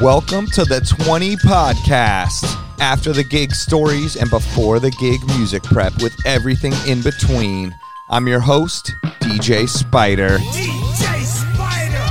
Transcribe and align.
Welcome 0.00 0.48
to 0.48 0.64
the 0.64 0.80
20 0.80 1.36
podcast. 1.36 2.60
After 2.80 3.12
the 3.12 3.22
gig 3.22 3.54
stories 3.54 4.16
and 4.16 4.28
before 4.28 4.80
the 4.80 4.90
gig 4.90 5.24
music 5.28 5.62
prep 5.62 5.92
with 6.02 6.12
everything 6.26 6.72
in 6.88 7.00
between. 7.00 7.72
I'm 8.10 8.26
your 8.26 8.40
host, 8.40 8.92
DJ 9.20 9.68
Spider. 9.68 10.38
DJ 10.38 11.22
Spider. 11.22 12.04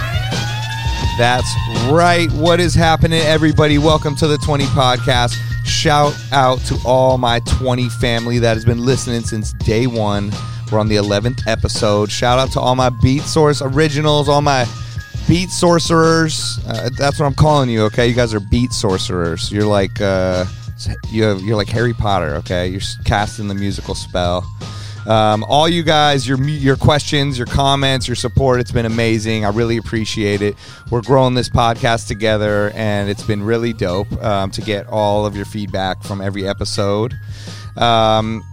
That's 1.18 1.54
right. 1.92 2.32
What 2.32 2.62
is 2.62 2.74
happening, 2.74 3.20
everybody? 3.20 3.78
Welcome 3.78 4.16
to 4.16 4.28
the 4.28 4.38
20 4.38 4.64
podcast. 4.68 5.36
Shout 5.66 6.16
out 6.32 6.60
to 6.62 6.80
all 6.86 7.18
my 7.18 7.42
20 7.42 7.90
family 7.90 8.40
that 8.40 8.54
has 8.56 8.64
been 8.64 8.86
listening 8.86 9.24
since 9.24 9.52
day 9.52 9.88
one. 9.88 10.32
We're 10.72 10.80
on 10.80 10.88
the 10.88 10.96
11th 10.96 11.46
episode. 11.48 12.10
Shout 12.10 12.40
out 12.40 12.52
to 12.54 12.62
all 12.62 12.76
my 12.76 12.90
Beat 12.90 13.24
Source 13.24 13.62
originals, 13.62 14.30
all 14.30 14.42
my 14.42 14.66
beat 15.28 15.50
sorcerers. 15.50 16.60
Uh, 16.68 16.90
that's 16.98 17.20
what 17.20 17.26
I'm 17.26 17.34
calling 17.34 17.70
you. 17.70 17.84
Okay, 17.84 18.08
you 18.08 18.14
guys 18.14 18.34
are 18.34 18.40
beat 18.40 18.74
sorcerers. 18.74 19.52
You're 19.52 19.66
like 19.66 20.02
uh, 20.02 20.46
you 21.10 21.24
have, 21.24 21.42
you're 21.42 21.56
like 21.56 21.70
Harry 21.70 21.94
Potter. 21.94 22.36
Okay, 22.36 22.68
you're 22.68 22.82
casting 23.06 23.48
the 23.48 23.56
musical 23.56 23.96
spell. 23.96 24.46
Um, 25.06 25.44
all 25.50 25.68
you 25.68 25.84
guys, 25.84 26.28
your 26.28 26.42
your 26.42 26.78
questions, 26.78 27.38
your 27.38 27.48
comments, 27.48 28.08
your 28.08 28.16
support, 28.16 28.60
it's 28.60 28.72
been 28.72 28.86
amazing. 28.86 29.44
I 29.44 29.50
really 29.50 29.78
appreciate 29.78 30.42
it. 30.42 30.56
We're 30.90 31.02
growing 31.02 31.34
this 31.34 31.50
podcast 31.50 32.08
together, 32.08 32.72
and 32.74 33.10
it's 33.10 33.24
been 33.24 33.44
really 33.44 33.74
dope 33.74 34.12
um, 34.24 34.52
to 34.52 34.62
get 34.62 34.88
all 34.88 35.26
of 35.26 35.36
your 35.36 35.46
feedback 35.46 36.04
from 36.04 36.22
every 36.22 36.48
episode. 36.48 37.14
Um, 37.76 38.44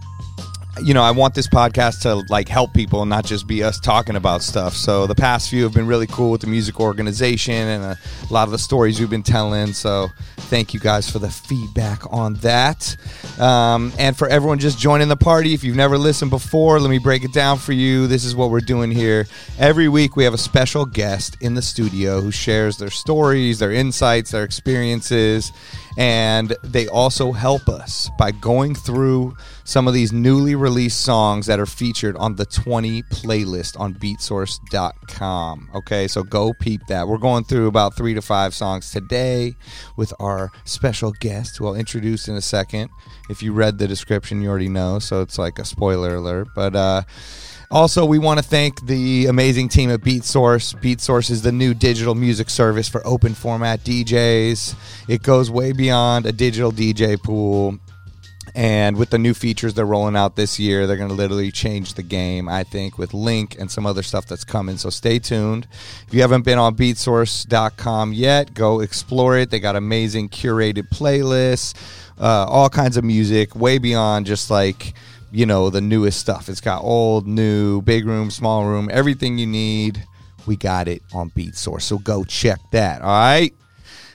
you 0.79 0.93
know, 0.93 1.03
I 1.03 1.11
want 1.11 1.35
this 1.35 1.47
podcast 1.47 2.01
to 2.03 2.15
like 2.29 2.47
help 2.47 2.73
people, 2.73 3.01
and 3.01 3.09
not 3.09 3.25
just 3.25 3.45
be 3.45 3.61
us 3.63 3.79
talking 3.79 4.15
about 4.15 4.41
stuff. 4.41 4.73
So 4.73 5.05
the 5.05 5.15
past 5.15 5.49
few 5.49 5.63
have 5.63 5.73
been 5.73 5.87
really 5.87 6.07
cool 6.07 6.31
with 6.31 6.41
the 6.41 6.47
music 6.47 6.79
organization 6.79 7.53
and 7.53 7.83
a 7.83 7.97
lot 8.29 8.47
of 8.47 8.51
the 8.51 8.57
stories 8.57 8.99
we've 8.99 9.09
been 9.09 9.21
telling. 9.21 9.73
So 9.73 10.07
thank 10.37 10.73
you 10.73 10.79
guys 10.79 11.09
for 11.09 11.19
the 11.19 11.29
feedback 11.29 12.01
on 12.11 12.35
that. 12.35 12.95
Um, 13.37 13.91
and 13.99 14.17
for 14.17 14.29
everyone 14.29 14.59
just 14.59 14.79
joining 14.79 15.09
the 15.09 15.17
party, 15.17 15.53
if 15.53 15.63
you've 15.63 15.75
never 15.75 15.97
listened 15.97 16.31
before, 16.31 16.79
let 16.79 16.89
me 16.89 16.99
break 16.99 17.23
it 17.23 17.33
down 17.33 17.57
for 17.57 17.73
you. 17.73 18.07
This 18.07 18.23
is 18.23 18.35
what 18.35 18.49
we're 18.49 18.61
doing 18.61 18.91
here. 18.91 19.27
Every 19.59 19.89
week 19.89 20.15
we 20.15 20.23
have 20.23 20.33
a 20.33 20.37
special 20.37 20.85
guest 20.85 21.37
in 21.41 21.53
the 21.53 21.61
studio 21.61 22.21
who 22.21 22.31
shares 22.31 22.77
their 22.77 22.89
stories, 22.89 23.59
their 23.59 23.71
insights, 23.73 24.31
their 24.31 24.43
experiences, 24.43 25.51
and 25.97 26.55
they 26.63 26.87
also 26.87 27.33
help 27.33 27.67
us 27.67 28.09
by 28.17 28.31
going 28.31 28.73
through 28.73 29.35
some 29.63 29.87
of 29.87 29.93
these 29.93 30.11
newly 30.11 30.55
released 30.55 31.01
songs 31.01 31.45
that 31.47 31.59
are 31.59 31.65
featured 31.65 32.15
on 32.17 32.35
the 32.35 32.45
20 32.45 33.03
playlist 33.03 33.79
on 33.79 33.93
beatsource.com. 33.95 35.69
Okay, 35.75 36.07
so 36.07 36.23
go 36.23 36.53
peep 36.53 36.81
that. 36.87 37.07
We're 37.07 37.17
going 37.17 37.43
through 37.43 37.67
about 37.67 37.95
three 37.95 38.13
to 38.13 38.21
five 38.21 38.53
songs 38.53 38.91
today 38.91 39.55
with 39.95 40.13
our 40.19 40.51
special 40.65 41.11
guest, 41.11 41.57
who 41.57 41.67
I'll 41.67 41.75
introduce 41.75 42.27
in 42.27 42.35
a 42.35 42.41
second. 42.41 42.89
If 43.29 43.41
you 43.43 43.53
read 43.53 43.77
the 43.77 43.87
description, 43.87 44.41
you 44.41 44.49
already 44.49 44.69
know, 44.69 44.99
so 44.99 45.21
it's 45.21 45.37
like 45.37 45.59
a 45.59 45.65
spoiler 45.65 46.15
alert. 46.15 46.49
But, 46.55 46.75
uh, 46.75 47.03
also, 47.71 48.05
we 48.05 48.19
want 48.19 48.37
to 48.37 48.43
thank 48.43 48.85
the 48.85 49.27
amazing 49.27 49.69
team 49.69 49.91
at 49.91 50.01
BeatSource. 50.01 50.75
BeatSource 50.81 51.31
is 51.31 51.41
the 51.41 51.53
new 51.53 51.73
digital 51.73 52.15
music 52.15 52.49
service 52.49 52.89
for 52.89 53.01
open 53.07 53.33
format 53.33 53.79
DJs. 53.85 54.75
It 55.07 55.23
goes 55.23 55.49
way 55.49 55.71
beyond 55.71 56.25
a 56.25 56.33
digital 56.33 56.73
DJ 56.73 57.21
pool. 57.21 57.79
And 58.53 58.97
with 58.97 59.09
the 59.11 59.17
new 59.17 59.33
features 59.33 59.73
they're 59.73 59.85
rolling 59.85 60.15
out 60.15 60.35
this 60.35 60.59
year, 60.59 60.85
they're 60.85 60.97
going 60.97 61.09
to 61.09 61.15
literally 61.15 61.51
change 61.51 61.93
the 61.93 62.03
game, 62.03 62.49
I 62.49 62.63
think, 62.63 62.97
with 62.97 63.13
Link 63.13 63.55
and 63.57 63.71
some 63.71 63.85
other 63.85 64.03
stuff 64.03 64.25
that's 64.25 64.43
coming. 64.43 64.77
So 64.77 64.89
stay 64.89 65.19
tuned. 65.19 65.67
If 66.07 66.13
you 66.13 66.21
haven't 66.21 66.43
been 66.43 66.59
on 66.59 66.75
beatsource.com 66.75 68.13
yet, 68.13 68.53
go 68.53 68.81
explore 68.81 69.37
it. 69.37 69.51
They 69.51 69.59
got 69.59 69.75
amazing 69.75 70.29
curated 70.29 70.89
playlists, 70.89 71.75
uh, 72.19 72.45
all 72.47 72.69
kinds 72.69 72.97
of 72.97 73.03
music, 73.03 73.55
way 73.55 73.77
beyond 73.77 74.25
just 74.25 74.49
like 74.51 74.93
you 75.31 75.45
know 75.45 75.69
the 75.69 75.81
newest 75.81 76.19
stuff. 76.19 76.49
It's 76.49 76.61
got 76.61 76.83
old, 76.83 77.25
new, 77.25 77.81
big 77.81 78.05
room, 78.05 78.29
small 78.29 78.65
room, 78.65 78.89
everything 78.91 79.37
you 79.37 79.47
need. 79.47 80.03
We 80.45 80.55
got 80.57 80.87
it 80.87 81.03
on 81.13 81.29
BeatSource. 81.31 81.83
So 81.83 81.99
go 81.99 82.23
check 82.23 82.59
that. 82.71 83.01
All 83.01 83.07
right. 83.07 83.53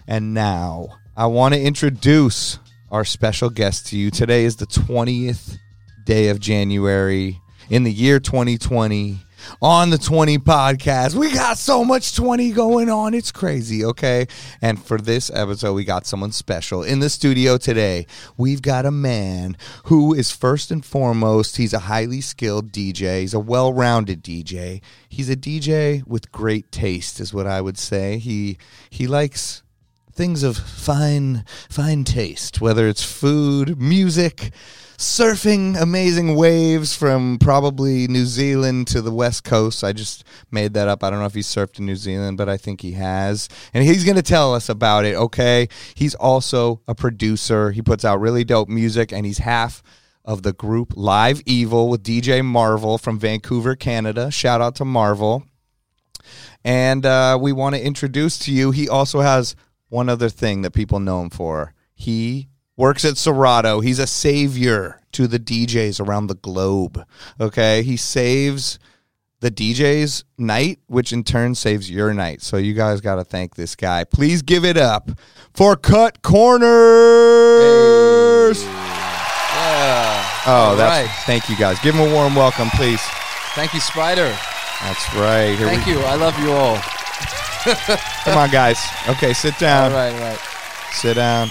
And 0.08 0.34
now 0.34 0.88
I 1.16 1.26
want 1.26 1.54
to 1.54 1.60
introduce 1.60 2.58
our 2.90 3.04
special 3.04 3.50
guest 3.50 3.86
to 3.88 3.98
you. 3.98 4.10
Today 4.10 4.44
is 4.44 4.56
the 4.56 4.66
20th 4.66 5.58
day 6.04 6.28
of 6.28 6.40
January 6.40 7.40
in 7.68 7.82
the 7.82 7.92
year 7.92 8.20
2020 8.20 9.18
on 9.60 9.90
the 9.90 9.98
20 9.98 10.38
podcast. 10.38 11.14
We 11.14 11.32
got 11.32 11.58
so 11.58 11.84
much 11.84 12.14
20 12.14 12.52
going 12.52 12.88
on. 12.88 13.14
It's 13.14 13.32
crazy, 13.32 13.84
okay? 13.84 14.26
And 14.62 14.82
for 14.82 14.98
this 14.98 15.30
episode, 15.32 15.74
we 15.74 15.84
got 15.84 16.06
someone 16.06 16.32
special 16.32 16.82
in 16.82 17.00
the 17.00 17.10
studio 17.10 17.56
today. 17.58 18.06
We've 18.36 18.62
got 18.62 18.86
a 18.86 18.90
man 18.90 19.56
who 19.84 20.14
is 20.14 20.30
first 20.30 20.70
and 20.70 20.84
foremost, 20.84 21.56
he's 21.56 21.72
a 21.72 21.80
highly 21.80 22.20
skilled 22.20 22.72
DJ. 22.72 23.20
He's 23.20 23.34
a 23.34 23.40
well-rounded 23.40 24.22
DJ. 24.22 24.80
He's 25.08 25.30
a 25.30 25.36
DJ 25.36 26.06
with 26.06 26.32
great 26.32 26.70
taste 26.70 27.20
is 27.20 27.34
what 27.34 27.46
I 27.46 27.60
would 27.60 27.78
say. 27.78 28.18
He 28.18 28.58
he 28.90 29.06
likes 29.06 29.62
things 30.16 30.42
of 30.42 30.56
fine 30.56 31.44
fine 31.68 32.02
taste, 32.02 32.60
whether 32.60 32.88
it's 32.88 33.04
food, 33.04 33.78
music, 33.78 34.50
surfing 34.96 35.78
amazing 35.78 36.34
waves 36.34 36.96
from 36.96 37.38
probably 37.38 38.08
New 38.08 38.24
Zealand 38.24 38.86
to 38.88 39.02
the 39.02 39.12
West 39.12 39.44
Coast. 39.44 39.84
I 39.84 39.92
just 39.92 40.24
made 40.50 40.72
that 40.72 40.88
up. 40.88 41.04
I 41.04 41.10
don't 41.10 41.18
know 41.18 41.26
if 41.26 41.34
he 41.34 41.40
surfed 41.40 41.78
in 41.78 41.86
New 41.86 41.96
Zealand, 41.96 42.38
but 42.38 42.48
I 42.48 42.56
think 42.56 42.80
he 42.80 42.92
has. 42.92 43.48
And 43.74 43.84
he's 43.84 44.04
going 44.04 44.16
to 44.16 44.22
tell 44.22 44.54
us 44.54 44.70
about 44.70 45.04
it, 45.04 45.14
okay? 45.16 45.68
He's 45.94 46.14
also 46.14 46.80
a 46.88 46.94
producer. 46.94 47.70
He 47.70 47.82
puts 47.82 48.04
out 48.04 48.18
really 48.18 48.42
dope 48.42 48.70
music, 48.70 49.12
and 49.12 49.26
he's 49.26 49.38
half 49.38 49.82
of 50.24 50.42
the 50.42 50.54
group 50.54 50.94
Live 50.96 51.42
Evil 51.44 51.90
with 51.90 52.02
DJ 52.02 52.42
Marvel 52.42 52.96
from 52.96 53.18
Vancouver, 53.18 53.76
Canada. 53.76 54.30
Shout 54.30 54.62
out 54.62 54.76
to 54.76 54.84
Marvel. 54.86 55.44
And 56.64 57.06
uh, 57.06 57.38
we 57.40 57.52
want 57.52 57.76
to 57.76 57.84
introduce 57.84 58.38
to 58.40 58.52
you, 58.52 58.72
he 58.72 58.88
also 58.88 59.20
has 59.20 59.54
one 59.88 60.08
other 60.08 60.28
thing 60.28 60.62
that 60.62 60.72
people 60.72 61.00
know 61.00 61.20
him 61.22 61.30
for. 61.30 61.74
He 61.94 62.48
works 62.76 63.04
at 63.04 63.16
Serato. 63.16 63.80
He's 63.80 63.98
a 63.98 64.06
savior 64.06 65.00
to 65.12 65.26
the 65.26 65.38
DJs 65.38 66.00
around 66.00 66.26
the 66.26 66.34
globe. 66.34 67.04
Okay. 67.40 67.82
He 67.82 67.96
saves 67.96 68.78
the 69.40 69.50
DJ's 69.50 70.24
night, 70.38 70.80
which 70.86 71.12
in 71.12 71.24
turn 71.24 71.54
saves 71.54 71.90
your 71.90 72.12
night. 72.14 72.42
So 72.42 72.56
you 72.56 72.74
guys 72.74 73.00
got 73.00 73.16
to 73.16 73.24
thank 73.24 73.54
this 73.54 73.76
guy. 73.76 74.04
Please 74.04 74.42
give 74.42 74.64
it 74.64 74.76
up 74.76 75.10
for 75.52 75.76
Kutcorners. 75.76 76.62
Yeah. 78.64 80.24
Oh, 80.46 80.76
that's 80.76 81.08
right. 81.08 81.16
thank 81.26 81.48
you 81.48 81.56
guys. 81.56 81.78
Give 81.80 81.94
him 81.94 82.08
a 82.08 82.14
warm 82.14 82.34
welcome, 82.34 82.70
please. 82.70 83.00
Thank 83.54 83.74
you, 83.74 83.80
Spider. 83.80 84.36
That's 84.82 85.14
right. 85.14 85.56
Here 85.56 85.66
Thank 85.66 85.86
we, 85.86 85.92
you. 85.92 86.00
I 86.00 86.14
love 86.14 86.38
you 86.38 86.52
all. 86.52 86.78
Come 87.74 88.38
on, 88.38 88.50
guys. 88.50 88.78
Okay, 89.08 89.32
sit 89.32 89.58
down. 89.58 89.92
all 89.92 89.98
right, 89.98 90.12
right. 90.20 90.38
Sit 90.92 91.14
down. 91.14 91.48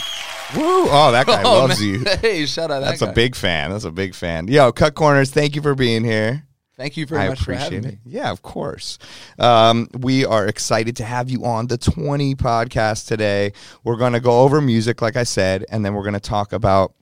Woo! 0.56 0.88
Oh, 0.90 1.12
that 1.12 1.26
guy 1.26 1.44
oh, 1.46 1.60
loves 1.60 1.82
man. 1.82 1.90
you. 1.90 2.06
Hey, 2.22 2.46
shout 2.46 2.72
out. 2.72 2.80
That 2.80 2.86
guy. 2.86 2.90
That's 2.92 3.00
that 3.02 3.10
a 3.10 3.14
big 3.14 3.36
fan. 3.36 3.72
That's 3.72 3.84
a 3.84 3.92
big 3.92 4.16
fan. 4.16 4.48
Yo, 4.48 4.72
Kutcorners, 4.72 5.32
thank 5.32 5.56
you 5.56 5.62
for 5.62 5.76
being 5.76 6.04
here. 6.04 6.44
Thank 6.78 6.98
you 6.98 7.06
very 7.06 7.22
I 7.22 7.30
much 7.30 7.40
for 7.40 7.54
appreciate 7.54 7.84
having 7.84 7.90
it. 7.90 8.06
me. 8.06 8.12
Yeah, 8.12 8.32
of 8.32 8.42
course. 8.42 8.98
Um, 9.40 9.88
we 9.98 10.26
are 10.26 10.46
excited 10.46 10.98
to 10.98 11.06
have 11.06 11.30
you 11.30 11.46
on 11.46 11.68
the 11.68 11.78
20 11.78 12.36
podcast 12.36 13.08
today. 13.08 13.54
We're 13.86 13.96
going 13.96 14.12
to 14.14 14.20
go 14.20 14.42
over 14.42 14.60
music, 14.60 15.02
like 15.02 15.16
I 15.16 15.24
said, 15.24 15.66
and 15.70 15.86
then 15.86 15.94
we're 15.94 16.04
going 16.04 16.16
to 16.16 16.20
talk 16.20 16.52
about 16.52 16.94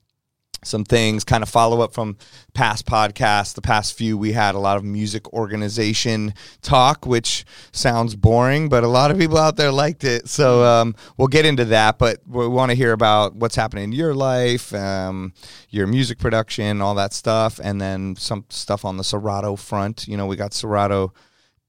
some 0.66 0.84
things, 0.84 1.24
kind 1.24 1.44
of 1.44 1.50
follow 1.50 1.81
up 1.81 1.94
from 1.94 2.18
past 2.53 2.85
podcasts. 2.85 3.53
The 3.53 3.62
past 3.62 3.97
few, 3.97 4.18
we 4.18 4.34
had 4.34 4.56
a 4.56 4.59
lot 4.59 4.78
of 4.78 4.84
music 4.84 5.31
organization 5.34 6.34
talk, 6.62 7.06
which 7.06 7.46
sounds 7.72 8.16
boring, 8.16 8.69
but 8.69 8.84
a 8.84 8.88
lot 8.88 9.12
of 9.12 9.18
people 9.18 9.38
out 9.38 9.56
there 9.56 9.72
liked 9.72 10.03
it. 10.03 10.28
So 10.28 10.63
um, 10.63 10.96
we'll 11.18 11.28
get 11.28 11.45
into 11.45 11.65
that, 11.65 11.98
but 11.98 12.19
we 12.27 12.48
want 12.48 12.71
to 12.71 12.75
hear 12.75 12.92
about 12.92 13.36
what's 13.36 13.56
happening 13.56 13.86
in 13.86 13.92
your 13.92 14.13
life, 14.13 14.74
um, 14.74 15.33
your 15.69 15.88
music 15.88 16.19
production, 16.19 16.81
all 16.81 16.95
that 16.95 17.13
stuff, 17.13 17.59
and 17.63 17.80
then 17.80 18.16
some 18.16 18.45
stuff 18.50 18.86
on 18.86 18.98
the 18.98 19.04
Serato 19.04 19.56
front. 19.56 20.07
You 20.07 20.18
know, 20.18 20.27
we 20.27 20.36
got 20.36 20.54
Serato. 20.54 21.13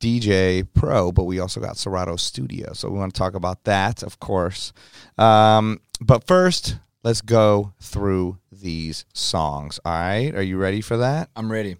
DJ 0.01 0.67
Pro, 0.75 1.13
but 1.13 1.25
we 1.25 1.39
also 1.39 1.61
got 1.61 1.79
Serato 1.79 2.17
Studio. 2.17 2.75
So 2.75 2.91
we 2.91 2.99
want 2.99 3.15
to 3.15 3.19
talk 3.19 3.35
about 3.35 3.65
that, 3.65 4.03
of 4.03 4.21
course. 4.21 4.75
Um, 5.17 5.81
but 5.99 6.27
first, 6.27 6.77
let's 7.05 7.21
go 7.21 7.75
through 7.81 8.39
these 8.51 9.05
songs. 9.13 9.79
All 9.85 9.93
right. 9.93 10.35
Are 10.35 10.43
you 10.43 10.57
ready 10.57 10.81
for 10.81 10.97
that? 10.97 11.29
I'm 11.37 11.53
ready. 11.53 11.77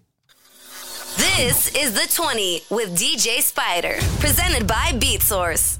This 1.17 1.73
is 1.75 1.93
the 1.93 2.07
20 2.13 2.63
with 2.69 2.97
DJ 2.97 3.41
Spider, 3.41 3.95
presented 4.19 4.67
by 4.67 4.91
BeatSource. 4.93 5.79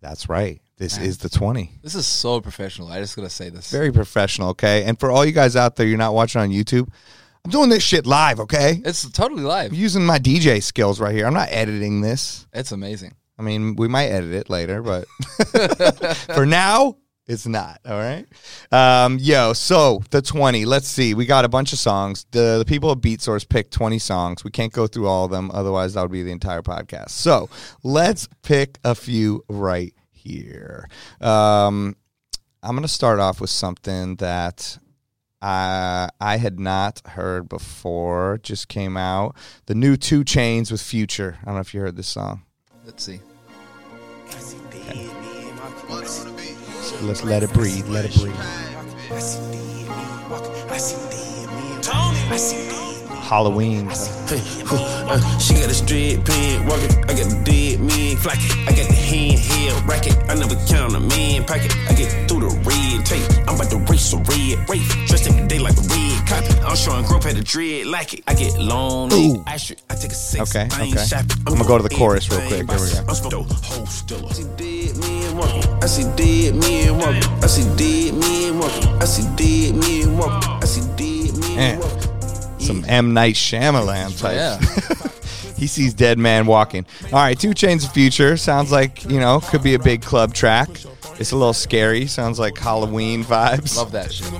That's 0.00 0.28
right. 0.28 0.60
This 0.76 0.98
is 0.98 1.18
the 1.18 1.30
20. 1.30 1.70
This 1.82 1.94
is 1.94 2.06
so 2.06 2.40
professional. 2.40 2.88
I 2.88 3.00
just 3.00 3.16
gotta 3.16 3.30
say 3.30 3.48
this. 3.48 3.70
Very 3.70 3.90
professional, 3.90 4.50
okay? 4.50 4.84
And 4.84 5.00
for 5.00 5.10
all 5.10 5.24
you 5.24 5.32
guys 5.32 5.56
out 5.56 5.76
there, 5.76 5.86
you're 5.86 5.96
not 5.96 6.12
watching 6.12 6.42
on 6.42 6.50
YouTube, 6.50 6.88
I'm 7.44 7.50
doing 7.50 7.70
this 7.70 7.82
shit 7.82 8.04
live, 8.06 8.40
okay? 8.40 8.82
It's 8.84 9.08
totally 9.10 9.44
live. 9.44 9.70
I'm 9.70 9.78
using 9.78 10.04
my 10.04 10.18
DJ 10.18 10.62
skills 10.62 11.00
right 11.00 11.14
here. 11.14 11.26
I'm 11.26 11.32
not 11.32 11.48
editing 11.50 12.02
this. 12.02 12.46
It's 12.52 12.72
amazing. 12.72 13.14
I 13.38 13.42
mean, 13.42 13.76
we 13.76 13.88
might 13.88 14.08
edit 14.08 14.32
it 14.34 14.50
later, 14.50 14.82
but 14.82 15.06
for 16.34 16.44
now, 16.44 16.96
it's 17.26 17.46
not. 17.46 17.80
All 17.84 17.98
right. 17.98 18.26
Um, 18.70 19.18
yo, 19.18 19.52
so 19.52 20.02
the 20.10 20.22
20, 20.22 20.64
let's 20.64 20.86
see. 20.86 21.14
We 21.14 21.26
got 21.26 21.44
a 21.44 21.48
bunch 21.48 21.72
of 21.72 21.78
songs. 21.78 22.26
The, 22.30 22.58
the 22.58 22.64
people 22.64 22.92
at 22.92 23.00
Beat 23.00 23.20
Source 23.20 23.44
picked 23.44 23.72
20 23.72 23.98
songs. 23.98 24.44
We 24.44 24.50
can't 24.50 24.72
go 24.72 24.86
through 24.86 25.08
all 25.08 25.24
of 25.24 25.30
them, 25.30 25.50
otherwise, 25.52 25.94
that 25.94 26.02
would 26.02 26.12
be 26.12 26.22
the 26.22 26.30
entire 26.30 26.62
podcast. 26.62 27.10
So 27.10 27.48
let's 27.82 28.28
pick 28.42 28.78
a 28.84 28.94
few 28.94 29.44
right 29.48 29.92
here. 30.12 30.88
Um, 31.20 31.96
I'm 32.62 32.72
going 32.72 32.82
to 32.82 32.88
start 32.88 33.18
off 33.18 33.40
with 33.40 33.50
something 33.50 34.16
that 34.16 34.78
I 35.42 36.08
I 36.20 36.38
had 36.38 36.58
not 36.58 37.02
heard 37.06 37.48
before. 37.48 38.40
Just 38.42 38.68
came 38.68 38.96
out. 38.96 39.36
The 39.66 39.74
new 39.74 39.96
2 39.96 40.24
Chainz 40.24 40.72
with 40.72 40.80
Future. 40.80 41.38
I 41.42 41.46
don't 41.46 41.54
know 41.54 41.60
if 41.60 41.74
you 41.74 41.80
heard 41.80 41.96
this 41.96 42.08
song. 42.08 42.42
Let's 42.84 43.04
see. 43.04 43.20
Let's 47.02 47.24
let 47.24 47.42
it 47.42 47.52
breathe. 47.52 47.88
Let 47.88 48.04
it 48.04 48.14
breathe. 48.14 48.34
Halloween. 53.26 53.88
Uh, 53.88 55.10
uh, 55.10 55.38
she 55.38 55.54
got 55.54 55.68
a 55.68 55.74
straight 55.74 56.24
pen, 56.24 56.64
walking. 56.66 56.94
I 57.04 57.12
got 57.18 57.26
the 57.26 57.42
dead 57.44 57.80
man 57.80 58.16
flocking. 58.16 58.54
I 58.68 58.70
got 58.70 58.86
the 58.86 58.94
hand 58.94 59.38
held 59.38 59.82
racket. 59.88 60.16
I 60.30 60.34
never 60.34 60.54
count 60.66 60.94
a 60.94 61.00
man 61.00 61.44
pocket. 61.44 61.74
I 61.90 61.94
get 61.94 62.08
through 62.28 62.46
the 62.46 62.54
red 62.62 63.04
tape. 63.04 63.26
I'm 63.48 63.56
about 63.56 63.70
to 63.70 63.78
race 63.90 64.12
a 64.12 64.18
red 64.18 64.68
race. 64.70 64.86
Dressed 65.08 65.28
every 65.28 65.46
day 65.48 65.58
like 65.58 65.76
a 65.76 65.82
red 65.82 66.18
copy. 66.28 66.54
I'm 66.62 66.76
showing 66.76 67.04
growth 67.04 67.24
had 67.24 67.36
a 67.36 67.42
dread 67.42 67.86
like 67.86 68.14
it. 68.14 68.22
I 68.28 68.34
get 68.34 68.58
long, 68.58 69.12
Ooh. 69.12 69.42
I 69.46 69.56
shoot. 69.56 69.82
I 69.90 69.96
take 69.96 70.12
a 70.12 70.14
six. 70.14 70.54
Okay, 70.54 70.68
I 70.70 70.82
ain't 70.84 70.96
okay. 70.96 71.04
shopping. 71.04 71.42
I'm 71.46 71.54
gonna 71.54 71.66
go 71.66 71.78
to 71.78 71.82
the 71.82 71.94
chorus 71.94 72.30
real 72.30 72.40
quick. 72.46 72.62
Here 72.62 72.62
we 72.62 72.66
go. 72.66 73.04
I'm 73.08 73.14
supposed 73.14 73.50
to 73.50 73.86
still. 73.86 74.26
I 74.26 74.32
see 74.32 74.46
dead 74.56 74.96
men 74.96 75.36
walking. 75.36 75.64
I 75.82 75.86
see 75.86 76.06
dead 76.14 76.54
men 76.54 76.98
walking. 76.98 77.28
I 77.42 77.46
see 77.46 77.66
dead 77.74 78.14
men 78.14 78.56
walking. 78.56 78.88
I 79.02 79.04
see 79.04 80.86
dead 80.96 81.05
some 82.66 82.84
M 82.86 83.14
Night 83.14 83.34
Shyamalan 83.34 84.18
type. 84.20 84.34
Yeah. 84.34 85.52
he 85.56 85.66
sees 85.66 85.94
dead 85.94 86.18
man 86.18 86.46
walking. 86.46 86.84
All 87.06 87.12
right, 87.20 87.38
2 87.38 87.50
Chainz 87.50 87.84
of 87.86 87.92
Future 87.92 88.36
sounds 88.36 88.70
like 88.72 89.04
you 89.04 89.20
know 89.20 89.40
could 89.40 89.62
be 89.62 89.74
a 89.74 89.78
big 89.78 90.02
club 90.02 90.34
track. 90.34 90.68
It's 91.18 91.32
a 91.32 91.36
little 91.36 91.54
scary. 91.54 92.06
Sounds 92.06 92.38
like 92.38 92.58
Halloween 92.58 93.24
vibes. 93.24 93.76
Love 93.76 93.92
that 93.92 94.12
shit. 94.12 94.30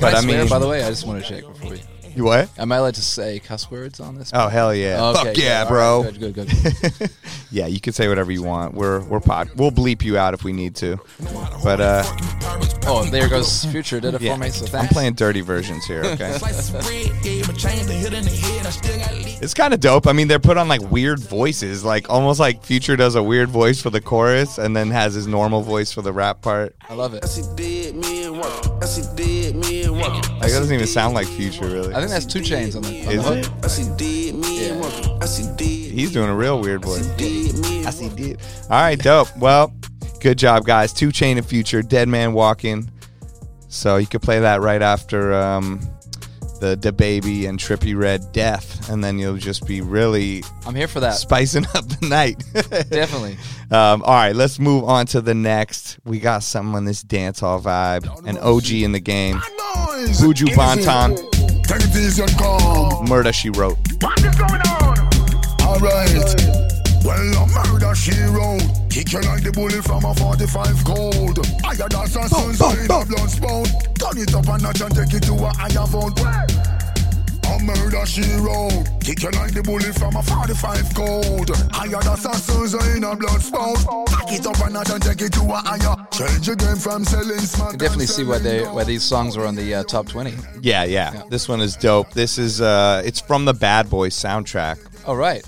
But 0.00 0.14
I, 0.14 0.18
I 0.18 0.20
swear, 0.22 0.38
mean- 0.40 0.48
by 0.48 0.58
the 0.58 0.68
way, 0.68 0.82
I 0.82 0.88
just 0.88 1.06
want 1.06 1.22
to 1.22 1.28
check 1.28 1.44
before 1.44 1.70
we. 1.72 1.82
You 2.16 2.24
what? 2.24 2.48
Am 2.58 2.72
I 2.72 2.76
allowed 2.76 2.94
to 2.94 3.02
say 3.02 3.38
cuss 3.40 3.70
words 3.70 4.00
on 4.00 4.16
this? 4.16 4.30
Oh 4.32 4.48
hell 4.48 4.74
yeah! 4.74 5.04
Okay, 5.04 5.14
Fuck 5.24 5.34
good. 5.34 5.44
yeah, 5.44 5.62
All 5.64 5.68
bro. 5.68 6.02
right, 6.04 6.18
good, 6.18 6.34
good, 6.34 6.48
good. 6.48 7.10
yeah, 7.50 7.66
you 7.66 7.78
can 7.78 7.92
say 7.92 8.08
whatever 8.08 8.32
you 8.32 8.42
want. 8.42 8.72
We're 8.72 9.00
we're 9.00 9.20
pod. 9.20 9.50
We'll 9.56 9.70
bleep 9.70 10.02
you 10.02 10.16
out 10.16 10.32
if 10.32 10.42
we 10.42 10.54
need 10.54 10.74
to. 10.76 10.98
But 11.62 11.82
uh, 11.82 12.04
oh, 12.86 13.06
there 13.10 13.28
goes 13.28 13.66
Future. 13.66 14.00
Did 14.00 14.14
it 14.14 14.22
yeah, 14.22 14.34
for 14.34 14.40
me, 14.40 14.48
so 14.48 14.78
I'm 14.78 14.88
playing 14.88 15.12
dirty 15.12 15.42
versions 15.42 15.84
here. 15.84 16.04
Okay. 16.16 16.38
It's 19.38 19.52
kind 19.52 19.74
of 19.74 19.80
dope. 19.80 20.06
I 20.06 20.12
mean, 20.12 20.28
they're 20.28 20.38
put 20.38 20.56
on 20.56 20.66
like 20.68 20.80
weird 20.90 21.20
voices, 21.20 21.84
like 21.84 22.08
almost 22.08 22.40
like 22.40 22.64
Future 22.64 22.96
does 22.96 23.14
a 23.14 23.22
weird 23.22 23.50
voice 23.50 23.82
for 23.82 23.90
the 23.90 24.00
chorus 24.00 24.56
and 24.58 24.74
then 24.74 24.90
has 24.90 25.12
his 25.14 25.26
normal 25.26 25.60
voice 25.62 25.92
for 25.92 26.00
the 26.02 26.12
rap 26.12 26.40
part. 26.40 26.74
I 26.88 26.94
love 26.94 27.12
it. 27.14 27.22
I 27.22 27.26
see 27.26 27.42
dead 27.54 27.94
men 27.96 28.38
walking. 28.38 28.72
I 28.82 28.86
see 28.86 29.02
dead 29.14 29.56
men 29.56 29.92
walking. 29.98 30.32
Like, 30.38 30.50
that 30.50 30.58
doesn't 30.58 30.74
even 30.74 30.86
sound 30.86 31.14
like 31.14 31.26
Future, 31.26 31.66
really. 31.66 31.92
I 32.12 32.18
think 32.18 32.24
that's 32.24 32.32
2 32.32 32.40
Chainz 32.40 32.76
on 32.76 32.82
the, 32.82 33.06
on 33.06 33.16
the 33.16 33.22
hook. 33.22 33.38
it? 33.38 33.64
I 33.64 33.68
see 33.68 33.84
dead 33.96 34.34
men 34.40 34.52
Yeah. 34.52 34.76
walking. 34.80 35.22
I 35.22 35.26
see 35.26 35.44
dead. 35.56 35.92
He's 35.92 36.12
doing 36.12 36.28
a 36.28 36.34
real 36.36 36.60
weird 36.60 36.82
voice. 36.84 37.06
dead 37.06 37.58
men. 37.58 37.86
I 37.86 37.90
see 37.90 38.08
did. 38.10 38.40
All 38.70 38.80
right, 38.80 38.98
dope. 38.98 39.28
Well, 39.36 39.72
good 40.20 40.38
job, 40.38 40.64
guys. 40.64 40.92
Two 40.92 41.10
Chain 41.12 41.38
of 41.38 41.46
Future, 41.46 41.82
Dead 41.82 42.08
Man 42.08 42.32
Walking. 42.32 42.90
So 43.68 43.96
you 43.96 44.06
could 44.06 44.22
play 44.22 44.40
that 44.40 44.60
right 44.60 44.80
after 44.82 45.34
um, 45.34 45.80
the 46.60 46.76
DaBaby 46.76 47.48
and 47.48 47.58
Trippie 47.58 47.96
Redd 47.96 48.32
Death, 48.32 48.88
and 48.88 49.02
then 49.04 49.18
you'll 49.18 49.36
just 49.36 49.66
be 49.66 49.80
really 49.82 50.42
I'm 50.66 50.74
here 50.74 50.88
for 50.88 51.00
that. 51.00 51.14
spicing 51.14 51.66
up 51.74 51.86
the 51.88 52.06
night. 52.08 52.42
Definitely. 52.90 53.36
Um, 53.68 54.04
all 54.04 54.14
right, 54.14 54.36
let's 54.36 54.60
move 54.60 54.84
on 54.84 55.06
to 55.06 55.20
the 55.20 55.34
next. 55.34 55.98
We 56.04 56.20
got 56.20 56.44
something 56.44 56.76
on 56.76 56.84
this 56.84 57.02
dance 57.02 57.40
hall 57.40 57.60
vibe. 57.60 58.06
An 58.24 58.38
OG 58.38 58.70
in 58.70 58.92
the 58.92 59.00
game. 59.00 59.38
Buju 59.38 60.54
Banton. 60.54 61.16
Take 61.66 61.82
it 61.82 61.96
easy 61.96 62.22
and 62.22 62.30
calm. 62.38 63.04
Murder 63.08 63.32
She 63.32 63.50
Wrote. 63.50 63.78
What 64.00 64.18
is 64.20 64.36
going 64.36 64.62
on? 64.62 64.98
Alright. 65.62 66.76
Well, 67.04 67.42
a 67.42 67.46
murder 67.46 67.94
she 67.94 68.12
wrote. 68.30 68.62
Kick 68.90 69.12
you 69.12 69.20
like 69.22 69.42
the 69.42 69.52
bullet 69.52 69.84
from 69.84 70.04
a 70.04 70.14
45 70.14 70.84
cold. 70.84 71.38
I 71.64 71.76
got 71.76 71.92
assassins 71.94 72.60
in 72.60 72.84
a 72.90 73.04
blood 73.04 73.30
spout. 73.30 73.68
Turn 73.98 74.18
it 74.18 74.34
up 74.34 74.48
a 74.48 74.58
notch 74.58 74.80
and 74.80 74.94
take 74.94 75.14
it 75.14 75.22
to 75.24 75.34
a 75.34 75.52
higher 75.54 75.86
vote. 75.86 76.75
A 77.56 77.62
murder 77.62 78.04
she 78.06 78.22
wrote. 78.40 78.84
Kick 79.00 79.22
you 79.22 79.30
like 79.30 79.54
the 79.54 79.62
bullet 79.62 79.94
from 79.94 80.14
a 80.16 80.22
45 80.22 80.94
cold. 80.94 81.50
I 81.72 81.88
got 81.88 82.06
assassins 82.06 82.74
in 82.94 83.04
a 83.04 83.16
blood 83.16 83.40
spout. 83.40 84.06
Back 84.06 84.32
it 84.32 84.46
up 84.46 84.58
a 84.66 84.70
notch 84.70 84.90
and 84.90 85.02
take 85.02 85.20
it 85.22 85.32
to 85.34 85.40
a 85.42 85.54
higher. 85.56 85.96
Change 86.10 86.46
your 86.46 86.56
game 86.56 86.76
from 86.76 87.04
selling 87.04 87.38
smack. 87.38 87.68
I 87.68 87.70
can 87.70 87.78
definitely 87.78 88.06
see 88.06 88.24
why 88.24 88.38
they 88.38 88.64
why 88.64 88.84
these 88.84 89.02
songs 89.02 89.36
are 89.36 89.46
on 89.46 89.54
the 89.54 89.74
uh, 89.76 89.84
top 89.84 90.06
20. 90.06 90.34
Yeah, 90.60 90.84
yeah, 90.84 91.22
This 91.30 91.48
one 91.48 91.60
is 91.60 91.76
dope. 91.76 92.10
This 92.12 92.36
is 92.38 92.60
uh 92.60 93.02
it's 93.04 93.20
from 93.20 93.44
the 93.44 93.54
Bad 93.54 93.88
Boys 93.88 94.14
soundtrack. 94.14 94.78
Oh, 95.06 95.14
right. 95.14 95.44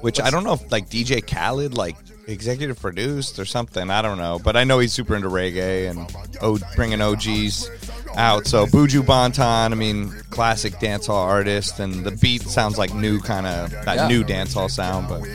which 0.00 0.20
I 0.20 0.30
don't 0.30 0.44
know 0.44 0.52
if 0.54 0.70
like 0.70 0.88
DJ 0.90 1.26
Khaled 1.26 1.74
like 1.76 1.96
executive 2.28 2.78
produced 2.80 3.38
or 3.40 3.44
something. 3.44 3.90
I 3.90 4.00
don't 4.02 4.18
know, 4.18 4.38
but 4.38 4.56
I 4.56 4.62
know 4.64 4.78
he's 4.78 4.92
super 4.92 5.16
into 5.16 5.28
reggae 5.28 5.90
and 5.90 6.14
o- 6.40 6.58
bringing 6.76 7.00
OGs 7.00 7.68
out. 8.16 8.46
So 8.46 8.66
Buju 8.66 9.02
Banton, 9.02 9.72
I 9.72 9.74
mean, 9.74 10.10
classic 10.30 10.74
dancehall 10.74 11.10
artist, 11.26 11.80
and 11.80 12.04
the 12.04 12.10
beat 12.12 12.42
sounds 12.42 12.78
like 12.78 12.94
new 12.94 13.20
kind 13.20 13.46
of 13.46 13.70
that 13.84 13.96
Yeah. 13.96 14.08
new 14.08 14.24
dancehall 14.24 14.70
sound, 14.70 15.08
but 15.08 15.20
We 15.22 15.28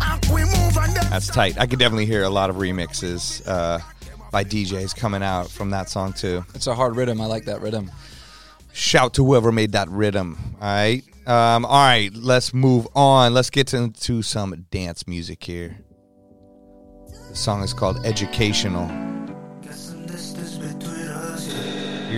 act, 0.00 0.28
we 0.30 0.42
move 0.44 0.76
and 0.76 0.94
then 0.96 1.10
that's 1.10 1.26
tight. 1.28 1.58
I 1.58 1.66
could 1.66 1.78
definitely 1.78 2.06
hear 2.06 2.22
a 2.24 2.30
lot 2.30 2.50
of 2.50 2.56
remixes 2.56 3.46
uh, 3.46 3.78
by 4.30 4.44
DJs 4.44 4.94
coming 4.96 5.22
out 5.22 5.48
from 5.50 5.70
that 5.70 5.88
song 5.88 6.12
too. 6.12 6.44
It's 6.54 6.66
a 6.66 6.74
hard 6.74 6.96
rhythm. 6.96 7.20
I 7.20 7.26
like 7.26 7.44
that 7.46 7.60
rhythm. 7.62 7.90
Shout 8.72 9.14
to 9.14 9.24
whoever 9.24 9.50
made 9.50 9.72
that 9.72 9.88
rhythm. 9.88 10.38
All 10.60 10.68
right. 10.68 11.02
Um, 11.26 11.64
all 11.64 11.72
right. 11.84 12.10
Let's 12.14 12.54
move 12.54 12.86
on. 12.94 13.34
Let's 13.34 13.50
get 13.50 13.74
into 13.74 14.22
some 14.22 14.66
dance 14.70 15.06
music 15.06 15.42
here. 15.42 15.78
The 17.30 17.36
song 17.36 17.62
is 17.62 17.74
called 17.74 18.04
Educational. 18.06 18.86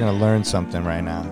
You're 0.01 0.09
going 0.09 0.19
to 0.19 0.25
learn 0.25 0.45
something 0.45 0.83
right 0.83 1.03
now. 1.05 1.31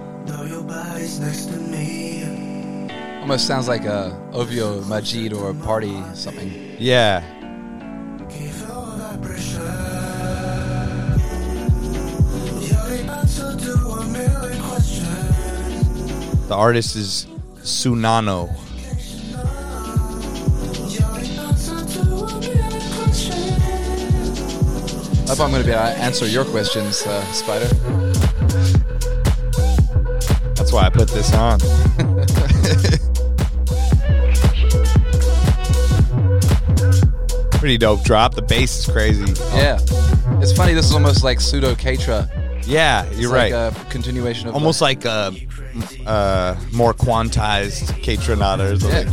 Almost 3.22 3.46
sounds 3.46 3.66
like 3.66 3.86
a 3.86 4.14
OVO 4.34 4.84
Majid 4.84 5.32
or 5.32 5.52
a 5.52 5.54
party 5.54 5.96
something. 6.12 6.76
Yeah. 6.78 7.24
The 16.48 16.54
artist 16.54 16.94
is 16.96 17.26
Sunano. 17.60 18.50
I 25.24 25.30
hope 25.30 25.40
I'm 25.40 25.50
going 25.50 25.62
to 25.62 25.66
be 25.66 25.72
able 25.72 25.84
to 25.84 25.98
answer 26.02 26.26
your 26.26 26.44
questions, 26.44 27.06
uh, 27.06 27.24
Spider. 27.32 28.07
That's 30.68 30.74
why 30.74 30.84
I 30.84 30.90
put 30.90 31.08
this 31.08 31.32
on. 31.32 31.58
Pretty 37.52 37.78
dope 37.78 38.02
drop. 38.02 38.34
The 38.34 38.42
bass 38.42 38.80
is 38.80 38.86
crazy. 38.92 39.32
Yeah. 39.54 39.78
It's 40.42 40.52
funny. 40.52 40.74
This 40.74 40.84
is 40.84 40.92
almost 40.92 41.24
like 41.24 41.40
pseudo 41.40 41.74
Katra. 41.74 42.28
Yeah, 42.66 43.10
you're 43.12 43.30
like 43.30 43.54
right. 43.54 43.72
a 43.72 43.74
continuation 43.88 44.48
of 44.48 44.54
Almost 44.56 44.82
like 44.82 45.06
a 45.06 45.34
uh, 46.04 46.54
more 46.74 46.92
quantized 46.92 47.84
Kaytranada 48.02 48.72
or 48.72 48.74
Yeah. 48.90 49.04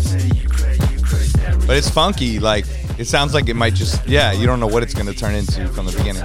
But 1.65 1.77
it's 1.77 1.89
funky. 1.89 2.39
Like 2.39 2.65
it 2.97 3.05
sounds 3.05 3.33
like 3.33 3.47
it 3.47 3.53
might 3.53 3.75
just 3.75 4.05
yeah. 4.05 4.33
You 4.33 4.45
don't 4.45 4.59
know 4.59 4.67
what 4.67 4.83
it's 4.83 4.93
going 4.93 5.07
to 5.07 5.13
turn 5.13 5.35
into 5.35 5.69
from 5.69 5.85
the 5.85 5.93
beginning. 5.93 6.23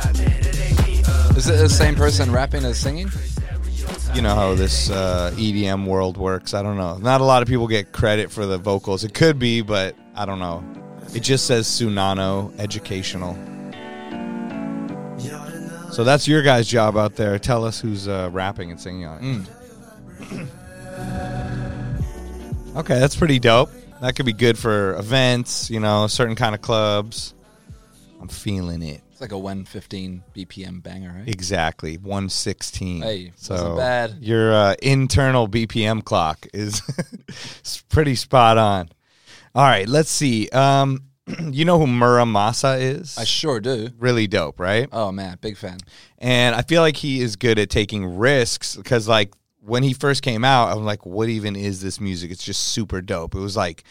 Is 1.36 1.48
it 1.48 1.58
the 1.58 1.68
same 1.68 1.94
person 1.94 2.32
rapping 2.32 2.64
as 2.64 2.78
singing? 2.78 3.12
You 4.14 4.22
know 4.22 4.34
how 4.34 4.54
this 4.54 4.90
uh, 4.90 5.32
EDM 5.34 5.86
world 5.86 6.16
works. 6.16 6.52
I 6.52 6.62
don't 6.62 6.76
know. 6.76 6.98
Not 6.98 7.20
a 7.20 7.24
lot 7.24 7.42
of 7.42 7.48
people 7.48 7.68
get 7.68 7.92
credit 7.92 8.30
for 8.30 8.44
the 8.44 8.58
vocals. 8.58 9.04
It 9.04 9.14
could 9.14 9.38
be, 9.38 9.62
but 9.62 9.94
I 10.14 10.26
don't 10.26 10.38
know. 10.40 10.64
It 11.14 11.20
just 11.20 11.46
says 11.46 11.66
Sunano 11.66 12.52
Educational. 12.58 13.34
So 15.92 16.04
that's 16.04 16.28
your 16.28 16.42
guys' 16.42 16.68
job 16.68 16.96
out 16.96 17.16
there. 17.16 17.38
Tell 17.38 17.64
us 17.64 17.80
who's 17.80 18.06
uh, 18.06 18.30
rapping 18.32 18.70
and 18.70 18.80
singing 18.80 19.06
on 19.06 19.46
it. 20.30 20.48
Okay, 22.76 23.00
that's 23.00 23.16
pretty 23.16 23.40
dope. 23.40 23.68
That 24.00 24.14
could 24.14 24.26
be 24.26 24.32
good 24.32 24.56
for 24.56 24.94
events, 24.94 25.70
you 25.70 25.80
know, 25.80 26.06
certain 26.06 26.36
kind 26.36 26.54
of 26.54 26.60
clubs. 26.60 27.34
I'm 28.20 28.28
feeling 28.28 28.80
it. 28.82 29.02
It's 29.20 29.30
like 29.30 29.32
a 29.32 29.38
115 29.38 30.22
BPM 30.34 30.82
banger, 30.82 31.12
right? 31.18 31.28
Exactly, 31.28 31.98
116. 31.98 33.02
Hey, 33.02 33.32
so 33.36 33.76
bad. 33.76 34.16
Your 34.18 34.50
uh, 34.50 34.76
internal 34.80 35.46
BPM 35.46 36.02
clock 36.02 36.46
is 36.54 36.80
is 37.62 37.84
pretty 37.90 38.14
spot 38.14 38.56
on. 38.56 38.88
All 39.54 39.62
right, 39.62 39.86
let's 39.86 40.08
see. 40.08 40.48
Um, 40.48 41.02
you 41.50 41.66
know 41.66 41.78
who 41.78 41.86
Mura 41.86 42.22
Masa 42.22 42.80
is? 42.80 43.18
I 43.18 43.24
sure 43.24 43.60
do. 43.60 43.90
really 43.98 44.26
dope, 44.26 44.58
right? 44.58 44.88
Oh 44.90 45.12
man, 45.12 45.36
big 45.42 45.58
fan. 45.58 45.80
And 46.16 46.54
I 46.54 46.62
feel 46.62 46.80
like 46.80 46.96
he 46.96 47.20
is 47.20 47.36
good 47.36 47.58
at 47.58 47.68
taking 47.68 48.16
risks 48.16 48.74
because, 48.74 49.06
like, 49.06 49.34
when 49.60 49.82
he 49.82 49.92
first 49.92 50.22
came 50.22 50.46
out, 50.46 50.74
I'm 50.74 50.86
like, 50.86 51.04
what 51.04 51.28
even 51.28 51.56
is 51.56 51.82
this 51.82 52.00
music? 52.00 52.30
It's 52.30 52.42
just 52.42 52.68
super 52.68 53.02
dope. 53.02 53.34
It 53.34 53.40
was 53.40 53.54
like 53.54 53.84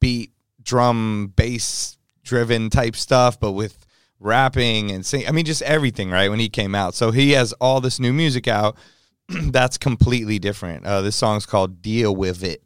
beat, 0.00 0.32
drum, 0.62 1.34
bass 1.36 1.98
driven 2.24 2.70
type 2.70 2.96
stuff, 2.96 3.38
but 3.38 3.52
with 3.52 3.84
rapping 4.20 4.90
and 4.90 5.04
sing. 5.04 5.26
I 5.26 5.32
mean, 5.32 5.44
just 5.44 5.62
everything, 5.62 6.10
right? 6.10 6.30
When 6.30 6.38
he 6.38 6.48
came 6.48 6.74
out. 6.74 6.94
So 6.94 7.10
he 7.10 7.32
has 7.32 7.52
all 7.54 7.80
this 7.80 7.98
new 7.98 8.12
music 8.12 8.46
out 8.46 8.76
that's 9.28 9.78
completely 9.78 10.38
different. 10.38 10.86
Uh, 10.86 11.00
this 11.00 11.16
song's 11.16 11.46
called 11.46 11.82
Deal 11.82 12.14
With 12.14 12.44
It. 12.44 12.62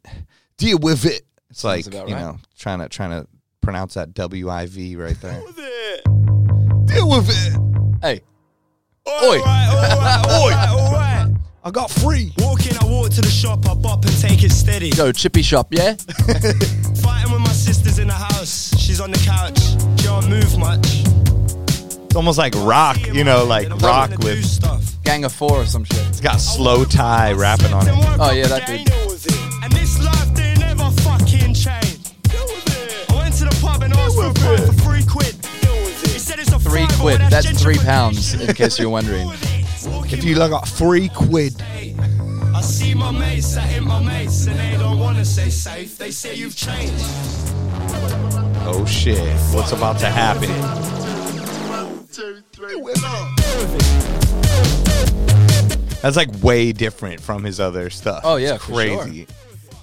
Deal 0.58 0.78
With 0.78 1.06
It. 1.06 1.22
It's 1.50 1.64
like, 1.64 1.86
you 1.86 1.98
right. 2.00 2.08
know, 2.08 2.38
trying 2.58 2.80
to, 2.80 2.88
trying 2.88 3.10
to 3.10 3.26
pronounce 3.60 3.94
that 3.94 4.12
W 4.14 4.50
I 4.50 4.66
V 4.66 4.96
right 4.96 5.18
there. 5.20 5.40
Deal 5.40 5.44
with 5.46 5.58
it. 5.58 6.04
Deal 6.86 7.08
with 7.08 7.28
it. 7.30 8.02
Hey, 8.02 8.20
Oi, 9.06 9.36
oi. 9.38 9.42
I 11.66 11.70
got 11.70 11.90
free. 11.90 12.32
Walk 12.38 12.66
in, 12.66 12.76
I 12.78 12.84
walk 12.84 13.10
to 13.10 13.20
the 13.20 13.28
shop, 13.28 13.66
I 13.68 13.74
bop 13.74 14.04
and 14.04 14.18
take 14.18 14.42
it 14.42 14.50
steady. 14.50 14.90
go 14.90 15.12
chippy 15.12 15.42
shop, 15.42 15.68
yeah. 15.70 15.92
Fighting 17.02 17.32
with 17.32 17.40
my 17.40 17.52
sisters 17.52 17.98
in 17.98 18.08
the 18.08 18.14
house. 18.14 18.74
She's 18.78 19.00
on 19.00 19.10
the 19.10 19.18
couch. 19.18 19.58
She 20.00 20.06
don't 20.06 20.28
move 20.28 20.58
much. 20.58 21.23
It's 22.14 22.16
almost 22.16 22.38
like 22.38 22.54
rock, 22.58 23.08
you 23.08 23.24
know, 23.24 23.44
like 23.44 23.68
rock 23.82 24.10
with. 24.18 24.60
Gang 25.02 25.24
of 25.24 25.32
four 25.32 25.50
or 25.62 25.66
some 25.66 25.82
shit. 25.82 25.98
It's 26.06 26.20
got 26.20 26.36
slowthai 26.36 27.36
rapping 27.36 27.72
on 27.72 27.88
it. 27.88 27.94
Oh, 28.20 28.30
yeah, 28.30 28.46
that 28.46 28.68
dude. 28.68 28.88
And 29.64 29.72
this 29.72 29.98
life 29.98 30.32
they 30.32 30.54
never 30.54 30.92
fucking 31.02 31.54
change. 31.54 32.14
I 32.30 33.16
went 33.16 33.34
to 33.38 33.46
the 33.46 33.58
pub 33.60 33.82
and 33.82 33.92
asked 33.94 34.14
for 34.14 34.26
a 34.26 34.32
pint 34.32 34.60
for 34.60 34.72
three 34.74 35.04
quid. 35.04 35.34
He 36.06 36.20
said 36.20 36.38
it's 36.38 36.52
a 36.52 36.58
Three 36.60 36.86
fiver, 36.86 37.00
quid. 37.02 37.18
well, 37.18 37.30
That's 37.30 37.60
three 37.60 37.78
pounds, 37.78 38.32
in 38.34 38.54
case 38.54 38.78
you're 38.78 38.90
wondering. 38.90 39.28
If 39.32 40.22
you 40.22 40.36
got 40.36 40.68
free 40.68 41.08
quid, 41.08 41.60
I 42.54 42.60
see 42.60 42.94
my 42.94 43.10
mates, 43.10 43.56
I 43.56 43.62
hit 43.62 43.82
my 43.82 44.00
mates, 44.00 44.46
and 44.46 44.56
they 44.56 44.78
don't 44.78 45.00
wanna 45.00 45.24
say 45.24 45.50
safe. 45.50 45.98
They 45.98 46.12
say 46.12 46.36
you've 46.36 46.54
changed. 46.54 46.94
oh 48.68 48.84
shit, 48.88 49.18
what's 49.52 49.72
about 49.72 49.98
to 49.98 50.06
happen? 50.06 51.03
That's 56.02 56.16
like 56.16 56.28
way 56.42 56.72
different 56.72 57.20
from 57.20 57.44
his 57.44 57.60
other 57.60 57.88
stuff. 57.90 58.22
Oh, 58.24 58.36
yeah, 58.36 58.56
It's 58.56 58.64
for 58.64 58.72
crazy. 58.72 59.26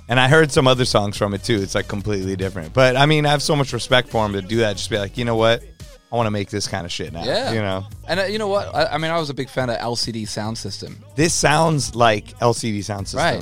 And 0.08 0.20
I 0.20 0.28
heard 0.28 0.52
some 0.52 0.68
other 0.68 0.86
songs 0.86 1.18
from 1.18 1.34
it 1.34 1.44
too. 1.44 1.56
It's 1.62 1.74
like 1.74 1.88
completely 1.88 2.36
different. 2.36 2.74
But 2.74 2.96
I 2.96 3.06
mean, 3.06 3.26
I 3.26 3.30
have 3.30 3.42
so 3.42 3.56
much 3.56 3.74
respect 3.74 4.10
for 4.10 4.26
him 4.26 4.34
to 4.34 4.42
do 4.42 4.58
that. 4.58 4.76
Just 4.78 4.90
be 4.90 4.98
like, 4.98 5.18
you 5.18 5.26
know 5.26 5.36
what? 5.36 5.64
I 6.12 6.16
want 6.16 6.28
to 6.28 6.32
make 6.32 6.50
this 6.50 6.68
kind 6.68 6.86
of 6.86 6.92
shit 6.92 7.14
now. 7.14 7.24
Yeah. 7.24 7.54
You 7.54 7.62
know, 7.62 7.86
And 8.08 8.20
uh, 8.20 8.24
you 8.26 8.38
know 8.38 8.50
what? 8.50 8.68
I, 8.76 8.88
I 8.88 8.98
mean, 8.98 9.10
I 9.10 9.18
was 9.18 9.30
a 9.30 9.34
big 9.34 9.50
fan 9.50 9.70
of 9.70 9.78
LCD 9.78 10.28
Sound 10.28 10.58
System. 10.58 11.02
this 11.16 11.34
sounds 11.34 11.96
like 11.96 12.38
LCD 12.40 12.84
sound 12.84 13.08
system. 13.08 13.40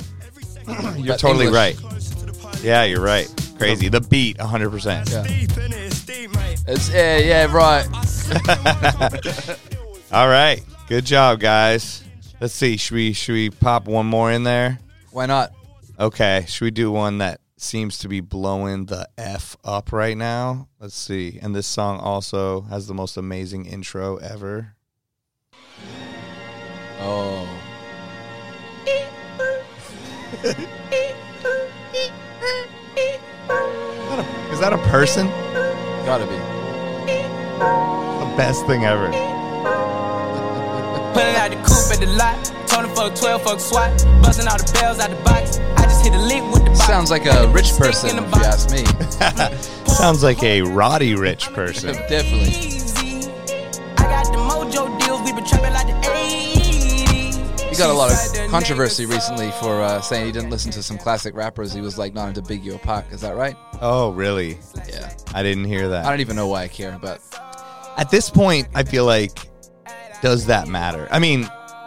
Right. 0.68 0.96
You're 0.96 1.14
But 1.14 1.20
totally 1.20 1.46
English. 1.46 1.82
right. 1.82 2.62
Yeah, 2.62 2.84
you're 2.84 3.00
right. 3.02 3.28
Crazy. 3.58 3.88
The 3.88 4.00
beat, 4.00 4.38
100%. 4.38 5.10
Yeah. 5.10 5.22
Deep 6.66 6.68
in 6.68 6.74
it, 6.74 6.78
it's. 6.78 6.88
It's 6.88 6.94
yeah, 6.94 7.18
yeah, 7.18 7.52
right. 7.52 7.86
All 10.12 10.28
right. 10.28 10.62
Good 10.88 11.04
job, 11.04 11.40
guys. 11.40 12.04
Let's 12.40 12.54
see. 12.54 12.76
Should 12.76 12.94
we 12.94 13.12
should 13.12 13.34
we 13.34 13.50
pop 13.50 13.86
one 13.86 14.06
more 14.06 14.30
in 14.32 14.42
there? 14.44 14.78
Why 15.12 15.26
not? 15.26 15.52
Okay. 15.98 16.44
Should 16.48 16.64
we 16.64 16.70
do 16.70 16.90
one 16.90 17.18
that 17.18 17.40
seems 17.56 17.98
to 17.98 18.08
be 18.08 18.20
blowing 18.20 18.86
the 18.86 19.08
F 19.18 19.56
up 19.64 19.92
right 19.92 20.16
now? 20.16 20.68
Let's 20.80 20.96
see. 20.96 21.38
And 21.40 21.54
this 21.54 21.66
song 21.66 21.98
also 22.00 22.62
has 22.62 22.86
the 22.86 22.94
most 22.94 23.16
amazing 23.16 23.66
intro 23.66 24.16
ever. 24.16 24.74
Oh, 27.02 27.48
Is 34.50 34.60
that 34.60 34.72
a 34.72 34.78
person? 34.88 35.28
gotta 36.04 36.26
be. 36.26 36.49
The 37.60 38.34
best 38.36 38.66
thing 38.66 38.84
ever. 38.84 39.08
Pulling 41.12 41.36
out 41.36 41.50
the 41.50 41.56
coupe 41.56 41.92
at 41.92 42.00
the 42.00 42.06
lot. 42.16 42.36
Told 42.66 42.86
him 42.86 42.94
fuck 42.94 43.14
12, 43.14 43.42
fuck 43.42 43.60
SWAT. 43.60 43.90
Busting 44.22 44.48
all 44.48 44.56
the 44.56 44.70
bells 44.72 44.98
out 44.98 45.10
the 45.10 45.16
box. 45.24 45.58
I 45.76 45.82
just 45.84 46.04
hit 46.04 46.14
a 46.14 46.18
lick 46.18 46.42
with 46.52 46.64
the 46.64 46.70
box. 46.70 46.86
Sounds 46.86 47.10
like 47.10 47.26
a 47.26 47.48
rich 47.48 47.72
person, 47.76 48.18
if 48.18 48.34
you 48.34 48.42
ask 48.42 48.70
me. 48.70 48.84
Sounds 49.86 50.22
like 50.22 50.42
a 50.42 50.62
Roddy 50.62 51.14
rich 51.14 51.52
person. 51.52 51.94
Definitely. 52.08 52.80
I 53.98 54.04
got 54.08 54.24
the 54.32 54.38
mojo 54.38 54.98
deals. 55.00 55.20
We 55.22 55.32
been 55.32 55.44
trapping 55.44 55.74
like 55.74 55.86
the 55.86 55.89
80s. 55.89 55.89
He 55.89 55.89
got 57.80 57.88
a 57.88 57.92
lot 57.94 58.12
of 58.12 58.50
controversy 58.50 59.06
recently 59.06 59.50
for 59.52 59.80
uh, 59.80 60.02
saying 60.02 60.26
he 60.26 60.32
didn't 60.32 60.50
listen 60.50 60.70
to 60.70 60.82
some 60.82 60.98
classic 60.98 61.34
rappers. 61.34 61.72
He 61.72 61.80
was 61.80 61.96
like 61.96 62.12
not 62.12 62.28
into 62.28 62.42
Biggie 62.42 62.74
or 62.74 62.78
Pac. 62.78 63.10
Is 63.10 63.22
that 63.22 63.34
right? 63.34 63.56
Oh, 63.80 64.10
really? 64.10 64.58
Yeah. 64.86 65.10
I 65.32 65.42
didn't 65.42 65.64
hear 65.64 65.88
that. 65.88 66.04
I 66.04 66.10
don't 66.10 66.20
even 66.20 66.36
know 66.36 66.46
why 66.46 66.64
I 66.64 66.68
care, 66.68 66.98
but 67.00 67.22
At 67.96 68.10
this 68.10 68.28
point, 68.28 68.68
I 68.74 68.82
feel 68.82 69.06
like, 69.06 69.48
does 70.20 70.44
that 70.44 70.68
matter? 70.68 71.08
I 71.10 71.18
mean, 71.20 71.44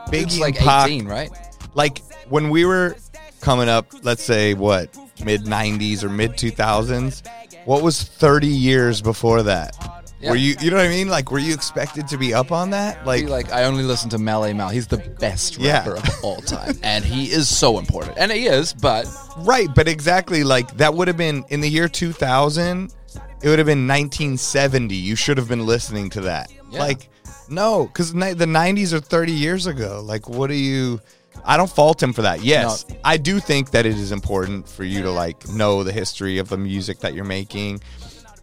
Biggie 0.07 0.39
like 0.39 0.55
and 0.55 0.65
Pac, 0.65 0.87
18, 0.87 1.05
right? 1.07 1.29
like 1.75 2.01
when 2.27 2.49
we 2.49 2.65
were 2.65 2.95
coming 3.39 3.69
up, 3.69 3.85
let's 4.01 4.23
say 4.23 4.55
what 4.55 4.97
mid 5.23 5.43
'90s 5.43 6.01
or 6.03 6.09
mid 6.09 6.31
2000s, 6.31 7.21
what 7.65 7.83
was 7.83 8.01
30 8.01 8.47
years 8.47 8.99
before 8.99 9.43
that? 9.43 10.02
Yeah. 10.23 10.29
Were 10.29 10.35
you, 10.37 10.55
you 10.61 10.69
know 10.71 10.77
what 10.77 10.85
I 10.85 10.89
mean? 10.89 11.09
Like, 11.09 11.31
were 11.31 11.39
you 11.39 11.53
expected 11.53 12.07
to 12.07 12.17
be 12.17 12.33
up 12.33 12.51
on 12.53 12.69
that? 12.69 13.05
Like, 13.05 13.27
like, 13.27 13.51
I 13.51 13.65
only 13.65 13.83
listen 13.83 14.09
to 14.11 14.17
Melle 14.17 14.55
Mel. 14.55 14.69
He's 14.69 14.87
the 14.87 14.97
best 15.19 15.57
Yeah. 15.57 15.79
rapper 15.79 15.97
of 15.97 16.09
all 16.23 16.37
time, 16.41 16.77
and 16.81 17.03
he 17.03 17.25
is 17.25 17.49
so 17.49 17.77
important, 17.77 18.17
and 18.17 18.31
he 18.31 18.45
is. 18.47 18.73
But 18.73 19.05
right? 19.39 19.67
But 19.75 19.87
exactly, 19.89 20.43
like 20.45 20.77
that 20.77 20.93
would 20.93 21.07
have 21.09 21.17
been 21.17 21.43
in 21.49 21.59
the 21.61 21.69
year 21.69 21.87
2000. 21.89 22.93
It 23.41 23.49
would 23.49 23.59
have 23.59 23.65
been 23.67 23.85
1970. 23.85 24.95
You 24.95 25.15
should 25.17 25.37
have 25.37 25.49
been 25.49 25.65
listening 25.65 26.09
to 26.11 26.21
that. 26.21 26.49
Yeah. 26.71 26.79
Like, 26.79 27.09
no, 27.49 27.85
because 27.87 28.13
ni- 28.13 28.31
the 28.33 28.45
90s 28.45 28.93
are 28.93 29.01
30 29.01 29.33
years 29.33 29.67
ago. 29.67 30.01
Like, 30.03 30.29
what 30.29 30.47
do 30.47 30.53
you? 30.55 31.01
I 31.43 31.57
don't 31.57 31.69
fault 31.69 32.01
him 32.01 32.13
for 32.13 32.21
that. 32.21 32.41
Yes, 32.41 32.85
No. 32.87 32.95
I 33.03 33.17
do 33.17 33.39
think 33.41 33.71
that 33.71 33.85
it 33.85 33.97
is 33.97 34.13
important 34.13 34.69
for 34.69 34.85
you 34.85 35.01
to 35.01 35.11
like 35.11 35.45
know 35.49 35.83
the 35.83 35.91
history 35.91 36.37
of 36.37 36.47
the 36.47 36.57
music 36.57 36.99
that 36.99 37.13
you're 37.13 37.25
making. 37.25 37.81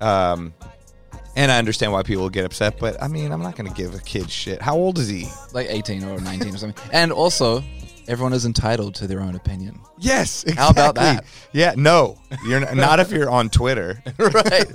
Um, 0.03 0.53
and 1.37 1.51
I 1.51 1.59
understand 1.59 1.93
why 1.93 2.03
people 2.03 2.29
get 2.31 2.45
upset, 2.45 2.79
but 2.79 3.01
I 3.03 3.09
mean, 3.09 3.33
I'm 3.33 3.43
not 3.43 3.57
going 3.57 3.69
to 3.69 3.75
give 3.75 3.95
a 3.95 4.01
kid 4.01 4.31
shit. 4.31 4.61
How 4.61 4.77
old 4.77 4.99
is 4.99 5.09
he? 5.09 5.29
like 5.53 5.67
18 5.69 6.05
or 6.05 6.21
19 6.21 6.55
or 6.55 6.59
something. 6.59 6.91
And 6.93 7.13
also, 7.13 7.63
everyone 8.09 8.33
is 8.33 8.45
entitled 8.47 8.95
to 8.97 9.07
their 9.07 9.21
own 9.21 9.35
opinion. 9.35 9.79
Yes. 9.99 10.43
Exactly. 10.45 10.63
How 10.63 10.71
about 10.71 10.95
that? 10.97 11.25
Yeah. 11.53 11.75
No, 11.77 12.19
you're 12.47 12.65
n- 12.65 12.77
not 12.77 13.01
if 13.01 13.11
you're 13.11 13.31
on 13.31 13.49
Twitter. 13.51 14.03
right. 14.19 14.67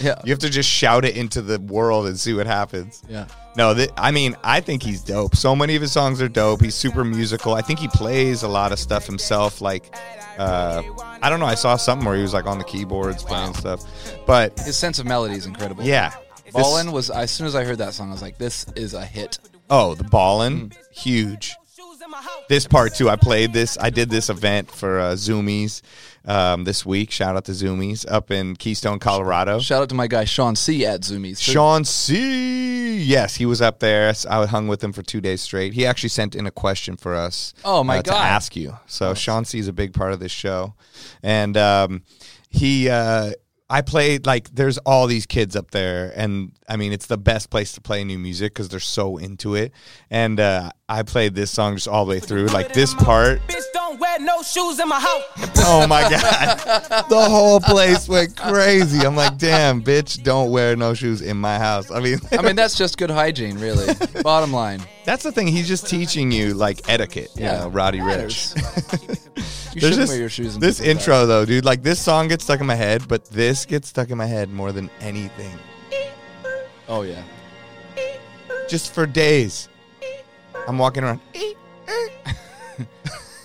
Yeah. 0.00 0.20
You 0.24 0.30
have 0.30 0.38
to 0.40 0.50
just 0.50 0.68
shout 0.68 1.04
it 1.04 1.16
into 1.16 1.42
the 1.42 1.60
world 1.60 2.06
and 2.06 2.18
see 2.18 2.32
what 2.34 2.46
happens. 2.46 3.02
Yeah. 3.08 3.26
No, 3.56 3.74
th- 3.74 3.90
I 3.96 4.10
mean, 4.10 4.34
I 4.42 4.60
think 4.60 4.82
he's 4.82 5.02
dope. 5.02 5.36
So 5.36 5.54
many 5.54 5.76
of 5.76 5.82
his 5.82 5.92
songs 5.92 6.22
are 6.22 6.28
dope. 6.28 6.62
He's 6.62 6.74
super 6.74 7.04
musical. 7.04 7.54
I 7.54 7.60
think 7.60 7.78
he 7.78 7.88
plays 7.88 8.42
a 8.42 8.48
lot 8.48 8.72
of 8.72 8.78
stuff 8.78 9.06
himself. 9.06 9.60
Like, 9.60 9.94
uh, 10.38 10.82
I 11.20 11.28
don't 11.28 11.38
know. 11.38 11.46
I 11.46 11.54
saw 11.54 11.76
something 11.76 12.06
where 12.06 12.16
he 12.16 12.22
was 12.22 12.32
like 12.32 12.46
on 12.46 12.56
the 12.58 12.64
keyboards 12.64 13.22
playing 13.22 13.52
stuff. 13.54 13.82
But 14.26 14.58
His 14.60 14.76
sense 14.78 14.98
of 14.98 15.04
melody 15.06 15.34
is 15.34 15.44
incredible. 15.46 15.84
yeah, 15.84 16.14
this- 16.44 16.54
Ballin 16.54 16.92
was 16.92 17.10
as 17.10 17.30
soon 17.30 17.46
as 17.46 17.54
I 17.54 17.64
heard 17.64 17.78
that 17.78 17.92
song, 17.92 18.08
I 18.08 18.12
was 18.12 18.22
like, 18.22 18.38
"This 18.38 18.64
is 18.74 18.94
a 18.94 19.04
hit." 19.04 19.38
Oh, 19.68 19.94
the 19.94 20.04
ballin', 20.04 20.72
huge. 20.90 21.54
This 22.48 22.66
part 22.66 22.94
too. 22.94 23.08
I 23.08 23.16
played 23.16 23.52
this. 23.52 23.78
I 23.80 23.90
did 23.90 24.10
this 24.10 24.28
event 24.28 24.70
for 24.70 25.00
uh, 25.00 25.12
Zoomies 25.12 25.82
um, 26.24 26.64
this 26.64 26.84
week. 26.84 27.10
Shout 27.10 27.36
out 27.36 27.44
to 27.46 27.52
Zoomies 27.52 28.04
up 28.10 28.30
in 28.30 28.56
Keystone, 28.56 28.98
Colorado. 28.98 29.58
Shout 29.60 29.82
out 29.82 29.88
to 29.88 29.94
my 29.94 30.06
guy 30.06 30.24
Sean 30.24 30.56
C 30.56 30.84
at 30.84 31.00
Zoomies. 31.00 31.40
Sean 31.40 31.84
C. 31.84 32.98
Yes, 32.98 33.36
he 33.36 33.46
was 33.46 33.62
up 33.62 33.78
there. 33.78 34.12
I 34.28 34.46
hung 34.46 34.68
with 34.68 34.82
him 34.82 34.92
for 34.92 35.02
two 35.02 35.20
days 35.20 35.40
straight. 35.40 35.72
He 35.72 35.86
actually 35.86 36.10
sent 36.10 36.34
in 36.34 36.46
a 36.46 36.50
question 36.50 36.96
for 36.96 37.14
us. 37.14 37.54
Oh, 37.64 37.82
my 37.82 37.98
uh, 37.98 38.02
to 38.02 38.10
God. 38.10 38.24
ask 38.24 38.54
you. 38.56 38.76
So 38.86 39.14
Sean 39.14 39.44
C. 39.44 39.58
is 39.58 39.68
a 39.68 39.72
big 39.72 39.94
part 39.94 40.12
of 40.12 40.20
this 40.20 40.32
show, 40.32 40.74
and 41.22 41.56
um, 41.56 42.02
he. 42.50 42.88
Uh, 42.88 43.32
I 43.72 43.80
played 43.80 44.26
like 44.26 44.54
there's 44.54 44.76
all 44.78 45.06
these 45.06 45.24
kids 45.24 45.56
up 45.56 45.70
there, 45.70 46.12
and 46.14 46.52
I 46.68 46.76
mean 46.76 46.92
it's 46.92 47.06
the 47.06 47.16
best 47.16 47.48
place 47.48 47.72
to 47.72 47.80
play 47.80 48.04
new 48.04 48.18
music 48.18 48.52
because 48.52 48.68
they're 48.68 48.80
so 48.80 49.16
into 49.16 49.54
it. 49.54 49.72
And 50.10 50.38
uh, 50.38 50.70
I 50.90 51.02
played 51.04 51.34
this 51.34 51.50
song 51.50 51.76
just 51.76 51.88
all 51.88 52.04
the 52.04 52.10
way 52.10 52.20
through. 52.20 52.48
Like 52.48 52.74
this 52.74 52.92
part, 52.94 53.40
Bitch, 53.48 53.62
don't 53.72 53.98
wear 53.98 54.18
no 54.20 54.42
shoes 54.42 54.78
in 54.78 54.88
my 54.88 55.00
house. 55.00 55.22
Oh 55.64 55.86
my 55.88 56.02
god, 56.02 57.08
the 57.08 57.20
whole 57.30 57.60
place 57.60 58.08
went 58.08 58.36
crazy. 58.36 59.06
I'm 59.06 59.16
like, 59.16 59.38
damn, 59.38 59.82
bitch, 59.82 60.22
don't 60.22 60.50
wear 60.50 60.76
no 60.76 60.92
shoes 60.92 61.22
in 61.22 61.38
my 61.38 61.58
house. 61.58 61.90
I 61.90 62.00
mean, 62.00 62.18
I 62.32 62.42
mean, 62.42 62.56
that's 62.56 62.76
just 62.76 62.98
good 62.98 63.10
hygiene, 63.10 63.58
really. 63.58 63.94
Bottom 64.22 64.52
line. 64.52 64.82
that's 65.06 65.22
the 65.22 65.32
thing. 65.32 65.46
He's 65.46 65.66
just 65.68 65.88
teaching 65.88 66.30
you 66.30 66.52
like 66.52 66.88
etiquette. 66.90 67.30
You 67.36 67.44
Yeah. 67.44 67.60
know, 67.60 67.68
Roddy 67.68 68.00
Ricch. 68.00 68.52
You 69.74 69.80
There's 69.80 69.96
just- 69.96 70.10
wear 70.12 70.18
your 70.20 70.28
shoes 70.28 70.58
this 70.58 70.80
intro 70.80 71.24
though, 71.26 71.44
dude. 71.44 71.64
Like 71.64 71.82
this 71.82 72.00
song 72.00 72.28
gets 72.28 72.44
stuck 72.44 72.60
in 72.60 72.66
my 72.66 72.74
head, 72.74 73.08
but 73.08 73.24
this 73.26 73.64
gets 73.64 73.88
stuck 73.88 74.10
in 74.10 74.18
my 74.18 74.26
head 74.26 74.50
more 74.50 74.70
than 74.72 74.90
anything. 75.00 75.58
Oh, 76.88 77.02
yeah. 77.02 77.22
Just 78.68 78.92
for 78.92 79.06
days, 79.06 79.68
I'm 80.68 80.78
walking 80.78 81.04
around. 81.04 81.20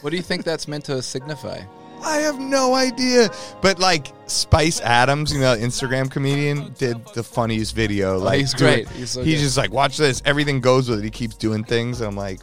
What 0.01 0.11
do 0.11 0.15
you 0.17 0.23
think 0.23 0.43
that's 0.45 0.67
meant 0.67 0.85
to 0.85 1.01
signify? 1.01 1.59
I 2.03 2.17
have 2.17 2.39
no 2.39 2.75
idea. 2.75 3.29
But 3.61 3.79
like 3.79 4.07
Spice 4.27 4.79
Adams, 4.81 5.33
you 5.33 5.39
know, 5.39 5.55
Instagram 5.57 6.09
comedian, 6.09 6.71
did 6.77 7.03
the 7.13 7.23
funniest 7.23 7.75
video. 7.75 8.15
Oh, 8.15 8.19
like 8.19 8.35
Oh, 8.35 8.37
he's 8.39 8.53
doing- 8.53 8.73
great. 8.85 8.89
He's 8.89 9.09
so 9.11 9.23
he's 9.23 9.41
just 9.41 9.57
like, 9.57 9.71
watch 9.71 9.97
this. 9.97 10.21
Everything 10.23 10.61
goes 10.61 10.87
with 10.87 10.99
it. 10.99 11.03
He 11.03 11.09
keeps 11.09 11.35
doing 11.35 11.63
things. 11.63 11.99
I'm 12.01 12.15
like, 12.15 12.39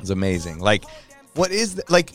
it's 0.00 0.10
amazing. 0.10 0.58
Like, 0.58 0.84
what 1.34 1.50
is 1.52 1.74
th- 1.74 1.88
like? 1.88 2.12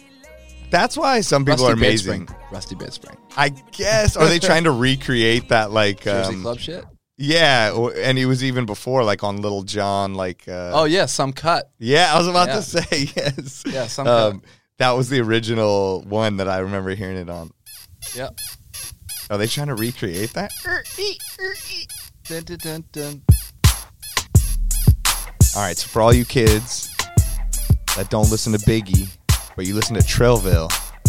That's 0.70 0.98
why 0.98 1.22
some 1.22 1.46
people 1.46 1.66
Rusty 1.66 1.72
are 1.72 1.74
amazing. 1.74 2.26
Bedspring. 2.26 2.52
Rusty 2.52 2.76
Bedspring. 2.76 3.18
I 3.38 3.50
guess. 3.50 4.18
Are 4.18 4.28
they 4.28 4.40
trying 4.40 4.66
to 4.66 4.72
recreate 4.72 5.50
that? 5.50 5.72
Like, 5.72 6.02
Jersey 6.02 6.36
um, 6.36 6.42
Club 6.42 6.60
shit? 6.60 6.84
yeah. 7.18 7.74
And 7.98 8.18
he 8.18 8.26
was 8.26 8.44
even 8.44 8.66
before, 8.66 9.04
like 9.04 9.24
on 9.24 9.42
Lil 9.42 9.64
Jon. 9.64 10.14
Like, 10.16 10.44
uh, 10.48 10.72
Oh, 10.74 10.84
yeah, 10.84 11.06
some 11.06 11.32
cut. 11.34 11.72
yeah. 11.80 12.14
I 12.14 12.18
was 12.18 12.28
about 12.28 12.50
Yeah. 12.50 12.56
to 12.56 12.62
say 12.62 13.10
yes. 13.16 13.64
Yeah, 13.66 13.88
some 13.88 14.08
Um, 14.08 14.42
that 14.78 14.92
was 14.92 15.10
the 15.10 15.22
original 15.22 16.02
one 16.04 16.38
that 16.38 16.48
I 16.50 16.60
remember 16.60 16.94
hearing 16.96 17.18
it 17.18 17.30
on. 17.30 17.52
Yeah. 18.16 18.30
Are 19.30 19.38
they 19.38 19.48
trying 19.48 19.68
to 19.68 19.76
recreate 19.76 20.34
that? 20.34 20.52
Dun, 22.28 22.44
dun, 22.44 22.58
dun, 22.58 22.84
dun. 22.92 23.22
All 25.56 25.64
right, 25.64 25.78
so 25.78 25.88
for 25.88 26.02
all 26.02 26.14
you 26.14 26.24
kids 26.26 26.90
that 27.96 28.10
don't 28.10 28.30
listen 28.30 28.54
to 28.54 28.60
Biggie, 28.60 29.10
but 29.58 29.66
you 29.66 29.74
listen 29.74 29.96
to 29.96 30.02
Trillville, 30.02 30.70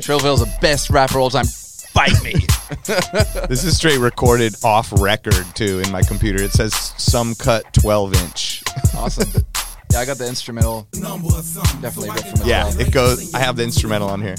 Trillville's 0.00 0.40
the 0.40 0.52
best 0.60 0.90
rapper 0.90 1.20
all 1.20 1.30
time. 1.30 1.44
Fight 1.44 2.20
me. 2.24 2.32
this 3.48 3.64
is 3.64 3.76
straight 3.76 3.98
recorded 3.98 4.56
off 4.64 4.90
record 5.00 5.44
too 5.54 5.80
in 5.80 5.92
my 5.92 6.02
computer. 6.02 6.42
It 6.42 6.52
says 6.52 6.74
some 6.96 7.34
cut 7.34 7.70
12 7.74 8.14
inch. 8.14 8.62
awesome. 8.96 9.44
Yeah, 9.92 10.00
I 10.00 10.06
got 10.06 10.16
the 10.16 10.26
instrumental. 10.26 10.88
Definitely 10.92 12.10
ripped 12.10 12.28
from 12.28 12.40
it. 12.40 12.46
Yeah, 12.46 12.72
it 12.78 12.92
goes. 12.92 13.34
I 13.34 13.40
have 13.40 13.56
the 13.56 13.62
instrumental 13.62 14.08
on 14.08 14.22
here. 14.22 14.36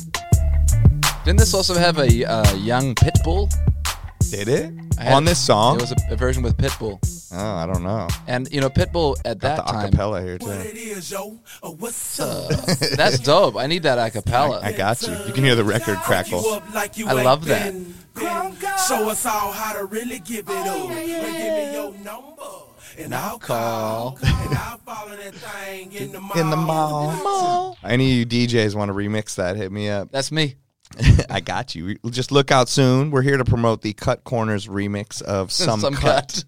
Didn't 1.24 1.38
this 1.38 1.54
also 1.54 1.76
have 1.76 2.00
a 2.00 2.26
uh, 2.26 2.56
young 2.56 2.96
Pitbull? 2.96 3.54
Did 4.34 4.48
it 4.48 4.74
I 5.00 5.14
on 5.14 5.26
this 5.26 5.40
song? 5.40 5.76
It 5.78 5.82
was 5.82 5.92
a, 5.92 5.96
a 6.10 6.16
version 6.16 6.42
with 6.42 6.58
Pitbull, 6.58 6.98
oh, 7.34 7.38
I 7.56 7.68
don't 7.68 7.84
know. 7.84 8.08
and 8.28 8.52
you 8.52 8.62
know 8.62 8.70
Pitbull 8.70 9.16
at 9.26 9.40
that 9.42 9.58
Got 9.58 9.68
the 9.68 9.74
time. 9.74 9.92
acapella 9.92 10.24
here 10.24 10.38
What 10.40 10.64
too. 10.64 10.70
it 10.70 10.76
is, 10.76 11.12
yo? 11.12 11.40
Uh, 11.62 11.70
what's 11.70 12.20
Uh, 12.20 12.48
that's 12.98 13.20
dope. 13.20 13.56
I 13.58 13.68
need 13.68 13.84
that 13.84 14.00
acapella. 14.00 14.60
I 14.64 14.72
got 14.72 15.02
you. 15.04 15.14
You 15.28 15.34
can 15.34 15.44
hear 15.44 15.54
the 15.56 15.64
record 15.64 15.98
crackle. 16.00 16.42
I 16.74 17.24
love 17.24 17.46
that. 17.46 17.74
Show 18.88 19.10
us 19.10 19.24
all 19.26 19.52
how 19.52 19.74
to 19.74 19.86
really 19.86 20.18
give 20.20 20.50
it 20.50 20.68
up. 20.68 20.90
Well, 20.90 20.90
give 20.90 21.24
me 21.24 21.74
your 21.74 21.94
number. 22.04 22.44
And 22.98 23.14
I'll 23.16 23.40
call. 23.40 24.18
and 24.24 24.58
I'll 24.58 24.78
follow 24.80 25.16
that 25.16 25.34
thing 25.34 25.92
in 25.94 26.12
the 26.12 26.20
mall. 26.22 26.38
In 26.40 26.50
the 26.50 26.56
mall. 26.56 27.78
Any 27.84 28.12
of 28.12 28.18
you 28.18 28.26
DJs 28.48 28.76
want 28.76 28.90
to 28.90 28.94
remix 28.94 29.36
that? 29.36 29.56
Hit 29.58 29.72
me 29.72 29.90
up. 29.90 30.12
That's 30.12 30.32
me. 30.32 30.56
I 31.30 31.40
got 31.40 31.76
you. 31.76 31.98
Just 32.10 32.32
look 32.32 32.52
out 32.52 32.70
soon. 32.70 33.12
We're 33.12 33.22
here 33.22 33.38
to 33.38 33.46
promote 33.46 33.82
the 33.82 33.94
Kutcorners 33.94 34.68
remix 34.68 35.22
of 35.22 35.52
Some, 35.52 35.80
Some 35.80 35.96
Cut. 35.96 36.44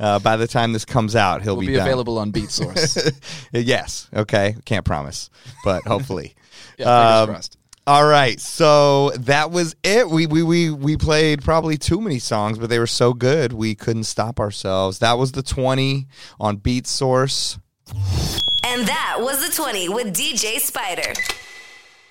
Uh, 0.00 0.18
by 0.18 0.36
the 0.36 0.46
time 0.46 0.72
this 0.72 0.84
comes 0.84 1.14
out, 1.14 1.42
he'll 1.42 1.54
Will 1.56 1.60
be, 1.60 1.68
be 1.68 1.76
available 1.76 2.18
on 2.18 2.30
Beat 2.30 2.50
Source. 2.50 2.98
yes. 3.52 4.08
Okay. 4.14 4.56
Can't 4.64 4.84
promise, 4.84 5.30
but 5.64 5.82
hopefully. 5.84 6.34
yeah, 6.78 6.84
fingers 6.84 7.28
Um, 7.28 7.34
crossed. 7.34 7.58
All 7.86 8.06
right, 8.06 8.38
so 8.38 9.12
that 9.12 9.50
was 9.50 9.74
it. 9.82 10.10
We, 10.10 10.26
we 10.26 10.42
we 10.42 10.70
we 10.70 10.98
played 10.98 11.42
probably 11.42 11.78
too 11.78 12.02
many 12.02 12.18
songs, 12.18 12.58
but 12.58 12.68
they 12.68 12.78
were 12.78 12.86
so 12.86 13.14
good 13.14 13.54
we 13.54 13.74
couldn't 13.74 14.04
stop 14.04 14.40
ourselves. 14.40 14.98
That 14.98 15.16
was 15.16 15.32
the 15.32 15.42
twenty 15.42 16.06
on 16.38 16.56
Beat 16.56 16.86
Source. 16.86 17.58
And 18.62 18.86
that 18.86 19.16
was 19.20 19.48
the 19.48 19.54
20 19.54 19.88
with 19.88 20.08
DJ 20.14 20.58
Spider. 20.58 21.14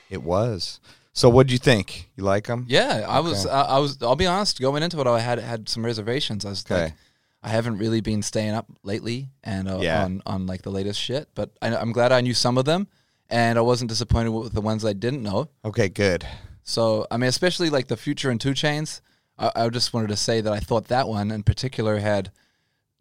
It 0.10 0.24
was. 0.24 0.80
So, 1.18 1.30
what'd 1.30 1.52
you 1.52 1.58
think? 1.58 2.12
You 2.16 2.24
like 2.24 2.46
them? 2.46 2.66
Yeah, 2.70 3.04
I 3.08 3.22
was. 3.22 3.48
I 3.48 3.62
I 3.64 3.80
was. 3.80 3.98
I'll 4.04 4.16
be 4.16 4.28
honest. 4.28 4.60
Going 4.62 4.84
into 4.84 5.00
it, 5.02 5.08
I 5.08 5.20
had 5.20 5.40
had 5.40 5.68
some 5.68 5.84
reservations. 5.84 6.46
I 6.46 6.50
was 6.50 6.64
Okay. 6.64 6.84
like, 6.84 6.94
I 7.42 7.50
haven't 7.50 7.80
really 7.80 8.02
been 8.02 8.22
staying 8.22 8.52
up 8.54 8.68
lately, 8.84 9.30
and 9.44 9.68
uh, 9.68 9.80
Yeah. 9.82 10.04
on 10.06 10.22
on 10.28 10.46
like 10.46 10.62
the 10.62 10.70
latest 10.70 11.00
shit. 11.00 11.28
But 11.34 11.50
I, 11.60 11.76
I'm 11.76 11.92
glad 11.92 12.12
I 12.12 12.22
knew 12.22 12.36
some 12.36 12.56
of 12.60 12.66
them, 12.66 12.88
and 13.32 13.58
I 13.58 13.62
wasn't 13.62 13.90
disappointed 13.90 14.30
with 14.30 14.54
the 14.54 14.62
ones 14.62 14.86
I 14.86 14.94
didn't 14.94 15.24
know. 15.24 15.50
Okay, 15.66 15.90
good. 15.90 16.24
So 16.64 17.08
I 17.10 17.18
mean, 17.18 17.30
especially 17.30 17.72
like 17.72 17.88
the 17.88 17.98
Future 17.98 18.30
and 18.30 18.40
2 18.40 18.52
Chainz. 18.52 19.02
I, 19.40 19.52
I 19.56 19.70
just 19.70 19.94
wanted 19.94 20.10
to 20.10 20.18
say 20.18 20.42
that 20.42 20.54
I 20.54 20.60
thought 20.60 20.88
that 20.90 21.08
one 21.08 21.32
in 21.32 21.42
particular 21.42 21.98
had 21.98 22.32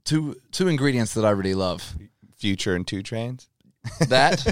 two 0.04 0.36
two 0.52 0.68
ingredients 0.68 1.12
that 1.14 1.24
I 1.26 1.30
really 1.30 1.54
love. 1.54 1.94
Future 2.38 2.74
and 2.74 2.86
Two 2.86 3.02
Trains. 3.02 3.48
That 4.08 4.44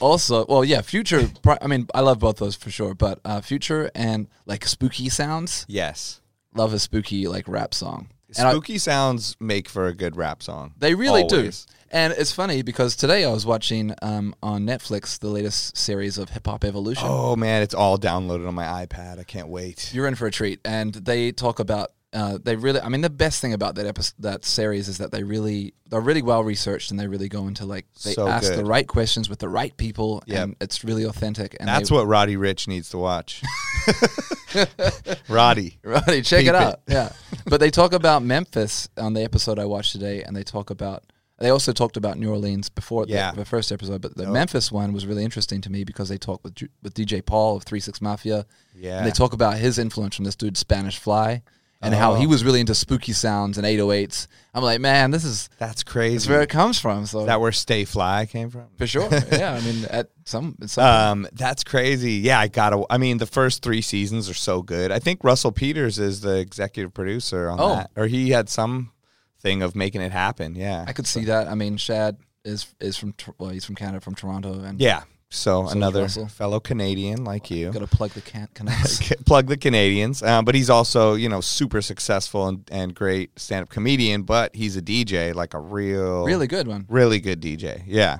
also, 0.00 0.46
well, 0.46 0.64
yeah, 0.64 0.80
Future. 0.82 1.30
I 1.60 1.66
mean, 1.66 1.86
I 1.94 2.00
love 2.00 2.18
both 2.18 2.36
those 2.36 2.56
for 2.56 2.70
sure. 2.70 2.94
But 2.94 3.20
uh, 3.24 3.40
Future 3.40 3.90
and 3.94 4.28
like 4.46 4.64
spooky 4.66 5.08
sounds. 5.08 5.64
Yes. 5.68 6.20
Love 6.54 6.72
a 6.74 6.78
spooky 6.78 7.26
like 7.28 7.48
rap 7.48 7.74
song. 7.74 8.08
And 8.38 8.48
I- 8.48 8.52
Spooky 8.52 8.78
sounds 8.78 9.36
make 9.40 9.68
for 9.68 9.86
a 9.88 9.94
good 9.94 10.16
rap 10.16 10.42
song. 10.42 10.72
They 10.78 10.94
really 10.94 11.22
Always. 11.22 11.66
do. 11.66 11.72
And 11.90 12.14
it's 12.16 12.32
funny 12.32 12.62
because 12.62 12.96
today 12.96 13.26
I 13.26 13.30
was 13.30 13.44
watching 13.44 13.94
um, 14.00 14.34
on 14.42 14.64
Netflix 14.64 15.18
the 15.18 15.28
latest 15.28 15.76
series 15.76 16.16
of 16.16 16.30
Hip 16.30 16.46
Hop 16.46 16.64
Evolution. 16.64 17.06
Oh 17.06 17.36
man, 17.36 17.60
it's 17.60 17.74
all 17.74 17.98
downloaded 17.98 18.48
on 18.48 18.54
my 18.54 18.86
iPad. 18.86 19.18
I 19.18 19.24
can't 19.24 19.48
wait. 19.48 19.92
You're 19.92 20.06
in 20.06 20.14
for 20.14 20.26
a 20.26 20.30
treat. 20.30 20.60
And 20.64 20.94
they 20.94 21.32
talk 21.32 21.58
about 21.58 21.90
uh, 22.12 22.38
they 22.42 22.56
really. 22.56 22.80
I 22.80 22.88
mean, 22.88 23.00
the 23.00 23.08
best 23.10 23.40
thing 23.40 23.52
about 23.54 23.74
that 23.76 23.86
episode, 23.86 24.14
that 24.20 24.44
series 24.44 24.88
is 24.88 24.98
that 24.98 25.10
they 25.12 25.22
really 25.22 25.74
they're 25.88 26.00
really 26.00 26.22
well 26.22 26.44
researched 26.44 26.90
and 26.90 27.00
they 27.00 27.06
really 27.06 27.28
go 27.28 27.46
into 27.46 27.64
like 27.64 27.86
they 28.04 28.12
So 28.12 28.26
ask 28.28 28.50
good. 28.50 28.58
the 28.58 28.64
right 28.64 28.86
questions 28.86 29.28
with 29.30 29.38
the 29.38 29.48
right 29.48 29.74
people. 29.76 30.22
Yep. 30.26 30.42
and 30.42 30.56
it's 30.60 30.84
really 30.84 31.04
authentic. 31.04 31.56
And 31.58 31.68
That's 31.68 31.88
they, 31.88 31.94
what 31.96 32.06
Roddy 32.06 32.36
Ricch 32.36 32.68
needs 32.68 32.90
to 32.90 32.98
watch. 32.98 33.42
Roddy. 35.28 35.78
Right, 35.82 36.24
check 36.24 36.40
Peep 36.40 36.48
it 36.48 36.54
it. 36.54 36.54
out. 36.54 36.80
Yeah, 36.88 37.12
but 37.46 37.60
they 37.60 37.70
talk 37.70 37.92
about 37.92 38.22
Memphis 38.22 38.88
on 38.96 39.14
the 39.14 39.22
episode 39.22 39.58
I 39.58 39.64
watched 39.64 39.92
today, 39.92 40.22
and 40.22 40.36
they 40.36 40.42
talk 40.44 40.70
about. 40.70 41.04
They 41.38 41.50
also 41.50 41.72
talked 41.72 41.96
about 41.96 42.18
New 42.18 42.30
Orleans 42.30 42.68
before 42.68 43.04
the- 43.04 43.14
Yeah. 43.14 43.32
the, 43.32 43.44
first 43.44 43.72
episode, 43.72 44.00
but 44.00 44.16
the 44.16 44.28
Memphis 44.28 44.70
one 44.70 44.92
was 44.92 45.06
really 45.06 45.24
interesting 45.24 45.60
to 45.62 45.70
me 45.70 45.82
because 45.82 46.08
they 46.08 46.18
talk 46.18 46.44
with 46.44 46.54
Ju- 46.54 46.68
with 46.84 46.94
DJ 46.94 47.24
Paul 47.24 47.56
of 47.56 47.64
Three 47.64 47.80
Six 47.80 48.00
Mafia. 48.00 48.46
Yeah. 48.76 48.98
and 48.98 49.06
they 49.06 49.10
talk 49.10 49.32
about 49.32 49.56
his 49.56 49.76
influence 49.76 50.14
from 50.14 50.24
this 50.24 50.36
dude 50.36 50.56
Spanish 50.56 50.98
Fly, 51.00 51.42
and 51.82 51.94
how 51.94 52.12
Oh. 52.12 52.14
he 52.14 52.26
was 52.26 52.44
really 52.44 52.60
into 52.60 52.74
spooky 52.74 53.12
sounds 53.12 53.58
and 53.58 53.66
808s. 53.66 54.26
I'm 54.54 54.62
like, 54.62 54.80
man, 54.80 55.10
this 55.10 55.24
is 55.24 55.48
That's 55.58 55.82
crazy. 55.82 56.14
this 56.14 56.22
is 56.24 56.28
where 56.28 56.42
it 56.42 56.48
comes 56.50 56.78
from. 56.78 57.06
So 57.06 57.20
Is 57.20 57.26
that 57.26 57.40
where 57.40 57.52
Stay 57.52 57.84
Fly 57.84 58.26
came 58.26 58.50
from? 58.50 58.66
for 58.78 58.86
sure, 58.86 59.08
yeah. 59.32 59.54
I 59.54 59.60
mean, 59.60 59.84
at 59.90 60.10
some, 60.24 60.56
at 60.62 60.70
some 60.70 60.84
Um, 60.84 61.28
that's 61.32 61.64
crazy. 61.64 62.12
Yeah, 62.12 62.38
I 62.38 62.48
gotta. 62.48 62.84
I 62.88 62.98
mean, 62.98 63.18
the 63.18 63.26
first 63.26 63.62
three 63.62 63.82
seasons 63.82 64.30
are 64.30 64.34
so 64.34 64.62
good. 64.62 64.90
I 64.92 64.98
think 64.98 65.24
Russell 65.24 65.52
Peters 65.52 65.98
is 65.98 66.20
the 66.20 66.38
executive 66.38 66.94
producer 66.94 67.48
on 67.50 67.58
Oh. 67.60 67.74
that, 67.76 67.90
or 67.96 68.06
he 68.06 68.30
had 68.30 68.48
some 68.48 68.92
thing 69.40 69.62
of 69.62 69.74
making 69.74 70.00
it 70.02 70.12
happen. 70.12 70.54
Yeah, 70.54 70.84
I 70.86 70.92
could 70.92 71.06
see 71.06 71.24
that. 71.24 71.48
I 71.48 71.54
mean, 71.54 71.76
Shad 71.76 72.16
is 72.44 72.66
is 72.80 72.96
from 72.96 73.14
well, 73.38 73.50
he's 73.50 73.64
from 73.64 73.74
Canada, 73.74 74.00
from 74.00 74.14
Toronto, 74.14 74.60
and 74.62 74.80
Yeah. 74.80 75.02
So, 75.34 75.66
another 75.68 76.02
Russell. 76.02 76.28
fellow 76.28 76.60
Canadian 76.60 77.24
like 77.24 77.50
you. 77.50 77.72
got 77.72 77.78
to 77.80 77.86
plug 77.86 78.10
the 78.10 78.20
can-. 78.20 78.48
Plug 79.24 79.46
the 79.46 79.56
Canadians, 79.56 80.22
uh, 80.22 80.42
but 80.42 80.54
he's 80.54 80.68
also 80.68 81.14
you 81.14 81.28
know 81.28 81.40
super 81.40 81.80
successful 81.80 82.48
and, 82.48 82.68
and 82.70 82.94
great 82.94 83.38
stand 83.38 83.62
up 83.62 83.70
comedian. 83.70 84.22
But 84.24 84.54
he's 84.54 84.76
a 84.76 84.82
DJ, 84.82 85.34
like 85.34 85.54
a 85.54 85.58
real, 85.60 86.24
really 86.26 86.46
good 86.46 86.68
one. 86.68 86.84
really 86.88 87.18
good 87.18 87.40
DJ. 87.40 87.82
Yeah, 87.86 88.18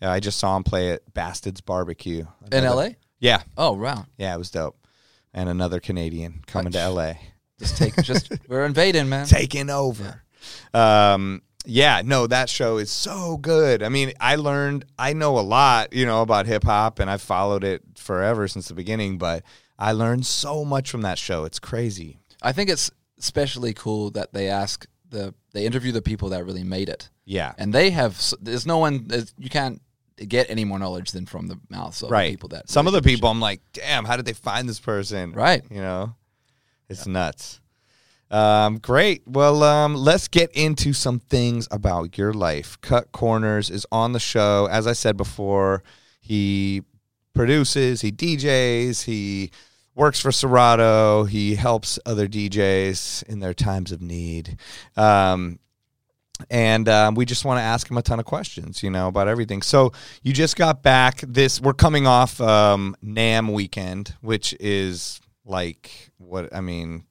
yeah. 0.00 0.10
I 0.10 0.20
just 0.20 0.38
saw 0.38 0.56
him 0.56 0.64
play 0.64 0.92
at 0.92 1.12
Bastards 1.12 1.60
Barbecue 1.60 2.24
In 2.50 2.58
Another- 2.64 2.76
LA? 2.76 2.88
Yeah, 3.20 3.42
Oh, 3.56 3.72
wow. 3.72 4.06
yeah, 4.18 4.34
it 4.34 4.38
was 4.38 4.50
dope. 4.50 4.76
And 5.32 5.48
another 5.48 5.80
Canadian 5.80 6.42
coming 6.46 6.72
to 6.72 6.88
LA. 6.88 7.14
Just 7.58 7.76
take, 7.76 7.94
just, 8.02 8.30
we're 8.48 8.64
invading, 8.66 9.08
man. 9.08 9.26
taking 9.26 9.70
over. 9.70 10.22
Um, 10.74 11.42
yeah, 11.64 12.02
no, 12.04 12.26
that 12.26 12.48
show 12.48 12.76
is 12.78 12.90
so 12.90 13.36
good. 13.36 13.82
I 13.82 13.88
mean, 13.88 14.12
I 14.20 14.36
learned, 14.36 14.84
I 14.98 15.12
know 15.12 15.38
a 15.38 15.40
lot, 15.40 15.92
you 15.92 16.06
know, 16.06 16.22
about 16.22 16.46
hip 16.46 16.64
hop, 16.64 16.98
and 16.98 17.10
I've 17.10 17.22
followed 17.22 17.64
it 17.64 17.82
forever 17.96 18.46
since 18.48 18.68
the 18.68 18.74
beginning. 18.74 19.18
But 19.18 19.42
I 19.78 19.92
learned 19.92 20.26
so 20.26 20.64
much 20.64 20.90
from 20.90 21.02
that 21.02 21.18
show. 21.18 21.44
It's 21.44 21.58
crazy. 21.58 22.18
I 22.42 22.52
think 22.52 22.68
it's 22.70 22.90
especially 23.18 23.72
cool 23.72 24.10
that 24.10 24.32
they 24.32 24.48
ask 24.48 24.86
the, 25.08 25.34
they 25.52 25.64
interview 25.64 25.92
the 25.92 26.02
people 26.02 26.28
that 26.30 26.44
really 26.44 26.64
made 26.64 26.88
it. 26.88 27.08
Yeah, 27.24 27.54
And 27.56 27.72
they 27.72 27.88
have, 27.90 28.20
there's 28.42 28.66
no 28.66 28.76
one, 28.76 29.06
there's- 29.08 29.32
you 29.38 29.48
can't 29.48 29.80
get 30.28 30.50
any 30.50 30.64
more 30.64 30.78
knowledge 30.78 31.12
than 31.12 31.24
from 31.24 31.46
the 31.48 31.58
mouths 31.70 32.02
of 32.02 32.10
right. 32.10 32.26
the 32.26 32.30
people 32.32 32.48
that 32.50 32.68
Some 32.68 32.86
of 32.86 32.92
the 32.92 33.00
people, 33.00 33.30
I'm 33.30 33.40
like, 33.40 33.60
damn, 33.72 34.04
how 34.04 34.16
did 34.16 34.26
they 34.26 34.34
find 34.34 34.68
this 34.68 34.78
person? 34.78 35.32
Right. 35.32 35.62
You 35.70 35.80
know, 35.80 36.14
it's 36.90 37.06
nuts. 37.06 37.60
Um, 38.34 38.78
great. 38.78 39.22
Well, 39.28 39.62
um, 39.62 39.94
let's 39.94 40.26
get 40.26 40.50
into 40.56 40.92
some 40.92 41.20
things 41.20 41.68
about 41.70 42.18
your 42.18 42.32
life. 42.32 42.80
Kutcorners 42.80 43.70
is 43.70 43.86
on 43.92 44.10
the 44.10 44.18
show. 44.18 44.66
As 44.68 44.88
I 44.88 44.92
said 44.92 45.16
before, 45.16 45.84
he 46.20 46.82
produces, 47.32 48.00
he 48.00 48.10
DJs, 48.10 49.04
he 49.04 49.52
works 49.94 50.18
for 50.18 50.32
Serato, 50.32 51.22
he 51.22 51.54
helps 51.54 52.00
other 52.04 52.26
DJs 52.26 53.22
in 53.28 53.38
their 53.38 53.54
times 53.54 53.92
of 53.92 54.02
need. 54.02 54.58
Um, 54.96 55.60
and 56.50 56.88
um, 56.88 57.14
we 57.14 57.26
just 57.26 57.44
want 57.44 57.58
to 57.58 57.62
ask 57.62 57.88
him 57.88 57.98
a 57.98 58.02
ton 58.02 58.18
of 58.18 58.24
questions, 58.24 58.82
you 58.82 58.90
know, 58.90 59.06
about 59.06 59.28
everything. 59.28 59.62
So 59.62 59.92
you 60.24 60.32
just 60.32 60.56
got 60.56 60.82
back. 60.82 61.20
This 61.20 61.60
we're 61.60 61.72
coming 61.72 62.08
off 62.08 62.40
um, 62.40 62.96
NAMM 63.00 63.52
weekend, 63.52 64.16
which 64.22 64.56
is 64.58 65.20
like 65.44 66.10
what 66.18 66.52
I 66.52 66.60
mean, 66.60 67.04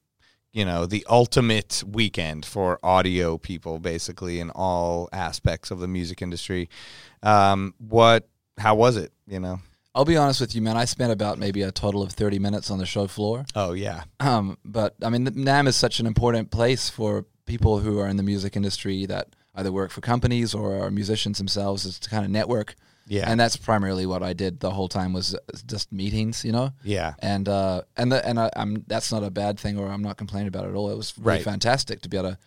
you 0.54 0.64
know, 0.64 0.86
the 0.86 1.06
ultimate 1.10 1.84
weekend 1.86 2.46
for 2.46 2.80
audio 2.84 3.38
people, 3.38 3.80
basically 3.80 4.40
in 4.40 4.52
all 4.52 5.10
aspects 5.12 5.72
of 5.72 5.80
the 5.80 5.88
music 5.88 6.22
industry. 6.22 6.70
Um, 7.24 7.74
what? 7.80 8.30
How 8.60 8.76
was 8.76 8.96
it? 8.96 9.12
You 9.28 9.40
know? 9.40 9.60
I'll 9.96 10.06
be 10.06 10.18
honest 10.18 10.42
with 10.42 10.56
you, 10.56 10.62
man. 10.62 10.78
I 10.78 10.86
spent 10.86 11.12
about 11.12 11.38
maybe 11.38 11.62
a 11.62 11.72
total 11.72 12.02
of 12.02 12.12
30 12.12 12.40
minutes 12.40 12.72
on 12.72 12.80
the 12.80 12.86
show 12.86 13.08
floor. 13.08 13.46
Oh 13.56 13.74
yeah, 13.74 14.04
Um, 14.20 14.58
but 14.64 14.96
I 15.04 15.10
mean, 15.10 15.26
NAMM 15.26 15.68
is 15.68 15.76
such 15.76 16.00
an 16.00 16.08
important 16.08 16.50
place 16.50 16.90
for 16.90 17.26
people 17.46 17.80
who 17.80 18.00
are 18.00 18.08
in 18.08 18.18
the 18.18 18.24
music 18.24 18.56
industry 18.56 19.06
that 19.08 19.36
either 19.56 19.72
work 19.72 19.92
for 19.92 20.02
companies 20.02 20.56
or 20.56 20.84
are 20.84 20.90
musicians 20.90 21.38
themselves 21.38 21.86
is 21.86 22.00
to 22.00 22.10
kind 22.10 22.26
of 22.26 22.32
network. 22.32 22.76
Yeah. 23.08 23.30
and 23.30 23.40
that's 23.40 23.58
primarily 23.58 24.06
what 24.06 24.24
I 24.24 24.34
did 24.34 24.60
the 24.60 24.72
whole 24.72 24.88
time 24.88 25.12
was 25.14 25.36
just 25.66 25.92
meetings, 25.92 26.44
you 26.46 26.52
know. 26.52 26.72
yeah, 26.84 27.14
And 27.20 27.48
uh, 27.50 27.82
and 27.98 28.12
the, 28.12 28.26
and 28.28 28.40
I, 28.40 28.50
I'm 28.56 28.84
that's 28.88 29.12
not 29.12 29.24
a 29.24 29.30
bad 29.30 29.60
thing, 29.60 29.78
or 29.78 29.88
I'm 29.92 30.02
not 30.02 30.18
complaining 30.18 30.48
about 30.48 30.66
it 30.66 30.70
at 30.70 30.76
all. 30.76 30.90
It 30.92 30.98
was 30.98 31.14
really 31.18 31.38
Right. 31.38 31.44
fantastic 31.44 32.02
to 32.02 32.10
be 32.10 32.18
able 32.18 32.32
to 32.32 32.38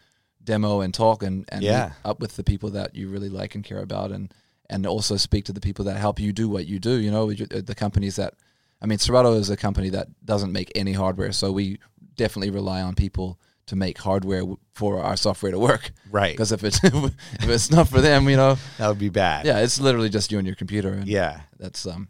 demo 0.43 0.81
and 0.81 0.95
talk 0.95 1.23
and 1.23 1.45
and 1.51 1.63
Yeah. 1.63 1.87
meet 1.87 1.93
up 2.11 2.21
with 2.21 2.37
the 2.37 2.45
people 2.45 2.71
that 2.71 2.95
you 2.95 3.09
really 3.09 3.29
like 3.29 3.55
and 3.55 3.65
care 3.65 3.81
about, 3.83 4.11
and 4.13 4.33
and 4.71 4.87
also 4.87 5.17
speak 5.17 5.45
to 5.45 5.53
the 5.53 5.61
people 5.61 5.85
that 5.85 5.97
help 5.97 6.19
you 6.19 6.33
do 6.33 6.49
what 6.49 6.67
you 6.67 6.79
do. 6.79 6.97
You 6.97 7.11
know, 7.11 7.33
the 7.33 7.75
companies 7.75 8.17
that, 8.17 8.35
I 8.83 8.87
mean, 8.87 8.99
Serato 8.99 9.35
is 9.35 9.49
a 9.51 9.57
company 9.57 9.91
that 9.91 10.09
doesn't 10.25 10.51
make 10.53 10.73
any 10.75 10.93
hardware, 10.93 11.33
so 11.33 11.53
we 11.53 11.79
definitely 12.17 12.51
rely 12.51 12.81
on 12.83 12.95
people 12.95 13.39
to 13.67 13.77
make 13.77 13.99
hardware 13.99 14.45
for 14.75 15.03
our 15.03 15.17
software 15.17 15.53
to 15.53 15.59
work. 15.59 15.91
Right. 16.11 16.33
Because 16.33 16.53
if 16.53 16.65
it's 16.65 16.81
if 16.85 17.49
it's 17.49 17.71
not 17.71 17.89
for 17.89 18.01
them, 18.01 18.29
you 18.29 18.37
know, 18.37 18.57
that 18.79 18.89
would 18.89 18.99
be 18.99 19.09
bad. 19.09 19.47
yeah, 19.47 19.59
it's 19.61 19.81
literally 19.81 20.09
just 20.09 20.33
you 20.33 20.39
and 20.39 20.47
your 20.47 20.57
computer. 20.57 20.93
And 20.93 21.07
yeah. 21.07 21.41
that's 21.59 21.87
um. 21.87 22.09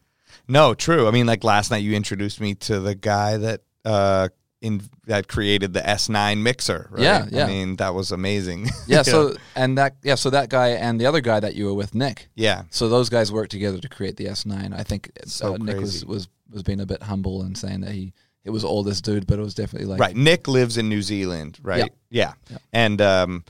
No, 0.49 0.75
true. 0.75 1.09
I 1.09 1.11
mean, 1.11 1.27
like 1.27 1.43
last 1.43 1.71
night, 1.71 1.83
you 1.83 1.95
introduced 1.95 2.41
me 2.41 2.55
to 2.55 2.79
the 2.81 2.95
guy 2.95 3.37
that 3.39 3.63
uh 3.85 4.29
in 4.63 4.83
that 5.07 5.29
created 5.29 5.73
the 5.73 5.81
S9 5.81 6.39
mixer. 6.39 6.89
Right? 6.91 7.03
Yeah, 7.03 7.27
yeah. 7.31 7.45
I 7.45 7.47
mean, 7.47 7.77
that 7.77 7.95
was 7.95 8.13
amazing. 8.13 8.69
Yeah. 8.87 9.03
So 9.03 9.37
and 9.57 9.79
that 9.79 9.97
yeah. 10.03 10.15
So 10.15 10.31
that 10.31 10.49
guy 10.49 10.69
and 10.69 11.01
the 11.01 11.07
other 11.07 11.21
guy 11.21 11.41
that 11.41 11.55
you 11.55 11.67
were 11.67 11.75
with, 11.75 11.95
Nick. 11.95 12.29
yeah, 12.35 12.63
So 12.71 12.89
those 12.89 13.09
guys 13.09 13.33
worked 13.33 13.51
together 13.51 13.79
to 13.79 13.89
create 13.89 14.17
the 14.17 14.27
S9. 14.27 14.79
I 14.79 14.83
think 14.85 15.11
So 15.25 15.55
uh, 15.55 15.57
Nick 15.57 15.81
was, 15.81 16.05
was 16.07 16.29
was 16.51 16.63
being 16.63 16.81
a 16.81 16.87
bit 16.87 17.03
humble 17.03 17.43
and 17.43 17.59
saying 17.59 17.81
that 17.81 17.91
he 17.91 18.13
it 18.47 18.51
was 18.51 18.65
all 18.65 18.85
this 18.85 19.01
dude, 19.01 19.27
but 19.27 19.41
it 19.41 19.43
was 19.43 19.55
definitely 19.55 19.89
like 19.89 20.01
right. 20.01 20.17
Nick 20.17 20.47
lives 20.47 20.79
in 20.79 20.89
New 20.89 21.03
Zealand, 21.03 21.59
right? 21.63 21.93
Yeah, 22.11 22.35
and 22.73 23.01
um, 23.03 23.45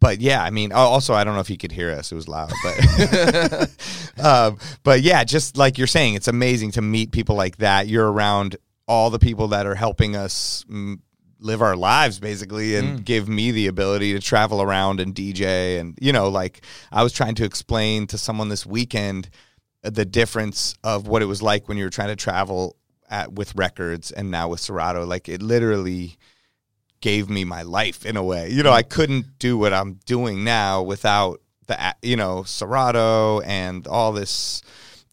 but 0.00 0.20
yeah, 0.20 0.42
I 0.42 0.50
mean, 0.50 0.72
also 0.72 1.14
I 1.14 1.22
don't 1.22 1.34
know 1.34 1.40
if 1.40 1.46
he 1.46 1.56
could 1.56 1.70
hear 1.70 1.92
us; 1.92 2.10
it 2.10 2.16
was 2.16 2.26
loud, 2.26 2.52
but 2.64 3.70
um, 4.22 4.58
but 4.82 5.02
yeah, 5.02 5.22
just 5.22 5.56
like 5.56 5.78
you're 5.78 5.86
saying, 5.86 6.14
it's 6.14 6.26
amazing 6.26 6.72
to 6.72 6.82
meet 6.82 7.12
people 7.12 7.36
like 7.36 7.58
that. 7.58 7.86
You're 7.86 8.10
around 8.10 8.56
all 8.88 9.08
the 9.08 9.20
people 9.20 9.48
that 9.48 9.66
are 9.66 9.76
helping 9.76 10.16
us. 10.16 10.64
Mm, 10.68 10.98
live 11.40 11.60
our 11.60 11.76
lives 11.76 12.18
basically 12.18 12.74
and 12.74 13.04
give 13.04 13.28
me 13.28 13.50
the 13.50 13.66
ability 13.66 14.14
to 14.14 14.18
travel 14.18 14.62
around 14.62 14.98
and 14.98 15.14
DJ 15.14 15.78
and 15.78 15.98
you 16.00 16.10
know 16.10 16.30
like 16.30 16.64
I 16.90 17.02
was 17.02 17.12
trying 17.12 17.34
to 17.34 17.44
explain 17.44 18.06
to 18.06 18.16
someone 18.16 18.48
this 18.48 18.64
weekend 18.64 19.28
the 19.82 20.06
difference 20.06 20.74
of 20.82 21.06
what 21.06 21.20
it 21.20 21.26
was 21.26 21.42
like 21.42 21.68
when 21.68 21.76
you 21.76 21.84
were 21.84 21.90
trying 21.90 22.08
to 22.08 22.16
travel 22.16 22.76
at, 23.14 23.32
with 23.32 23.54
records 23.54 24.10
and 24.10 24.30
now 24.30 24.48
with 24.48 24.60
Serato. 24.60 25.04
Like 25.06 25.28
it 25.28 25.40
literally 25.42 26.16
gave 27.00 27.28
me 27.28 27.44
my 27.44 27.62
life 27.62 28.04
in 28.06 28.16
a 28.16 28.22
way. 28.22 28.50
You 28.50 28.62
know, 28.62 28.72
I 28.72 28.82
couldn't 28.82 29.38
do 29.38 29.58
what 29.58 29.72
I'm 29.72 30.00
doing 30.06 30.42
now 30.44 30.82
without 30.82 31.40
the 31.66 31.76
you 32.02 32.16
know 32.16 32.42
Serato 32.44 33.40
and 33.40 33.86
all 33.86 34.12
this 34.12 34.62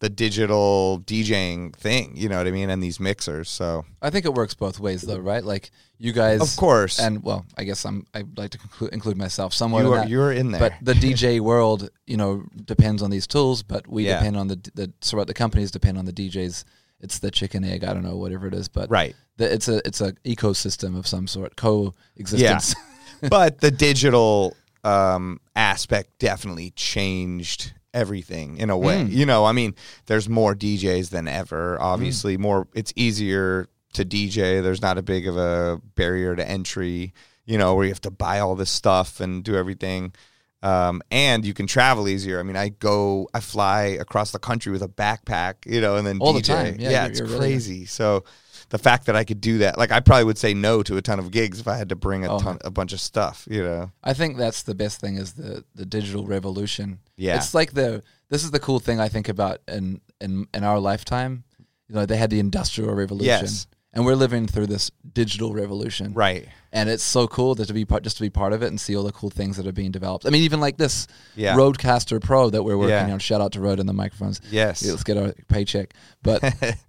the 0.00 0.08
digital 0.10 1.00
DJing 1.06 1.76
thing. 1.76 2.12
You 2.16 2.28
know 2.28 2.38
what 2.38 2.46
I 2.48 2.50
mean? 2.50 2.70
And 2.70 2.82
these 2.82 2.98
mixers. 2.98 3.48
So 3.48 3.84
I 4.02 4.10
think 4.10 4.24
it 4.24 4.34
works 4.34 4.54
both 4.54 4.80
ways 4.80 5.02
though, 5.02 5.18
right? 5.18 5.44
Like 5.44 5.70
you 5.98 6.12
guys, 6.12 6.40
Of 6.40 6.56
course. 6.56 6.98
and 6.98 7.22
well, 7.22 7.46
I 7.56 7.62
guess 7.64 7.84
I'm 7.84 8.04
I'd 8.12 8.36
like 8.36 8.50
to 8.50 8.58
conclu- 8.58 8.88
include 8.88 9.16
myself 9.16 9.54
somewhat. 9.54 9.84
You 9.84 9.86
in 9.86 9.92
are- 9.92 9.96
that. 10.02 10.08
you're 10.08 10.32
in 10.32 10.50
there. 10.50 10.60
but 10.60 10.72
the 10.82 10.94
DJ 11.06 11.38
world, 11.40 11.88
you 12.06 12.16
know, 12.16 12.42
depends 12.64 13.00
on 13.02 13.10
these 13.10 13.26
tools, 13.28 13.62
but 13.62 13.86
we 13.86 14.06
Yeah. 14.06 14.16
depend 14.18 14.36
on 14.36 14.48
the 14.48 14.56
the 14.74 15.24
the 15.26 15.34
companies 15.34 15.70
depend 15.70 15.98
on 15.98 16.04
the 16.06 16.12
DJs. 16.12 16.64
It's 17.02 17.18
the 17.18 17.30
chicken 17.30 17.64
egg, 17.64 17.84
I 17.84 17.92
don't 17.92 18.02
know, 18.04 18.16
whatever 18.16 18.46
it 18.46 18.54
is, 18.54 18.68
but 18.68 18.90
Right. 18.90 19.14
the, 19.36 19.52
it's 19.52 19.68
a 19.68 19.86
it's 19.86 20.00
a 20.00 20.12
ecosystem 20.24 20.96
of 20.96 21.06
some 21.06 21.26
sort, 21.26 21.56
coexistence. 21.56 22.74
Yeah. 23.22 23.28
but 23.28 23.60
the 23.60 23.70
digital 23.70 24.56
um, 24.84 25.40
aspect 25.54 26.18
definitely 26.18 26.70
changed 26.70 27.72
everything 27.94 28.56
in 28.56 28.70
a 28.70 28.78
way. 28.78 29.02
You 29.02 29.26
know, 29.26 29.44
I 29.44 29.52
mean, 29.52 29.74
there's 30.06 30.28
more 30.28 30.54
DJs 30.54 31.10
than 31.10 31.28
ever. 31.28 31.80
Obviously, 31.80 32.36
more. 32.36 32.66
It's 32.74 32.92
easier 32.96 33.68
to 33.94 34.04
DJ. 34.04 34.62
There's 34.62 34.80
not 34.82 34.96
a 34.98 35.02
big 35.02 35.26
of 35.28 35.36
a 35.36 35.80
barrier 35.94 36.34
to 36.36 36.48
entry. 36.48 37.12
You 37.44 37.58
know, 37.58 37.74
where 37.74 37.84
you 37.84 37.90
have 37.90 38.00
to 38.02 38.10
buy 38.10 38.38
all 38.38 38.54
this 38.54 38.70
stuff 38.70 39.20
and 39.20 39.42
do 39.42 39.56
everything. 39.56 40.14
Um, 40.62 41.02
and 41.10 41.44
you 41.44 41.54
can 41.54 41.66
travel 41.66 42.08
easier. 42.08 42.38
I 42.38 42.44
mean, 42.44 42.56
I 42.56 42.68
go, 42.68 43.28
I 43.34 43.40
fly 43.40 43.82
across 44.00 44.30
the 44.30 44.38
country 44.38 44.70
with 44.70 44.82
a 44.82 44.88
backpack, 44.88 45.54
you 45.66 45.80
know, 45.80 45.96
and 45.96 46.06
then 46.06 46.18
All 46.20 46.32
the 46.32 46.40
time. 46.42 46.76
Yeah, 46.78 46.90
you're- 46.90 47.10
it's 47.10 47.18
you're 47.18 47.28
really- 47.28 47.38
crazy. 47.50 47.84
So 47.86 48.24
the 48.68 48.78
fact 48.78 49.06
that 49.06 49.16
I 49.16 49.24
could 49.24 49.40
do 49.40 49.58
that, 49.58 49.76
like, 49.76 49.90
I 49.90 50.00
probably 50.00 50.24
would 50.24 50.38
say 50.38 50.54
no 50.54 50.82
to 50.84 50.96
a 50.96 51.02
ton 51.02 51.18
of 51.18 51.30
gigs 51.32 51.58
if 51.60 51.66
I 51.66 51.76
had 51.76 51.88
to 51.88 51.96
bring 51.96 52.24
a 52.24 52.34
Oh. 52.34 52.38
ton, 52.38 52.58
a 52.64 52.70
bunch 52.70 52.92
of 52.92 53.00
stuff, 53.00 53.46
you 53.50 53.62
know. 53.62 53.90
I 54.04 54.14
think 54.14 54.36
that's 54.38 54.62
the 54.62 54.74
best 54.74 55.00
thing 55.00 55.16
is 55.16 55.32
the 55.32 55.64
the 55.74 55.84
digital 55.84 56.26
revolution. 56.26 57.00
Yeah. 57.16 57.36
it's 57.36 57.54
like 57.54 57.72
the 57.72 58.02
this 58.30 58.44
is 58.44 58.50
the 58.52 58.60
cool 58.60 58.78
thing 58.80 58.98
I 59.00 59.08
think 59.08 59.28
about 59.28 59.60
in 59.68 60.00
in 60.20 60.46
in 60.54 60.62
our 60.64 60.78
lifetime. 60.78 61.44
You 61.88 61.96
know, 61.96 62.06
they 62.06 62.16
had 62.16 62.30
the 62.30 62.38
industrial 62.38 62.94
revolution, 62.94 63.26
Yes. 63.26 63.66
And 63.94 64.06
we're 64.06 64.14
living 64.14 64.46
through 64.46 64.68
this 64.68 64.90
digital 65.12 65.52
revolution, 65.52 66.14
Right. 66.14 66.48
And 66.72 66.88
it's 66.88 67.02
so 67.02 67.28
cool 67.28 67.54
that 67.56 67.66
to 67.66 67.74
be 67.74 67.84
part, 67.84 68.02
just 68.02 68.16
to 68.16 68.22
be 68.22 68.30
part 68.30 68.54
of 68.54 68.62
it 68.62 68.68
and 68.68 68.80
see 68.80 68.96
all 68.96 69.04
the 69.04 69.12
cool 69.12 69.28
things 69.28 69.58
that 69.58 69.66
are 69.66 69.72
being 69.72 69.90
developed. 69.90 70.24
I 70.26 70.30
mean, 70.30 70.42
even 70.44 70.60
like 70.60 70.78
this 70.78 71.06
Yeah. 71.36 71.54
RODECaster 71.54 72.18
Pro 72.22 72.48
that 72.48 72.62
we're 72.62 72.78
working 72.78 73.08
Yeah. 73.08 73.12
on. 73.12 73.18
Shout 73.18 73.42
out 73.42 73.52
to 73.52 73.60
Rode 73.60 73.78
and 73.80 73.86
the 73.88 73.92
microphones. 73.92 74.40
Yes. 74.50 74.82
Let's 74.82 75.04
get 75.04 75.18
our 75.18 75.34
paycheck. 75.48 75.92
But 76.22 76.42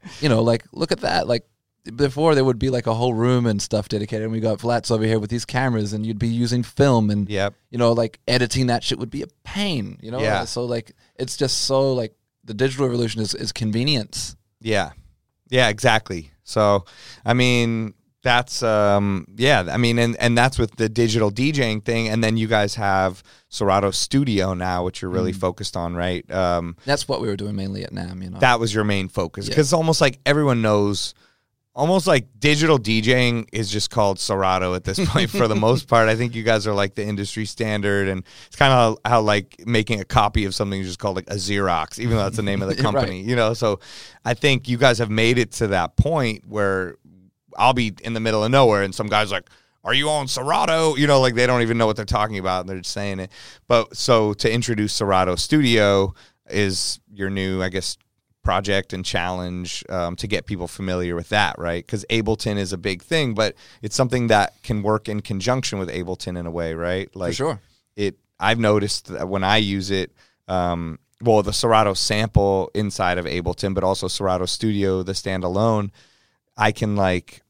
you 0.22 0.30
know, 0.30 0.42
like 0.44 0.64
look 0.72 0.94
at 0.94 1.02
that. 1.02 1.28
Like 1.28 1.46
before, 1.98 2.34
there 2.36 2.46
would 2.46 2.60
be 2.60 2.70
like 2.70 2.88
a 2.88 2.94
whole 2.94 3.14
room 3.14 3.46
and 3.46 3.62
stuff 3.62 3.90
dedicated, 3.90 4.24
and 4.24 4.32
we 4.32 4.40
got 4.40 4.62
flats 4.62 4.90
over 4.90 5.04
here 5.04 5.20
with 5.20 5.30
these 5.30 5.44
cameras, 5.44 5.92
and 5.92 6.06
you'd 6.06 6.18
be 6.18 6.30
using 6.30 6.64
film, 6.64 7.10
and 7.10 7.28
Yep. 7.28 7.54
you 7.70 7.78
know, 7.78 7.92
like 7.92 8.22
editing 8.26 8.68
that 8.68 8.86
shit 8.86 8.98
would 9.00 9.10
be 9.12 9.22
a 9.24 9.28
pain. 9.44 9.98
You 10.02 10.12
know, 10.12 10.22
Yeah. 10.22 10.46
So 10.46 10.64
like, 10.64 10.94
it's 11.20 11.36
just 11.36 11.64
so 11.64 11.92
like 11.92 12.16
the 12.46 12.54
digital 12.54 12.86
revolution 12.88 13.22
is 13.22 13.36
is 13.36 13.52
convenience. 13.52 14.38
Yeah. 14.62 14.92
Yeah, 15.50 15.68
exactly. 15.68 16.32
So, 16.44 16.86
I 17.26 17.34
mean, 17.34 17.94
that's 18.24 18.64
um 18.64 19.26
yeah, 19.36 19.66
I 19.70 19.76
mean 19.76 20.00
and 20.00 20.16
and 20.18 20.38
that's 20.38 20.58
with 20.58 20.78
the 20.78 20.88
digital 20.88 21.30
DJing 21.30 21.84
thing 21.84 22.08
and 22.08 22.24
then 22.24 22.38
you 22.38 22.48
guys 22.48 22.76
have 22.76 23.22
Serato 23.50 23.92
Studio 23.92 24.54
now 24.54 24.86
which 24.86 25.02
you're 25.02 25.12
really 25.12 25.34
focused 25.34 25.76
on, 25.76 25.94
right? 25.94 26.30
Um 26.32 26.78
That's 26.86 27.06
what 27.06 27.20
we 27.20 27.28
were 27.28 27.36
doing 27.36 27.56
mainly 27.58 27.84
at 27.84 27.92
NAMM. 27.92 28.24
You 28.24 28.30
know, 28.30 28.40
that 28.40 28.62
was 28.62 28.74
your 28.74 28.86
main 28.86 29.10
focus 29.10 29.50
Yeah. 29.50 29.56
cuz 29.56 29.66
it's 29.68 29.74
almost 29.74 30.00
like 30.00 30.20
everyone 30.26 30.62
knows 30.62 31.14
almost 31.76 32.06
like 32.06 32.28
digital 32.40 32.78
DJing 32.78 33.48
is 33.52 33.70
just 33.72 33.90
called 33.90 34.20
Serato 34.20 34.76
at 34.76 34.84
this 34.84 35.00
point 35.10 35.30
for 35.30 35.48
the 35.48 35.56
most 35.56 35.88
part. 35.90 36.08
I 36.08 36.16
think 36.16 36.36
you 36.36 36.44
guys 36.44 36.68
are 36.68 36.74
like 36.74 36.94
the 36.96 37.04
industry 37.04 37.46
standard 37.46 38.08
and 38.08 38.24
it's 38.48 38.56
kind 38.56 38.72
of 38.72 39.00
how, 39.04 39.10
how 39.10 39.22
like 39.22 39.64
making 39.66 40.00
a 40.00 40.06
copy 40.06 40.46
of 40.46 40.54
something 40.54 40.80
is 40.82 40.88
just 40.88 41.00
called 41.00 41.16
like 41.16 41.30
a 41.30 41.36
Xerox 41.36 41.98
even 42.00 42.16
though 42.18 42.24
that's 42.24 42.38
the 42.38 42.44
name 42.44 42.62
of 42.62 42.70
the 42.70 42.76
Right. 42.84 42.84
company, 42.84 43.22
you 43.22 43.36
know. 43.36 43.54
So 43.56 43.80
I 44.24 44.34
think 44.36 44.68
you 44.68 44.78
guys 44.78 45.00
have 45.00 45.10
made 45.10 45.38
it 45.40 45.52
to 45.54 45.68
that 45.68 45.96
point 45.98 46.46
where 46.48 46.96
I'll 47.58 47.74
be 47.74 47.94
in 48.04 48.14
the 48.14 48.20
middle 48.20 48.44
of 48.44 48.52
nowhere 48.52 48.84
and 48.84 48.94
some 48.94 49.08
guy's 49.08 49.32
like, 49.32 49.50
Are 49.84 49.94
you 49.96 50.10
on 50.10 50.28
Serato? 50.28 50.96
You 50.96 51.08
know, 51.08 51.20
like 51.22 51.34
they 51.36 51.48
don't 51.48 51.62
even 51.64 51.78
know 51.80 51.88
what 51.88 51.96
they're 51.96 52.06
talking 52.06 52.38
about 52.38 52.62
and 52.62 52.70
they're 52.70 52.78
just 52.80 52.94
saying 52.94 53.20
it. 53.20 53.32
But 53.68 53.98
so 53.98 54.34
to 54.36 54.52
introduce 54.52 54.94
Serato 54.94 55.36
Studio 55.36 56.14
is 56.50 57.00
your 57.12 57.30
new, 57.32 57.64
I 57.64 57.70
guess, 57.70 57.98
project 58.44 58.94
and 58.94 59.06
challenge 59.06 59.84
um, 59.90 60.16
to 60.18 60.28
get 60.28 60.46
people 60.46 60.68
familiar 60.68 61.16
with 61.16 61.30
that, 61.30 61.58
right? 61.58 61.86
Because 61.86 62.06
Ableton 62.10 62.58
is 62.58 62.74
a 62.74 62.78
big 62.78 63.02
thing, 63.02 63.34
but 63.34 63.56
it's 63.82 63.96
something 63.96 64.28
that 64.28 64.62
can 64.64 64.84
work 64.84 65.08
in 65.08 65.22
conjunction 65.22 65.80
with 65.80 65.90
Ableton 65.90 66.38
in 66.38 66.46
a 66.46 66.52
way, 66.52 66.74
right? 66.74 67.14
Like 67.16 67.34
sure. 67.34 67.60
it. 67.96 68.18
I've 68.40 68.60
noticed 68.60 69.08
that 69.08 69.30
when 69.30 69.44
I 69.44 69.58
use 69.58 69.90
it, 69.90 70.12
um, 70.48 71.00
well, 71.22 71.42
the 71.42 71.54
Serato 71.54 71.94
sample 71.94 72.70
inside 72.76 73.18
of 73.18 73.26
Ableton, 73.26 73.74
but 73.74 73.84
also 73.84 74.10
Serato 74.10 74.46
Studio, 74.46 75.04
the 75.04 75.14
standalone, 75.14 75.92
I 76.58 76.74
can 76.74 76.98
like 76.98 77.42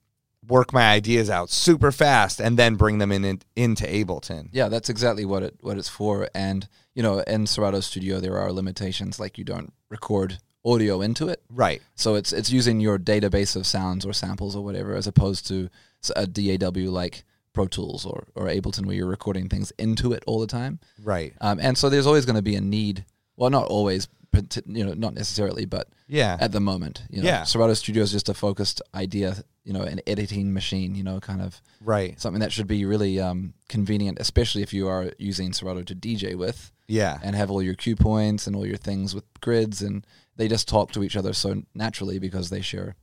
work 0.48 0.74
my 0.74 0.92
ideas 0.92 1.30
out 1.30 1.50
super 1.50 1.92
fast 1.92 2.40
and 2.40 2.60
then 2.60 2.76
bring 2.76 2.98
them 2.98 3.12
in, 3.12 3.26
in 3.26 3.42
into 3.56 3.86
Ableton. 3.86 4.50
Yeah, 4.52 4.68
that's 4.70 4.90
exactly 4.90 5.26
what 5.26 5.44
it 5.44 5.56
what 5.62 5.78
it's 5.78 5.90
for. 5.90 6.30
And 6.36 6.68
you 6.94 7.02
know, 7.02 7.20
in 7.20 7.48
Serato 7.48 7.80
Studio, 7.80 8.20
there 8.20 8.38
are 8.38 8.52
limitations 8.52 9.20
like 9.20 9.38
you 9.38 9.44
don't 9.44 9.74
record 9.90 10.38
audio 10.66 11.02
into 11.02 11.28
it, 11.28 11.42
Right. 11.50 11.82
so 11.96 12.16
it's 12.16 12.32
it's 12.34 12.52
using 12.52 12.80
your 12.80 12.98
database 12.98 13.56
of 13.56 13.66
sounds 13.68 14.06
or 14.06 14.14
samples 14.14 14.56
or 14.56 14.64
whatever, 14.64 14.96
as 14.96 15.08
opposed 15.08 15.48
to 15.48 15.70
a 16.16 16.26
DAW 16.28 16.90
like 16.92 17.24
Pro 17.54 17.68
Tools 17.68 18.06
or 18.06 18.28
or 18.36 18.46
Ableton, 18.48 18.86
where 18.86 18.96
you're 18.96 19.08
recording 19.08 19.50
things 19.50 19.72
into 19.78 20.14
it 20.14 20.24
all 20.26 20.40
the 20.40 20.48
time. 20.48 20.80
Right. 21.04 21.34
Um, 21.42 21.60
and 21.62 21.78
so 21.78 21.90
there's 21.90 22.08
always 22.08 22.26
going 22.26 22.36
to 22.38 22.42
be 22.42 22.56
a 22.56 22.62
need. 22.62 23.06
Well, 23.36 23.50
not 23.50 23.68
always, 23.68 24.08
but 24.32 24.58
you 24.66 24.86
know, 24.86 24.94
not 24.94 25.14
necessarily, 25.14 25.66
but 25.66 25.88
Yeah. 26.08 26.38
at 26.40 26.52
the 26.52 26.60
moment, 26.60 27.04
you 27.10 27.22
know, 27.22 27.28
Yeah. 27.28 27.44
Serato 27.44 27.74
Studio 27.74 28.04
is 28.04 28.12
just 28.12 28.30
a 28.30 28.34
focused 28.34 28.82
idea, 28.96 29.44
you 29.64 29.72
know, 29.74 29.82
an 29.82 30.02
editing 30.08 30.54
machine, 30.54 30.94
you 30.96 31.04
know, 31.04 31.20
kind 31.20 31.42
of 31.42 31.62
right. 31.82 32.20
something 32.20 32.42
that 32.42 32.52
should 32.52 32.68
be 32.68 32.84
really 32.86 33.20
um, 33.20 33.54
convenient, 33.70 34.18
especially 34.20 34.62
if 34.62 34.74
you 34.74 34.88
are 34.88 35.12
using 35.18 35.54
Serato 35.54 35.84
to 35.84 35.96
DJ 35.96 36.36
with 36.36 36.72
Yeah. 36.88 37.18
and 37.24 37.36
have 37.36 37.50
all 37.50 37.62
your 37.62 37.74
cue 37.76 37.96
points 37.96 38.46
and 38.46 38.56
all 38.56 38.66
your 38.66 38.78
things 38.78 39.16
with 39.16 39.24
grids, 39.40 39.82
and 39.82 40.06
they 40.36 40.48
just 40.48 40.68
talk 40.68 40.92
to 40.92 41.04
each 41.04 41.16
other 41.16 41.32
so 41.34 41.64
naturally 41.74 42.20
because 42.20 42.50
they 42.50 42.60
share, 42.62 42.96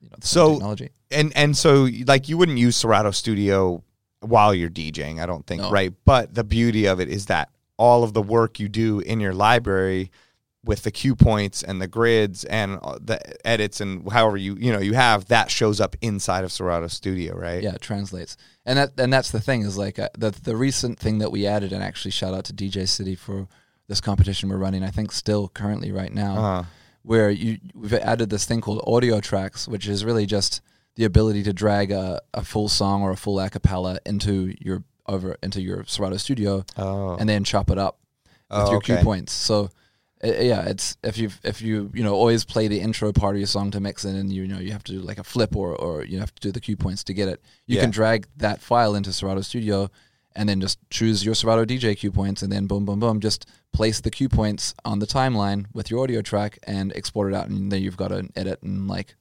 you 0.00 0.08
know, 0.08 0.16
the 0.20 0.26
same 0.26 0.32
So- 0.34 0.52
technology. 0.52 0.90
and 1.10 1.32
and 1.36 1.56
so 1.56 1.88
like 2.06 2.28
you 2.28 2.38
wouldn't 2.38 2.58
use 2.58 2.76
Serato 2.76 3.10
Studio 3.10 3.82
while 4.20 4.54
you're 4.54 4.70
DJing, 4.70 5.20
I 5.20 5.26
don't 5.26 5.46
think, 5.46 5.62
No. 5.62 5.70
right? 5.70 5.92
But 6.04 6.34
the 6.34 6.44
beauty 6.44 6.86
of 6.86 7.00
it 7.00 7.08
is 7.08 7.26
that 7.26 7.50
all 7.76 8.04
of 8.04 8.12
the 8.14 8.22
work 8.22 8.60
you 8.60 8.68
do 8.68 9.00
in 9.00 9.18
your 9.20 9.34
library 9.34 10.10
with 10.64 10.82
the 10.82 10.90
cue 10.90 11.14
points 11.14 11.62
and 11.62 11.80
the 11.80 11.86
grids 11.86 12.44
and 12.44 12.78
uh, 12.82 12.98
the 13.00 13.18
edits 13.46 13.80
and 13.80 14.10
however 14.10 14.36
you 14.36 14.56
you 14.58 14.72
know 14.72 14.78
you 14.80 14.94
have 14.94 15.26
that 15.26 15.50
shows 15.50 15.80
up 15.80 15.94
inside 16.00 16.42
of 16.44 16.50
Serato 16.52 16.86
Studio, 16.86 17.36
right? 17.36 17.62
Yeah, 17.62 17.74
it 17.74 17.80
translates, 17.82 18.36
and 18.64 18.78
that 18.78 18.98
and 18.98 19.12
that's 19.12 19.30
the 19.30 19.40
thing 19.40 19.62
is 19.62 19.76
like 19.76 19.98
uh, 19.98 20.08
the 20.16 20.30
the 20.30 20.56
recent 20.56 20.98
thing 20.98 21.18
that 21.18 21.30
we 21.30 21.46
added, 21.46 21.72
and 21.72 21.82
actually 21.82 22.12
shout 22.12 22.34
out 22.34 22.44
to 22.46 22.52
DJ 22.52 22.88
City 22.88 23.14
for 23.14 23.46
this 23.88 24.00
competition 24.00 24.48
we're 24.48 24.56
running. 24.56 24.82
I 24.82 24.90
think 24.90 25.12
still 25.12 25.48
currently 25.48 25.92
right 25.92 26.12
now, 26.12 26.36
Uh-huh. 26.36 26.62
where 27.02 27.30
you 27.30 27.58
we've 27.74 27.92
added 27.92 28.30
this 28.30 28.44
thing 28.46 28.60
called 28.62 28.82
audio 28.86 29.20
tracks, 29.20 29.68
which 29.68 29.86
is 29.86 30.04
really 30.04 30.24
just 30.26 30.62
the 30.96 31.04
ability 31.04 31.42
to 31.42 31.52
drag 31.52 31.90
a, 31.90 32.22
a 32.32 32.42
full 32.42 32.68
song 32.68 33.02
or 33.02 33.10
a 33.10 33.16
full 33.16 33.38
a 33.40 33.50
cappella 33.50 33.98
into 34.06 34.54
your 34.60 34.84
over 35.06 35.36
into 35.42 35.60
your 35.60 35.84
Serato 35.86 36.16
Studio, 36.16 36.64
Oh. 36.78 37.16
and 37.16 37.28
then 37.28 37.44
chop 37.44 37.68
it 37.70 37.76
up 37.78 37.98
with 38.50 38.60
Oh, 38.68 38.70
your 38.70 38.80
cue 38.80 38.96
points. 38.96 39.32
So. 39.32 39.70
Uh, 40.24 40.40
yeah, 40.40 40.62
it's 40.62 40.96
if 41.04 41.18
you 41.18 41.30
if 41.42 41.60
you 41.62 41.90
you 41.94 42.02
know 42.02 42.14
always 42.14 42.44
play 42.44 42.66
the 42.68 42.80
intro 42.80 43.12
part 43.12 43.34
of 43.36 43.40
your 43.40 43.46
song 43.46 43.70
to 43.72 43.80
mix 43.80 44.04
it, 44.04 44.14
and 44.14 44.32
you 44.32 44.46
know 44.48 44.58
you 44.58 44.72
have 44.72 44.84
to 44.84 44.92
do 44.92 45.00
like 45.00 45.18
a 45.18 45.24
flip 45.24 45.54
or 45.54 45.74
or 45.76 46.04
you 46.04 46.18
have 46.18 46.34
to 46.34 46.40
do 46.40 46.50
the 46.52 46.60
cue 46.60 46.76
points 46.76 47.04
to 47.04 47.14
get 47.14 47.28
it. 47.28 47.40
You 47.66 47.76
Yeah. 47.76 47.82
can 47.82 47.90
drag 47.90 48.26
that 48.38 48.60
file 48.60 48.94
into 48.94 49.12
Serato 49.12 49.42
Studio, 49.42 49.90
and 50.34 50.48
then 50.48 50.60
just 50.60 50.78
choose 50.90 51.24
your 51.24 51.34
Serato 51.34 51.64
DJ 51.64 51.96
cue 51.96 52.10
points, 52.12 52.42
and 52.42 52.50
then 52.52 52.66
boom 52.66 52.84
boom 52.84 53.00
boom, 53.00 53.20
just 53.20 53.46
place 53.72 54.00
the 54.00 54.10
cue 54.10 54.28
points 54.28 54.74
on 54.84 54.98
the 55.00 55.06
timeline 55.06 55.66
with 55.72 55.90
your 55.90 56.00
audio 56.02 56.22
track 56.22 56.58
and 56.64 56.92
export 56.96 57.32
it 57.32 57.36
out, 57.36 57.48
and 57.48 57.70
then 57.70 57.82
you've 57.82 57.96
got 57.96 58.12
an 58.12 58.32
edit 58.36 58.62
and 58.62 58.88
like 58.88 59.16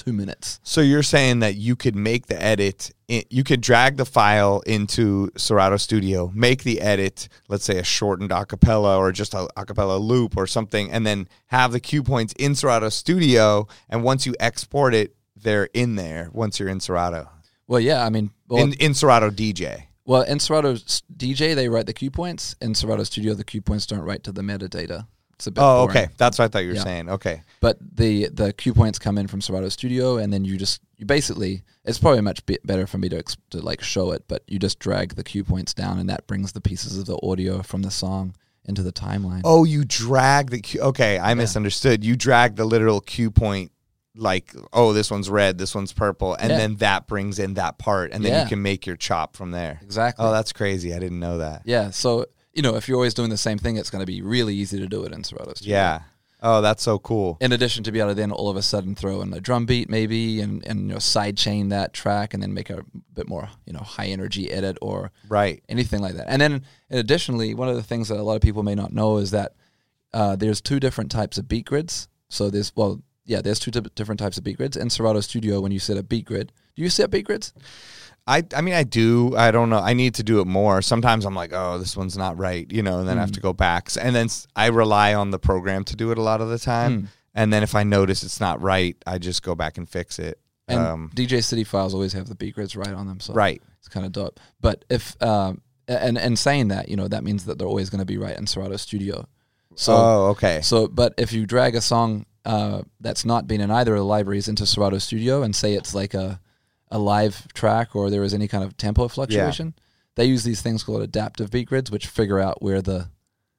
two 0.00 0.12
minutes. 0.12 0.60
So 0.62 0.80
you're 0.80 1.02
saying 1.02 1.40
that 1.40 1.56
you 1.56 1.76
could 1.76 1.94
make 1.94 2.26
the 2.26 2.40
edit, 2.42 2.90
you 3.08 3.44
could 3.44 3.60
drag 3.60 3.96
the 3.96 4.04
file 4.04 4.62
into 4.66 5.30
Serato 5.36 5.76
Studio, 5.76 6.30
make 6.34 6.62
the 6.62 6.80
edit, 6.80 7.28
let's 7.48 7.64
say 7.64 7.78
a 7.78 7.84
shortened 7.84 8.30
acapella 8.30 8.98
or 8.98 9.12
just 9.12 9.34
a 9.34 9.48
acapella 9.56 10.00
loop 10.00 10.36
or 10.36 10.46
something, 10.46 10.90
and 10.90 11.06
then 11.06 11.28
have 11.48 11.72
the 11.72 11.80
cue 11.80 12.02
points 12.02 12.32
in 12.38 12.54
Serato 12.54 12.88
Studio. 12.88 13.68
And 13.88 14.02
once 14.02 14.26
you 14.26 14.34
export 14.40 14.94
it, 14.94 15.14
they're 15.36 15.68
in 15.74 15.96
there 15.96 16.30
once 16.32 16.58
you're 16.58 16.68
in 16.68 16.80
Serato. 16.80 17.28
Well, 17.66 17.80
yeah, 17.80 18.04
I 18.04 18.10
mean, 18.10 18.30
well, 18.48 18.62
in, 18.62 18.72
in 18.74 18.94
Serato 18.94 19.30
DJ. 19.30 19.84
well, 20.04 20.22
in 20.22 20.40
Serato 20.40 20.74
DJ 20.74 21.54
they 21.54 21.68
write 21.68 21.86
the 21.86 21.92
cue 21.92 22.10
points. 22.10 22.56
In 22.60 22.74
Serato 22.74 23.04
Studio, 23.04 23.34
the 23.34 23.44
cue 23.44 23.60
points 23.60 23.86
don't 23.86 24.00
write 24.00 24.24
to 24.24 24.32
the 24.32 24.42
metadata. 24.42 25.06
It's 25.40 25.46
a 25.46 25.50
bit 25.52 25.62
Oh, 25.62 25.86
boring. 25.86 25.96
okay. 26.04 26.08
That's 26.18 26.38
what 26.38 26.44
I 26.44 26.48
thought 26.48 26.58
you 26.64 26.68
were 26.68 26.74
Yeah. 26.74 26.84
saying. 26.84 27.08
Okay. 27.08 27.42
but 27.62 27.78
the 27.94 28.28
the 28.28 28.52
cue 28.52 28.74
points 28.74 28.98
come 28.98 29.16
in 29.18 29.26
from 29.26 29.40
Serato 29.40 29.68
Studio, 29.70 30.18
and 30.18 30.30
then 30.32 30.44
you 30.44 30.56
just 30.58 30.80
you 30.98 31.06
basically 31.06 31.62
it's 31.84 31.98
probably 31.98 32.20
much 32.20 32.44
bit 32.46 32.66
better 32.66 32.86
for 32.86 32.98
me 32.98 33.08
to 33.08 33.16
ex- 33.18 33.36
to 33.50 33.58
like 33.60 33.80
show 33.82 34.12
it, 34.12 34.24
but 34.28 34.42
you 34.46 34.58
just 34.58 34.78
drag 34.78 35.14
the 35.14 35.24
cue 35.24 35.44
points 35.44 35.72
down, 35.74 35.98
and 35.98 36.08
that 36.10 36.26
brings 36.26 36.52
the 36.52 36.60
pieces 36.60 36.98
of 36.98 37.06
the 37.06 37.18
audio 37.22 37.62
from 37.62 37.80
the 37.82 37.90
song 37.90 38.34
into 38.66 38.82
the 38.82 38.92
timeline. 38.92 39.40
Oh, 39.44 39.64
you 39.64 39.84
drag 39.86 40.50
the 40.50 40.60
cue. 40.60 40.80
Okay, 40.82 41.18
I 41.18 41.32
misunderstood. 41.34 42.04
You 42.04 42.16
drag 42.16 42.56
the 42.56 42.66
literal 42.66 43.00
cue 43.00 43.30
point, 43.30 43.72
like, 44.14 44.54
oh, 44.74 44.92
this 44.92 45.10
one's 45.10 45.30
red, 45.30 45.56
this 45.56 45.74
one's 45.74 45.92
purple, 45.94 46.34
and 46.34 46.50
Yeah. 46.50 46.58
then 46.58 46.76
that 46.76 47.06
brings 47.06 47.38
in 47.38 47.54
that 47.54 47.78
part, 47.78 48.12
and 48.12 48.22
then 48.24 48.32
Yeah. 48.32 48.42
you 48.42 48.48
can 48.50 48.60
make 48.62 48.86
your 48.86 48.96
chop 48.96 49.36
from 49.36 49.50
there. 49.50 49.80
exactly. 49.82 50.22
Oh, 50.24 50.30
that's 50.32 50.52
crazy. 50.52 50.92
I 50.94 50.98
didn't 50.98 51.20
know 51.20 51.38
that. 51.38 51.62
yeah. 51.64 51.90
So 51.90 52.26
you 52.52 52.62
know, 52.62 52.76
if 52.76 52.88
you're 52.88 52.96
always 52.96 53.14
doing 53.14 53.30
the 53.30 53.36
same 53.36 53.58
thing, 53.58 53.76
it's 53.76 53.90
going 53.90 54.00
to 54.02 54.06
be 54.06 54.22
really 54.22 54.54
easy 54.54 54.78
to 54.78 54.86
do 54.86 55.04
it 55.04 55.12
in 55.12 55.22
Serato 55.24 55.52
Studio. 55.54 55.76
Yeah. 55.76 56.00
Oh, 56.42 56.62
that's 56.62 56.82
so 56.82 56.98
cool. 56.98 57.36
In 57.42 57.52
addition 57.52 57.84
to 57.84 57.92
be 57.92 57.98
able 58.00 58.10
to 58.12 58.14
then 58.14 58.32
all 58.32 58.48
of 58.48 58.56
a 58.56 58.62
sudden 58.62 58.94
throw 58.94 59.20
in 59.20 59.30
a 59.34 59.40
drum 59.42 59.66
beat 59.66 59.90
maybe 59.90 60.40
and, 60.40 60.66
and 60.66 60.80
you 60.80 60.94
know 60.94 60.98
side 60.98 61.36
chain 61.36 61.68
that 61.68 61.92
track 61.92 62.32
and 62.32 62.42
then 62.42 62.54
make 62.54 62.70
a 62.70 62.82
bit 63.12 63.28
more 63.28 63.50
you 63.66 63.74
know 63.74 63.80
high 63.80 64.06
energy 64.06 64.50
edit 64.50 64.78
or 64.80 65.12
Right. 65.28 65.62
anything 65.68 66.00
like 66.00 66.14
that. 66.14 66.26
And 66.30 66.40
then 66.40 66.64
additionally, 66.90 67.52
one 67.52 67.68
of 67.68 67.76
the 67.76 67.82
things 67.82 68.08
that 68.08 68.18
a 68.18 68.22
lot 68.22 68.36
of 68.36 68.40
people 68.42 68.62
may 68.62 68.74
not 68.74 68.90
know 68.92 69.18
is 69.18 69.32
that 69.32 69.52
uh, 70.14 70.34
there's 70.34 70.62
two 70.62 70.80
different 70.80 71.10
types 71.10 71.36
of 71.36 71.46
beat 71.46 71.66
grids. 71.66 72.08
So 72.30 72.48
there's 72.48 72.72
well, 72.74 73.02
yeah, 73.26 73.42
there's 73.42 73.58
two 73.60 73.70
di- 73.70 73.90
different 73.94 74.18
types 74.18 74.38
of 74.38 74.42
beat 74.44 74.56
grids. 74.56 74.78
In 74.78 74.88
Serato 74.88 75.20
Studio, 75.20 75.60
when 75.60 75.72
you 75.72 75.78
set 75.78 75.98
a 75.98 76.02
beat 76.02 76.24
grid, 76.24 76.52
do 76.74 76.82
you 76.82 76.88
set 76.88 77.10
beat 77.10 77.26
grids? 77.26 77.52
I, 78.26 78.44
I 78.54 78.60
mean, 78.60 78.74
I 78.74 78.84
do. 78.84 79.34
I 79.36 79.50
don't 79.50 79.70
know. 79.70 79.78
I 79.78 79.94
need 79.94 80.14
to 80.16 80.22
do 80.22 80.40
it 80.40 80.46
more. 80.46 80.82
Sometimes 80.82 81.24
I'm 81.24 81.34
like, 81.34 81.52
oh, 81.52 81.78
this 81.78 81.96
one's 81.96 82.16
not 82.16 82.38
right, 82.38 82.70
you 82.70 82.82
know, 82.82 83.00
and 83.00 83.08
then 83.08 83.18
I 83.18 83.20
have 83.20 83.32
to 83.32 83.40
go 83.40 83.52
back. 83.52 83.88
And 84.00 84.14
then 84.14 84.28
I 84.54 84.66
rely 84.66 85.14
on 85.14 85.30
the 85.30 85.38
program 85.38 85.84
to 85.84 85.96
do 85.96 86.12
it 86.12 86.18
a 86.18 86.22
lot 86.22 86.40
of 86.40 86.48
the 86.48 86.58
time. 86.58 87.08
And 87.34 87.52
then 87.52 87.62
if 87.62 87.74
I 87.74 87.82
notice 87.82 88.22
it's 88.22 88.40
not 88.40 88.60
right, 88.60 88.96
I 89.06 89.18
just 89.18 89.42
go 89.42 89.54
back 89.54 89.78
and 89.78 89.88
fix 89.88 90.18
it. 90.18 90.38
And 90.68 90.80
Um, 90.80 91.10
DJ 91.14 91.42
City 91.42 91.64
files 91.64 91.94
always 91.94 92.12
have 92.12 92.28
the 92.28 92.34
beat 92.34 92.54
grids 92.54 92.76
right 92.76 92.92
on 92.92 93.06
them. 93.06 93.20
So 93.20 93.32
right. 93.34 93.60
it's 93.78 93.88
kind 93.88 94.06
of 94.06 94.12
dope. 94.12 94.38
But 94.60 94.84
if 94.88 95.20
um, 95.22 95.62
and 95.88 96.16
and 96.16 96.38
saying 96.38 96.68
that, 96.68 96.88
you 96.88 96.96
know, 96.96 97.08
that 97.08 97.24
means 97.24 97.46
that 97.46 97.58
they're 97.58 97.68
always 97.68 97.90
going 97.90 98.00
to 98.00 98.04
be 98.04 98.18
right 98.18 98.36
in 98.36 98.46
Serato 98.46 98.76
Studio. 98.76 99.26
So 99.74 99.94
oh, 99.96 100.26
okay. 100.30 100.60
So, 100.62 100.88
but 100.88 101.14
if 101.18 101.32
you 101.32 101.46
drag 101.46 101.74
a 101.74 101.80
song 101.80 102.26
uh, 102.44 102.82
that's 103.00 103.24
not 103.24 103.46
been 103.46 103.60
in 103.60 103.70
either 103.70 103.94
of 103.94 103.98
the 103.98 104.04
libraries 104.04 104.48
into 104.48 104.66
Serato 104.66 104.98
Studio 104.98 105.42
and 105.42 105.54
say 105.54 105.74
it's 105.74 105.94
like 105.94 106.14
a 106.14 106.40
a 106.90 106.98
live 106.98 107.52
track 107.52 107.94
or 107.94 108.10
there 108.10 108.20
was 108.20 108.34
any 108.34 108.48
kind 108.48 108.64
of 108.64 108.76
tempo 108.76 109.08
fluctuation, 109.08 109.74
they 110.16 110.24
use 110.24 110.44
these 110.44 110.60
things 110.60 110.82
called 110.82 111.02
adaptive 111.02 111.50
beat 111.50 111.68
grids, 111.68 111.90
which 111.90 112.06
figure 112.06 112.38
out 112.40 112.62
where 112.62 112.82
the 112.82 113.08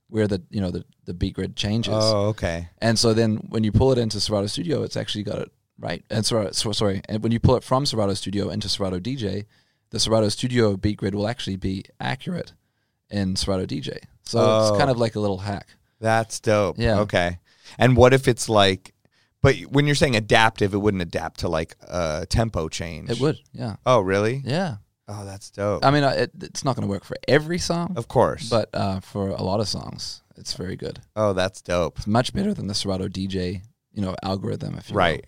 where 0.10 0.28
the 0.28 0.42
you 0.50 0.60
know 0.60 0.72
the, 0.72 0.84
the 1.06 1.14
beat 1.14 1.34
grid 1.34 1.56
changes. 1.56 1.94
Oh, 1.96 2.28
okay. 2.28 2.70
And 2.80 3.00
so 3.00 3.14
then 3.14 3.38
when 3.50 3.64
you 3.64 3.72
pull 3.72 3.92
it 3.92 3.98
into 3.98 4.20
Serato 4.20 4.48
Studio, 4.48 4.84
it's 4.84 4.98
actually 4.98 5.24
got 5.24 5.40
it 5.40 5.52
right. 5.80 6.04
And 6.10 6.26
Serato, 6.26 6.52
so, 6.52 6.72
sorry, 6.74 7.02
and 7.08 7.24
when 7.24 7.32
you 7.32 7.40
pull 7.40 7.56
it 7.56 7.64
from 7.64 7.86
Serato 7.86 8.14
Studio 8.14 8.50
into 8.50 8.68
Serato 8.68 9.00
DJ, 9.00 9.46
the 9.92 10.00
Serato 10.00 10.30
Studio 10.30 10.76
beat 10.76 10.98
grid 10.98 11.16
will 11.16 11.28
actually 11.28 11.56
be 11.56 11.86
accurate 12.00 12.54
in 13.10 13.36
Serato 13.36 13.66
DJ. 13.66 14.00
So 14.24 14.40
Oh. 14.40 14.62
it's 14.68 14.78
kind 14.78 14.90
oh. 14.90 14.94
of 14.94 15.00
like 15.00 15.16
a 15.16 15.20
little 15.20 15.40
hack. 15.40 15.70
That's 16.00 16.40
dope. 16.40 16.78
Yeah. 16.78 17.00
Okay. 17.02 17.40
And 17.78 17.96
what 17.96 18.14
if 18.14 18.28
it's 18.28 18.50
like, 18.50 18.94
but 19.42 19.56
when 19.70 19.86
you're 19.86 19.96
saying 19.96 20.16
adaptive, 20.16 20.74
it 20.74 20.78
wouldn't 20.78 21.02
adapt 21.02 21.40
to 21.42 21.50
like 21.50 21.76
a 21.88 22.26
tempo 22.30 22.70
change. 22.70 23.10
It 23.10 23.20
would, 23.20 23.40
yeah, 23.54 23.76
Oh, 23.86 24.00
really? 24.02 24.42
yeah. 24.46 24.78
Oh, 25.08 25.26
that's 25.26 25.50
dope. 25.50 25.84
I 25.84 25.92
mean, 25.92 26.04
uh, 26.04 26.10
it, 26.12 26.32
it's 26.42 26.64
not 26.64 26.76
going 26.76 26.88
to 26.88 26.90
work 26.90 27.04
for 27.04 27.18
every 27.28 27.58
song, 27.58 27.94
of 27.98 28.08
course. 28.08 28.50
but 28.50 28.70
uh, 28.74 29.00
for 29.02 29.30
a 29.30 29.42
lot 29.44 29.60
of 29.60 29.68
songs, 29.68 30.22
it's 30.38 30.54
very 30.54 30.76
good. 30.78 31.00
oh, 31.16 31.34
that's 31.34 31.62
dope. 31.62 31.98
It's 31.98 32.08
much 32.08 32.34
better 32.34 32.54
than 32.54 32.68
the 32.68 32.74
Serato 32.74 33.08
DJ, 33.10 33.62
you 33.94 34.02
know, 34.02 34.16
algorithm. 34.24 34.76
If 34.78 34.90
you 34.90 34.94
will. 34.94 35.00
Right. 35.00 35.26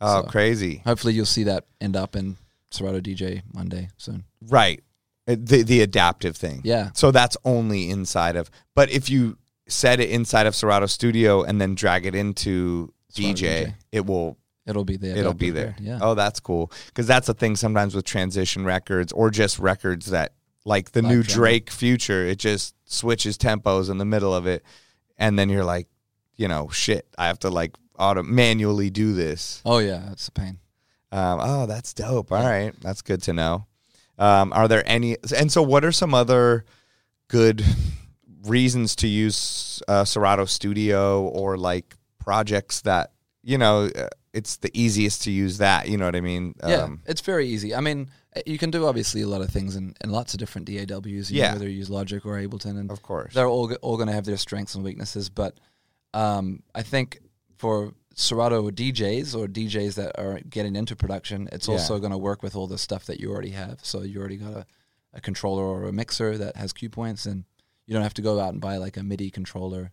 Oh, 0.00 0.22
So- 0.22 0.28
crazy. 0.28 0.82
Hopefully, 0.84 1.14
you'll 1.14 1.24
see 1.26 1.44
that 1.44 1.64
end 1.80 1.96
up 1.96 2.16
in 2.16 2.36
Serato 2.70 3.00
DJ 3.00 3.42
Monday 3.54 3.88
soon. 3.96 4.24
Right. 4.46 4.82
Uh, 5.28 5.36
The 5.38 5.62
the 5.62 5.80
adaptive 5.80 6.36
thing. 6.36 6.60
Yeah. 6.64 6.90
So 6.94 7.12
that's 7.12 7.36
only 7.44 7.88
inside 7.88 8.36
of. 8.36 8.50
But 8.74 8.90
if 8.90 9.08
you 9.08 9.38
set 9.68 10.00
it 10.00 10.10
inside 10.10 10.46
of 10.46 10.54
Serato 10.54 10.86
Studio 10.86 11.42
and 11.44 11.60
then 11.60 11.74
drag 11.76 12.04
it 12.04 12.14
into 12.14 12.92
DJ, 13.12 13.34
DJ. 13.34 13.74
it 13.92 14.06
will 14.06 14.36
It'll 14.66 14.84
be 14.84 14.96
there. 14.96 15.16
it'll 15.16 15.34
be 15.34 15.50
there. 15.50 15.74
Yeah. 15.80 15.98
Oh, 16.00 16.14
that's 16.14 16.38
cool. 16.40 16.70
Because 16.86 17.06
that's 17.06 17.26
the 17.26 17.34
thing 17.34 17.56
sometimes 17.56 17.94
with 17.94 18.04
transition 18.04 18.64
records 18.64 19.12
or 19.12 19.30
just 19.30 19.58
records 19.58 20.06
that 20.10 20.34
like 20.64 20.92
the 20.92 21.02
Live 21.02 21.10
new. 21.10 21.22
Drake 21.24 21.70
future, 21.70 22.24
it 22.24 22.38
just 22.38 22.74
switches 22.84 23.36
tempos 23.36 23.90
in 23.90 23.98
the 23.98 24.04
middle 24.04 24.32
of 24.32 24.46
it, 24.46 24.62
and 25.18 25.36
then 25.38 25.48
you're 25.48 25.64
like, 25.64 25.88
you 26.36 26.46
know, 26.46 26.68
shit, 26.68 27.06
I 27.18 27.26
have 27.26 27.40
to 27.40 27.50
like 27.50 27.74
auto 27.98 28.22
manually 28.22 28.88
do 28.90 29.12
this. 29.12 29.60
Oh 29.64 29.78
yeah, 29.78 30.12
it's 30.12 30.28
a 30.28 30.32
pain. 30.32 30.58
Um, 31.10 31.40
oh, 31.42 31.66
that's 31.66 31.92
dope. 31.92 32.30
All 32.32 32.42
right, 32.42 32.72
that's 32.80 33.02
good 33.02 33.22
to 33.24 33.32
know. 33.32 33.66
Um, 34.18 34.52
are 34.52 34.68
there 34.68 34.82
any? 34.86 35.16
And 35.36 35.50
so, 35.50 35.62
what 35.62 35.84
are 35.84 35.92
some 35.92 36.14
other 36.14 36.64
good 37.28 37.64
reasons 38.44 38.94
to 38.96 39.08
use 39.08 39.82
uh, 39.88 40.04
Serato 40.04 40.44
Studio 40.44 41.22
or 41.24 41.56
like 41.56 41.96
projects 42.24 42.80
that 42.82 43.12
you 43.42 43.58
know 43.58 43.90
uh, 43.94 44.08
it's 44.32 44.56
the 44.58 44.70
easiest 44.72 45.22
to 45.24 45.30
use 45.30 45.58
that. 45.58 45.88
You 45.88 45.96
know 45.98 46.06
what 46.06 46.16
I 46.16 46.20
mean? 46.20 46.54
Yeah, 46.66 46.84
Um, 46.84 47.00
it's 47.06 47.20
very 47.20 47.46
easy. 47.48 47.74
I 47.74 47.80
mean, 47.80 48.08
uh, 48.36 48.40
you 48.46 48.56
can 48.58 48.70
do 48.70 48.86
obviously 48.86 49.20
a 49.22 49.26
lot 49.28 49.42
of 49.42 49.50
things 49.50 49.76
in, 49.76 49.94
in 50.02 50.10
lots 50.10 50.32
of 50.34 50.38
different 50.40 50.66
DAWs. 50.68 51.30
You 51.30 51.38
Yeah. 51.40 51.48
know, 51.48 51.52
whether 51.56 51.68
you 51.68 51.76
use 51.78 51.90
Logic 51.90 52.24
or 52.24 52.34
Ableton, 52.40 52.78
and 52.80 52.90
Of 52.90 53.02
course. 53.02 53.34
they're 53.34 53.48
all 53.48 53.72
all 53.82 53.96
going 53.96 54.06
to 54.08 54.14
have 54.14 54.24
their 54.24 54.38
strengths 54.38 54.74
and 54.74 54.82
weaknesses. 54.84 55.28
But 55.28 55.58
um, 56.14 56.62
I 56.74 56.82
think 56.82 57.18
for 57.58 57.92
Serato 58.14 58.70
DJs 58.70 59.34
or 59.38 59.46
DJs 59.48 59.94
that 59.94 60.18
are 60.18 60.40
getting 60.48 60.76
into 60.76 60.94
production, 60.96 61.48
it's 61.52 61.66
Yeah. 61.68 61.74
also 61.74 61.98
going 61.98 62.12
to 62.12 62.18
work 62.18 62.42
with 62.42 62.54
all 62.56 62.66
the 62.66 62.78
stuff 62.78 63.04
that 63.06 63.20
you 63.20 63.30
already 63.32 63.50
have. 63.50 63.80
So 63.82 64.02
you 64.02 64.18
already 64.20 64.36
got 64.36 64.52
a, 64.52 64.66
a 65.14 65.20
controller 65.20 65.64
or 65.64 65.84
a 65.84 65.92
mixer 65.92 66.38
that 66.38 66.56
has 66.56 66.72
cue 66.72 66.90
points, 66.90 67.26
and 67.26 67.44
you 67.86 67.92
don't 67.94 68.02
have 68.02 68.14
to 68.14 68.22
go 68.22 68.38
out 68.40 68.52
and 68.52 68.60
buy 68.60 68.76
like 68.78 68.96
a 68.96 69.02
MIDI 69.02 69.30
controller. 69.30 69.90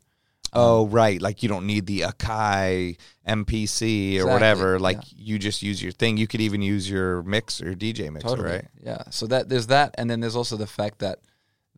Oh, 0.54 0.88
right. 0.88 1.22
Like 1.22 1.44
you 1.44 1.50
don't 1.50 1.66
need 1.66 1.86
the 1.86 2.02
Akai 2.02 2.98
MPC 3.28 4.14
or 4.14 4.22
Exactly, 4.22 4.34
whatever. 4.34 4.80
Like 4.80 4.98
yeah. 4.98 5.04
you 5.18 5.40
just 5.40 5.62
use 5.62 5.82
your 5.82 5.92
thing. 5.92 6.18
You 6.18 6.28
could 6.28 6.42
even 6.42 6.62
use 6.62 6.90
your 6.90 7.24
mix 7.24 7.62
or 7.62 7.74
DJ 7.76 8.12
mixer, 8.12 8.30
Totally. 8.30 8.50
right? 8.50 8.66
Yeah. 8.84 9.04
So 9.10 9.28
that 9.28 9.50
there's 9.50 9.68
that, 9.68 9.96
and 9.98 10.10
then 10.10 10.20
there's 10.20 10.36
also 10.36 10.58
the 10.58 10.68
fact 10.68 11.00
that 11.00 11.20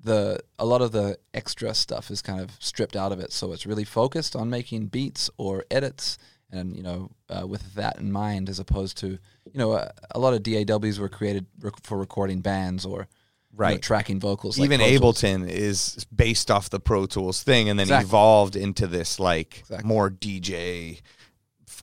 the 0.04 0.40
a 0.58 0.66
lot 0.66 0.82
of 0.82 0.92
the 0.92 1.18
extra 1.34 1.74
stuff 1.74 2.10
is 2.10 2.22
kind 2.22 2.40
of 2.42 2.52
stripped 2.60 2.96
out 2.96 3.12
of 3.12 3.20
it. 3.20 3.32
So 3.32 3.52
it's 3.54 3.66
really 3.66 3.84
focused 3.84 4.36
on 4.36 4.50
making 4.50 4.88
beats 4.88 5.30
or 5.38 5.66
edits, 5.70 6.18
and 6.52 6.76
you 6.76 6.84
know, 6.84 7.12
uh, 7.30 7.46
with 7.46 7.76
that 7.76 8.00
in 8.00 8.12
mind, 8.12 8.50
as 8.50 8.60
opposed 8.60 8.98
to 9.00 9.08
you 9.08 9.20
know, 9.60 9.74
a, 9.74 9.92
a 10.12 10.20
lot 10.20 10.34
of 10.34 10.44
DAWs 10.44 11.00
were 11.00 11.10
created 11.10 11.46
rec- 11.60 11.84
for 11.84 11.98
recording 11.98 12.42
bands 12.42 12.86
or 12.86 13.08
you 13.54 13.58
know, 13.58 13.64
Right. 13.66 13.82
tracking 13.82 14.20
vocals. 14.20 14.60
even 14.60 14.80
Tools. 14.80 14.92
Ableton 15.22 15.48
is 15.50 16.06
based 16.16 16.50
off 16.50 16.70
the 16.70 16.80
Pro 16.80 17.06
Tools 17.06 17.44
thing, 17.44 17.70
and 17.70 17.78
then 17.80 17.86
Exactly. 17.86 18.08
evolved 18.08 18.56
into 18.56 18.88
this 18.88 19.20
like 19.20 19.60
Exactly. 19.60 19.88
more 19.88 20.10
DJ 20.10 21.02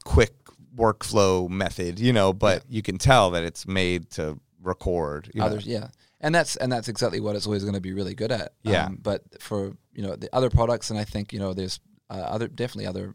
quick 0.05 0.35
workflow 0.77 1.49
method, 1.49 1.99
you 1.99 2.13
know. 2.13 2.33
But 2.33 2.65
you 2.69 2.83
can 2.83 2.99
tell 2.99 3.31
that 3.33 3.43
it's 3.45 3.67
made 3.67 4.11
to 4.13 4.39
record. 4.63 5.31
Know? 5.35 5.45
others 5.45 5.65
yeah 5.67 5.89
and 6.21 6.35
that's 6.35 6.57
and 6.57 6.71
that's 6.71 6.89
exactly 6.89 7.21
what 7.21 7.37
it's 7.37 7.47
always 7.47 7.63
going 7.63 7.75
to 7.77 7.81
be 7.81 7.93
really 7.93 8.15
good 8.15 8.33
at 8.33 8.53
Yeah. 8.65 8.87
um, 8.87 8.99
but 9.01 9.23
for 9.41 9.77
you 9.95 10.03
know 10.03 10.17
the 10.17 10.29
other 10.35 10.51
products 10.51 10.91
and 10.91 10.99
i 10.99 11.05
think 11.05 11.33
you 11.33 11.39
know 11.39 11.55
there's 11.55 11.79
uh, 12.11 12.15
other 12.15 12.49
definitely 12.49 12.87
other 12.87 13.15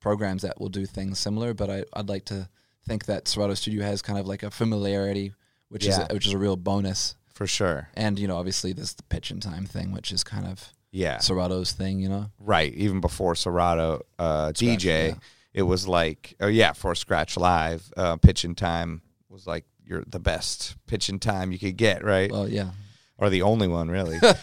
programs 0.00 0.42
that 0.42 0.60
will 0.60 0.68
do 0.68 0.84
things 0.84 1.18
similar 1.18 1.54
but 1.54 1.70
I, 1.70 1.84
i'd 1.94 2.10
like 2.10 2.26
to 2.26 2.46
think 2.86 3.06
that 3.06 3.26
serato 3.26 3.54
studio 3.54 3.82
has 3.82 4.02
kind 4.02 4.18
of 4.18 4.26
like 4.26 4.42
a 4.42 4.50
familiarity 4.50 5.32
which 5.70 5.86
Yeah. 5.86 5.92
is 5.92 5.98
a, 5.98 6.14
which 6.14 6.26
is 6.26 6.34
a 6.34 6.38
real 6.38 6.56
bonus 6.56 7.16
for 7.32 7.46
sure. 7.46 7.88
and 7.94 8.18
you 8.18 8.26
know 8.28 8.36
obviously 8.36 8.72
there's 8.72 8.94
the 8.94 9.02
pitch 9.04 9.30
and 9.30 9.42
time 9.42 9.64
thing 9.66 9.92
which 9.92 10.12
is 10.12 10.22
kind 10.24 10.46
of 10.46 10.72
Yeah, 10.90 11.18
serato's 11.18 11.72
thing 11.72 12.00
you 12.00 12.08
know 12.08 12.30
right. 12.38 12.72
Even 12.74 13.00
before 13.00 13.34
Serato 13.34 14.02
uh, 14.18 14.52
Scratch, 14.54 14.58
DJ, 14.84 15.08
yeah. 15.08 15.14
it 15.54 15.62
was 15.62 15.88
like, 15.88 16.34
oh 16.40 16.48
yeah, 16.48 16.72
for 16.72 16.94
Scratch 16.94 17.36
Live, 17.36 17.92
uh, 17.96 18.16
pitch 18.16 18.44
and 18.44 18.56
time 18.56 19.02
was 19.28 19.46
like 19.46 19.64
you're 19.84 20.04
the 20.06 20.20
best 20.20 20.76
pitch 20.86 21.08
and 21.08 21.20
time 21.20 21.52
you 21.52 21.58
could 21.58 21.76
get, 21.76 22.04
right? 22.04 22.30
well 22.30 22.48
yeah 22.48 22.70
or 23.18 23.30
the 23.30 23.42
only 23.42 23.68
one, 23.68 23.88
really. 23.88 24.18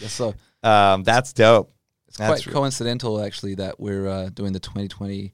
Yeah, 0.00 0.08
so 0.08 0.34
um, 0.62 1.04
that's 1.04 1.32
dope. 1.32 1.72
It's 2.08 2.16
That's 2.16 2.42
quite 2.42 2.46
re- 2.46 2.52
coincidental, 2.52 3.22
actually, 3.22 3.54
that 3.56 3.78
we're 3.78 4.08
uh, 4.08 4.30
doing 4.30 4.52
the 4.52 4.58
2020 4.58 5.32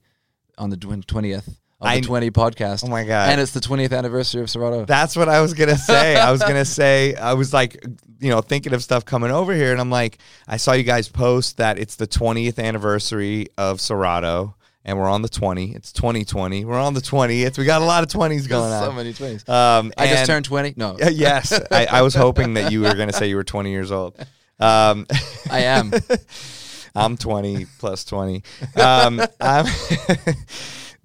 on 0.59 0.69
the 0.69 0.77
twentieth 0.77 1.59
of 1.79 1.87
I- 1.87 1.99
the 1.99 2.05
20 2.07 2.31
podcast. 2.31 2.83
Oh 2.85 2.87
my 2.89 3.03
God. 3.03 3.29
And 3.29 3.39
it's 3.41 3.51
the 3.51 3.59
20th 3.59 3.95
anniversary 3.95 4.41
of 4.41 4.49
Serato. 4.49 4.85
That's 4.85 5.15
what 5.15 5.29
I 5.29 5.41
was 5.41 5.53
gonna 5.53 5.77
say. 5.91 6.15
I 6.15 6.31
was 6.31 6.41
gonna 6.41 6.65
say 6.65 7.15
I 7.15 7.33
was 7.33 7.53
like, 7.53 7.83
you 8.19 8.29
know, 8.29 8.41
thinking 8.41 8.73
of 8.73 8.83
stuff 8.83 9.05
coming 9.05 9.31
over 9.31 9.53
here, 9.53 9.71
and 9.71 9.79
I'm 9.79 9.91
like, 9.91 10.17
I 10.47 10.57
saw 10.57 10.73
you 10.73 10.83
guys 10.83 11.07
post 11.07 11.57
that 11.57 11.77
it's 11.77 11.95
the 11.95 12.07
20th 12.07 12.57
anniversary 12.57 13.47
of 13.59 13.79
Serato, 13.79 14.55
and 14.85 14.97
we're 14.97 15.07
on 15.09 15.21
the 15.21 15.29
20. 15.29 15.75
It's 15.75 15.91
2020. 15.91 16.65
We're 16.65 16.79
on 16.79 16.95
the 16.95 16.99
20th. 17.01 17.57
We 17.59 17.65
got 17.65 17.83
a 17.83 17.85
lot 17.85 18.01
of 18.03 18.09
20s 18.09 18.47
going 18.49 18.71
on. 18.71 18.83
so 18.85 18.91
many 18.91 19.13
20s. 19.13 19.47
Um, 19.47 19.91
I 19.97 20.07
just 20.07 20.25
turned 20.25 20.45
20. 20.45 20.73
No, 20.77 20.97
Uh, 20.99 21.09
yes, 21.09 21.53
I, 21.71 21.85
I 21.85 22.01
was 22.01 22.15
hoping 22.15 22.55
that 22.55 22.71
you 22.71 22.81
were 22.81 22.95
gonna 22.95 23.13
say 23.13 23.27
you 23.29 23.35
were 23.35 23.43
20 23.43 23.69
years 23.69 23.91
old. 23.91 24.17
Um, 24.59 25.05
I 25.51 25.59
am. 25.63 25.91
I'm 26.95 27.15
20 27.17 27.67
plus 27.77 28.03
20. 28.05 28.41
Um, 28.81 29.21
I'm 29.39 29.65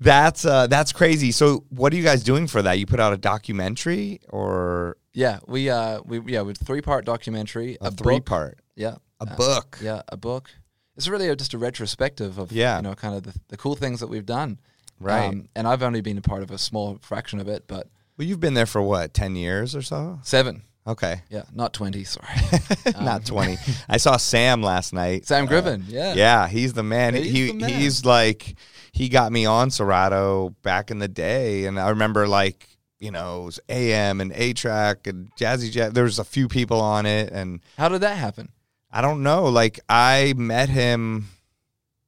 that's 0.03 0.45
uh, 0.45 0.67
that's 0.67 0.93
crazy. 0.93 1.33
So, 1.33 1.65
what 1.71 1.93
are 1.93 1.97
you 1.97 2.03
guys 2.03 2.23
doing 2.23 2.47
for 2.47 2.63
that? 2.63 2.79
You 2.79 2.87
put 2.87 3.01
out 3.01 3.13
a 3.13 3.17
documentary 3.17 4.21
or 4.29 4.97
Yeah, 5.15 5.39
we 5.47 5.71
uh 5.71 6.01
we 6.05 6.21
yeah 6.33 6.43
with 6.43 6.59
three 6.59 6.81
part 6.83 7.05
documentary, 7.05 7.77
a, 7.81 7.87
a, 7.89 7.91
three 7.91 8.21
part? 8.21 8.59
yeah, 8.77 8.97
A 9.21 9.25
uh, 9.31 9.37
book. 9.37 9.79
yeah, 9.83 10.03
a 10.09 10.17
book. 10.17 10.51
It's 10.97 11.09
really 11.09 11.29
a, 11.29 11.37
just 11.37 11.55
a 11.55 11.59
retrospective 11.59 12.39
of 12.39 12.53
Yeah. 12.53 12.77
you 12.77 12.83
know 12.83 12.95
kind 12.95 13.15
of 13.15 13.23
the, 13.23 13.35
the 13.49 13.57
cool 13.57 13.77
things 13.77 14.01
that 14.01 14.09
we've 14.09 14.27
done. 14.27 14.59
Um, 15.01 15.07
Right. 15.07 15.35
and 15.57 15.67
I've 15.67 15.83
only 15.83 16.01
been 16.01 16.17
a 16.19 16.23
part 16.23 16.43
of 16.45 16.51
a 16.53 16.59
small 16.59 16.99
fraction 17.03 17.41
of 17.41 17.49
it, 17.49 17.65
but 17.67 17.89
Well, 18.17 18.29
you've 18.29 18.39
been 18.41 18.55
there 18.55 18.67
for 18.67 18.81
what, 18.83 19.13
10 19.15 19.35
years 19.37 19.75
or 19.75 19.83
so? 19.83 20.21
seven. 20.23 20.63
Okay. 20.87 21.23
Yeah, 21.31 21.43
not 21.53 21.73
20. 21.73 22.03
Sorry. 22.05 22.27
Not 23.01 23.25
20. 23.25 23.57
I 23.89 23.99
saw 23.99 24.17
Sam 24.17 24.63
last 24.65 24.93
night. 24.93 25.27
Sam 25.27 25.47
Uh, 25.47 25.51
Gribben. 25.51 25.85
Yeah. 25.87 26.15
yeah, 26.15 26.49
he's 26.49 26.73
the 26.73 26.83
man. 26.83 27.15
He's 27.15 27.33
he 27.33 27.47
the 27.49 27.55
man. 27.55 27.71
he's 27.71 28.05
like 28.05 28.57
he 28.93 29.09
got 29.09 29.33
me 29.33 29.47
on 29.47 29.71
Serato 29.71 30.51
back 30.63 30.91
in 30.91 30.99
the 30.99 31.09
day 31.09 31.65
and 31.65 31.81
I 31.81 31.91
remember 31.91 32.29
like, 32.29 32.69
you 33.01 33.11
know, 33.11 33.43
it 33.43 33.45
was 33.47 33.61
AM 33.69 34.21
and 34.21 34.33
A-Trak 34.33 35.07
and 35.07 35.35
Jazzy 35.35 35.71
Jazz. 35.71 35.93
There 35.93 36.05
was 36.05 36.19
a 36.19 36.25
few 36.25 36.47
people 36.47 36.81
on 36.81 37.07
it 37.07 37.33
and 37.33 37.61
How 37.79 37.89
did 37.89 38.03
that 38.03 38.17
happen? 38.17 38.51
I 38.91 39.01
don't 39.01 39.23
know. 39.23 39.45
Like 39.45 39.81
I 39.89 40.35
met 40.37 40.69
him. 40.69 41.29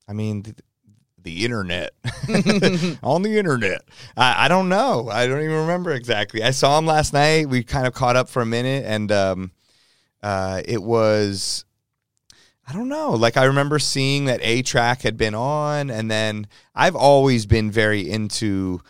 I 0.07 0.13
mean, 0.13 0.43
the, 0.43 0.55
the 1.23 1.45
internet 1.45 1.93
on 3.03 3.23
the 3.23 3.39
internet. 3.39 3.83
I, 4.17 4.45
I 4.45 4.49
don't 4.49 4.69
know. 4.69 5.09
I 5.11 5.27
don't 5.27 5.41
even 5.41 5.57
remember 5.57 5.93
exactly. 5.93 6.43
I 6.43 6.51
saw 6.51 6.79
him 6.79 6.87
last 6.87 7.13
night. 7.15 7.49
We 7.49 7.65
kind 7.65 7.87
of 7.87 7.95
caught 7.95 8.15
up 8.15 8.29
for 8.29 8.43
a 8.43 8.47
minute, 8.47 8.85
and 8.87 9.11
um, 9.11 9.51
uh, 10.23 10.61
it 10.65 10.83
was. 10.83 11.65
I 12.67 12.73
don't 12.73 12.89
know. 12.89 13.11
Like 13.13 13.37
I 13.37 13.45
remember 13.45 13.79
seeing 13.79 14.25
that 14.27 14.41
A-Trak 14.43 15.03
had 15.03 15.17
been 15.17 15.35
on, 15.35 15.91
and 15.91 16.11
then 16.11 16.47
I've 16.75 16.97
always 16.97 17.45
been 17.47 17.71
very 17.71 18.09
into, 18.11 18.81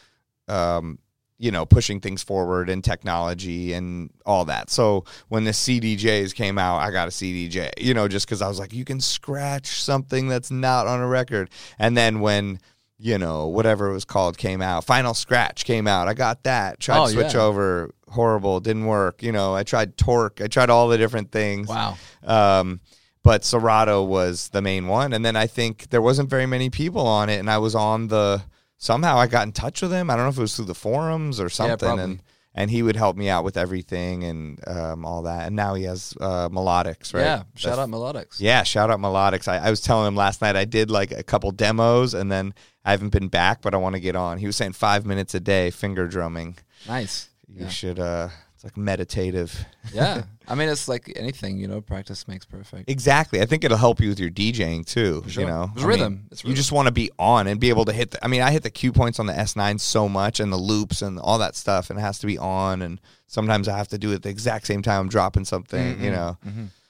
um, 0.49 0.99
you 1.39 1.51
know, 1.51 1.67
pushing 1.67 2.01
things 2.01 2.23
forward 2.23 2.71
and 2.71 2.85
technology 2.85 3.73
and 3.73 4.11
all 4.25 4.45
that. 4.45 4.71
So 4.71 5.05
when 5.29 5.43
the 5.45 5.51
CDJs 5.51 6.35
came 6.35 6.57
out, 6.59 6.79
I 6.79 6.91
got 6.93 7.09
a 7.09 7.11
CDJ, 7.11 7.71
you 7.79 7.95
know, 7.95 8.07
just 8.07 8.27
because 8.27 8.41
I 8.41 8.49
was 8.49 8.61
like, 8.61 8.73
you 8.73 8.85
can 8.85 9.01
scratch 9.01 9.83
something 9.83 10.29
that's 10.29 10.51
not 10.53 10.87
on 10.87 11.01
a 11.01 11.07
record. 11.09 11.51
And 11.79 11.97
then 11.97 12.21
when 12.21 12.61
you 12.97 13.19
know 13.19 13.49
whatever 13.49 13.91
it 13.91 13.93
was 13.93 14.05
called 14.05 14.39
came 14.39 14.63
out, 14.63 14.85
Final 14.85 15.15
Scratch 15.15 15.65
came 15.65 15.89
out, 15.89 16.07
I 16.07 16.15
got 16.15 16.45
that. 16.45 16.79
Tried 16.79 16.99
Oh, 17.03 17.07
to 17.07 17.13
switch 17.13 17.35
yeah. 17.35 17.41
over, 17.41 17.91
horrible, 18.09 18.61
didn't 18.61 18.87
work. 18.87 19.21
You 19.21 19.33
know, 19.33 19.53
I 19.57 19.65
tried 19.65 19.97
Torq, 19.97 20.41
I 20.43 20.47
tried 20.47 20.71
all 20.71 20.87
the 20.89 20.97
different 20.97 21.33
things. 21.33 21.67
Wow. 21.67 21.97
Um, 22.23 22.81
but 23.25 23.45
Serato 23.45 24.05
was 24.05 24.51
the 24.51 24.63
main 24.63 24.87
one, 24.87 25.13
and 25.13 25.25
then 25.25 25.35
I 25.35 25.49
think 25.49 25.91
there 25.91 26.03
wasn't 26.03 26.31
very 26.31 26.47
many 26.47 26.71
people 26.71 27.05
on 27.07 27.29
it, 27.29 27.39
and 27.41 27.51
I 27.51 27.59
was 27.59 27.75
on 27.75 28.07
the. 28.09 28.45
Somehow 28.77 29.17
I 29.17 29.27
got 29.27 29.47
in 29.47 29.53
touch 29.53 29.81
with 29.83 29.93
him. 29.93 30.11
I 30.11 30.15
don't 30.15 30.27
know 30.27 30.31
if 30.31 30.39
it 30.39 30.43
was 30.43 30.55
through 30.57 30.67
the 30.67 30.75
forums 30.75 31.41
or 31.41 31.49
something, 31.49 31.79
probably. 31.79 32.05
and 32.05 32.23
and 32.57 32.71
he 32.71 32.83
would 32.85 32.95
help 32.97 33.17
me 33.17 33.29
out 33.29 33.43
with 33.43 33.57
everything 33.57 34.23
and 34.23 34.61
um, 34.69 35.05
all 35.05 35.23
that. 35.23 35.47
And 35.49 35.57
now 35.57 35.75
he 35.75 35.83
has 35.85 36.15
uh, 36.21 36.49
melodics, 36.51 37.13
right? 37.13 37.23
Yeah. 37.23 37.43
Shout 37.57 37.77
That's- 37.77 37.79
out 37.79 37.89
Melodics. 37.89 38.37
Yeah, 38.39 38.63
shout 38.63 38.91
out 38.91 39.01
melodics. 39.01 39.49
I, 39.49 39.57
I 39.59 39.71
was 39.71 39.81
telling 39.81 40.07
him 40.07 40.15
last 40.15 40.41
night 40.41 40.55
I 40.55 40.65
did 40.65 40.89
like 40.91 41.11
a 41.11 41.23
couple 41.25 41.51
demos, 41.51 42.15
and 42.15 42.31
then 42.31 42.55
I 42.85 42.91
haven't 42.93 43.09
been 43.11 43.27
back, 43.29 43.63
but 43.63 43.75
I 43.75 43.79
want 43.79 43.95
to 43.97 44.01
get 44.01 44.15
on. 44.15 44.39
He 44.39 44.47
was 44.47 44.55
saying 44.57 44.75
five 44.75 45.05
minutes 45.07 45.35
a 45.35 45.41
day 45.41 45.71
finger 45.71 46.07
drumming. 46.07 46.59
Nice. 46.87 47.29
You 47.49 47.63
Yeah. 47.63 47.69
should. 47.71 47.99
uh 47.99 48.29
like 48.65 48.77
meditative. 48.77 49.65
yeah. 49.93 50.23
I 50.49 50.55
mean, 50.55 50.69
it's 50.69 50.89
like 50.89 51.11
anything, 51.17 51.59
you 51.59 51.69
know, 51.69 51.81
practice 51.81 52.27
makes 52.29 52.45
perfect. 52.45 52.91
Exactly. 52.91 53.41
I 53.41 53.47
think 53.47 53.65
it'll 53.65 53.79
help 53.79 54.01
you 54.01 54.09
with 54.11 54.19
your 54.21 54.31
DJing 54.31 54.85
too. 54.85 55.23
sure. 55.29 55.43
You 55.45 55.49
know, 55.49 55.71
It's 55.75 55.85
I 55.85 55.87
rhythm. 55.87 56.13
mean, 56.15 56.29
It's 56.33 56.45
You 56.45 56.53
just 56.55 56.73
want 56.73 56.87
to 56.87 56.93
be 56.93 57.11
on 57.19 57.47
and 57.47 57.59
be 57.61 57.69
able 57.71 57.85
to 57.87 57.93
hit. 57.93 58.11
The, 58.11 58.25
I 58.25 58.29
mean, 58.29 58.43
I 58.43 58.51
hit 58.51 58.63
the 58.63 58.71
cue 58.71 58.93
points 58.93 59.19
on 59.21 59.27
the 59.27 59.33
S9 59.33 59.79
so 59.81 60.09
much 60.09 60.41
and 60.41 60.53
the 60.53 60.57
loops 60.59 61.01
and 61.03 61.19
all 61.19 61.39
that 61.39 61.57
stuff, 61.57 61.89
and 61.91 61.99
it 61.99 62.03
has 62.03 62.19
to 62.21 62.27
be 62.27 62.37
on. 62.37 62.83
And 62.83 63.01
sometimes 63.27 63.69
I 63.69 63.77
have 63.77 63.89
to 63.89 63.99
do 63.99 64.13
it 64.13 64.17
at 64.17 64.23
the 64.23 64.29
exact 64.31 64.67
same 64.67 64.83
time 64.83 65.01
I'm 65.03 65.09
dropping 65.09 65.45
something. 65.45 65.95
Mm-hmm. 65.95 66.05
You 66.05 66.11
know. 66.11 66.37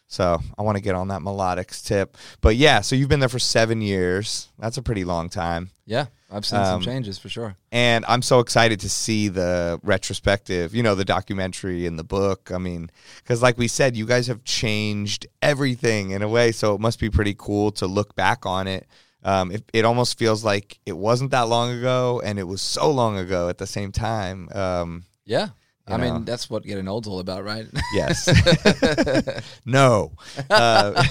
So 0.08 0.38
I 0.56 0.62
want 0.62 0.76
to 0.76 0.82
get 0.82 0.94
on 0.94 1.08
that 1.08 1.22
melodics 1.22 1.84
tip. 1.84 2.16
But 2.40 2.54
yeah, 2.56 2.82
so 2.82 2.94
you've 2.94 3.08
been 3.08 3.20
there 3.20 3.28
for 3.28 3.40
seven 3.40 3.80
years. 3.82 4.48
That's 4.60 4.76
a 4.76 4.82
pretty 4.82 5.02
long 5.04 5.28
time. 5.28 5.70
Yeah. 5.86 6.06
I've 6.34 6.44
seen 6.44 6.58
Um, 6.58 6.66
some 6.66 6.80
changes 6.82 7.16
for 7.18 7.28
sure. 7.28 7.56
And 7.70 8.04
I'm 8.08 8.20
so 8.22 8.40
excited 8.40 8.80
to 8.80 8.88
see 8.90 9.28
the 9.28 9.78
retrospective, 9.82 10.74
you 10.74 10.82
know, 10.82 10.94
the 10.94 11.04
documentary 11.04 11.86
and 11.86 11.98
the 11.98 12.04
book. 12.04 12.50
I 12.52 12.58
mean, 12.58 12.90
because 13.18 13.40
like 13.40 13.56
we 13.56 13.68
said, 13.68 13.96
you 13.96 14.04
guys 14.06 14.26
have 14.26 14.42
changed 14.44 15.26
everything 15.40 16.10
in 16.10 16.22
a 16.22 16.28
way. 16.28 16.50
So 16.52 16.74
it 16.74 16.80
must 16.80 16.98
be 16.98 17.08
pretty 17.08 17.34
cool 17.38 17.70
to 17.72 17.86
look 17.86 18.14
back 18.16 18.44
on 18.46 18.66
it. 18.66 18.86
Um, 19.22 19.50
it, 19.52 19.62
it 19.72 19.84
almost 19.84 20.18
feels 20.18 20.44
like 20.44 20.80
it 20.84 20.96
wasn't 20.96 21.30
that 21.30 21.48
long 21.48 21.70
ago 21.70 22.20
and 22.24 22.38
it 22.38 22.42
was 22.44 22.60
so 22.60 22.90
long 22.90 23.16
ago 23.16 23.48
at 23.48 23.58
the 23.58 23.66
same 23.66 23.92
time. 23.92 24.48
Um, 24.54 25.04
Yeah. 25.24 25.48
I 25.86 25.98
know. 25.98 26.14
mean, 26.14 26.24
that's 26.24 26.48
what 26.48 26.62
getting 26.64 26.88
old's 26.88 27.06
all 27.06 27.20
about, 27.20 27.44
right? 27.44 27.66
yes. 27.94 28.26
no. 29.66 30.12
Uh, 30.50 31.04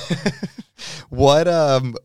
what 1.09 1.47
um 1.47 1.95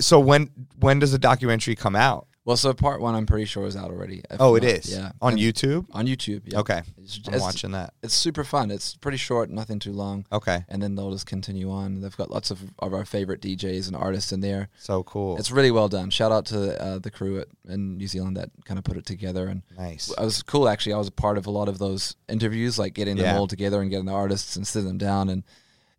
so 0.00 0.18
when 0.20 0.50
when 0.78 0.98
does 0.98 1.12
the 1.12 1.18
documentary 1.18 1.74
come 1.74 1.96
out? 1.96 2.26
Well, 2.44 2.56
so 2.56 2.74
part 2.74 3.00
one, 3.00 3.14
I'm 3.14 3.24
pretty 3.24 3.44
sure 3.44 3.66
is 3.66 3.76
out 3.76 3.92
already. 3.92 4.20
Oh, 4.40 4.56
it 4.56 4.64
not- 4.64 4.72
is. 4.72 4.92
Yeah, 4.92 5.12
On 5.20 5.34
And- 5.34 5.40
YouTube? 5.40 5.86
On 5.92 6.08
YouTube. 6.08 6.42
Yeah. 6.46 6.58
Okay. 6.58 6.82
It's, 6.98 7.18
I'm 7.28 7.34
it's- 7.34 7.40
watching 7.40 7.70
that. 7.70 7.94
It's 8.02 8.14
super 8.14 8.42
fun. 8.42 8.72
It's 8.72 8.96
pretty 8.96 9.16
short, 9.16 9.48
nothing 9.48 9.78
too 9.78 9.92
long. 9.92 10.26
Okay. 10.32 10.64
And 10.68 10.82
then 10.82 10.96
they'll 10.96 11.12
just 11.12 11.26
continue 11.26 11.70
on. 11.70 12.00
They've 12.00 12.16
got 12.16 12.32
lots 12.32 12.50
of, 12.50 12.58
of 12.80 12.94
our 12.94 13.04
favorite 13.04 13.40
DJs 13.42 13.86
and 13.86 13.94
artists 13.94 14.32
in 14.32 14.40
there. 14.40 14.70
So 14.80 15.04
cool. 15.04 15.36
It's 15.36 15.52
really 15.52 15.70
well 15.70 15.88
done. 15.88 16.10
Shout 16.10 16.32
out 16.32 16.46
to 16.46 16.82
uh, 16.82 16.98
the 16.98 17.12
crew 17.12 17.38
at, 17.38 17.46
in 17.68 17.96
New 17.96 18.08
Zealand 18.08 18.36
that 18.36 18.50
kind 18.64 18.76
of 18.76 18.82
put 18.82 18.96
it 18.96 19.06
together. 19.06 19.46
And 19.46 19.62
nice. 19.78 20.12
I 20.18 20.24
was 20.24 20.42
cool 20.42 20.68
actually. 20.68 20.94
I 20.94 20.98
was 20.98 21.06
a 21.06 21.12
part 21.12 21.38
of 21.38 21.46
a 21.46 21.50
lot 21.52 21.68
of 21.68 21.78
those 21.78 22.16
interviews, 22.28 22.76
like 22.76 22.92
getting 22.94 23.18
them 23.18 23.36
all 23.36 23.46
together 23.46 23.80
and 23.80 23.88
getting 23.88 24.06
the 24.06 24.12
artists 24.14 24.56
and 24.56 24.66
sitting 24.66 24.88
them 24.88 24.98
down. 24.98 25.28
And 25.28 25.44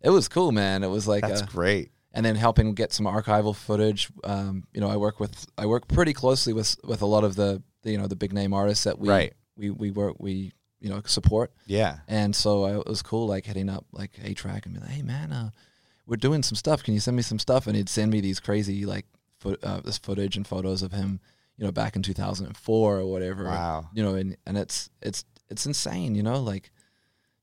it 0.02 0.10
was 0.10 0.28
cool, 0.28 0.52
man. 0.52 0.84
It 0.84 0.88
was 0.88 1.08
like 1.08 1.22
That's 1.26 1.40
uh, 1.40 1.46
great. 1.46 1.90
And 2.16 2.24
then 2.24 2.36
helping 2.36 2.74
get 2.74 2.92
some 2.92 3.06
archival 3.06 3.54
footage. 3.56 4.08
Um, 4.22 4.64
you 4.72 4.80
know, 4.80 4.88
I 4.88 4.96
work 4.96 5.18
with 5.18 5.46
I 5.58 5.66
work 5.66 5.88
pretty 5.88 6.12
closely 6.12 6.52
with 6.52 6.76
with 6.84 7.02
a 7.02 7.06
lot 7.06 7.24
of 7.24 7.34
the, 7.34 7.60
the 7.82 7.90
you 7.90 7.98
know 7.98 8.06
the 8.06 8.14
big 8.16 8.32
name 8.32 8.54
artists 8.54 8.84
that 8.84 8.98
we 9.00 9.08
Right. 9.08 9.32
we 9.56 9.70
we 9.70 9.90
work 9.90 10.14
we 10.20 10.52
you 10.80 10.88
know 10.90 11.02
support. 11.06 11.52
Yeah. 11.66 11.98
And 12.06 12.34
so 12.36 12.64
I, 12.64 12.78
it 12.78 12.86
was 12.86 13.02
cool, 13.02 13.26
like 13.26 13.44
hitting 13.46 13.68
up 13.68 13.84
like 13.90 14.12
A-Trak 14.22 14.64
and 14.64 14.74
be 14.74 14.80
like, 14.80 14.90
"Hey 14.90 15.02
man, 15.02 15.32
uh, 15.32 15.50
we're 16.06 16.16
doing 16.16 16.44
some 16.44 16.54
stuff. 16.56 16.84
Can 16.84 16.94
you 16.94 17.00
send 17.00 17.16
me 17.16 17.22
some 17.22 17.40
stuff?" 17.40 17.66
And 17.66 17.74
he'd 17.76 17.88
send 17.88 18.12
me 18.12 18.20
these 18.20 18.38
crazy 18.38 18.86
like 18.86 19.06
foot, 19.40 19.58
uh, 19.64 19.80
this 19.80 19.98
footage 19.98 20.36
and 20.36 20.46
photos 20.46 20.82
of 20.84 20.92
him, 20.92 21.18
you 21.56 21.64
know, 21.66 21.72
back 21.72 21.96
in 21.96 22.02
2004 22.02 22.98
or 22.98 23.06
whatever. 23.06 23.44
Wow. 23.44 23.88
You 23.92 24.04
know, 24.04 24.14
and 24.14 24.36
and 24.46 24.56
it's 24.56 24.88
it's 25.02 25.24
it's 25.50 25.66
insane, 25.66 26.14
you 26.14 26.22
know, 26.22 26.38
like. 26.40 26.70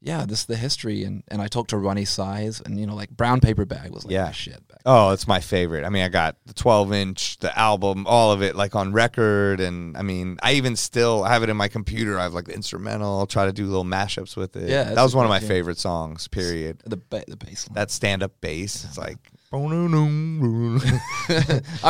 Yeah, 0.04 0.26
this 0.26 0.39
is 0.39 0.45
the 0.47 0.56
history, 0.58 1.04
and, 1.04 1.22
and 1.28 1.43
I 1.43 1.47
talked 1.47 1.70
to 1.70 1.76
Roni 1.76 2.08
Size, 2.08 2.60
and 2.66 2.80
you 2.80 2.88
know, 2.88 2.95
like 2.95 3.12
Brown 3.12 3.39
Paper 3.39 3.66
Bag 3.66 3.91
was 3.91 4.04
like 4.04 4.12
Yeah. 4.12 4.32
shit 4.32 4.68
back. 4.68 4.80
Oh, 4.84 5.12
it's 5.12 5.28
my 5.28 5.39
favorite. 5.39 5.84
I 5.86 5.89
mean, 5.89 6.02
I 6.04 6.08
got 6.10 6.38
the 6.47 6.54
12 6.56 6.91
inch, 6.91 7.38
the 7.38 7.56
album, 7.58 8.08
all 8.08 8.32
of 8.32 8.41
it 8.41 8.56
like 8.56 8.76
on 8.76 8.93
record. 8.93 9.60
And 9.60 9.95
I 9.95 10.02
mean, 10.02 10.39
I 10.41 10.54
even 10.54 10.76
still 10.76 11.24
have 11.24 11.43
it 11.43 11.49
in 11.49 11.58
my 11.58 11.68
computer. 11.68 12.18
I 12.18 12.24
have 12.24 12.34
like 12.34 12.45
the 12.45 12.56
instrumental. 12.56 13.20
I'll 13.20 13.28
try 13.28 13.45
to 13.45 13.54
do 13.54 13.68
little 13.68 13.86
mashups 13.86 14.36
with 14.36 14.56
it. 14.56 14.70
Yeah, 14.70 14.86
That 14.95 15.04
was 15.04 15.16
one 15.16 15.26
of 15.26 15.30
my 15.30 15.38
tune. 15.39 15.47
favorite 15.49 15.78
songs, 15.78 16.28
period. 16.28 16.82
The 16.84 16.97
ba- 16.97 17.24
the 17.28 17.38
bass 17.38 17.68
line. 17.70 17.76
That 17.76 17.91
stand 17.91 18.24
up 18.24 18.32
bass. 18.41 18.84
It's 18.86 18.97
like, 18.97 19.20
I 19.54 19.58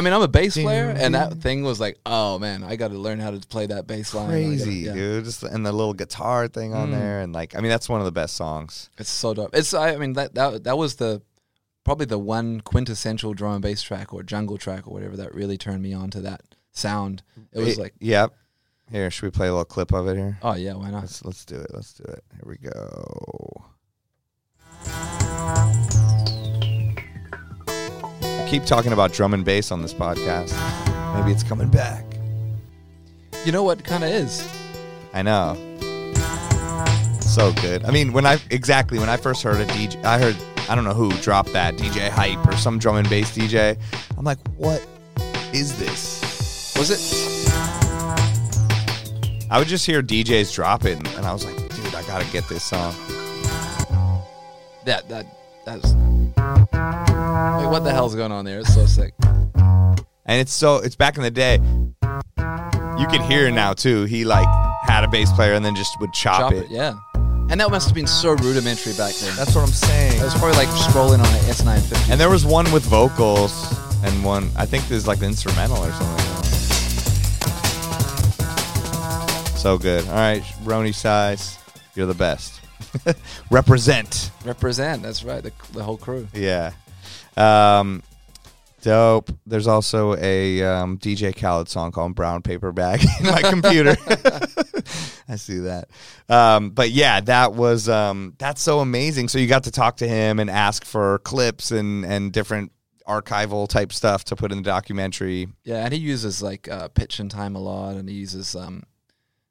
mean, 0.02 0.14
I'm 0.14 0.22
a 0.22 0.28
bass 0.28 0.56
player, 0.56 0.90
and 0.90 1.14
that 1.16 1.38
thing 1.42 1.64
was 1.64 1.80
like, 1.80 2.00
oh 2.06 2.40
man, 2.40 2.64
I 2.64 2.76
got 2.76 2.90
to 2.90 2.98
learn 2.98 3.20
how 3.20 3.32
to 3.32 3.40
play 3.48 3.68
that 3.68 3.86
bass 3.88 4.14
line. 4.14 4.30
I 4.30 4.34
gotta- 4.34 4.46
crazy, 4.48 4.74
yeah. 4.80 4.94
dude. 4.94 5.26
Just 5.26 5.44
and 5.44 5.66
the 5.66 5.72
little 5.72 5.94
guitar 5.94 6.48
thing 6.48 6.74
on 6.74 6.90
Mm. 6.90 6.92
there, 7.00 7.22
and 7.22 7.34
like, 7.34 7.56
I 7.56 7.60
mean, 7.62 7.70
that's 7.70 7.88
one 7.88 8.00
of 8.02 8.06
the 8.06 8.12
best 8.12 8.36
songs. 8.36 8.90
It's 8.98 9.10
so 9.10 9.34
dope. 9.36 9.52
It's 9.56 9.74
I, 9.74 9.94
I 9.94 9.98
mean 9.98 10.14
that 10.14 10.34
that 10.36 10.64
that 10.64 10.78
was 10.78 10.96
the 10.96 11.22
probably 11.84 12.06
the 12.08 12.18
one 12.20 12.62
quintessential 12.62 13.34
drum 13.34 13.54
and 13.54 13.62
bass 13.62 13.82
track 13.84 14.14
or 14.14 14.24
jungle 14.24 14.58
track 14.58 14.88
or 14.88 14.94
whatever 14.94 15.16
that 15.18 15.34
really 15.36 15.58
turned 15.58 15.82
me 15.84 15.94
on 15.94 16.10
to 16.12 16.22
that 16.22 16.42
sound. 16.72 17.22
It 17.54 17.60
was 17.60 17.78
It- 17.78 17.82
like, 17.82 17.94
yep. 18.00 18.34
Here, 18.92 19.10
should 19.10 19.24
we 19.24 19.32
play 19.32 19.48
a 19.48 19.52
little 19.52 19.64
clip 19.66 19.94
of 19.94 20.08
it 20.10 20.18
here? 20.18 20.38
oh 20.42 20.56
yeah, 20.56 20.74
why 20.74 20.90
not? 20.90 21.02
Let's 21.04 21.24
let's 21.24 21.46
do 21.46 21.56
it. 21.58 21.72
Let's 21.74 21.94
do 21.94 22.04
it. 22.06 22.24
Here 22.34 22.44
we 22.44 22.58
go. 22.58 23.66
Keep 28.52 28.66
talking 28.66 28.92
about 28.92 29.14
drum 29.14 29.34
and 29.34 29.46
bass 29.46 29.72
on 29.72 29.82
this 29.82 29.94
podcast. 29.94 30.52
Maybe 31.16 31.32
it's 31.32 31.42
coming 31.42 31.70
back. 31.70 32.04
You 33.46 33.54
know 33.54 33.64
what 33.64 33.82
kind 33.86 34.04
of 34.04 34.10
is? 34.10 34.46
I 35.14 35.22
know. 35.22 35.56
So 37.22 37.54
good. 37.62 37.86
I 37.86 37.92
mean, 37.92 38.12
when 38.12 38.26
I 38.26 38.40
exactly 38.50 39.00
when 39.00 39.08
I 39.08 39.16
first 39.16 39.42
heard 39.42 39.62
a 39.62 39.66
DJ, 39.68 40.04
I 40.04 40.20
heard 40.20 40.36
I 40.68 40.76
don't 40.76 40.84
know 40.84 40.94
who 40.94 41.14
dropped 41.22 41.54
that 41.54 41.76
DJ 41.76 42.10
hype 42.10 42.46
or 42.46 42.58
some 42.58 42.78
drum 42.78 42.98
and 42.98 43.10
bass 43.10 43.34
DJ. 43.34 43.80
I'm 44.18 44.26
like, 44.26 44.46
what 44.58 44.86
is 45.54 45.80
this? 45.80 46.76
Was 46.78 46.92
it? 46.92 47.52
I 49.50 49.60
would 49.60 49.70
just 49.70 49.86
hear 49.86 50.04
DJs 50.04 50.54
drop 50.54 50.84
it, 50.84 50.98
and 50.98 51.26
I 51.26 51.32
was 51.32 51.46
like, 51.46 51.56
dude, 51.56 51.96
I 51.96 52.04
gotta 52.06 52.30
get 52.34 52.50
this 52.50 52.66
song. 52.66 52.94
That 54.84 55.08
that 55.08 55.41
that's. 55.66 55.94
Wait, 55.94 57.70
what 57.70 57.84
the 57.84 57.92
hell's 57.92 58.16
going 58.16 58.32
on 58.32 58.46
there? 58.46 58.60
It's 58.60 58.74
so 58.74 58.86
sick. 58.86 59.14
And 60.26 60.40
it's 60.40 60.54
so 60.54 60.78
it's 60.78 60.96
back 60.96 61.18
in 61.18 61.24
the 61.24 61.32
day. 61.32 61.56
You 62.98 63.08
can 63.08 63.22
hear 63.22 63.48
it 63.48 63.52
now 63.52 63.74
too. 63.74 64.06
He 64.06 64.26
like 64.26 64.48
had 64.84 65.04
a 65.04 65.08
bass 65.08 65.32
player 65.32 65.54
and 65.54 65.64
then 65.66 65.76
just 65.76 66.00
would 66.00 66.14
chop, 66.14 66.40
Chop 66.40 66.54
it. 66.54 66.64
it, 66.66 66.72
yeah. 66.72 66.94
And 67.50 67.60
that 67.60 67.70
must 67.70 67.88
have 67.88 67.96
been 67.96 68.08
so 68.08 68.32
rudimentary 68.32 68.94
back 68.94 69.14
then. 69.16 69.36
That's 69.36 69.54
what 69.56 69.62
I'm 69.62 69.68
saying. 69.74 70.20
it 70.22 70.24
was 70.24 70.34
probably 70.36 70.58
like 70.58 70.70
scrolling 70.70 71.20
on 71.20 71.26
an 71.26 71.42
S950. 71.52 72.12
And 72.12 72.20
there 72.22 72.30
was 72.30 72.46
one 72.46 72.72
with 72.72 72.84
vocals 72.84 73.52
and 74.04 74.24
one 74.24 74.50
I 74.56 74.66
think 74.66 74.88
there's 74.88 75.08
like 75.08 75.20
the 75.20 75.26
instrumental 75.26 75.78
or 75.78 75.92
something. 75.92 76.26
So 79.58 79.78
good. 79.78 80.08
All 80.08 80.16
right, 80.16 80.42
Roni 80.64 80.94
size, 80.94 81.58
you're 81.94 82.08
the 82.08 82.14
best. 82.16 82.62
Represent. 83.50 84.32
represent. 84.46 85.04
That's 85.04 85.24
right. 85.24 85.44
The, 85.44 85.52
the 85.74 85.84
whole 85.84 85.98
crew. 85.98 86.28
Yeah. 86.34 86.72
Um, 87.38 88.04
dope. 88.82 89.32
There's 89.46 89.68
also 89.68 90.16
a 90.18 90.64
um, 90.64 90.98
DJ 90.98 91.36
Khaled 91.36 91.70
song 91.70 91.92
called 91.92 92.16
Brown 92.16 92.42
Paper 92.42 92.72
Bag 92.72 93.02
in 93.20 93.26
my 93.28 93.42
computer. 93.42 93.96
I 95.28 95.36
see 95.38 95.60
that. 95.60 95.90
Um, 96.28 96.72
but 96.72 96.92
yeah, 96.92 97.22
that 97.22 97.54
was 97.54 97.88
um, 97.88 98.34
that's 98.38 98.62
so 98.62 98.80
amazing. 98.80 99.30
So 99.30 99.40
you 99.40 99.48
got 99.48 99.64
to 99.66 99.72
talk 99.72 99.98
to 99.98 100.08
him 100.08 100.40
and 100.40 100.50
ask 100.50 100.84
for 100.84 101.20
clips 101.20 101.72
and 101.72 102.06
and 102.06 102.32
different 102.34 102.72
archival 103.08 103.68
type 103.68 103.92
stuff 103.92 104.24
to 104.26 104.36
put 104.36 104.52
in 104.52 104.60
the 104.60 104.64
documentary. 104.64 105.48
Yeah, 105.64 105.84
and 105.84 105.94
he 105.94 106.00
uses 106.00 106.42
like 106.42 106.70
uh, 106.70 106.88
pitch 106.90 107.20
and 107.20 107.30
time 107.30 107.56
a 107.56 107.60
lot, 107.60 107.96
and 107.96 108.08
he 108.10 108.16
uses 108.16 108.56
um, 108.56 108.84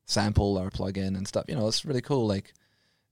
sample 0.07 0.59
or 0.59 0.71
plugin 0.71 1.17
and 1.17 1.27
stuff. 1.27 1.45
You 1.49 1.57
know, 1.57 1.69
it's 1.69 1.85
really 1.85 2.01
cool. 2.03 2.27
Like, 2.27 2.53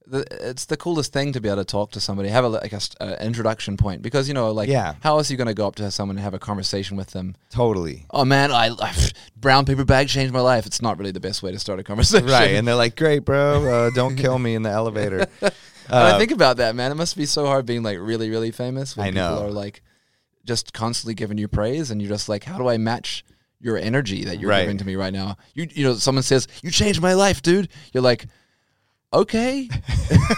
the, 0.09 0.49
it's 0.49 0.65
the 0.65 0.75
coolest 0.77 1.13
thing 1.13 1.33
to 1.33 1.39
be 1.41 1.47
able 1.49 1.57
to 1.61 1.65
talk 1.65 1.91
to 1.91 1.99
somebody, 1.99 2.29
have 2.29 2.43
a 2.43 2.49
like 2.49 2.73
a, 2.73 2.79
a 2.99 3.23
introduction 3.25 3.77
point, 3.77 4.01
because 4.01 4.27
you 4.27 4.33
know, 4.33 4.51
like, 4.51 4.67
Yeah. 4.69 4.95
how 5.01 5.17
else 5.17 5.29
are 5.29 5.33
you 5.33 5.37
going 5.37 5.47
to 5.47 5.53
go 5.53 5.67
up 5.67 5.75
to 5.75 5.91
someone 5.91 6.17
and 6.17 6.23
have 6.23 6.33
a 6.33 6.39
conversation 6.39 6.97
with 6.97 7.11
them? 7.11 7.35
Totally. 7.49 8.05
Oh 8.11 8.25
man, 8.25 8.51
I, 8.51 8.69
I 8.79 8.93
brown 9.37 9.65
paper 9.65 9.85
bag 9.85 10.07
changed 10.09 10.33
my 10.33 10.41
life. 10.41 10.65
It's 10.65 10.81
not 10.81 10.97
really 10.97 11.11
the 11.11 11.19
best 11.19 11.43
way 11.43 11.51
to 11.51 11.59
start 11.59 11.79
a 11.79 11.83
conversation, 11.83 12.27
Right. 12.27 12.55
And 12.55 12.67
they're 12.67 12.75
like, 12.75 12.95
great, 12.95 13.19
bro. 13.25 13.87
Uh, 13.87 13.89
don't 13.93 14.15
kill 14.15 14.39
me 14.39 14.55
in 14.55 14.63
the 14.63 14.69
elevator. 14.71 15.27
Uh, 15.91 16.11
I 16.13 16.19
think 16.19 16.29
about 16.29 16.57
that, 16.57 16.75
man. 16.75 16.91
It 16.91 16.95
must 16.95 17.17
be 17.17 17.25
so 17.25 17.47
hard 17.47 17.65
being 17.65 17.81
like 17.81 17.97
really, 17.99 18.29
really 18.29 18.51
famous. 18.51 18.95
When 18.95 19.07
I 19.07 19.09
know. 19.09 19.29
People 19.37 19.45
are 19.47 19.51
like 19.51 19.81
just 20.45 20.71
constantly 20.71 21.15
giving 21.15 21.39
you 21.39 21.47
praise, 21.47 21.89
and 21.89 21.99
you're 21.99 22.09
just 22.11 22.29
like, 22.29 22.43
how 22.43 22.59
do 22.59 22.67
I 22.69 22.77
match 22.77 23.25
your 23.59 23.75
energy 23.75 24.23
that 24.25 24.39
you're 24.39 24.51
Right. 24.51 24.61
giving 24.61 24.77
to 24.77 24.85
me 24.85 24.95
right 24.95 25.11
now? 25.11 25.37
You, 25.55 25.67
you 25.71 25.83
know, 25.83 25.95
someone 25.95 26.21
says 26.21 26.47
you 26.61 26.69
changed 26.69 27.01
my 27.01 27.13
life, 27.15 27.41
dude. 27.41 27.69
You're 27.91 28.03
like, 28.03 28.27
okay. 29.13 29.69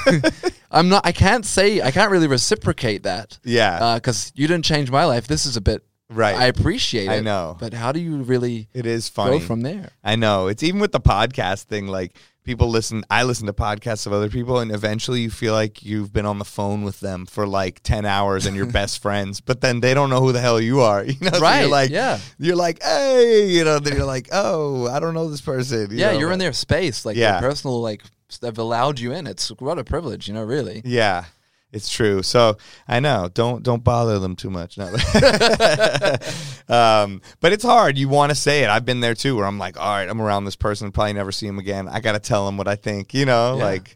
I'm 0.72 0.90
not. 0.90 1.06
I 1.06 1.12
can't 1.12 1.46
say. 1.46 1.82
I 1.82 1.92
can't 1.92 2.12
really 2.12 2.28
reciprocate 2.28 3.04
that. 3.04 3.40
Yeah. 3.44 3.78
Uh, 3.84 3.96
because 3.96 4.32
you 4.36 4.48
didn't 4.48 4.66
change 4.66 4.90
my 4.92 5.06
life. 5.06 5.28
This 5.28 5.46
is 5.46 5.58
a 5.58 5.62
bit. 5.62 5.84
Right. 6.10 6.36
I 6.36 6.46
appreciate 6.48 7.06
it. 7.06 7.10
I 7.12 7.20
know. 7.22 7.56
But 7.60 7.74
how 7.74 7.92
do 7.94 8.00
you 8.00 8.18
really 8.18 8.68
it 8.74 8.86
is 8.86 9.08
funny. 9.08 9.40
go 9.40 9.46
from 9.46 9.62
there? 9.62 9.92
I 10.04 10.16
know. 10.18 10.48
It's 10.48 10.62
even 10.64 10.82
with 10.82 10.92
the 10.92 11.00
podcast 11.00 11.64
thing. 11.64 11.88
Like 11.88 12.16
people 12.44 12.70
listen. 12.70 13.06
I 13.10 13.24
listen 13.24 13.48
to 13.48 13.54
podcasts 13.54 14.06
of 14.08 14.12
other 14.12 14.30
people, 14.30 14.60
and 14.60 14.72
eventually 14.74 15.22
you 15.22 15.30
feel 15.30 15.54
like 15.54 15.84
you've 15.84 16.12
been 16.12 16.26
on 16.26 16.38
the 16.38 16.44
phone 16.46 16.84
with 16.84 17.00
them 17.00 17.26
for 17.26 17.48
like 17.48 17.82
ten 17.84 18.06
hours, 18.06 18.46
and 18.46 18.58
you're 18.58 18.66
best 18.82 19.02
friends. 19.02 19.40
But 19.40 19.62
then 19.62 19.80
they 19.80 19.94
don't 19.94 20.10
know 20.10 20.20
who 20.20 20.34
the 20.34 20.42
hell 20.42 20.60
you 20.60 20.82
are. 20.82 21.04
You 21.12 21.16
know, 21.22 21.32
So 21.32 21.40
Right, 21.42 21.62
you're 21.62 21.70
like, 21.70 21.92
yeah. 21.92 22.20
You're 22.38 22.56
like, 22.58 22.84
hey, 22.84 23.48
you 23.48 23.64
know. 23.64 23.80
Then 23.80 23.96
you're 23.96 24.06
like, 24.06 24.28
oh, 24.34 24.88
I 24.90 25.00
don't 25.00 25.14
know 25.14 25.30
this 25.30 25.42
person. 25.42 25.92
you 25.92 25.98
yeah, 25.98 26.12
know, 26.12 26.20
you're 26.20 26.32
in 26.34 26.40
their 26.40 26.54
space, 26.54 27.06
like 27.06 27.16
Yeah. 27.16 27.40
their 27.40 27.50
personal, 27.50 27.82
like 27.82 28.02
they've 28.40 28.58
allowed 28.58 29.00
you 29.00 29.12
in. 29.12 29.28
It's 29.28 29.50
what 29.60 29.78
a 29.80 29.84
privilege, 29.84 30.28
you 30.28 30.34
know. 30.34 30.44
Really. 30.44 30.82
Yeah, 30.86 31.26
it's 31.72 31.90
true. 31.90 32.24
So 32.24 32.58
I 32.88 33.00
know. 33.00 33.30
Don't 33.34 33.64
don't 33.64 33.84
bother 33.84 34.20
them 34.20 34.36
too 34.36 34.50
much. 34.50 34.78
No. 34.78 34.86
um, 36.70 37.22
but 37.40 37.54
it's 37.54 37.64
hard. 37.64 37.98
You 37.98 38.10
want 38.10 38.30
to 38.32 38.36
say 38.36 38.64
it. 38.64 38.70
I've 38.70 38.86
been 38.86 39.00
there 39.00 39.16
too, 39.16 39.36
where 39.36 39.46
I'm 39.46 39.58
like, 39.60 39.80
all 39.80 39.94
right, 39.96 40.10
I'm 40.10 40.22
around 40.22 40.46
this 40.46 40.56
person, 40.56 40.92
probably 40.92 41.14
never 41.14 41.32
see 41.32 41.48
him 41.48 41.60
again. 41.60 41.88
I 41.88 42.00
got 42.00 42.14
to 42.14 42.20
tell 42.20 42.48
him 42.48 42.58
what 42.58 42.68
I 42.68 42.76
think. 42.76 43.14
You 43.14 43.26
know, 43.26 43.58
Yeah. 43.58 43.64
like, 43.64 43.96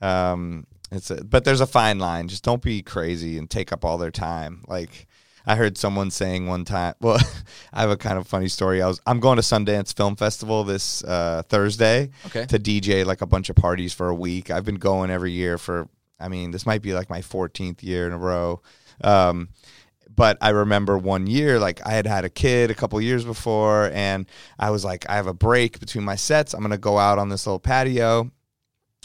um, 0.00 0.66
it's 0.90 1.10
a, 1.10 1.24
but 1.24 1.44
there's 1.44 1.60
a 1.60 1.66
fine 1.66 1.98
line. 1.98 2.28
Just 2.28 2.44
don't 2.44 2.62
be 2.62 2.82
crazy 2.82 3.38
and 3.38 3.48
take 3.50 3.72
up 3.72 3.84
all 3.84 3.98
their 3.98 4.10
time. 4.12 4.62
Like. 4.68 5.06
I 5.46 5.56
heard 5.56 5.76
someone 5.76 6.10
saying 6.10 6.46
one 6.46 6.64
time. 6.64 6.94
Well, 7.00 7.18
I 7.72 7.80
have 7.82 7.90
a 7.90 7.96
kind 7.96 8.18
of 8.18 8.26
funny 8.26 8.48
story. 8.48 8.80
I 8.82 8.86
was 8.86 9.00
I'm 9.06 9.20
going 9.20 9.36
to 9.36 9.42
Sundance 9.42 9.94
Film 9.94 10.16
Festival 10.16 10.64
this 10.64 11.04
uh, 11.04 11.42
Thursday 11.48 12.10
Okay. 12.26 12.46
to 12.46 12.58
DJ 12.58 13.04
like 13.04 13.20
a 13.20 13.26
bunch 13.26 13.50
of 13.50 13.56
parties 13.56 13.92
for 13.92 14.08
a 14.08 14.14
week. 14.14 14.50
I've 14.50 14.64
been 14.64 14.76
going 14.76 15.10
every 15.10 15.32
year 15.32 15.58
for. 15.58 15.88
I 16.20 16.28
mean, 16.28 16.52
this 16.52 16.64
might 16.64 16.80
be 16.80 16.94
like 16.94 17.10
my 17.10 17.20
14th 17.20 17.82
year 17.82 18.06
in 18.06 18.12
a 18.12 18.18
row. 18.18 18.62
Um, 19.02 19.48
but 20.14 20.38
I 20.40 20.50
remember 20.50 20.96
one 20.96 21.26
year, 21.26 21.58
like 21.58 21.84
I 21.84 21.90
had 21.90 22.06
had 22.06 22.24
a 22.24 22.28
kid 22.30 22.70
a 22.70 22.74
couple 22.74 23.00
years 23.00 23.24
before, 23.24 23.90
and 23.92 24.26
I 24.58 24.70
was 24.70 24.84
like, 24.84 25.04
I 25.10 25.16
have 25.16 25.26
a 25.26 25.34
break 25.34 25.80
between 25.80 26.04
my 26.04 26.14
sets. 26.14 26.54
I'm 26.54 26.62
gonna 26.62 26.78
go 26.78 26.98
out 26.98 27.18
on 27.18 27.28
this 27.30 27.46
little 27.46 27.58
patio 27.58 28.30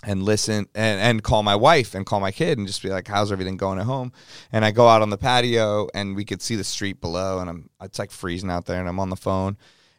and 0.04 0.24
listen 0.24 0.68
and, 0.76 1.02
and 1.02 1.24
call 1.24 1.44
my 1.44 1.56
wife 1.56 1.94
and 1.94 2.06
call 2.06 2.20
my 2.20 2.32
kid 2.32 2.58
and 2.58 2.68
just 2.68 2.82
be 2.82 2.90
like, 2.90 3.08
how's 3.08 3.32
everything 3.32 3.58
going 3.58 3.80
at 3.80 3.86
home? 3.86 4.14
And 4.52 4.64
I 4.64 4.72
go 4.72 4.88
out 4.88 5.02
on 5.02 5.10
the 5.10 5.18
patio 5.18 5.90
and 5.94 6.16
we 6.16 6.24
could 6.26 6.42
see 6.42 6.56
the 6.56 6.64
street 6.64 7.02
below 7.02 7.40
and 7.40 7.50
I'm 7.50 7.70
it's 7.82 8.00
like 8.00 8.12
freezing 8.12 8.50
out 8.50 8.66
there 8.66 8.80
and 8.80 8.88
I'm 8.88 9.00
on 9.00 9.10
the 9.10 9.18
phone 9.18 9.58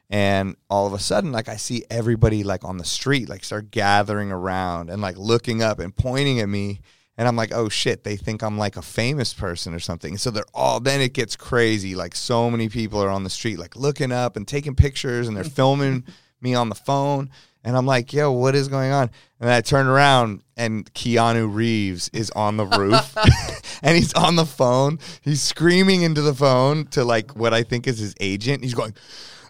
and 0.08 0.56
all 0.68 0.86
of 0.86 0.94
a 0.94 0.98
sudden 0.98 1.32
like 1.32 1.48
I 1.48 1.56
see 1.56 1.84
everybody 1.90 2.42
like 2.42 2.64
on 2.64 2.78
the 2.78 2.84
street 2.84 3.28
like 3.28 3.44
start 3.44 3.70
gathering 3.70 4.32
around 4.32 4.88
and 4.90 5.02
like 5.02 5.18
looking 5.18 5.62
up 5.62 5.78
and 5.78 5.94
pointing 5.94 6.40
at 6.40 6.48
me 6.48 6.80
and 7.20 7.28
I'm 7.28 7.36
like, 7.36 7.52
oh 7.52 7.68
shit, 7.68 8.02
they 8.02 8.16
think 8.16 8.42
I'm 8.42 8.56
like 8.56 8.78
a 8.78 8.82
famous 8.82 9.34
person 9.34 9.74
or 9.74 9.78
something. 9.78 10.16
So 10.16 10.30
they're 10.30 10.42
all, 10.54 10.80
then 10.80 11.02
it 11.02 11.12
gets 11.12 11.36
crazy. 11.36 11.94
Like 11.94 12.14
so 12.14 12.50
many 12.50 12.70
people 12.70 13.02
are 13.02 13.10
on 13.10 13.24
the 13.24 13.28
street, 13.28 13.58
like 13.58 13.76
looking 13.76 14.10
up 14.10 14.38
and 14.38 14.48
taking 14.48 14.74
pictures 14.74 15.28
and 15.28 15.36
they're 15.36 15.44
filming 15.44 16.04
me 16.40 16.54
on 16.54 16.70
the 16.70 16.74
phone. 16.74 17.28
And 17.62 17.76
I'm 17.76 17.86
like, 17.86 18.12
yo, 18.12 18.32
what 18.32 18.54
is 18.54 18.68
going 18.68 18.90
on? 18.92 19.10
And 19.38 19.50
I 19.50 19.60
turn 19.60 19.86
around 19.86 20.42
and 20.56 20.92
Keanu 20.94 21.52
Reeves 21.52 22.10
is 22.12 22.30
on 22.30 22.56
the 22.56 22.66
roof 22.66 23.16
and 23.82 23.96
he's 23.96 24.14
on 24.14 24.36
the 24.36 24.46
phone. 24.46 24.98
He's 25.20 25.42
screaming 25.42 26.02
into 26.02 26.22
the 26.22 26.34
phone 26.34 26.86
to 26.88 27.04
like 27.04 27.36
what 27.36 27.52
I 27.52 27.62
think 27.62 27.86
is 27.86 27.98
his 27.98 28.14
agent. 28.20 28.62
He's 28.62 28.74
going, 28.74 28.94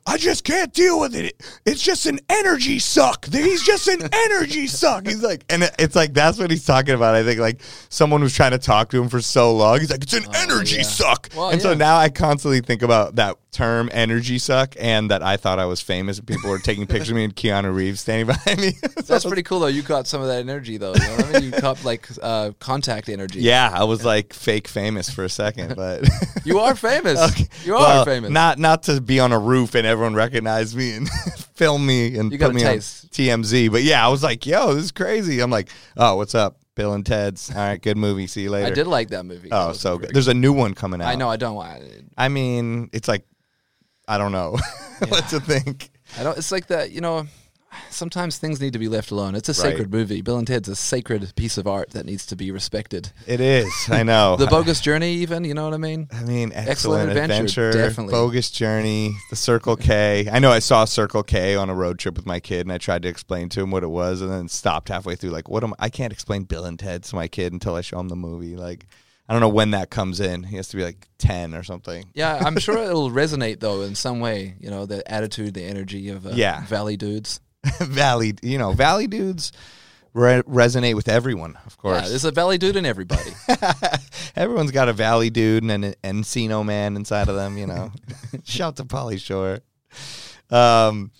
I 0.06 0.16
just 0.16 0.44
can't 0.44 0.72
deal 0.72 0.98
with 0.98 1.14
it. 1.14 1.40
It's 1.66 1.82
just 1.82 2.06
an 2.06 2.20
energy 2.28 2.78
suck. 2.78 3.26
He's 3.26 3.62
just 3.62 3.86
an 3.86 4.08
energy 4.12 4.66
suck. 4.66 5.06
He's 5.06 5.22
like, 5.22 5.44
and 5.48 5.70
it's 5.78 5.94
like 5.94 6.14
that's 6.14 6.38
what 6.38 6.50
he's 6.50 6.64
talking 6.64 6.94
about. 6.94 7.14
I 7.14 7.22
think 7.22 7.38
like 7.38 7.60
someone 7.90 8.22
was 8.22 8.34
trying 8.34 8.52
to 8.52 8.58
talk 8.58 8.90
to 8.90 9.00
him 9.02 9.08
for 9.08 9.20
so 9.20 9.54
long. 9.54 9.78
He's 9.80 9.90
like, 9.90 10.02
it's 10.02 10.14
an 10.14 10.24
energy 10.34 10.82
suck. 10.82 11.28
Well, 11.36 11.50
and 11.50 11.60
so 11.62 11.74
now 11.74 11.96
I 11.96 12.08
constantly 12.08 12.60
think 12.60 12.82
about 12.82 13.16
that 13.16 13.36
term 13.52 13.90
energy 13.92 14.38
suck 14.38 14.76
and 14.78 15.10
that 15.10 15.24
I 15.24 15.36
thought 15.36 15.58
I 15.58 15.64
was 15.64 15.80
famous 15.80 16.18
and 16.18 16.26
people 16.26 16.50
were 16.50 16.60
taking 16.60 16.86
pictures 16.88 17.10
of 17.10 17.16
me 17.16 17.24
and 17.24 17.34
Keanu 17.34 17.74
Reeves 17.74 18.00
standing 18.00 18.26
behind 18.26 18.60
me. 18.60 18.72
So 19.00 19.14
That's 19.14 19.24
pretty 19.24 19.42
cool 19.42 19.60
though. 19.60 19.66
You 19.66 19.82
caught 19.82 20.06
some 20.06 20.20
of 20.20 20.28
that 20.28 20.38
energy 20.40 20.76
though. 20.76 20.92
You 20.94 21.00
know 21.00 21.16
what 21.16 21.24
I 21.26 21.32
mean? 21.40 21.42
You 21.44 21.52
caught 21.52 21.84
like 21.84 22.06
uh, 22.22 22.52
contact 22.60 23.08
energy. 23.08 23.40
yeah, 23.40 23.70
I 23.72 23.84
was 23.84 24.04
like 24.04 24.32
fake 24.34 24.68
famous 24.68 25.10
for 25.10 25.24
a 25.24 25.28
second, 25.28 25.74
but 25.74 26.08
You 26.44 26.60
are 26.60 26.74
famous. 26.76 27.18
Okay. 27.32 27.48
You 27.64 27.74
are 27.76 27.80
Well, 27.80 28.04
famous. 28.04 28.30
Not 28.30 28.58
not 28.58 28.84
to 28.84 29.00
be 29.00 29.18
on 29.18 29.32
a 29.32 29.38
roof 29.38 29.74
and 29.74 29.86
everyone 29.90 30.14
recognized 30.14 30.76
me 30.76 30.94
and 30.94 31.08
filmed 31.54 31.86
me 31.86 32.16
and 32.16 32.32
You 32.32 32.38
put 32.38 32.54
me 32.54 32.62
taste. 32.62 33.04
on 33.04 33.10
TMZ. 33.10 33.70
But 33.70 33.82
yeah, 33.82 34.04
I 34.04 34.08
was 34.08 34.22
like, 34.22 34.46
yo, 34.46 34.74
this 34.74 34.84
is 34.84 34.92
crazy. 34.92 35.40
I'm 35.40 35.50
like, 35.50 35.68
oh, 35.96 36.16
what's 36.16 36.34
up? 36.34 36.56
Bill 36.76 36.94
and 36.94 37.04
Ted's. 37.04 37.50
All 37.50 37.56
right, 37.56 37.82
good 37.82 37.96
movie. 37.98 38.26
See 38.26 38.42
you 38.42 38.50
later. 38.50 38.66
I 38.66 38.70
did 38.70 38.86
like 38.86 39.08
that 39.10 39.24
movie. 39.26 39.48
Oh, 39.52 39.68
was 39.68 39.80
so 39.80 39.98
good. 39.98 40.10
There's 40.14 40.28
a 40.28 40.34
new 40.34 40.52
one 40.52 40.72
coming 40.74 41.02
out. 41.02 41.08
I 41.08 41.14
know. 41.16 41.28
I 41.28 41.36
don't. 41.36 41.58
I, 41.58 41.82
I 42.16 42.28
mean, 42.28 42.88
it's 42.92 43.08
like, 43.08 43.26
I 44.08 44.16
don't 44.16 44.32
know 44.32 44.56
what 45.08 45.28
to 45.28 45.40
think. 45.40 45.90
I 46.18 46.22
don't. 46.22 46.38
It's 46.38 46.52
like 46.52 46.68
that. 46.68 46.90
You 46.92 47.00
know. 47.00 47.26
Sometimes 47.90 48.38
things 48.38 48.60
need 48.60 48.72
to 48.72 48.78
be 48.78 48.88
left 48.88 49.10
alone. 49.10 49.34
It's 49.34 49.48
a 49.48 49.54
sacred 49.54 49.92
movie. 49.92 50.22
Bill 50.22 50.38
and 50.38 50.46
Ted's 50.46 50.68
a 50.68 50.76
sacred 50.76 51.32
piece 51.36 51.58
of 51.58 51.66
art 51.66 51.90
that 51.90 52.06
needs 52.06 52.24
to 52.26 52.36
be 52.36 52.50
respected. 52.50 53.12
It 53.26 53.40
is. 53.40 53.72
I 53.88 54.02
know. 54.04 54.36
The 54.36 54.46
bogus 54.46 54.80
journey, 54.80 55.12
even. 55.14 55.44
You 55.44 55.54
know 55.54 55.64
what 55.64 55.74
I 55.74 55.78
mean? 55.78 56.08
I 56.12 56.22
mean, 56.22 56.52
excellent, 56.54 56.68
Excellent 56.68 57.10
adventure, 57.10 57.68
adventure, 57.68 57.72
definitely. 57.72 58.12
bogus 58.12 58.50
journey, 58.50 59.12
the 59.30 59.36
Circle 59.36 59.76
K. 59.76 60.28
I 60.30 60.38
know 60.38 60.50
I 60.50 60.58
saw 60.60 60.84
Circle 60.84 61.24
K 61.24 61.56
on 61.56 61.68
a 61.70 61.74
road 61.74 61.98
trip 61.98 62.16
with 62.16 62.26
my 62.26 62.40
kid, 62.40 62.62
and 62.62 62.72
I 62.72 62.78
tried 62.78 63.02
to 63.02 63.08
explain 63.08 63.48
to 63.50 63.60
him 63.60 63.70
what 63.70 63.82
it 63.82 63.90
was, 63.90 64.20
and 64.20 64.30
then 64.30 64.48
stopped 64.48 64.88
halfway 64.88 65.16
through. 65.16 65.30
Like, 65.30 65.48
what 65.48 65.62
am 65.64 65.74
I 65.78 65.88
can't 65.90 66.12
explain 66.12 66.44
Bill 66.44 66.64
and 66.64 66.78
Ted 66.78 67.04
to 67.04 67.14
my 67.14 67.28
kid 67.28 67.52
until 67.52 67.74
I 67.74 67.80
show 67.82 67.98
him 68.00 68.08
the 68.08 68.16
movie. 68.16 68.56
Like, 68.56 68.86
I 69.28 69.32
don't 69.32 69.40
know 69.40 69.48
when 69.48 69.70
that 69.72 69.90
comes 69.90 70.18
in. 70.20 70.42
He 70.44 70.56
has 70.56 70.68
to 70.68 70.76
be 70.76 70.84
like 70.84 71.08
ten 71.18 71.54
or 71.54 71.62
something. 71.62 72.10
Yeah, 72.14 72.42
I'm 72.44 72.58
sure 72.58 72.78
it'll 72.82 73.10
resonate 73.10 73.60
though 73.60 73.82
in 73.82 73.94
some 73.94 74.20
way. 74.20 74.54
You 74.58 74.70
know, 74.70 74.86
the 74.86 75.08
attitude, 75.10 75.54
the 75.54 75.64
energy 75.64 76.08
of 76.08 76.26
uh, 76.26 76.30
Yeah. 76.34 76.64
Valley 76.66 76.96
dudes. 76.96 77.40
Valley, 77.80 78.34
you 78.42 78.58
know, 78.58 78.72
Valley 78.72 79.06
dudes 79.06 79.52
re- 80.14 80.42
resonate 80.42 80.94
with 80.94 81.08
everyone, 81.08 81.56
of 81.66 81.72
Yeah, 81.72 81.82
course. 81.82 82.08
there's 82.08 82.24
a 82.24 82.30
Valley 82.30 82.58
dude 82.58 82.76
in 82.76 82.86
everybody. 82.86 83.30
Everyone's 84.36 84.70
got 84.70 84.88
a 84.88 84.92
Valley 84.92 85.30
dude 85.30 85.62
and 85.64 85.84
an 85.84 85.94
Encino 86.04 86.64
man 86.64 86.96
inside 86.96 87.28
of 87.28 87.34
them, 87.36 87.58
you 87.58 87.66
know. 87.66 87.92
Shout 88.44 88.76
to 88.76 88.84
Pauly 88.84 89.20
Shore. 89.20 89.60
Um, 90.50 91.10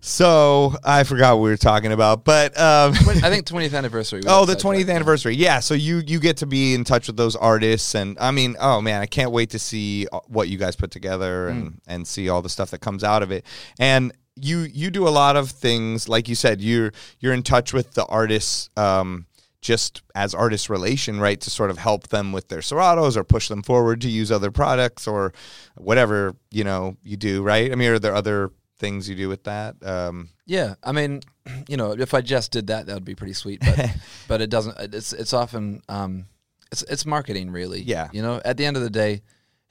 so 0.00 0.74
I 0.84 1.04
forgot 1.04 1.36
what 1.36 1.44
we 1.44 1.50
were 1.50 1.56
talking 1.56 1.90
about, 1.92 2.24
but 2.24 2.58
um, 2.60 2.92
I 2.92 3.30
think 3.30 3.46
20th 3.46 3.74
anniversary. 3.74 4.20
oh, 4.26 4.44
the 4.44 4.54
20th 4.54 4.88
yeah. 4.88 4.94
anniversary. 4.94 5.34
Yeah, 5.34 5.60
so 5.60 5.72
you 5.72 6.02
you 6.06 6.20
get 6.20 6.36
to 6.38 6.46
be 6.46 6.74
in 6.74 6.84
touch 6.84 7.06
with 7.06 7.16
those 7.16 7.34
artists, 7.36 7.94
and 7.94 8.18
I 8.20 8.30
mean, 8.30 8.54
oh 8.60 8.82
man, 8.82 9.00
I 9.00 9.06
can't 9.06 9.30
wait 9.30 9.50
to 9.50 9.58
see 9.58 10.06
uh, 10.12 10.20
what 10.26 10.48
you 10.50 10.58
guys 10.58 10.76
put 10.76 10.90
together 10.90 11.48
and 11.48 11.64
Mm. 11.72 11.78
and 11.86 12.06
see 12.06 12.28
all 12.28 12.42
the 12.42 12.50
stuff 12.50 12.70
that 12.72 12.80
comes 12.82 13.02
out 13.02 13.22
of 13.22 13.30
it. 13.30 13.46
And 13.78 14.12
you 14.36 14.60
you 14.60 14.90
do 14.90 15.06
a 15.06 15.10
lot 15.10 15.36
of 15.36 15.50
things, 15.50 16.08
like 16.08 16.28
you 16.28 16.34
said, 16.34 16.60
you're 16.60 16.92
you're 17.20 17.32
in 17.32 17.42
touch 17.42 17.72
with 17.72 17.94
the 17.94 18.04
artists. 18.06 18.70
Um, 18.76 19.26
just 19.60 20.02
as 20.14 20.34
artist 20.34 20.68
relation, 20.68 21.18
right, 21.18 21.40
to 21.40 21.48
sort 21.48 21.70
of 21.70 21.78
help 21.78 22.08
them 22.08 22.32
with 22.32 22.48
their 22.48 22.58
Seratos 22.58 23.16
or 23.16 23.24
push 23.24 23.48
them 23.48 23.62
forward 23.62 24.02
to 24.02 24.10
use 24.10 24.30
other 24.30 24.50
products 24.50 25.08
or 25.08 25.32
whatever 25.74 26.36
you 26.50 26.64
know 26.64 26.98
you 27.02 27.16
do, 27.16 27.42
right? 27.42 27.72
I 27.72 27.74
mean, 27.74 27.88
are 27.88 27.98
there 27.98 28.14
other 28.14 28.50
things 28.78 29.08
you 29.08 29.16
do 29.16 29.28
with 29.30 29.44
that? 29.44 29.76
Um, 29.82 30.28
Yeah, 30.44 30.74
I 30.82 30.92
mean, 30.92 31.22
you 31.68 31.78
know, 31.78 31.92
if 31.92 32.12
I 32.12 32.20
just 32.20 32.52
did 32.52 32.66
that, 32.66 32.84
that 32.86 32.94
would 32.94 33.06
be 33.06 33.14
pretty 33.14 33.32
sweet. 33.32 33.60
But 33.60 33.90
but 34.28 34.42
it 34.42 34.50
doesn't. 34.50 34.94
It's 34.94 35.14
it's 35.14 35.32
often 35.32 35.80
um, 35.88 36.26
it's 36.70 36.82
it's 36.82 37.06
marketing 37.06 37.50
really. 37.50 37.80
Yeah. 37.80 38.08
you 38.12 38.20
know, 38.20 38.42
at 38.44 38.58
the 38.58 38.66
end 38.66 38.76
of 38.76 38.82
the 38.82 38.90
day, 38.90 39.22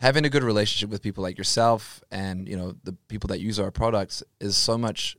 having 0.03 0.25
a 0.25 0.29
good 0.29 0.43
relationship 0.43 0.89
with 0.89 1.01
people 1.01 1.23
like 1.23 1.37
yourself 1.37 2.03
and 2.11 2.47
you 2.47 2.57
know 2.57 2.75
the 2.83 2.91
people 3.07 3.29
that 3.29 3.39
use 3.39 3.57
our 3.59 3.71
products 3.71 4.21
is 4.39 4.57
so 4.57 4.77
much 4.77 5.17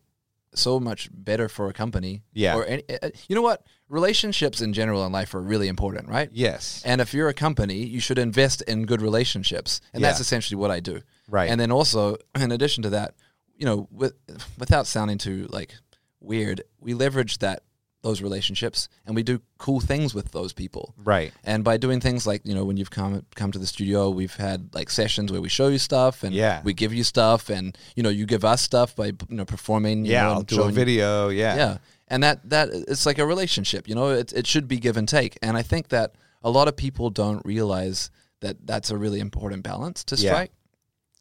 so 0.55 0.79
much 0.79 1.09
better 1.13 1.49
for 1.49 1.69
a 1.69 1.73
company. 1.73 2.23
Yeah. 2.33 2.55
or 2.57 2.65
any, 2.65 2.85
uh, 2.89 3.11
you 3.29 3.35
know 3.35 3.43
what? 3.43 3.67
Relationships 3.89 4.61
in 4.61 4.73
general 4.73 5.05
in 5.05 5.11
life 5.11 5.35
are 5.35 5.43
really 5.43 5.67
important, 5.67 6.09
right? 6.09 6.29
yes, 6.33 6.81
And 6.85 7.01
if 7.01 7.13
you're 7.13 7.29
a 7.29 7.35
company, 7.35 7.85
you 7.85 7.99
should 7.99 8.19
invest 8.19 8.63
in 8.63 8.87
good 8.87 9.03
relationships, 9.03 9.81
and 9.93 10.05
that's 10.05 10.21
essentially 10.21 10.57
what 10.57 10.71
I 10.71 10.79
do. 10.79 11.01
Right. 11.29 11.51
And 11.51 11.61
then 11.61 11.73
also, 11.73 12.17
in 12.37 12.53
addition 12.53 12.85
to 12.85 12.91
that, 12.91 13.15
you 13.57 13.67
know, 13.67 13.89
with 13.91 14.15
without 14.59 14.87
sounding 14.87 15.19
too 15.19 15.49
like 15.51 15.75
weird, 16.21 16.63
we 16.79 16.95
leverage 16.95 17.39
that 17.39 17.63
those 18.05 18.23
relationships 18.23 18.89
and 19.07 19.17
we 19.17 19.23
do 19.23 19.41
cool 19.59 19.81
things 19.81 20.15
with 20.15 20.29
those 20.33 20.53
people. 20.53 20.85
right. 21.15 21.33
And 21.51 21.65
by 21.65 21.77
doing 21.85 22.01
things 22.01 22.27
like 22.31 22.41
you 22.49 22.55
know 22.57 22.65
when 22.69 22.77
you've 22.79 22.91
come 23.01 23.13
come 23.41 23.51
to 23.53 23.59
the 23.59 23.67
studio, 23.67 23.99
we've 24.21 24.37
had 24.49 24.59
like 24.79 24.89
sessions 24.91 25.29
where 25.33 25.41
we 25.47 25.49
show 25.59 25.69
you 25.75 25.79
stuff 25.79 26.23
and 26.25 26.33
Yeah. 26.35 26.61
we 26.69 26.73
give 26.83 26.93
you 26.99 27.05
stuff, 27.05 27.43
and 27.57 27.77
you 27.97 28.03
know 28.05 28.11
you 28.19 28.27
give 28.27 28.45
us 28.45 28.61
stuff 28.71 28.95
by 28.95 29.07
you 29.07 29.37
know 29.39 29.45
performing. 29.45 30.05
you 30.05 30.13
Yeah, 30.13 30.25
know, 30.27 30.33
I'll 30.35 30.43
do 30.43 30.63
a 30.63 30.71
video. 30.83 31.31
Yeah. 31.43 31.57
yeah, 31.63 31.75
and 32.13 32.23
that 32.23 32.37
that 32.51 32.69
it's 32.93 33.07
like 33.07 33.19
a 33.19 33.27
relationship. 33.35 33.89
You 33.89 33.95
know, 33.99 34.09
it 34.11 34.33
it 34.41 34.47
should 34.47 34.67
be 34.69 34.79
give 34.87 34.97
and 35.01 35.09
take, 35.09 35.33
and 35.43 35.57
I 35.57 35.63
think 35.63 35.89
that 35.89 36.09
a 36.43 36.51
lot 36.51 36.69
of 36.69 36.75
people 36.77 37.09
don't 37.11 37.43
realize 37.47 38.11
that 38.41 38.57
that's 38.67 38.91
a 38.91 38.97
really 39.05 39.21
important 39.21 39.63
balance 39.63 40.05
to 40.05 40.15
Yeah. 40.17 40.31
strike. 40.31 40.53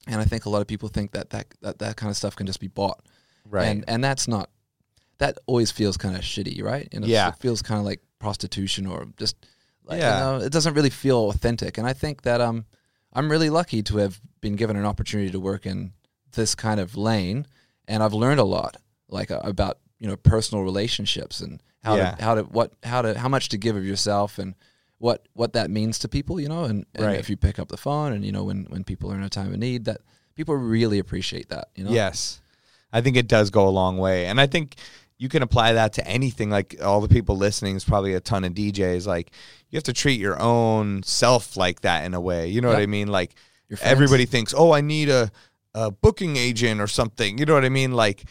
And 0.07 0.17
I 0.19 0.25
think 0.25 0.45
a 0.45 0.49
lot 0.49 0.61
of 0.61 0.67
people 0.67 0.89
think 0.89 1.11
that 1.11 1.29
that 1.29 1.45
that, 1.61 1.79
that 1.79 1.95
kind 1.95 2.09
of 2.11 2.17
stuff 2.17 2.35
can 2.35 2.45
just 2.47 2.59
be 2.59 2.67
bought, 2.67 2.99
Right. 3.49 3.67
And 3.69 3.85
and 3.87 4.03
that's 4.03 4.27
not. 4.27 4.49
That 5.19 5.37
always 5.45 5.71
feels 5.71 5.95
kind 5.97 6.15
of 6.15 6.21
shitty, 6.21 6.61
right? 6.63 6.87
You 6.91 6.99
know, 7.01 7.07
Yeah. 7.07 7.29
it 7.29 7.35
feels 7.39 7.61
kind 7.61 7.79
of 7.79 7.85
like 7.85 8.01
prostitution 8.19 8.85
or 8.87 9.07
just. 9.17 9.35
Like, 9.85 9.99
Yeah. 9.99 10.17
you 10.17 10.23
know, 10.39 10.45
it 10.45 10.53
doesn't 10.53 10.75
really 10.75 10.89
feel 10.89 11.29
authentic, 11.29 11.77
and 11.77 11.85
I 11.85 11.91
think 11.91 12.21
that 12.21 12.39
um, 12.39 12.63
I'm 13.11 13.29
really 13.29 13.49
lucky 13.49 13.83
to 13.83 13.97
have 13.97 14.21
been 14.39 14.55
given 14.55 14.77
an 14.77 14.85
opportunity 14.85 15.29
to 15.31 15.39
work 15.41 15.65
in 15.65 15.91
this 16.31 16.55
kind 16.55 16.79
of 16.79 16.95
lane, 16.95 17.45
and 17.85 18.01
I've 18.01 18.13
learned 18.13 18.39
a 18.39 18.45
lot, 18.45 18.77
like 19.09 19.29
uh, 19.29 19.41
about 19.43 19.79
you 19.99 20.07
know 20.07 20.15
personal 20.15 20.63
relationships 20.63 21.41
and 21.41 21.61
how 21.83 21.97
Yeah. 21.97 22.11
to 22.15 22.23
how 22.23 22.35
to 22.35 22.43
what 22.43 22.71
how 22.83 23.01
to 23.01 23.19
how 23.19 23.27
much 23.27 23.49
to 23.49 23.57
give 23.57 23.75
of 23.75 23.83
yourself 23.85 24.39
and 24.39 24.55
what 24.99 25.27
what 25.33 25.51
that 25.51 25.69
means 25.69 25.99
to 25.99 26.07
people, 26.07 26.39
you 26.39 26.47
know, 26.47 26.63
and, 26.63 26.85
and 26.95 27.05
Right. 27.05 27.19
if 27.19 27.29
you 27.29 27.35
pick 27.35 27.59
up 27.59 27.67
the 27.67 27.75
phone 27.75 28.13
and 28.13 28.23
you 28.23 28.31
know 28.31 28.45
when 28.45 28.63
when 28.69 28.85
people 28.85 29.11
are 29.11 29.15
in 29.15 29.23
a 29.23 29.29
time 29.29 29.51
of 29.53 29.59
need, 29.59 29.83
that 29.83 29.99
people 30.33 30.55
really 30.55 30.97
appreciate 30.97 31.49
that, 31.49 31.67
you 31.75 31.83
know. 31.83 31.91
Yes. 31.91 32.39
I 32.93 33.01
think 33.01 33.17
it 33.17 33.27
does 33.27 33.49
go 33.49 33.67
a 33.67 33.69
long 33.81 33.97
way. 33.97 34.27
And 34.27 34.39
I 34.39 34.47
think 34.47 34.75
you 35.23 35.29
can 35.29 35.41
apply 35.41 35.71
that 35.71 35.93
to 35.93 36.05
anything. 36.05 36.49
Like 36.49 36.75
all 36.83 36.99
the 36.99 37.07
people 37.07 37.37
listening 37.37 37.77
is 37.77 37.85
probably 37.85 38.13
a 38.13 38.19
ton 38.19 38.43
of 38.43 38.53
DJs. 38.53 39.07
Like 39.07 39.31
you 39.69 39.77
have 39.77 39.83
to 39.85 39.93
treat 39.93 40.19
your 40.19 40.37
own 40.37 41.01
self 41.03 41.55
like 41.55 41.79
that 41.79 42.03
in 42.03 42.13
a 42.13 42.19
way. 42.19 42.49
You 42.49 42.59
know 42.59 42.67
what 42.67 42.79
I 42.79 42.87
mean? 42.87 43.07
Like 43.07 43.33
everybody 43.81 44.25
thinks, 44.25 44.53
oh, 44.53 44.73
I 44.73 44.81
need 44.81 45.07
a, 45.07 45.31
a 45.73 45.91
booking 45.91 46.35
agent 46.35 46.81
or 46.81 46.87
something. 46.87 47.37
You 47.37 47.45
know 47.45 47.53
what 47.53 47.63
I 47.63 47.69
mean? 47.69 47.93
Like 47.93 48.25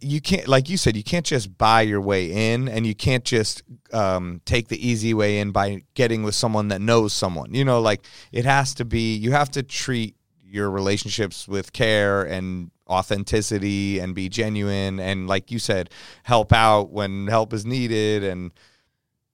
you 0.00 0.20
can't, 0.20 0.46
like 0.46 0.68
you 0.68 0.76
said, 0.76 0.96
you 0.96 1.02
can't 1.02 1.26
just 1.26 1.58
buy 1.58 1.82
your 1.82 2.00
way 2.00 2.52
in 2.52 2.68
and 2.68 2.86
you 2.86 2.94
can't 2.94 3.24
just 3.24 3.64
um, 3.92 4.40
take 4.44 4.68
the 4.68 4.88
easy 4.88 5.12
way 5.12 5.40
in 5.40 5.50
by 5.50 5.82
getting 5.94 6.22
with 6.22 6.36
someone 6.36 6.68
that 6.68 6.80
knows 6.80 7.14
someone. 7.14 7.52
You 7.52 7.64
know, 7.64 7.80
like 7.80 8.04
it 8.30 8.44
has 8.44 8.74
to 8.74 8.84
be, 8.84 9.16
you 9.16 9.32
have 9.32 9.50
to 9.50 9.62
treat 9.64 10.14
your 10.48 10.70
relationships 10.70 11.48
with 11.48 11.72
care 11.72 12.22
and 12.22 12.70
authenticity 12.88 13.98
and 13.98 14.14
be 14.14 14.28
genuine 14.28 15.00
and 15.00 15.26
like 15.26 15.50
you 15.50 15.58
said 15.58 15.90
help 16.22 16.52
out 16.52 16.90
when 16.90 17.26
help 17.26 17.52
is 17.52 17.66
needed 17.66 18.22
and 18.22 18.52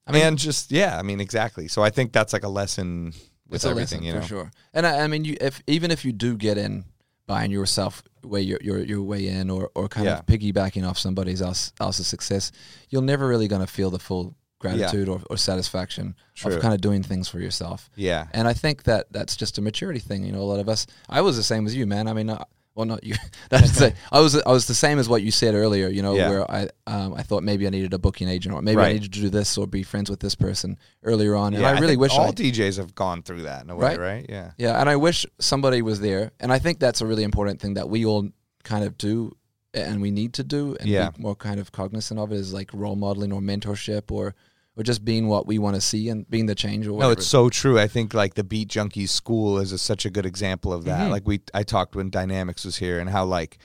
I 0.06 0.12
mean- 0.12 0.22
and 0.24 0.38
just 0.38 0.70
yeah 0.72 0.98
i 0.98 1.02
mean 1.02 1.20
exactly 1.20 1.68
so 1.68 1.82
i 1.82 1.90
think 1.90 2.12
that's 2.12 2.32
like 2.32 2.44
a 2.44 2.48
lesson 2.48 3.12
with 3.48 3.64
everything 3.66 4.00
lesson 4.00 4.02
you 4.04 4.12
know 4.14 4.20
for 4.22 4.26
sure. 4.26 4.50
And 4.72 4.86
I, 4.86 5.00
I 5.04 5.06
mean, 5.08 5.26
you 5.26 5.36
if 5.38 5.62
even 5.66 5.90
if 5.90 6.06
you 6.06 6.12
do 6.12 6.38
get 6.38 6.56
in 6.56 6.84
buying 7.26 7.50
yourself 7.50 8.02
way 8.24 8.40
your 8.40 8.58
your, 8.62 8.78
your 8.78 9.02
way 9.02 9.28
in 9.28 9.50
or, 9.50 9.70
or 9.74 9.88
kind 9.88 10.06
Yeah. 10.06 10.20
of 10.20 10.26
piggybacking 10.26 10.88
off 10.88 10.96
somebody 10.98 11.34
else 11.38 11.70
else's 11.78 12.06
success, 12.06 12.50
you're 12.88 13.02
never 13.02 13.28
really 13.28 13.48
going 13.48 13.60
to 13.60 13.66
feel 13.66 13.90
the 13.90 13.98
full 13.98 14.34
gratitude 14.62 15.08
or, 15.08 15.20
or 15.28 15.36
satisfaction 15.36 16.14
True. 16.34 16.54
of 16.54 16.62
kind 16.62 16.72
of 16.72 16.80
doing 16.80 17.02
things 17.02 17.28
for 17.28 17.38
yourself. 17.40 17.90
Yeah. 17.96 18.26
And 18.32 18.48
I 18.48 18.54
think 18.54 18.84
that 18.84 19.06
that's 19.12 19.36
just 19.36 19.58
a 19.58 19.60
maturity 19.62 20.00
thing. 20.00 20.24
You 20.24 20.32
know, 20.32 20.40
a 20.40 20.48
lot 20.52 20.60
of 20.60 20.68
us. 20.68 20.86
I 21.08 21.20
was 21.20 21.36
the 21.36 21.42
same 21.42 21.66
as 21.66 21.74
you, 21.76 21.86
man. 21.86 22.08
I 22.08 22.14
mean, 22.14 22.30
uh, 22.30 22.44
well, 22.74 22.86
not 22.86 23.04
you. 23.04 23.14
That's 23.50 23.82
I 23.82 24.18
was 24.18 24.34
I 24.34 24.50
was 24.50 24.66
the 24.66 24.72
same 24.72 24.98
as 24.98 25.06
what 25.06 25.20
you 25.22 25.30
said 25.30 25.54
earlier. 25.54 25.88
You 25.88 26.00
know, 26.00 26.14
Yeah. 26.16 26.30
where 26.30 26.50
I 26.50 26.68
um, 26.86 27.12
I 27.12 27.22
thought 27.22 27.42
maybe 27.42 27.66
I 27.66 27.70
needed 27.70 27.92
a 27.92 27.98
booking 27.98 28.28
agent 28.28 28.54
or 28.54 28.62
maybe 28.62 28.76
Right. 28.78 28.88
I 28.88 28.92
needed 28.94 29.12
to 29.12 29.20
do 29.20 29.28
this 29.28 29.58
or 29.58 29.66
be 29.66 29.82
friends 29.82 30.08
with 30.08 30.20
this 30.20 30.34
person 30.34 30.78
earlier 31.02 31.36
on. 31.36 31.52
And 31.52 31.62
Yeah, 31.62 31.68
I 31.72 31.78
really 31.80 31.98
wish 31.98 32.12
all 32.12 32.28
I 32.28 32.32
DJs 32.32 32.78
have 32.78 32.94
gone 32.94 33.22
through 33.22 33.42
that 33.42 33.62
in 33.64 33.68
a 33.68 33.76
way, 33.76 33.88
Right? 33.88 33.98
right? 34.00 34.26
Yeah. 34.26 34.52
yeah, 34.56 34.80
and 34.80 34.88
I 34.88 34.96
wish 34.96 35.26
somebody 35.38 35.82
was 35.82 36.00
there. 36.00 36.30
And 36.40 36.50
I 36.50 36.58
think 36.58 36.78
that's 36.80 37.02
a 37.02 37.06
really 37.06 37.24
important 37.24 37.60
thing 37.60 37.74
that 37.74 37.90
we 37.90 38.06
all 38.06 38.30
kind 38.64 38.84
of 38.84 38.96
do 38.96 39.36
and 39.74 40.00
we 40.00 40.10
need 40.10 40.32
to 40.34 40.44
do 40.44 40.74
and 40.80 40.88
Yeah. 40.88 41.10
be 41.10 41.22
more 41.22 41.34
kind 41.36 41.60
of 41.60 41.72
cognizant 41.72 42.18
of 42.18 42.32
it 42.32 42.36
is 42.36 42.54
like 42.54 42.70
role 42.72 42.96
modeling 42.96 43.32
or 43.34 43.42
mentorship 43.42 44.10
or 44.10 44.34
or 44.76 44.82
just 44.82 45.04
being 45.04 45.28
what 45.28 45.46
we 45.46 45.58
want 45.58 45.74
to 45.74 45.80
see 45.80 46.08
and 46.08 46.28
being 46.30 46.46
the 46.46 46.54
change 46.54 46.86
or 46.86 46.98
No, 46.98 47.10
it's 47.10 47.26
so 47.26 47.50
true. 47.50 47.78
I 47.78 47.86
think 47.88 48.14
like 48.14 48.34
the 48.34 48.44
Beat 48.44 48.68
Junkies 48.68 49.10
school 49.10 49.58
is 49.58 49.72
a, 49.72 49.78
such 49.78 50.06
a 50.06 50.10
good 50.10 50.24
example 50.24 50.72
of 50.72 50.84
that. 50.84 51.08
Mhm. 51.08 51.10
Like 51.10 51.26
we, 51.26 51.40
I 51.52 51.62
talked 51.62 51.94
when 51.94 52.08
Dynamics 52.10 52.64
was 52.64 52.76
here, 52.78 52.98
and 52.98 53.10
how 53.10 53.24
like 53.24 53.58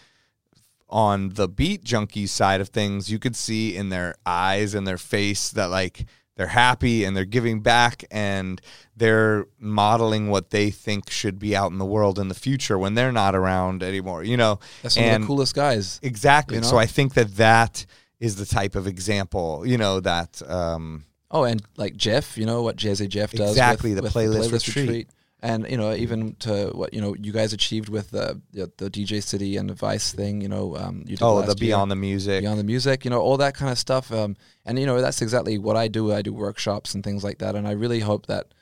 on 0.89 1.29
the 1.29 1.47
Beat 1.47 1.83
Junkies 1.83 2.29
side 2.29 2.61
of 2.61 2.69
things, 2.69 3.11
you 3.11 3.19
could 3.19 3.35
see 3.35 3.75
in 3.75 3.89
their 3.89 4.15
eyes 4.25 4.73
and 4.73 4.87
their 4.87 4.97
face 4.97 5.49
that 5.51 5.69
like 5.69 6.05
they're 6.35 6.47
happy 6.47 7.03
and 7.03 7.17
they're 7.17 7.25
giving 7.25 7.61
back 7.61 8.05
and 8.11 8.61
they're 8.95 9.47
modeling 9.59 10.29
what 10.29 10.51
they 10.51 10.69
think 10.69 11.09
should 11.09 11.39
be 11.39 11.55
out 11.55 11.71
in 11.71 11.77
the 11.79 11.85
world 11.85 12.19
in 12.19 12.27
the 12.27 12.35
future 12.35 12.77
when 12.77 12.93
they're 12.93 13.11
not 13.11 13.35
around 13.35 13.81
anymore. 13.81 14.23
You 14.23 14.37
know, 14.37 14.59
that's 14.83 14.95
one 14.97 15.09
of 15.09 15.21
the 15.21 15.27
coolest 15.27 15.55
guys. 15.55 15.99
exactly. 16.03 16.55
you 16.57 16.61
know? 16.61 16.67
So 16.67 16.77
I 16.77 16.85
think 16.85 17.15
that 17.15 17.35
that 17.37 17.85
is 18.19 18.35
the 18.35 18.45
type 18.45 18.75
of 18.75 18.87
example. 18.87 19.63
You 19.65 19.77
know 19.77 19.99
that. 19.99 20.41
um 20.49 21.05
Oh, 21.29 21.43
and 21.43 21.61
like 21.75 21.97
Jeff, 21.97 22.37
you 22.37 22.45
know 22.45 22.61
what 22.61 22.77
Jazzy 22.77 23.09
Jeff 23.09 23.31
does 23.31 23.49
Exactly, 23.51 23.89
with, 23.93 23.97
the 23.97 24.03
with 24.03 24.13
playlist 24.13 24.65
retreat. 24.65 25.09
and 25.41 25.69
you 25.69 25.75
know 25.75 25.93
even 25.93 26.35
to 26.39 26.71
what 26.73 26.93
you 26.93 27.01
know 27.01 27.15
you 27.19 27.33
guys 27.33 27.51
achieved 27.51 27.89
with 27.89 28.11
the 28.11 28.41
the, 28.53 28.71
the 28.77 28.89
DJ 28.89 29.21
City 29.21 29.57
and 29.57 29.69
the 29.69 29.73
Vice 29.73 30.13
thing, 30.13 30.39
you 30.41 30.47
know, 30.47 30.77
um, 30.77 30.99
you 31.05 31.17
did 31.17 31.21
Oh, 31.21 31.41
the 31.41 31.47
year. 31.47 31.55
Beyond 31.55 31.91
the 31.91 31.95
Music. 31.97 32.41
beyond 32.43 32.59
the 32.59 32.63
music, 32.63 33.03
you 33.03 33.11
know, 33.11 33.19
all 33.19 33.35
that 33.37 33.55
kind 33.55 33.71
of 33.71 33.77
stuff. 33.77 34.09
Um, 34.11 34.37
and 34.65 34.79
you 34.79 34.85
know 34.85 35.01
that's 35.01 35.21
exactly 35.21 35.57
what 35.57 35.75
I 35.75 35.89
do. 35.89 36.13
I 36.13 36.21
do 36.21 36.33
workshops 36.33 36.95
and 36.95 37.03
things 37.03 37.23
like 37.25 37.39
that, 37.39 37.55
and 37.55 37.67
I 37.67 37.71
really 37.71 37.99
hope 37.99 38.27
that 38.27 38.53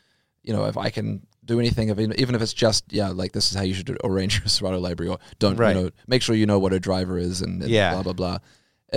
you 0.44 0.52
know 0.54 0.66
if 0.66 0.76
I 0.76 0.90
can 0.90 1.26
do 1.46 1.60
anything 1.60 1.92
of 1.92 2.00
even 2.00 2.34
if 2.34 2.42
it's 2.42 2.52
just 2.54 2.84
yeah 2.92 3.10
like 3.10 3.32
this 3.34 3.52
is 3.52 3.56
how 3.58 3.62
you 3.64 3.76
should 3.76 3.96
arrange 4.04 4.40
your 4.40 4.48
Serato 4.48 4.80
library 4.80 5.12
or 5.12 5.20
don't 5.38 5.56
Right. 5.58 5.76
you 5.76 5.84
know 5.84 5.90
make 6.08 6.24
sure 6.24 6.36
you 6.36 6.48
know 6.48 6.58
what 6.58 6.74
a 6.74 6.80
driver 6.80 7.20
is 7.20 7.44
and, 7.44 7.62
and 7.62 7.70
Yeah. 7.70 7.94
blah 7.94 8.02
blah 8.02 8.14
blah 8.14 8.38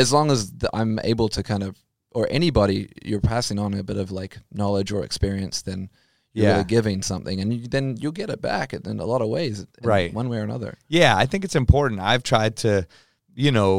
as 0.02 0.08
long 0.12 0.30
as 0.34 0.40
th- 0.60 0.70
i'm 0.80 0.98
able 1.12 1.28
to 1.36 1.42
kind 1.42 1.62
of 1.62 1.72
or 2.18 2.26
anybody 2.30 2.78
you're 3.04 3.20
passing 3.34 3.58
on 3.58 3.74
a 3.74 3.82
bit 3.82 3.96
of 4.04 4.10
like 4.20 4.34
knowledge 4.60 4.90
or 4.92 5.04
experience 5.04 5.56
then 5.62 5.80
you're 6.32 6.46
Yeah. 6.46 6.52
really 6.52 6.64
giving 6.76 7.02
something 7.02 7.36
and 7.40 7.48
you, 7.54 7.68
then 7.76 7.96
you'll 8.00 8.18
get 8.22 8.30
it 8.30 8.40
back 8.40 8.72
in 8.74 8.82
in 8.92 8.98
a 9.00 9.04
lot 9.12 9.20
of 9.24 9.28
ways 9.28 9.66
Right. 9.82 10.10
one 10.20 10.28
way 10.30 10.38
or 10.38 10.44
another 10.50 10.72
Yeah, 10.88 11.12
I 11.22 11.26
think 11.26 11.44
it's 11.46 11.56
important. 11.64 12.00
I've 12.00 12.22
tried 12.22 12.54
to, 12.64 12.86
you 13.34 13.50
know, 13.52 13.76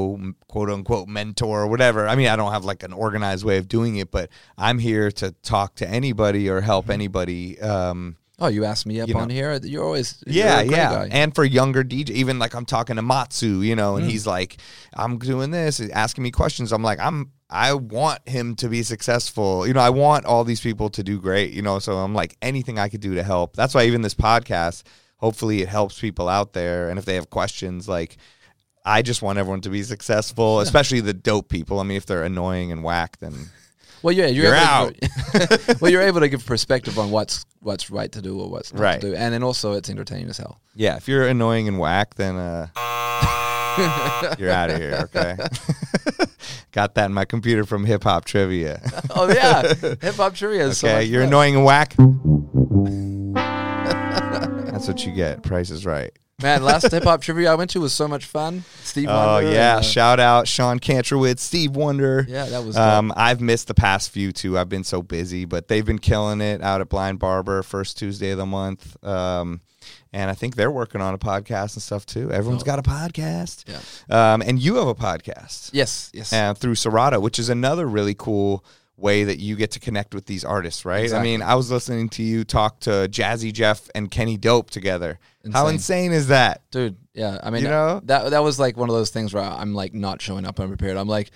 quote 0.47 0.70
unquote 0.70 1.07
mentor 1.07 1.55
or 1.63 1.67
whatever. 1.67 2.07
I 2.07 2.15
mean, 2.15 2.28
I 2.28 2.36
don't 2.39 2.51
have 2.51 2.65
like 2.72 2.82
an 2.84 2.93
organized 2.93 3.43
way 3.49 3.57
of 3.61 3.67
doing 3.67 3.97
it, 3.97 4.09
but 4.17 4.30
I'm 4.57 4.80
here 4.80 5.11
to 5.22 5.28
talk 5.53 5.76
to 5.82 5.86
anybody 5.99 6.49
or 6.49 6.61
help 6.61 6.89
anybody. 6.89 7.59
Um, 7.61 8.15
oh 8.42 8.48
you 8.48 8.66
asked 8.66 8.86
me 8.86 9.00
up 9.02 9.08
You 9.08 9.14
know. 9.14 9.22
on 9.22 9.30
here 9.30 9.60
you're 9.64 9.84
always 9.84 10.24
you're 10.26 10.46
yeah, 10.46 10.62
yeah. 10.62 10.90
guy. 10.94 11.10
And 11.12 11.34
for 11.36 11.44
younger 11.46 11.84
DJ, 11.84 12.12
even 12.12 12.40
like 12.40 12.54
I'm 12.56 12.66
talking 12.66 12.96
to 12.98 13.02
Matsu, 13.02 13.62
you 13.62 13.76
know, 13.76 13.96
and 13.98 14.06
Mm. 14.08 14.10
he's 14.10 14.26
like, 14.28 14.58
I'm 14.94 15.18
doing 15.18 15.52
this, 15.52 15.80
asking 15.80 16.24
me 16.24 16.32
questions. 16.32 16.72
I'm 16.72 16.84
like, 16.84 17.00
I'm, 17.00 17.32
I 17.50 17.74
want 17.74 18.28
him 18.30 18.56
to 18.58 18.70
be 18.70 18.84
successful. 18.84 19.66
You 19.68 19.74
know, 19.74 19.80
I 19.82 19.90
want 19.90 20.26
all 20.26 20.44
these 20.44 20.62
people 20.62 20.90
to 20.92 21.04
do 21.04 21.20
great, 21.20 21.52
you 21.52 21.62
know, 21.62 21.80
so 21.80 21.98
I'm 21.98 22.14
like, 22.14 22.38
anything 22.42 22.78
I 22.80 22.90
could 22.90 23.02
do 23.02 23.16
to 23.16 23.24
help. 23.24 23.56
That's 23.56 23.74
why 23.74 23.86
even 23.86 24.02
this 24.04 24.14
podcast, 24.14 24.84
hopefully 25.18 25.62
it 25.62 25.68
helps 25.68 26.00
people 26.00 26.30
out 26.30 26.54
there. 26.54 26.90
And 26.90 27.00
if 27.00 27.06
they 27.06 27.16
have 27.16 27.30
questions, 27.30 27.88
like, 27.90 28.18
I 28.86 29.02
just 29.02 29.22
want 29.22 29.38
everyone 29.40 29.62
to 29.62 29.70
be 29.70 29.84
successful, 29.84 30.62
especially 30.62 31.02
the 31.02 31.14
dope 31.14 31.50
people. 31.50 31.80
I 31.80 31.84
mean, 31.84 31.98
if 31.98 32.06
they're 32.06 32.24
annoying 32.24 32.72
and 32.72 32.84
whack, 32.84 33.18
then 33.20 33.34
Well, 34.02 34.14
yeah, 34.16 34.28
you're, 34.28 34.45
You're 34.45 34.56
able 34.56 34.91
To, 34.93 35.78
well, 35.82 35.91
you're 35.91 36.02
able 36.02 36.20
to 36.22 36.30
give 36.30 36.45
perspective 36.45 36.97
on 36.97 37.12
what's 37.12 37.45
what's 37.62 37.89
right 37.91 38.12
to 38.14 38.22
do 38.22 38.39
or 38.39 38.50
what's 38.50 38.74
not 38.74 38.82
Right. 38.82 39.02
to 39.02 39.10
do, 39.10 39.16
and 39.16 39.34
then 39.34 39.43
also 39.43 39.74
it's 39.74 39.89
entertaining 39.89 40.30
as 40.30 40.38
hell. 40.38 40.62
yeah, 40.76 40.95
if 40.95 41.08
you're 41.10 41.28
annoying 41.28 41.68
and 41.68 41.78
whack, 41.80 42.16
then 42.16 42.38
uh, 42.38 42.68
you're 44.39 44.52
out 44.52 44.70
of 44.70 44.78
here. 44.78 44.93
Okay. 45.14 45.36
Got 46.72 46.95
that 46.95 47.06
in 47.08 47.14
my 47.14 47.26
computer 47.26 47.66
from 47.66 47.84
Hip 47.86 48.04
Hop 48.04 48.24
Trivia. 48.26 48.80
Oh 49.16 49.28
yeah, 49.30 49.74
hip 49.74 50.16
hop 50.16 50.36
trivia. 50.36 50.68
Is 50.68 50.78
so 50.78 50.88
Okay, 50.88 51.00
much 51.00 51.08
you're 51.08 51.22
fun. 51.24 51.28
annoying 51.30 51.56
and 51.58 51.66
whack. 51.66 51.95
That's 54.72 54.88
what 54.88 55.06
you 55.06 55.12
get. 55.14 55.43
Price 55.43 55.70
is 55.72 55.86
right. 55.86 56.12
Man. 56.42 56.64
Last 56.64 56.92
hip 56.92 57.04
hop 57.04 57.22
trivia 57.22 57.52
I 57.52 57.56
went 57.56 57.70
to 57.72 57.82
was 57.82 57.94
so 57.94 58.08
much 58.08 58.26
fun. 58.26 58.64
Steve. 58.84 59.08
Oh 59.10 59.40
yeah! 59.40 59.48
and, 59.78 59.80
uh, 59.80 59.82
Shout 59.82 60.20
out 60.20 60.48
Sean 60.48 60.80
Cantrowitz, 60.80 61.40
Steve 61.40 61.76
Wonder. 61.76 62.26
yeah, 62.28 62.46
that 62.46 62.64
was. 62.64 62.78
Um, 62.78 63.14
I've 63.16 63.42
missed 63.42 63.68
the 63.68 63.74
past 63.74 64.12
few 64.12 64.32
too. 64.32 64.58
I've 64.58 64.70
been 64.70 64.84
so 64.84 65.02
busy, 65.02 65.46
but 65.46 65.68
they've 65.68 65.86
been 65.86 66.00
killing 66.00 66.42
it 66.42 66.62
out 66.62 66.82
at 66.82 66.90
Blind 66.90 67.20
Barber 67.20 67.64
first 67.64 67.98
Tuesday 67.98 68.32
of 68.32 68.38
the 68.38 68.46
month. 68.46 69.02
Um, 69.04 69.62
and 70.12 70.30
I 70.30 70.34
think 70.34 70.56
they're 70.56 70.72
working 70.72 71.02
on 71.02 71.14
a 71.14 71.18
podcast 71.20 71.76
and 71.76 71.84
stuff 71.84 72.06
too. 72.06 72.32
Everyone's 72.32 72.64
Oh. 72.64 72.66
got 72.66 72.80
a 72.80 72.84
podcast. 72.84 73.64
Yeah. 73.68 74.34
Um, 74.34 74.42
and 74.42 74.60
you 74.60 74.76
have 74.76 74.88
a 74.88 74.96
podcast. 74.96 75.70
yes, 75.72 76.10
yes. 76.14 76.34
uh, 76.34 76.54
through 76.56 76.76
Serato, 76.76 77.20
which 77.20 77.38
is 77.40 77.50
another 77.50 77.86
really 77.88 78.16
cool 78.16 78.64
way 79.00 79.24
that 79.24 79.39
you 79.39 79.56
get 79.56 79.72
to 79.72 79.80
connect 79.80 80.14
with 80.14 80.26
these 80.26 80.43
artists, 80.45 80.86
right? 80.86 81.04
Exactly. 81.04 81.30
I 81.30 81.32
mean, 81.38 81.41
I 81.41 81.56
was 81.56 81.72
listening 81.72 82.10
to 82.10 82.24
you 82.24 82.43
talk 82.43 82.80
to 82.82 82.89
Jazzy 83.10 83.52
Jeff 83.54 83.89
and 83.95 84.10
Kenny 84.12 84.38
Dope 84.38 84.70
together. 84.70 85.20
How 85.54 85.68
Insane. 85.68 85.74
insane 85.76 86.12
is 86.12 86.28
that? 86.28 86.62
Dude, 86.72 86.97
yeah. 87.14 87.39
I 87.41 87.50
mean, 87.50 87.64
You 87.64 87.70
know? 87.70 88.02
that 88.06 88.32
that 88.32 88.43
was 88.43 88.60
like 88.60 88.76
one 88.78 88.89
of 88.89 88.95
those 88.95 89.10
things 89.10 89.34
where 89.34 89.43
I'm 89.43 89.74
like 89.74 89.93
not 89.93 90.22
showing 90.22 90.45
up 90.45 90.60
unprepared. 90.60 90.97
I'm 90.97 91.08
like, 91.08 91.32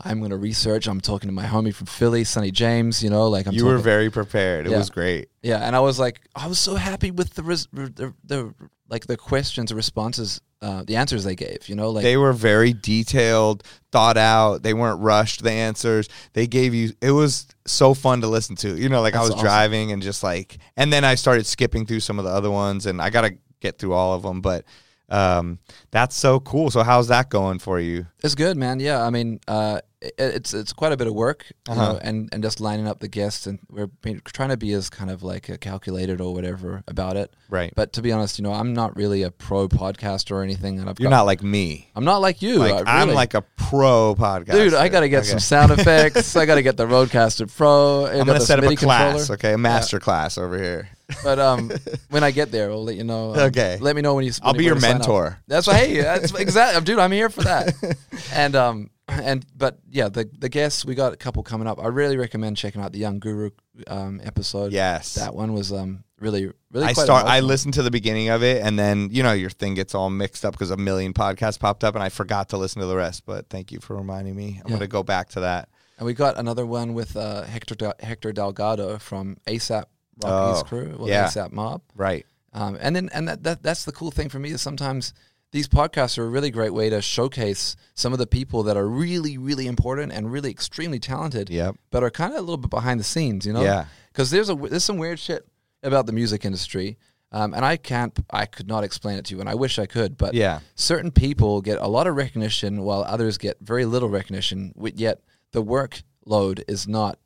I'm 0.00 0.20
gonna 0.20 0.36
research. 0.36 0.86
I'm 0.86 1.00
talking 1.00 1.28
to 1.28 1.34
my 1.34 1.44
homie 1.46 1.74
from 1.74 1.86
Philly, 1.86 2.22
Sonny 2.24 2.50
James. 2.52 3.02
You 3.02 3.10
know, 3.10 3.28
like 3.28 3.46
I'm. 3.46 3.54
you 3.54 3.64
were 3.64 3.78
very 3.78 4.10
prepared. 4.10 4.66
It 4.66 4.70
Yeah. 4.70 4.78
was 4.78 4.90
great. 4.90 5.28
Yeah, 5.42 5.58
and 5.66 5.74
I 5.74 5.80
was 5.80 5.98
like, 5.98 6.20
I 6.36 6.46
was 6.46 6.58
so 6.58 6.74
happy 6.76 7.10
with 7.10 7.34
the 7.34 7.42
res- 7.42 7.66
the, 7.72 8.14
the 8.24 8.54
like 8.88 9.06
the 9.06 9.16
questions, 9.16 9.70
the 9.70 9.76
responses, 9.76 10.40
uh, 10.60 10.82
the 10.84 10.96
answers 10.96 11.24
they 11.24 11.34
gave. 11.34 11.68
You 11.68 11.76
know, 11.76 11.90
like 11.90 12.02
They 12.02 12.16
were 12.16 12.32
very 12.32 12.72
detailed, 12.72 13.62
thought 13.92 14.16
out. 14.16 14.62
They 14.62 14.74
weren't 14.74 15.00
rushed. 15.00 15.42
The 15.42 15.52
answers 15.52 16.08
they 16.32 16.46
gave 16.46 16.74
you. 16.74 16.92
It 17.00 17.12
was 17.12 17.46
so 17.66 17.94
fun 17.94 18.22
to 18.22 18.26
listen 18.26 18.56
to. 18.56 18.76
You 18.76 18.88
know, 18.88 19.00
like 19.00 19.14
I 19.14 19.20
was 19.20 19.30
awesome. 19.30 19.44
driving 19.44 19.92
and 19.92 20.02
just 20.02 20.22
like, 20.22 20.58
and 20.76 20.92
then 20.92 21.04
I 21.04 21.14
started 21.14 21.46
skipping 21.46 21.86
through 21.86 22.00
some 22.00 22.18
of 22.18 22.24
the 22.24 22.30
other 22.30 22.50
ones, 22.50 22.86
and 22.86 23.00
I 23.00 23.10
got 23.10 23.22
to 23.22 23.36
get 23.60 23.78
through 23.78 23.92
all 23.92 24.14
of 24.14 24.22
them. 24.22 24.40
But 24.40 24.64
um, 25.08 25.58
that's 25.90 26.16
so 26.16 26.40
cool. 26.40 26.70
So 26.70 26.82
how's 26.82 27.08
that 27.08 27.30
going 27.30 27.58
for 27.58 27.80
you? 27.80 28.06
It's 28.22 28.34
good, 28.34 28.56
man. 28.56 28.80
Yeah, 28.80 29.02
I 29.02 29.10
mean, 29.10 29.40
uh, 29.48 29.80
it's 30.00 30.54
it's 30.54 30.72
quite 30.72 30.92
a 30.92 30.96
bit 30.96 31.06
of 31.06 31.14
work, 31.14 31.46
Uh-huh. 31.68 31.92
know, 31.94 31.98
and 32.00 32.28
and 32.32 32.42
just 32.42 32.60
lining 32.60 32.86
up 32.86 33.00
the 33.00 33.08
guests, 33.08 33.46
and 33.46 33.58
we're 33.70 33.90
trying 34.24 34.50
to 34.50 34.56
be 34.56 34.72
as 34.72 34.88
kind 34.90 35.10
of 35.10 35.22
like 35.22 35.60
calculated 35.60 36.20
or 36.20 36.32
whatever 36.32 36.82
about 36.86 37.16
it. 37.16 37.32
Right. 37.50 37.72
But 37.74 37.92
to 37.94 38.02
be 38.02 38.12
honest, 38.12 38.38
you 38.38 38.42
know, 38.44 38.52
I'm 38.52 38.74
not 38.74 38.96
really 38.96 39.22
a 39.24 39.30
pro 39.30 39.68
podcaster 39.68 40.32
or 40.32 40.42
anything, 40.42 40.78
and 40.78 40.88
I've 40.88 41.00
You're 41.00 41.10
got, 41.10 41.16
not 41.16 41.26
like 41.26 41.42
me. 41.42 41.90
I'm 41.96 42.04
not 42.04 42.18
like 42.18 42.42
you. 42.42 42.58
Like 42.58 42.72
uh, 42.74 42.84
I'm 42.86 43.10
like 43.12 43.34
a 43.34 43.42
pro 43.56 44.14
podcaster, 44.14 44.52
Dude, 44.52 44.74
I 44.74 44.88
gotta 44.88 45.08
get 45.08 45.26
some 45.26 45.40
sound 45.40 45.72
effects. 45.78 46.36
I 46.36 46.46
gotta 46.46 46.62
get 46.62 46.76
the 46.76 46.86
RODECaster 46.86 47.54
Pro. 47.56 48.04
I 48.06 48.12
I'm 48.12 48.18
got 48.18 48.26
gonna 48.26 48.40
set 48.40 48.58
up 48.62 48.70
a 48.70 48.76
class, 48.76 49.12
controller. 49.26 49.34
okay, 49.38 49.52
a 49.54 49.58
master 49.58 49.98
class 49.98 50.38
over 50.38 50.56
here. 50.62 50.88
But 51.24 51.38
um, 51.38 51.72
when 52.10 52.22
I 52.22 52.30
get 52.30 52.52
there, 52.52 52.70
I'll 52.70 52.84
let 52.84 52.96
you 52.96 53.04
know. 53.04 53.32
um, 53.32 53.38
Okay. 53.38 53.78
Let 53.80 53.96
me 53.96 54.02
know 54.02 54.14
when 54.14 54.24
you. 54.26 54.32
I'll 54.42 54.52
be 54.52 54.64
your 54.64 54.74
when 54.74 54.82
to 54.82 54.86
sign 54.86 54.94
up. 54.96 54.98
mentor. 55.00 55.38
That's 55.48 55.66
why. 55.66 55.74
Hey, 55.74 56.00
that's 56.02 56.32
exactly, 56.34 56.84
dude. 56.84 56.98
I'm 56.98 57.12
here 57.12 57.30
for 57.30 57.42
that. 57.42 57.74
And 58.34 58.54
um, 58.54 58.90
and 59.08 59.44
but 59.56 59.78
yeah, 59.90 60.08
the 60.08 60.28
the 60.38 60.48
guests 60.48 60.84
we 60.84 60.94
got 60.94 61.12
a 61.12 61.16
couple 61.16 61.42
coming 61.42 61.66
up. 61.66 61.80
I 61.82 61.86
really 61.88 62.16
recommend 62.16 62.56
checking 62.56 62.80
out 62.82 62.92
the 62.92 62.98
Young 62.98 63.18
Guru 63.18 63.50
um 63.86 64.20
episode. 64.24 64.72
Yes. 64.72 65.14
that 65.14 65.34
one 65.34 65.52
was 65.52 65.72
um 65.72 66.04
really 66.20 66.50
really. 66.70 66.86
I 66.86 66.92
start. 66.92 67.24
I 67.26 67.40
listened 67.40 67.74
to 67.74 67.82
the 67.82 67.90
beginning 67.90 68.28
of 68.28 68.42
it, 68.42 68.62
and 68.62 68.78
then 68.78 69.08
you 69.10 69.22
know 69.22 69.32
your 69.32 69.50
thing 69.50 69.74
gets 69.74 69.94
all 69.94 70.10
mixed 70.10 70.44
up 70.44 70.52
because 70.52 70.70
a 70.70 70.76
million 70.76 71.12
podcasts 71.14 71.58
popped 71.58 71.84
up, 71.84 71.94
and 71.94 72.02
I 72.04 72.08
forgot 72.08 72.50
to 72.50 72.56
listen 72.58 72.80
to 72.80 72.86
the 72.86 72.96
rest. 72.96 73.24
But 73.26 73.48
thank 73.48 73.72
you 73.72 73.80
for 73.80 73.96
reminding 73.96 74.36
me. 74.36 74.60
I'm 74.64 74.70
Yeah. 74.70 74.76
gonna 74.76 74.86
go 74.88 75.02
back 75.02 75.30
to 75.30 75.40
that. 75.40 75.68
And 75.98 76.06
we 76.06 76.14
got 76.14 76.38
another 76.38 76.64
one 76.64 76.94
with 76.94 77.16
uh, 77.16 77.42
Hector 77.42 77.74
Del- 77.74 77.94
Hector 78.00 78.32
Delgado 78.32 78.98
from 78.98 79.36
ASAP 79.48 79.84
Rocky's 80.22 80.62
Oh, 80.62 80.64
crew, 80.64 80.96
well, 80.98 81.08
yeah. 81.08 81.26
ASAP 81.26 81.50
Mob. 81.50 81.82
Right. 81.96 82.24
Um, 82.52 82.76
and 82.80 82.94
then 82.94 83.08
and 83.12 83.26
that, 83.28 83.42
that 83.42 83.62
that's 83.62 83.84
the 83.84 83.92
cool 83.92 84.10
thing 84.10 84.28
for 84.28 84.38
me 84.38 84.50
is 84.50 84.60
sometimes 84.62 85.12
these 85.52 85.68
podcasts 85.68 86.18
are 86.18 86.24
a 86.24 86.28
really 86.28 86.50
great 86.50 86.74
way 86.74 86.90
to 86.90 87.00
showcase 87.00 87.74
some 87.94 88.12
of 88.12 88.18
the 88.18 88.26
people 88.26 88.62
that 88.64 88.76
are 88.76 88.86
really 88.88 89.38
really 89.38 89.66
important 89.66 90.12
and 90.12 90.30
really 90.32 90.50
extremely 90.50 90.98
talented, 90.98 91.48
Yep. 91.50 91.76
but 91.90 92.02
are 92.02 92.10
kind 92.10 92.32
of 92.32 92.38
a 92.38 92.42
little 92.42 92.56
bit 92.58 92.70
behind 92.70 93.00
the 93.00 93.04
scenes, 93.04 93.46
you 93.46 93.52
know? 93.52 93.62
Yeah. 93.62 93.86
Because 94.12 94.30
there's 94.30 94.50
a 94.50 94.54
there's 94.54 94.84
some 94.84 94.98
weird 94.98 95.18
shit 95.18 95.46
about 95.82 96.06
the 96.06 96.12
music 96.12 96.44
industry. 96.44 96.98
Um, 97.30 97.52
and 97.52 97.62
I 97.62 97.76
can't, 97.76 98.18
I 98.30 98.46
could 98.46 98.66
not 98.68 98.84
explain 98.84 99.18
it 99.18 99.26
to 99.26 99.34
you, 99.34 99.40
and 99.40 99.50
I 99.50 99.54
wish 99.54 99.78
I 99.78 99.84
could. 99.84 100.16
But 100.16 100.32
Yeah. 100.32 100.60
certain 100.76 101.10
people 101.10 101.60
get 101.60 101.78
a 101.78 101.86
lot 101.86 102.06
of 102.06 102.16
recognition, 102.16 102.82
while 102.82 103.02
others 103.02 103.36
get 103.36 103.58
very 103.60 103.84
little 103.84 104.08
recognition. 104.08 104.72
Yet 104.94 105.20
the 105.52 105.62
workload 105.62 106.64
is 106.68 106.86
not 106.88 107.18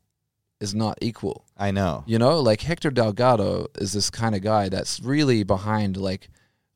is 0.60 0.74
not 0.76 0.96
equal. 1.00 1.44
I 1.56 1.70
know. 1.72 2.04
You 2.06 2.18
know, 2.18 2.38
like 2.40 2.60
Hector 2.60 2.90
Delgado 2.90 3.66
is 3.78 3.92
this 3.92 4.10
kind 4.10 4.34
of 4.36 4.42
guy 4.42 4.68
that's 4.68 5.00
really 5.00 5.42
behind 5.42 5.96
like 5.96 6.28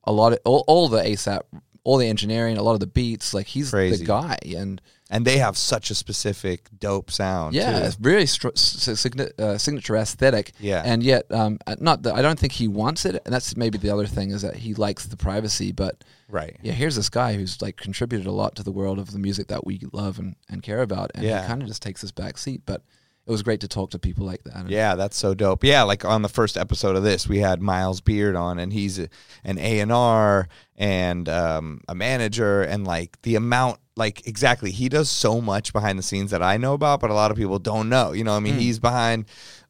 a 0.06 0.12
lot 0.12 0.32
of 0.32 0.38
all, 0.44 0.64
all 0.66 0.88
the 0.88 1.02
ASAP, 1.02 1.40
all 1.84 1.96
the 1.98 2.08
engineering, 2.08 2.56
a 2.58 2.62
lot 2.62 2.74
of 2.74 2.80
the 2.80 2.86
beats. 2.86 3.32
Like 3.34 3.46
he's 3.46 3.70
Crazy. 3.70 3.98
the 3.98 4.04
guy, 4.06 4.38
and 4.56 4.80
And 5.08 5.24
they 5.24 5.38
have 5.38 5.56
such 5.56 5.90
a 5.90 5.94
specific 5.94 6.68
dope 6.80 7.10
sound. 7.12 7.54
yeah, 7.54 7.78
too. 7.78 7.84
it's 7.86 7.94
very 7.94 8.26
str- 8.26 8.48
s- 8.48 8.88
s- 8.88 8.98
signa- 9.00 9.30
uh, 9.38 9.56
signature 9.56 9.96
aesthetic. 9.96 10.52
Yeah. 10.58 10.82
and 10.84 11.00
yet, 11.02 11.30
um, 11.30 11.58
uh, 11.66 11.76
not 11.78 12.02
that 12.02 12.14
I 12.16 12.22
don't 12.22 12.38
think 12.38 12.52
he 12.54 12.66
wants 12.66 13.04
it, 13.04 13.22
and 13.24 13.32
that's 13.32 13.56
maybe 13.56 13.78
the 13.78 13.90
other 13.90 14.06
thing 14.06 14.30
is 14.32 14.42
that 14.42 14.56
he 14.56 14.74
likes 14.74 15.06
the 15.06 15.16
privacy. 15.16 15.70
But 15.70 16.02
right. 16.28 16.56
yeah, 16.62 16.72
here's 16.72 16.96
this 16.96 17.08
guy 17.08 17.34
who's 17.34 17.62
like 17.62 17.76
contributed 17.76 18.26
a 18.26 18.32
lot 18.32 18.56
to 18.56 18.64
the 18.64 18.72
world 18.72 18.98
of 18.98 19.12
the 19.12 19.18
music 19.20 19.46
that 19.48 19.64
we 19.64 19.80
love 19.92 20.18
and, 20.18 20.34
and 20.48 20.60
care 20.62 20.82
about, 20.82 21.12
and 21.14 21.24
Yeah. 21.24 21.42
he 21.42 21.46
kind 21.48 21.62
of 21.62 21.68
just 21.68 21.82
takes 21.82 22.00
this 22.02 22.10
back 22.12 22.36
seat. 22.36 22.62
But 22.66 22.82
it 23.26 23.30
was 23.30 23.42
great 23.42 23.60
to 23.60 23.68
talk 23.68 23.90
to 23.90 23.98
people 23.98 24.24
like 24.24 24.44
that. 24.44 24.68
Yeah, 24.68 24.94
that's 24.94 25.16
so 25.16 25.34
dope. 25.34 25.64
Yeah, 25.64 25.82
like 25.82 26.04
on 26.04 26.22
the 26.22 26.28
first 26.28 26.56
episode 26.56 26.94
of 26.96 27.02
this, 27.02 27.28
we 27.28 27.38
had 27.38 27.60
Miles 27.60 28.00
Beard 28.00 28.36
on, 28.36 28.58
and 28.58 28.72
he's 28.72 28.98
a, 28.98 29.08
an 29.44 29.58
A 29.58 29.80
and 29.80 29.90
R 29.92 30.48
and 30.76 31.28
um, 31.28 31.80
a 31.88 31.94
manager, 31.94 32.62
and 32.62 32.86
like 32.86 33.20
the 33.22 33.34
amount, 33.34 33.80
like 33.96 34.26
exactly, 34.26 34.70
he 34.70 34.88
does 34.88 35.10
so 35.10 35.40
much 35.40 35.72
behind 35.72 35.98
the 35.98 36.02
scenes 36.02 36.30
that 36.30 36.42
I 36.42 36.56
know 36.56 36.74
about, 36.74 37.00
but 37.00 37.10
a 37.10 37.14
lot 37.14 37.30
of 37.30 37.36
people 37.36 37.58
don't 37.58 37.88
know. 37.88 38.12
You 38.12 38.22
know, 38.24 38.36
I 38.36 38.40
mean, 38.40 38.54
Hmm. 38.54 38.60
he's 38.60 38.78
behind 38.78 39.24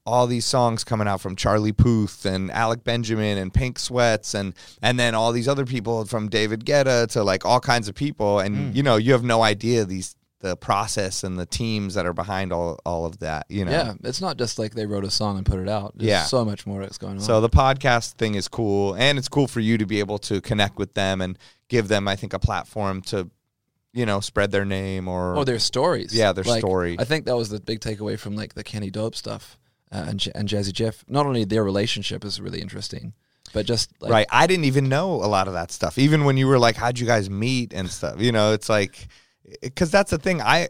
all 0.05 0.27
these 0.29 0.45
songs 0.45 0.85
coming 0.85 1.09
out 1.09 1.21
from 1.21 1.35
Charlie 1.35 1.73
Puth 1.73 2.27
and 2.27 2.49
Alec 2.53 2.85
Benjamin 2.85 3.39
and 3.39 3.53
Pink 3.53 3.77
Sweats 3.79 4.35
and 4.35 4.55
and 4.83 5.01
then 5.01 5.15
all 5.17 5.33
these 5.33 5.49
other 5.49 5.65
people 5.67 6.05
from 6.05 6.29
David 6.29 6.65
Guetta 6.65 7.09
to 7.13 7.25
like 7.25 7.45
all 7.47 7.61
kinds 7.61 7.89
of 7.89 7.95
people, 7.95 8.39
and 8.41 8.57
Hmm. 8.57 8.77
you 8.77 8.83
know, 8.83 8.97
you 8.97 9.13
have 9.13 9.25
no 9.25 9.43
idea 9.43 9.85
these 9.85 10.15
the 10.41 10.55
process 10.57 11.25
and 11.25 11.39
the 11.39 11.47
teams 11.47 11.95
that 11.95 12.05
are 12.05 12.13
behind 12.13 12.53
all 12.53 12.79
all 12.85 13.07
of 13.07 13.19
that. 13.21 13.47
You 13.49 13.65
know, 13.65 13.71
Yeah, 13.73 13.95
it's 14.05 14.21
not 14.21 14.37
just 14.37 14.59
like 14.59 14.75
they 14.75 14.85
wrote 14.87 15.05
a 15.05 15.11
song 15.11 15.39
and 15.39 15.47
put 15.47 15.59
it 15.59 15.69
out. 15.69 15.95
There's 15.97 16.09
Yeah. 16.09 16.25
so 16.25 16.45
much 16.45 16.67
more 16.67 16.83
that's 16.83 16.99
going 16.99 17.15
on. 17.15 17.21
So 17.21 17.41
the 17.41 17.49
podcast 17.49 18.13
thing 18.15 18.35
is 18.35 18.47
cool, 18.49 18.95
and 18.95 19.19
it's 19.19 19.29
cool 19.29 19.49
for 19.49 19.61
you 19.61 19.79
to 19.79 19.87
be 19.87 19.99
able 20.01 20.19
to 20.19 20.41
connect 20.41 20.77
with 20.79 20.95
them 20.95 21.21
and 21.21 21.39
give 21.69 21.89
them, 21.89 22.07
I 22.07 22.17
think, 22.17 22.33
a 22.35 22.39
platform 22.39 23.01
to, 23.03 23.31
you 23.95 24.05
know, 24.05 24.21
spread 24.21 24.51
their 24.53 24.65
name 24.67 25.09
or 25.09 25.37
or 25.37 25.45
their 25.47 25.59
stories. 25.59 26.13
Yeah, 26.15 26.33
their 26.33 26.45
Like, 26.45 26.61
story. 26.61 26.97
I 26.99 27.05
think 27.05 27.25
that 27.25 27.37
was 27.37 27.49
the 27.49 27.59
big 27.61 27.81
takeaway 27.81 28.19
from 28.19 28.37
like 28.37 28.55
the 28.55 28.63
Kenny 28.63 28.91
Dope 28.91 29.15
stuff 29.17 29.57
uh, 29.91 30.05
and 30.09 30.21
J- 30.21 30.33
and 30.35 30.47
Jazzy 30.49 30.73
Jeff. 30.73 31.03
Not 31.09 31.25
only 31.27 31.45
their 31.45 31.65
relationship 31.65 32.25
is 32.27 32.41
really 32.43 32.61
interesting, 32.61 33.15
but 33.55 33.65
just 33.65 33.91
like, 34.03 34.13
right. 34.13 34.27
I 34.31 34.47
didn't 34.47 34.67
even 34.67 34.91
know 34.91 35.15
a 35.15 35.27
lot 35.37 35.49
of 35.49 35.55
that 35.55 35.73
stuff. 35.73 35.97
Even 35.97 36.25
when 36.25 36.37
you 36.37 36.47
were 36.47 36.59
like, 36.59 36.77
"How'd 36.77 36.99
you 36.99 37.07
guys 37.07 37.31
meet?" 37.31 37.73
and 37.73 37.91
stuff. 37.91 38.21
You 38.21 38.33
know, 38.33 38.53
it's 38.53 38.69
like, 38.69 39.09
because 39.61 39.91
that's 39.91 40.11
the 40.11 40.19
thing. 40.19 40.41
I 40.41 40.69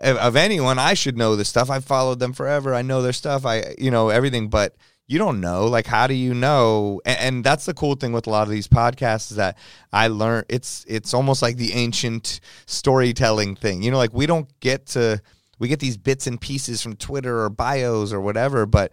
of- 0.00 0.36
anyone, 0.36 0.78
I 0.78 0.94
should 0.94 1.16
know 1.16 1.36
this 1.36 1.48
stuff. 1.48 1.70
I've 1.70 1.84
followed 1.84 2.18
them 2.18 2.32
forever. 2.32 2.74
I 2.74 2.82
know 2.82 3.02
their 3.02 3.12
stuff. 3.12 3.46
I 3.46 3.74
you 3.78 3.90
know 3.90 4.08
everything, 4.08 4.48
but. 4.48 4.76
You 5.06 5.18
don't 5.18 5.42
know, 5.42 5.66
like, 5.66 5.86
how 5.86 6.06
do 6.06 6.14
you 6.14 6.32
know? 6.32 6.98
And, 7.04 7.18
and 7.20 7.44
that's 7.44 7.66
the 7.66 7.74
cool 7.74 7.94
thing 7.94 8.12
with 8.14 8.26
a 8.26 8.30
lot 8.30 8.44
of 8.44 8.48
these 8.48 8.66
podcasts 8.66 9.30
is 9.30 9.36
that 9.36 9.58
I 9.92 10.08
learn. 10.08 10.44
It's 10.48 10.82
it's 10.88 11.12
almost 11.12 11.42
like 11.42 11.58
the 11.58 11.74
ancient 11.74 12.40
storytelling 12.64 13.54
thing. 13.54 13.82
You 13.82 13.90
know, 13.90 13.98
like 13.98 14.14
we 14.14 14.24
don't 14.24 14.48
get 14.60 14.86
to 14.86 15.20
we 15.58 15.68
get 15.68 15.80
these 15.80 15.96
bits 15.96 16.26
and 16.26 16.40
pieces 16.40 16.82
from 16.82 16.96
Twitter 16.96 17.42
or 17.42 17.50
bios 17.50 18.14
or 18.14 18.20
whatever, 18.22 18.64
but 18.64 18.92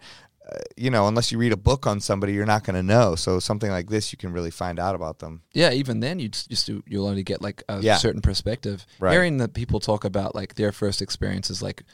uh, 0.50 0.58
you 0.76 0.90
know, 0.90 1.06
unless 1.06 1.30
you 1.30 1.38
read 1.38 1.52
a 1.52 1.56
book 1.56 1.86
on 1.86 2.00
somebody, 2.00 2.32
you're 2.32 2.46
not 2.46 2.64
going 2.64 2.74
to 2.76 2.82
know. 2.82 3.14
So 3.14 3.38
something 3.38 3.70
like 3.70 3.88
this, 3.88 4.12
you 4.12 4.16
can 4.18 4.32
really 4.32 4.50
find 4.50 4.78
out 4.78 4.94
about 4.94 5.18
them. 5.20 5.42
yeah, 5.52 5.70
even 5.72 6.00
then 6.00 6.18
you 6.18 6.28
just 6.28 6.68
you'll 6.86 7.06
only 7.06 7.22
get 7.22 7.40
like 7.40 7.62
a 7.68 7.80
Yeah. 7.80 7.96
certain 7.96 8.20
perspective. 8.20 8.84
Right. 8.98 9.12
Hearing 9.12 9.36
the 9.38 9.48
people 9.48 9.78
talk 9.80 10.04
about 10.04 10.34
like 10.34 10.54
their 10.56 10.72
first 10.72 11.00
experiences, 11.02 11.62
like 11.62 11.84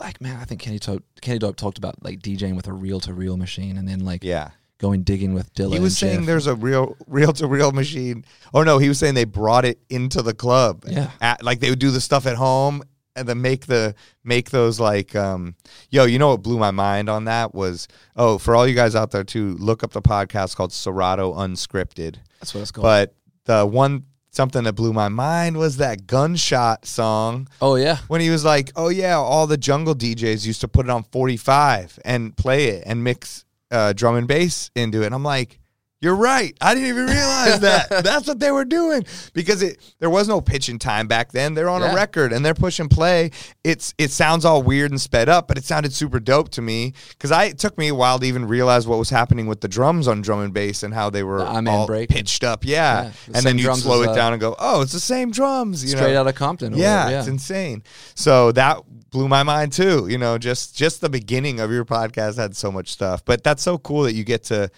like 0.00 0.20
man, 0.20 0.38
I 0.40 0.44
think 0.44 0.60
Kenny 0.60 0.78
Dope 0.78 1.04
Kenny 1.20 1.38
Dope 1.38 1.56
talked 1.56 1.78
about 1.78 2.02
like 2.04 2.20
DJing 2.20 2.56
with 2.56 2.66
a 2.68 2.72
reel 2.72 3.00
to 3.00 3.12
reel 3.14 3.36
machine, 3.36 3.76
and 3.76 3.88
then 3.88 4.00
like 4.04 4.22
Yeah. 4.24 4.50
going 4.78 5.02
digging 5.02 5.32
with 5.34 5.52
Dylan. 5.54 5.72
He 5.74 5.80
was 5.80 5.96
saying 5.96 6.18
Jeff. 6.20 6.26
there's 6.26 6.46
a 6.46 6.54
real 6.54 6.96
reel 7.06 7.32
to 7.34 7.46
reel 7.46 7.72
machine. 7.72 8.24
Oh 8.54 8.62
no, 8.62 8.78
he 8.78 8.88
was 8.88 8.98
saying 8.98 9.14
they 9.14 9.24
brought 9.24 9.64
it 9.64 9.78
into 9.90 10.22
the 10.22 10.34
club. 10.34 10.84
Yeah. 10.86 11.10
At, 11.20 11.42
like 11.42 11.60
they 11.60 11.70
would 11.70 11.78
do 11.80 11.90
the 11.90 12.00
stuff 12.00 12.26
at 12.26 12.36
home 12.36 12.82
and 13.16 13.28
then 13.28 13.40
make 13.40 13.66
the 13.66 13.94
make 14.22 14.50
those 14.50 14.78
like 14.78 15.16
um 15.16 15.54
yo, 15.90 16.04
you 16.04 16.18
know 16.18 16.28
what 16.28 16.42
blew 16.42 16.58
my 16.58 16.70
mind 16.70 17.08
on 17.08 17.24
that 17.24 17.54
was 17.54 17.88
oh, 18.14 18.38
for 18.38 18.54
all 18.54 18.66
you 18.66 18.74
guys 18.74 18.94
out 18.94 19.10
there 19.10 19.24
too, 19.24 19.56
look 19.58 19.82
up 19.82 19.92
the 19.92 20.02
podcast 20.02 20.56
called 20.56 20.72
Serato 20.72 21.34
Unscripted. 21.34 22.16
that's 22.40 22.54
what 22.54 22.60
it's 22.60 22.70
called. 22.70 22.84
But 22.84 23.14
the 23.44 23.66
one 23.66 24.04
something 24.30 24.64
that 24.64 24.74
blew 24.74 24.92
my 24.92 25.08
mind 25.08 25.56
was 25.56 25.78
that 25.78 26.06
gunshot 26.06 26.84
song 26.84 27.48
oh 27.62 27.76
yeah, 27.76 27.98
when 28.08 28.20
he 28.20 28.28
was 28.30 28.44
like, 28.44 28.70
"Oh 28.76 28.90
yeah, 28.90 29.16
all 29.16 29.46
the 29.46 29.56
jungle 29.56 29.94
DJs 29.94 30.46
used 30.46 30.60
to 30.60 30.68
put 30.68 30.86
it 30.86 30.90
on 30.90 31.02
45 31.04 31.98
and 32.04 32.36
play 32.36 32.66
it 32.66 32.84
and 32.86 33.02
mix 33.02 33.44
uh, 33.70 33.92
drum 33.94 34.16
and 34.16 34.28
bass 34.28 34.70
into 34.76 35.02
it." 35.02 35.06
And 35.06 35.14
I'm 35.14 35.24
like, 35.24 35.58
"You're 36.00 36.14
right. 36.16 36.56
I 36.60 36.74
didn't 36.74 36.88
even 36.90 37.06
realize 37.06 37.60
that. 37.60 37.88
That's 38.04 38.26
what 38.28 38.38
they 38.38 38.50
were 38.50 38.64
doing 38.64 39.04
because 39.32 39.62
it 39.62 39.80
there 39.98 40.10
was 40.10 40.28
no 40.28 40.40
pitching 40.40 40.78
time 40.78 41.06
back 41.08 41.32
then. 41.32 41.54
They're 41.54 41.68
on 41.70 41.80
Yeah. 41.80 41.92
a 41.92 41.94
record 41.94 42.32
and 42.32 42.44
they're 42.44 42.54
pushing 42.54 42.88
play. 42.88 43.30
It's 43.64 43.94
it 43.98 44.10
sounds 44.10 44.44
all 44.44 44.62
weird 44.62 44.90
and 44.90 45.00
sped 45.00 45.28
up, 45.28 45.48
but 45.48 45.56
it 45.58 45.64
sounded 45.64 45.92
super 45.92 46.20
dope 46.20 46.50
to 46.50 46.62
me 46.62 46.92
because 47.10 47.30
I 47.32 47.44
it 47.44 47.58
took 47.58 47.78
me 47.78 47.88
a 47.88 47.94
while 47.94 48.18
to 48.18 48.26
even 48.26 48.46
realize 48.46 48.86
what 48.86 48.98
was 48.98 49.10
happening 49.10 49.46
with 49.46 49.60
the 49.62 49.68
drums 49.68 50.06
on 50.06 50.20
drum 50.20 50.40
and 50.40 50.52
bass 50.52 50.82
and 50.82 50.92
how 50.92 51.08
they 51.10 51.22
were 51.22 51.38
The 51.38 51.46
I'm 51.46 51.66
all 51.68 51.86
break. 51.86 52.08
pitched 52.10 52.44
up. 52.44 52.64
Yeah, 52.64 52.76
Yeah, 53.04 53.10
the 53.28 53.36
and 53.38 53.46
then 53.46 53.58
you 53.58 53.74
slow 53.74 54.02
it 54.02 54.10
uh, 54.10 54.14
down 54.14 54.32
and 54.34 54.40
go, 54.40 54.54
"Oh, 54.58 54.82
it's 54.82 54.92
the 54.92 55.00
same 55.00 55.30
drums." 55.30 55.82
You 55.82 55.90
straight 55.96 56.12
know? 56.12 56.20
out 56.20 56.26
of 56.28 56.34
Compton. 56.34 56.74
Yeah, 56.76 56.96
whatever, 57.04 57.10
yeah. 57.12 57.18
it's 57.20 57.28
insane. 57.28 57.82
So 58.14 58.52
that 58.52 58.78
blew 59.10 59.28
my 59.28 59.42
mind 59.42 59.72
too. 59.72 60.08
You 60.08 60.18
know, 60.18 60.36
just 60.36 60.76
just 60.76 61.00
the 61.00 61.08
beginning 61.08 61.58
of 61.60 61.70
your 61.70 61.84
podcast 61.86 62.36
had 62.36 62.54
so 62.54 62.70
much 62.70 62.90
stuff. 62.92 63.24
But 63.24 63.42
that's 63.42 63.62
so 63.62 63.78
cool 63.78 64.02
that 64.02 64.12
you 64.14 64.24
get 64.24 64.44
to 64.44 64.70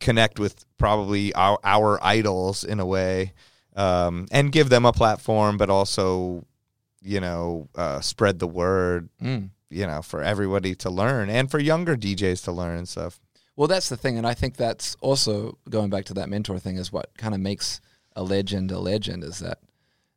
connect 0.00 0.38
with 0.38 0.64
probably 0.78 1.32
our 1.34 1.58
our 1.62 2.02
idols 2.02 2.64
in 2.64 2.80
a 2.80 2.86
way, 2.86 3.32
um, 3.76 4.26
and 4.30 4.50
give 4.50 4.68
them 4.68 4.84
a 4.84 4.92
platform, 4.92 5.56
but 5.56 5.70
also, 5.70 6.44
you 7.02 7.20
know, 7.20 7.68
uh, 7.74 8.00
spread 8.00 8.38
the 8.38 8.48
word. 8.48 9.08
Mm. 9.22 9.50
You 9.72 9.86
know, 9.86 10.02
for 10.02 10.20
everybody 10.20 10.74
to 10.74 10.90
learn 10.90 11.30
and 11.30 11.48
for 11.48 11.60
younger 11.60 11.96
DJs 11.96 12.42
to 12.42 12.50
learn 12.50 12.76
and 12.76 12.88
stuff. 12.88 13.20
Well, 13.54 13.68
that's 13.68 13.88
the 13.88 13.96
thing, 13.96 14.18
and 14.18 14.26
I 14.26 14.34
think 14.34 14.56
that's 14.56 14.96
also 15.00 15.58
going 15.68 15.90
back 15.90 16.06
to 16.06 16.14
that 16.14 16.28
mentor 16.28 16.58
thing 16.58 16.76
is 16.76 16.90
what 16.90 17.16
kind 17.16 17.34
of 17.34 17.40
makes 17.40 17.80
a 18.16 18.22
legend 18.24 18.72
a 18.72 18.80
legend 18.80 19.22
is 19.22 19.38
that 19.38 19.58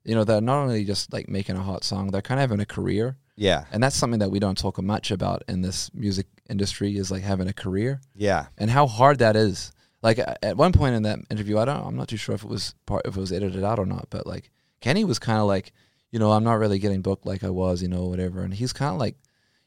you 0.03 0.15
know 0.15 0.23
they're 0.23 0.41
not 0.41 0.63
only 0.63 0.83
just 0.83 1.13
like 1.13 1.29
making 1.29 1.55
a 1.55 1.61
hot 1.61 1.83
song, 1.83 2.07
they're 2.09 2.21
kind 2.21 2.39
of 2.39 2.49
having 2.49 2.61
a 2.61 2.65
career, 2.65 3.17
Yeah, 3.35 3.65
and 3.71 3.81
that's 3.81 3.95
something 3.95 4.19
that 4.19 4.31
we 4.31 4.39
don't 4.39 4.57
talk 4.57 4.81
much 4.81 5.11
about 5.11 5.43
in 5.47 5.61
this 5.61 5.93
music 5.93 6.27
industry 6.49 6.97
is 6.97 7.09
like 7.09 7.23
having 7.23 7.47
a 7.47 7.53
career 7.53 8.01
yeah, 8.15 8.47
and 8.57 8.69
how 8.69 8.87
hard 8.87 9.19
that 9.19 9.35
is. 9.35 9.71
Like 10.01 10.19
at 10.19 10.57
one 10.57 10.73
point 10.73 10.95
in 10.95 11.03
that 11.03 11.19
interview, 11.31 11.57
I 11.57 11.65
don't, 11.65 11.85
I'm 11.85 11.95
not 11.95 12.09
too 12.09 12.17
sure 12.17 12.35
if 12.35 12.43
it 12.43 12.49
was 12.49 12.75
part, 12.85 13.03
if 13.05 13.15
it 13.15 13.19
was 13.19 13.31
edited 13.31 13.63
out 13.63 13.79
or 13.79 13.85
not, 13.85 14.07
but 14.09 14.27
like 14.27 14.51
Kenny 14.81 15.05
was 15.05 15.17
kind 15.17 15.39
of 15.39 15.47
like, 15.47 15.71
you 16.11 16.19
know, 16.19 16.33
I'm 16.33 16.43
not 16.43 16.59
really 16.59 16.77
getting 16.77 17.01
booked 17.01 17.25
like 17.25 17.43
I 17.43 17.49
was, 17.49 17.81
you 17.81 17.87
know, 17.87 18.05
whatever, 18.05 18.41
and 18.41 18.53
he's 18.53 18.73
kind 18.73 18.91
of 18.91 18.99
like, 18.99 19.15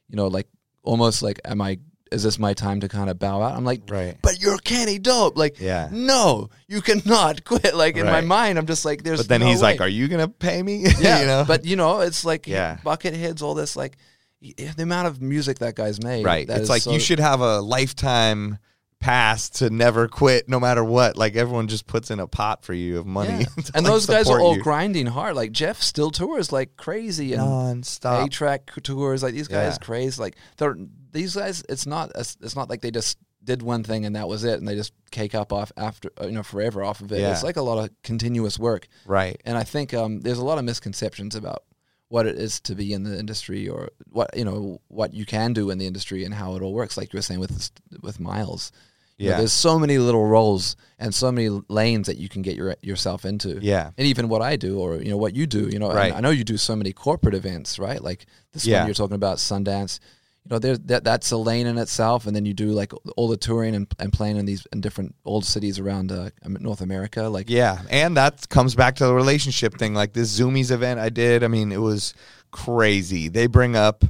you 0.08 0.16
know, 0.16 0.26
like 0.28 0.46
almost 0.82 1.22
like, 1.22 1.40
am 1.44 1.60
I? 1.60 1.78
Is 2.12 2.22
this 2.22 2.38
my 2.38 2.54
time 2.54 2.80
to 2.80 2.88
kind 2.88 3.10
of 3.10 3.18
bow 3.18 3.42
out? 3.42 3.56
I'm 3.56 3.64
like, 3.64 3.82
right. 3.88 4.16
but 4.22 4.40
you're 4.40 4.58
Kenny 4.58 4.98
Dope. 4.98 5.36
Like, 5.36 5.60
Yeah. 5.60 5.88
no, 5.90 6.50
you 6.68 6.80
cannot 6.80 7.44
quit. 7.44 7.74
Like 7.74 7.96
in 7.96 8.06
my 8.06 8.20
mind, 8.20 8.58
I'm 8.58 8.66
just 8.66 8.84
like, 8.84 9.02
there's. 9.02 9.18
But 9.18 9.28
then 9.28 9.40
no 9.40 9.46
he's 9.48 9.60
like, 9.60 9.80
"Are 9.80 9.88
you 9.88 10.06
gonna 10.06 10.28
pay 10.28 10.62
me?" 10.62 10.84
yeah, 11.00 11.20
you 11.20 11.26
know, 11.26 11.44
but 11.46 11.64
you 11.64 11.74
know, 11.76 12.00
it's 12.00 12.24
like 12.24 12.46
Yeah. 12.46 12.78
Bucketheads, 12.84 13.42
all 13.42 13.54
this 13.54 13.74
like 13.76 13.96
the 14.40 14.82
amount 14.82 15.08
of 15.08 15.20
music 15.20 15.58
that 15.58 15.74
guy's 15.74 16.00
made. 16.02 16.24
Right. 16.24 16.48
It's 16.48 16.68
like 16.68 16.82
so- 16.82 16.92
you 16.92 17.00
should 17.00 17.18
have 17.20 17.40
a 17.40 17.60
lifetime 17.60 18.58
pass 18.98 19.50
to 19.50 19.68
never 19.68 20.08
quit 20.08 20.48
no 20.48 20.58
matter 20.58 20.82
what. 20.84 21.16
Like 21.18 21.36
everyone 21.36 21.68
just 21.68 21.86
puts 21.86 22.10
in 22.10 22.18
a 22.20 22.26
pot 22.26 22.64
for 22.64 22.72
you 22.72 22.98
of 22.98 23.06
money. 23.06 23.40
Yeah. 23.40 23.46
and 23.74 23.84
like, 23.84 23.92
those 23.92 24.06
guys 24.06 24.28
are 24.30 24.40
all 24.40 24.56
you. 24.56 24.62
grinding 24.62 25.06
hard. 25.06 25.36
Like 25.36 25.52
Jeff 25.52 25.82
still 25.82 26.10
tours 26.10 26.50
like 26.52 26.76
crazy 26.76 27.32
and 27.34 27.42
non-stop. 27.42 28.26
A-Trak 28.28 28.82
tours. 28.82 29.22
Like 29.22 29.34
these 29.34 29.48
guys 29.48 29.76
Yeah. 29.80 29.84
crazy. 29.84 30.20
Like 30.20 30.36
they're 30.56 30.76
these 31.16 31.34
guys. 31.34 31.62
It's 31.68 31.86
not. 31.86 32.12
It's 32.14 32.56
not 32.56 32.68
like 32.70 32.80
they 32.82 32.90
just 32.90 33.18
did 33.44 33.62
one 33.62 33.84
thing 33.84 34.04
and 34.04 34.16
that 34.16 34.26
was 34.28 34.42
it, 34.44 34.58
and 34.58 34.66
they 34.66 34.74
just 34.74 34.92
cake 35.10 35.34
up 35.34 35.52
off 35.52 35.70
after 35.76 36.10
you 36.22 36.32
know 36.32 36.42
forever 36.42 36.82
off 36.84 37.00
of 37.00 37.12
it. 37.12 37.20
Yeah. 37.20 37.32
It's 37.32 37.42
like 37.44 37.56
a 37.56 37.62
lot 37.62 37.78
of 37.78 37.90
continuous 38.02 38.58
work. 38.58 38.88
Right. 39.06 39.40
And 39.44 39.56
I 39.56 39.64
think 39.64 39.94
um, 39.94 40.20
there's 40.20 40.38
a 40.38 40.44
lot 40.44 40.58
of 40.58 40.64
misconceptions 40.64 41.34
about 41.36 41.62
what 42.08 42.26
it 42.26 42.36
is 42.38 42.60
to 42.60 42.74
be 42.74 42.92
in 42.92 43.02
the 43.02 43.18
industry 43.18 43.68
or 43.68 43.90
what 44.10 44.36
you 44.36 44.44
know 44.44 44.80
what 44.88 45.12
you 45.14 45.26
can 45.26 45.52
do 45.52 45.70
in 45.70 45.78
the 45.78 45.86
industry 45.86 46.24
and 46.24 46.34
how 46.34 46.54
it 46.56 46.62
all 46.62 46.72
works. 46.72 46.96
Like 46.96 47.12
you 47.12 47.18
were 47.18 47.22
saying 47.22 47.40
with 47.40 47.70
with 48.02 48.20
Miles, 48.20 48.72
You 49.18 49.26
know, 49.26 49.30
Yeah. 49.32 49.38
there's 49.38 49.52
so 49.52 49.78
many 49.78 49.98
little 49.98 50.24
roles 50.26 50.76
and 50.98 51.14
so 51.14 51.32
many 51.32 51.48
lanes 51.68 52.06
that 52.06 52.16
you 52.18 52.28
can 52.28 52.42
get 52.42 52.54
your 52.56 52.76
yourself 52.82 53.24
into. 53.24 53.58
Yeah. 53.62 53.90
and 53.98 54.06
even 54.06 54.28
what 54.28 54.42
I 54.42 54.56
do 54.56 54.78
or 54.78 54.96
you 54.96 55.10
know 55.10 55.16
what 55.24 55.34
you 55.34 55.46
do. 55.46 55.68
You 55.68 55.78
know, 55.78 55.92
Right. 55.92 56.12
I 56.14 56.20
know 56.20 56.30
you 56.30 56.44
do 56.44 56.56
so 56.56 56.74
many 56.76 56.92
corporate 56.92 57.34
events, 57.34 57.78
right? 57.78 58.02
Like 58.02 58.26
this 58.52 58.66
Yeah. 58.66 58.78
one 58.80 58.88
you're 58.88 58.94
talking 59.02 59.14
about 59.22 59.38
Sundance. 59.38 59.98
You 60.46 60.54
know, 60.54 60.58
there's 60.60 60.78
that 60.80 61.02
that's 61.02 61.32
a 61.32 61.36
lane 61.36 61.66
in 61.66 61.76
itself, 61.76 62.26
and 62.26 62.36
then 62.36 62.46
you 62.46 62.54
do 62.54 62.68
like 62.68 62.92
all 63.16 63.26
the 63.26 63.36
touring 63.36 63.74
and, 63.74 63.92
and 63.98 64.12
playing 64.12 64.36
in 64.36 64.46
these 64.46 64.64
in 64.72 64.80
different 64.80 65.16
old 65.24 65.44
cities 65.44 65.80
around 65.80 66.12
uh, 66.12 66.30
North 66.46 66.80
America. 66.80 67.22
Like, 67.24 67.50
Yeah, 67.50 67.82
and 67.90 68.16
that 68.16 68.48
comes 68.48 68.76
back 68.76 68.94
to 68.96 69.06
the 69.06 69.14
relationship 69.14 69.74
thing. 69.74 69.92
Like 69.92 70.12
this 70.12 70.38
Zoomies 70.38 70.70
event 70.70 71.00
I 71.00 71.08
did, 71.08 71.42
I 71.42 71.48
mean, 71.48 71.72
it 71.72 71.80
was 71.80 72.14
crazy. 72.52 73.26
They 73.26 73.48
bring 73.48 73.74
up 73.74 74.04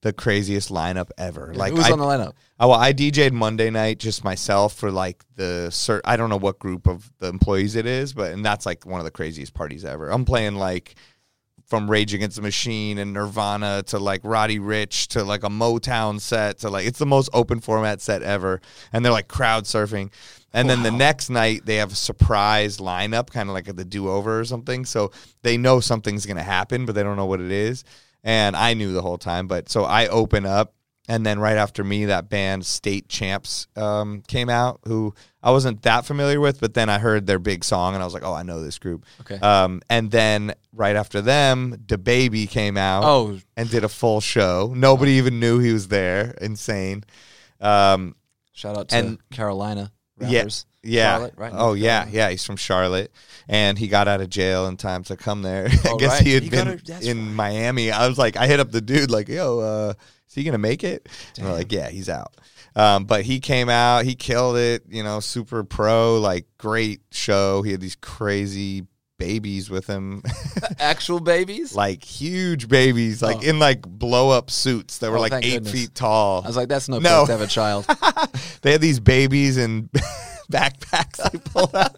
the 0.00 0.14
craziest 0.14 0.70
lineup 0.70 1.10
ever. 1.18 1.52
Like 1.54 1.74
who's 1.74 1.84
I, 1.84 1.92
on 1.92 1.98
the 1.98 2.06
lineup? 2.06 2.32
Oh, 2.58 2.68
well, 2.68 2.78
I 2.78 2.94
DJ'd 2.94 3.34
Monday 3.34 3.68
night 3.68 3.98
just 3.98 4.24
myself 4.24 4.74
for 4.74 4.90
like 4.90 5.22
the 5.36 5.68
cert. 5.70 6.00
I 6.06 6.16
don't 6.16 6.30
know 6.30 6.38
what 6.38 6.58
group 6.58 6.88
of 6.88 7.12
the 7.18 7.28
employees 7.28 7.76
it 7.76 7.84
is, 7.84 8.14
but 8.14 8.32
and 8.32 8.42
that's 8.42 8.64
like 8.64 8.86
one 8.86 8.98
of 8.98 9.04
the 9.04 9.10
craziest 9.10 9.52
parties 9.52 9.84
ever. 9.84 10.08
I'm 10.08 10.24
playing 10.24 10.54
like 10.54 10.94
from 11.72 11.90
Rage 11.90 12.12
Against 12.12 12.36
the 12.36 12.42
Machine 12.42 12.98
and 12.98 13.14
Nirvana 13.14 13.82
to 13.84 13.98
like 13.98 14.20
Roddy 14.24 14.58
Ricch 14.58 15.06
to 15.06 15.24
like 15.24 15.42
a 15.42 15.48
Motown 15.48 16.20
set 16.20 16.58
to 16.58 16.68
like 16.68 16.84
it's 16.84 16.98
the 16.98 17.06
most 17.06 17.30
open 17.32 17.60
format 17.60 18.02
set 18.02 18.22
ever, 18.22 18.60
and 18.92 19.02
they're 19.02 19.10
like 19.10 19.26
crowd 19.26 19.64
surfing. 19.64 20.12
And 20.52 20.68
then 20.68 20.82
the 20.82 20.90
next 20.90 21.30
night 21.30 21.64
they 21.64 21.76
have 21.76 21.92
a 21.92 21.94
surprise 21.94 22.76
lineup, 22.76 23.30
kind 23.30 23.48
of 23.48 23.54
like 23.54 23.70
at 23.70 23.76
the 23.78 23.86
do 23.86 24.10
over 24.10 24.38
or 24.38 24.44
something. 24.44 24.84
So 24.84 25.12
they 25.40 25.56
know 25.56 25.80
something's 25.80 26.26
gonna 26.26 26.42
happen, 26.42 26.84
but 26.84 26.94
they 26.94 27.02
don't 27.02 27.16
know 27.16 27.24
what 27.24 27.40
it 27.40 27.50
is. 27.50 27.84
And 28.22 28.54
I 28.54 28.74
knew 28.74 28.92
the 28.92 29.00
whole 29.00 29.16
time, 29.16 29.46
but 29.46 29.70
so 29.70 29.84
I 29.84 30.08
open 30.08 30.44
up 30.44 30.74
and 31.08 31.26
then 31.26 31.38
right 31.40 31.56
after 31.56 31.82
me, 31.82 32.04
that 32.06 32.28
band 32.28 32.64
State 32.64 33.08
Champs 33.08 33.66
um, 33.76 34.22
came 34.28 34.48
out, 34.48 34.80
who 34.86 35.14
I 35.42 35.50
wasn't 35.50 35.82
that 35.82 36.06
familiar 36.06 36.38
with, 36.40 36.60
but 36.60 36.74
then 36.74 36.88
I 36.88 36.98
heard 36.98 37.26
their 37.26 37.40
big 37.40 37.64
song 37.64 37.94
and 37.94 38.02
I 38.02 38.06
was 38.06 38.14
like, 38.14 38.22
oh, 38.24 38.32
I 38.32 38.42
know 38.44 38.62
this 38.62 38.78
group. 38.78 39.04
Okay. 39.22 39.36
Um, 39.40 39.80
and 39.90 40.10
then 40.12 40.54
right 40.72 40.94
after 40.94 41.20
them, 41.20 41.76
DaBaby 41.86 42.48
came 42.48 42.76
out 42.76 43.02
Oh, 43.04 43.38
and 43.56 43.68
did 43.68 43.82
a 43.82 43.88
full 43.88 44.20
show. 44.20 44.72
Nobody 44.76 45.12
even 45.12 45.40
knew 45.40 45.58
he 45.58 45.72
was 45.72 45.88
there. 45.88 46.36
Insane. 46.40 47.02
Um, 47.60 48.14
shout 48.52 48.76
out 48.78 48.88
to 48.90 48.96
And- 48.96 49.30
Carolina 49.30 49.90
rappers. 50.18 50.66
Yeah. 50.82 51.12
Charlotte, 51.12 51.34
right? 51.36 51.52
Oh 51.54 51.74
yeah, 51.74 52.06
yeah. 52.10 52.30
He's 52.30 52.44
from 52.44 52.56
Charlotte, 52.56 53.12
and 53.48 53.78
he 53.78 53.88
got 53.88 54.08
out 54.08 54.20
of 54.20 54.28
jail 54.30 54.66
in 54.66 54.76
time 54.76 55.04
to 55.04 55.16
come 55.16 55.42
there. 55.42 55.68
Oh, 55.84 55.94
I 55.94 55.98
guess 55.98 56.10
right. 56.12 56.22
he 56.22 56.32
had 56.34 56.42
He 56.42 56.48
got 56.48 56.64
been 56.64 56.74
out- 56.74 56.84
that's 56.84 57.06
in 57.06 57.34
Miami. 57.34 57.90
I 57.90 58.08
was 58.08 58.18
like, 58.18 58.36
I 58.36 58.46
hit 58.46 58.60
up 58.60 58.70
the 58.70 58.80
dude, 58.80 59.10
like, 59.10 59.28
yo, 59.28 59.60
uh, 59.60 59.94
is 60.28 60.34
he 60.34 60.44
gonna 60.44 60.58
make 60.58 60.84
it? 60.84 61.08
And 61.36 61.46
they're 61.46 61.54
like, 61.54 61.72
yeah, 61.72 61.88
he's 61.88 62.08
out. 62.08 62.34
Um, 62.74 63.04
but 63.04 63.22
he 63.22 63.38
came 63.40 63.68
out, 63.68 64.04
he 64.06 64.14
killed 64.14 64.56
it. 64.56 64.84
You 64.88 65.02
know, 65.02 65.20
super 65.20 65.62
pro, 65.64 66.18
like 66.18 66.46
great 66.58 67.02
show. 67.10 67.60
He 67.62 67.70
had 67.72 67.80
these 67.82 67.96
crazy 67.96 68.86
babies 69.18 69.70
with 69.70 69.86
him, 69.86 70.22
Actual 70.80 71.20
babies. 71.20 71.74
like 71.76 72.02
huge 72.02 72.66
babies, 72.66 73.22
like 73.22 73.36
Oh. 73.36 73.40
in 73.42 73.58
like 73.60 73.82
blow 73.82 74.30
up 74.30 74.50
suits 74.50 74.98
that 74.98 75.10
were 75.12 75.18
Oh, 75.18 75.20
like 75.20 75.30
thank 75.32 75.44
eight 75.44 75.52
goodness. 75.54 75.72
feet 75.72 75.94
tall. 75.94 76.42
I 76.42 76.46
was 76.48 76.56
like, 76.56 76.68
that's 76.68 76.88
no, 76.88 76.98
No. 76.98 77.24
place 77.24 77.26
to 77.26 77.32
have 77.32 77.40
a 77.42 77.46
child. 77.46 77.86
they 78.62 78.72
had 78.72 78.80
these 78.80 78.98
babies 79.00 79.58
and 79.58 79.90
backpacks 80.50 81.30
they 81.30 81.38
pulled 81.38 81.74
out. 81.74 81.96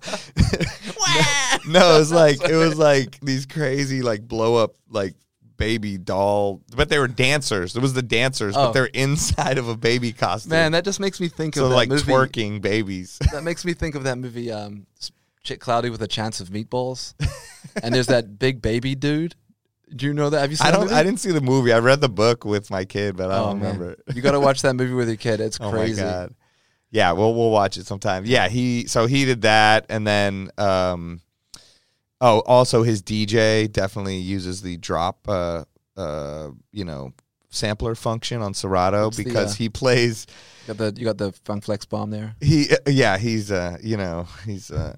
no, 1.67 1.95
it 1.95 1.99
was 1.99 2.13
like 2.13 2.43
it 2.43 2.57
was 2.57 2.77
like 2.77 3.19
these 3.21 3.47
crazy 3.47 4.03
like 4.03 4.27
blow 4.27 4.57
up 4.57 4.75
like 4.89 5.15
baby 5.57 5.97
doll, 5.99 6.61
but 6.77 6.89
they 6.89 6.99
were 6.99 7.09
dancers. 7.09 7.77
It 7.77 7.81
was 7.83 7.95
the 7.95 8.03
dancers, 8.03 8.55
but 8.55 8.71
Oh. 8.71 8.73
they're 8.73 8.87
inside 8.87 9.57
of 9.59 9.69
a 9.69 9.77
baby 9.77 10.13
costume. 10.13 10.51
Man, 10.51 10.73
that 10.73 10.85
just 10.85 10.99
makes 11.01 11.21
me 11.21 11.29
think 11.29 11.55
so 11.55 11.65
of 11.65 11.71
that 11.71 11.77
like 11.77 11.89
movie. 11.89 12.11
twerking 12.13 12.61
babies. 12.61 13.19
That 13.33 13.45
makes 13.45 13.65
me 13.65 13.73
think 13.75 13.95
of 13.95 14.05
that 14.05 14.19
movie, 14.19 14.51
um, 14.53 14.87
Chick 15.43 15.61
Cloudy 15.61 15.91
with 15.91 16.03
a 16.03 16.09
Chance 16.09 16.41
of 16.41 16.49
Meatballs. 16.51 17.15
and 17.83 17.95
there's 17.95 18.07
that 18.09 18.39
big 18.39 18.63
baby 18.63 18.95
dude. 18.95 19.35
Do 19.95 20.07
you 20.07 20.15
know 20.15 20.31
that? 20.31 20.41
Have 20.41 20.51
you 20.51 20.57
seen 20.57 20.67
I 20.67 20.71
don't. 20.71 20.91
I 20.93 21.03
didn't 21.03 21.21
see 21.21 21.31
the 21.31 21.41
movie. 21.41 21.73
I 21.73 21.79
read 21.79 22.01
the 22.01 22.09
book 22.09 22.45
with 22.45 22.71
my 22.71 22.85
kid, 22.85 23.17
but 23.17 23.31
I 23.31 23.39
Oh, 23.39 23.47
don't 23.49 23.61
man. 23.61 23.79
remember. 23.79 23.97
You 24.15 24.23
got 24.23 24.33
to 24.33 24.41
watch 24.41 24.63
that 24.63 24.75
movie 24.75 24.95
with 24.95 25.09
your 25.09 25.17
kid. 25.19 25.41
It's 25.41 25.59
Oh 25.61 25.71
crazy. 25.71 26.03
my 26.03 26.09
god. 26.09 26.35
Yeah, 26.95 27.11
we'll 27.11 27.35
we'll 27.35 27.51
watch 27.51 27.77
it 27.77 27.89
sometime. 27.89 28.23
Yeah, 28.25 28.47
he 28.47 28.87
so 28.87 29.07
he 29.07 29.25
did 29.25 29.43
that 29.43 29.87
and 29.89 30.07
then 30.07 30.51
um 30.57 31.21
oh, 32.21 32.39
also 32.47 32.85
his 32.85 33.03
DJ 33.03 33.71
definitely 33.71 34.19
uses 34.19 34.63
the 34.63 34.77
drop 34.77 35.29
uh 35.29 35.65
uh 35.97 36.51
you 36.71 36.85
know 36.85 37.13
sampler 37.51 37.97
function 37.97 38.43
on 38.43 38.55
Serato 38.55 39.07
What's 39.07 39.17
the, 39.17 39.25
because 39.25 39.55
uh, 39.55 39.57
he 39.57 39.69
plays 39.69 40.29
You 40.69 40.75
got 40.75 40.79
the 40.79 41.01
you 41.01 41.05
got 41.05 41.19
the 41.19 41.33
Funk 41.45 41.65
Flex 41.65 41.85
bomb 41.85 42.11
there. 42.11 42.37
he 42.41 42.71
uh, 42.71 42.77
yeah, 42.87 43.19
he's 43.19 43.51
uh 43.51 43.77
you 43.83 43.97
know, 43.97 44.29
he's 44.47 44.71
uh 44.71 44.95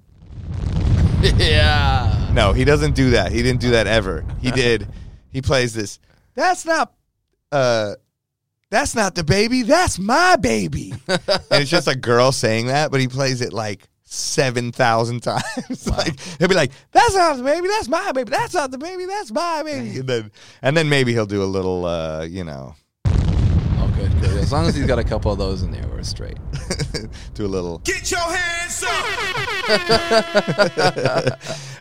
yeah. 1.23 2.29
no, 2.31 2.53
he 2.53 2.63
doesn't 2.63 2.93
do 2.93 3.09
that. 3.09 3.31
He 3.31 3.41
didn't 3.41 3.61
do 3.61 3.71
that 3.71 3.87
ever. 3.87 4.23
He 4.39 4.51
did 4.63 4.87
he 5.31 5.41
plays 5.41 5.73
this 5.73 5.97
that's 6.35 6.63
not 6.63 6.93
uh 7.51 7.95
that's 8.69 8.95
not 8.95 9.15
the 9.15 9.23
baby, 9.23 9.63
that's 9.63 9.97
my 9.97 10.35
baby. 10.35 10.93
and 11.07 11.19
it's 11.51 11.69
just 11.69 11.87
a 11.87 11.95
girl 11.95 12.31
saying 12.31 12.67
that, 12.67 12.91
but 12.91 12.99
he 12.99 13.07
plays 13.07 13.41
it 13.41 13.53
like 13.53 13.87
seven 14.03 14.71
thousand 14.71 15.21
times. 15.23 15.87
like 15.87 16.19
he'll 16.39 16.47
be 16.47 16.55
like, 16.55 16.71
"That's 16.91 17.15
not 17.15 17.37
the 17.37 17.43
baby. 17.43 17.67
That's 17.67 17.87
my 17.87 18.11
baby. 18.11 18.29
That's 18.29 18.53
not 18.53 18.71
the 18.71 18.77
baby. 18.77 19.05
That's 19.05 19.31
my 19.31 19.63
baby." 19.63 19.99
And 19.99 20.07
then, 20.07 20.31
and 20.61 20.77
then 20.77 20.89
maybe 20.89 21.13
he'll 21.13 21.25
do 21.25 21.43
a 21.43 21.45
little, 21.45 21.85
uh, 21.85 22.23
you 22.23 22.43
know, 22.43 22.75
Oh, 23.79 23.93
good, 23.95 24.11
good. 24.19 24.37
As 24.37 24.51
long 24.51 24.65
as 24.65 24.75
he's 24.75 24.85
got 24.85 24.99
a 24.99 25.03
couple 25.03 25.31
of 25.31 25.37
those 25.37 25.61
in 25.61 25.71
there, 25.71 25.87
we're 25.87 26.03
straight. 26.03 26.37
do 27.35 27.45
a 27.45 27.47
little. 27.47 27.77
Get 27.79 28.09
your 28.09 28.19
hands 28.19 28.83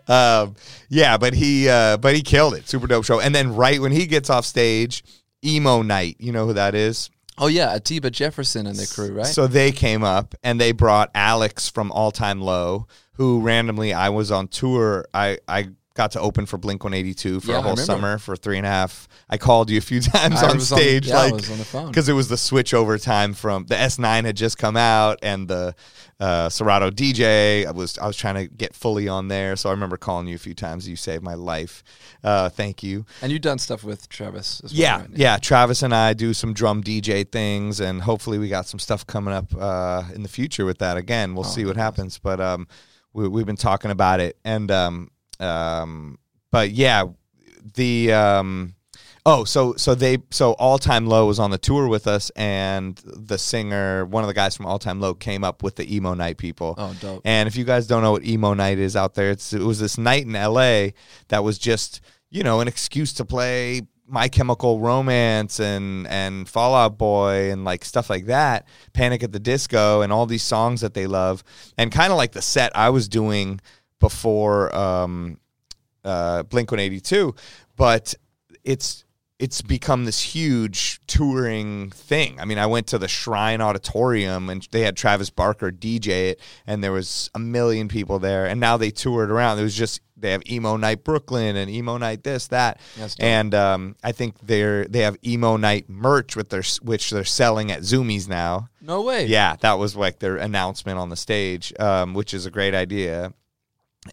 up! 0.06 0.08
um, 0.08 0.54
yeah, 0.88 1.16
but 1.16 1.32
he, 1.34 1.68
uh, 1.68 1.96
but 1.96 2.14
he 2.14 2.22
killed 2.22 2.54
it. 2.54 2.68
Super 2.68 2.86
dope 2.86 3.04
show. 3.04 3.18
And 3.18 3.34
then 3.34 3.54
right 3.56 3.80
when 3.80 3.92
he 3.92 4.06
gets 4.06 4.30
off 4.30 4.44
stage, 4.44 5.02
emo 5.46 5.82
night. 5.82 6.16
You 6.18 6.32
know 6.32 6.46
who 6.46 6.52
that 6.54 6.74
is? 6.74 7.10
Oh 7.38 7.46
yeah, 7.48 7.74
Atiba 7.74 8.10
Jefferson 8.10 8.66
and 8.66 8.76
the 8.76 8.86
crew, 8.86 9.12
right? 9.12 9.26
So 9.26 9.46
they 9.46 9.70
came 9.70 10.02
up 10.02 10.34
and 10.42 10.60
they 10.60 10.72
brought 10.72 11.10
Alex 11.14 11.68
from 11.68 11.92
All 11.92 12.10
Time 12.10 12.40
Low, 12.40 12.86
who 13.12 13.40
randomly 13.40 13.92
I 13.92 14.08
was 14.08 14.30
on 14.30 14.48
tour. 14.48 15.06
I 15.12 15.38
I 15.46 15.68
got 15.94 16.12
to 16.12 16.20
open 16.20 16.44
for 16.46 16.56
Blink 16.58 16.82
One 16.84 16.94
Eighty 16.94 17.12
Two 17.12 17.40
for 17.40 17.52
Yeah, 17.52 17.58
a 17.58 17.62
whole 17.62 17.76
summer 17.76 18.16
for 18.18 18.36
three 18.36 18.56
and 18.56 18.66
a 18.66 18.70
half. 18.70 19.06
I 19.28 19.36
called 19.36 19.68
you 19.70 19.76
a 19.78 19.82
few 19.82 20.00
times 20.02 20.42
I 20.42 20.48
on 20.48 20.56
was 20.56 20.72
on- 20.72 20.78
stage, 20.78 21.08
yeah, 21.08 21.16
like 21.18 21.32
was 21.34 21.50
on 21.50 21.58
the 21.58 21.64
phone. 21.64 21.88
because 21.88 22.08
it 22.08 22.14
was 22.14 22.28
the 22.28 22.36
switch 22.38 22.72
over 22.72 22.96
time 22.98 23.34
from 23.34 23.66
the 23.66 23.78
S 23.78 23.98
Nine 23.98 24.24
had 24.24 24.36
just 24.36 24.56
come 24.56 24.76
out 24.76 25.18
and 25.22 25.46
the 25.46 25.74
uh, 26.20 26.48
Serato 26.48 26.90
DJ. 26.90 27.66
I 27.66 27.70
was 27.70 27.98
I 27.98 28.06
was 28.06 28.16
trying 28.16 28.36
to 28.36 28.46
get 28.46 28.74
fully 28.74 29.08
on 29.08 29.28
there, 29.28 29.56
so 29.56 29.68
I 29.68 29.72
remember 29.72 29.96
calling 29.96 30.26
you 30.26 30.34
a 30.34 30.38
few 30.38 30.54
times. 30.54 30.88
You 30.88 30.96
saved 30.96 31.22
my 31.22 31.34
life. 31.34 31.82
Uh, 32.24 32.48
thank 32.48 32.82
you. 32.82 33.04
and 33.22 33.30
you've 33.30 33.42
done 33.42 33.58
stuff 33.58 33.84
with 33.84 34.08
Travis 34.08 34.60
as 34.64 34.72
well. 34.72 34.80
Yeah, 34.80 35.00
right? 35.00 35.10
yeah. 35.14 35.38
Travis 35.38 35.82
and 35.82 35.94
I 35.94 36.12
do 36.14 36.32
some 36.32 36.52
drum 36.54 36.82
DJ 36.82 37.30
things, 37.30 37.80
and 37.80 38.02
hopefully 38.02 38.38
we 38.38 38.48
got 38.48 38.66
some 38.66 38.80
stuff 38.80 39.06
coming 39.06 39.34
up 39.34 39.54
uh, 39.58 40.04
in 40.14 40.22
the 40.22 40.28
future 40.28 40.64
with 40.64 40.78
that. 40.78 40.96
Again, 40.96 41.34
we'll 41.34 41.44
see 41.44 41.64
what 41.64 41.76
happens, 41.76 42.18
but 42.18 42.40
um, 42.40 42.66
we, 43.12 43.28
we've 43.28 43.46
been 43.46 43.56
talking 43.56 43.90
about 43.90 44.20
it, 44.20 44.38
and 44.44 44.70
um, 44.70 45.10
um, 45.40 46.18
but 46.50 46.70
yeah, 46.70 47.04
the 47.74 48.12
um, 48.12 48.75
oh, 49.26 49.44
so 49.44 49.74
so 49.74 49.94
they 49.94 50.18
so 50.30 50.52
All 50.52 50.78
Time 50.78 51.06
Low 51.06 51.26
was 51.26 51.38
on 51.38 51.50
the 51.50 51.58
tour 51.58 51.88
with 51.88 52.06
us, 52.06 52.30
and 52.30 52.96
the 53.04 53.36
singer, 53.36 54.06
one 54.06 54.22
of 54.22 54.28
the 54.28 54.34
guys 54.34 54.56
from 54.56 54.64
All 54.64 54.78
Time 54.78 55.00
Low, 55.00 55.12
came 55.12 55.44
up 55.44 55.62
with 55.62 55.76
the 55.76 55.94
emo 55.94 56.14
night 56.14 56.38
people. 56.38 56.76
Oh, 56.78 56.96
dope. 56.98 57.22
And 57.24 57.46
if 57.46 57.56
you 57.56 57.64
guys 57.64 57.86
don't 57.86 58.02
know 58.02 58.12
what 58.12 58.24
emo 58.24 58.54
night 58.54 58.78
is 58.78 58.96
out 58.96 59.14
there, 59.14 59.30
it's 59.30 59.52
it 59.52 59.60
was 59.60 59.80
this 59.80 59.98
night 59.98 60.24
in 60.24 60.32
LA 60.32 60.90
that 61.28 61.44
was 61.44 61.58
just, 61.58 62.00
you 62.30 62.42
know, 62.42 62.60
an 62.60 62.68
excuse 62.68 63.12
to 63.14 63.24
play 63.24 63.82
My 64.06 64.28
Chemical 64.28 64.78
Romance 64.78 65.60
and 65.60 66.06
and 66.06 66.48
Fall 66.48 66.74
Out 66.74 66.96
Boy 66.96 67.50
and 67.50 67.64
like 67.64 67.84
stuff 67.84 68.08
like 68.08 68.26
that, 68.26 68.66
Panic 68.92 69.24
at 69.24 69.32
the 69.32 69.40
Disco 69.40 70.00
and 70.02 70.12
all 70.12 70.26
these 70.26 70.44
songs 70.44 70.80
that 70.80 70.94
they 70.94 71.08
love. 71.08 71.42
And 71.76 71.90
kind 71.90 72.12
of 72.12 72.16
like 72.16 72.32
the 72.32 72.42
set 72.42 72.74
I 72.76 72.90
was 72.90 73.08
doing 73.08 73.60
before 73.98 74.74
um 74.74 75.40
uh 76.04 76.44
Blink 76.44 76.70
182, 76.70 77.34
but 77.74 78.14
it's 78.62 79.05
it's 79.38 79.60
become 79.60 80.06
this 80.06 80.22
huge 80.22 80.98
touring 81.06 81.90
thing. 81.90 82.40
I 82.40 82.46
mean, 82.46 82.58
I 82.58 82.66
went 82.66 82.86
to 82.88 82.98
the 82.98 83.08
Shrine 83.08 83.60
Auditorium 83.60 84.48
and 84.48 84.66
they 84.70 84.80
had 84.80 84.96
Travis 84.96 85.28
Barker 85.28 85.70
DJ 85.70 86.30
it, 86.30 86.40
and 86.66 86.82
there 86.82 86.92
was 86.92 87.30
a 87.34 87.38
million 87.38 87.88
people 87.88 88.18
there. 88.18 88.46
And 88.46 88.58
now 88.60 88.76
they 88.78 88.90
toured 88.90 89.30
around. 89.30 89.58
It 89.58 89.62
was 89.62 89.76
just 89.76 90.00
they 90.16 90.30
have 90.32 90.42
emo 90.48 90.78
night 90.78 91.04
Brooklyn 91.04 91.56
and 91.56 91.70
emo 91.70 91.98
night 91.98 92.24
this 92.24 92.46
that, 92.48 92.80
and 93.20 93.54
um, 93.54 93.96
I 94.02 94.12
think 94.12 94.36
they're 94.42 94.86
they 94.86 95.00
have 95.00 95.18
emo 95.24 95.58
night 95.58 95.90
merch 95.90 96.34
with 96.34 96.48
their 96.48 96.62
which 96.80 97.10
they're 97.10 97.24
selling 97.24 97.70
at 97.70 97.80
Zoomies 97.80 98.26
now. 98.28 98.70
No 98.80 99.02
way. 99.02 99.26
Yeah, 99.26 99.56
that 99.60 99.74
was 99.74 99.94
like 99.94 100.20
their 100.20 100.38
announcement 100.38 100.98
on 100.98 101.10
the 101.10 101.16
stage, 101.16 101.74
um, 101.78 102.14
which 102.14 102.32
is 102.32 102.46
a 102.46 102.50
great 102.50 102.74
idea. 102.74 103.34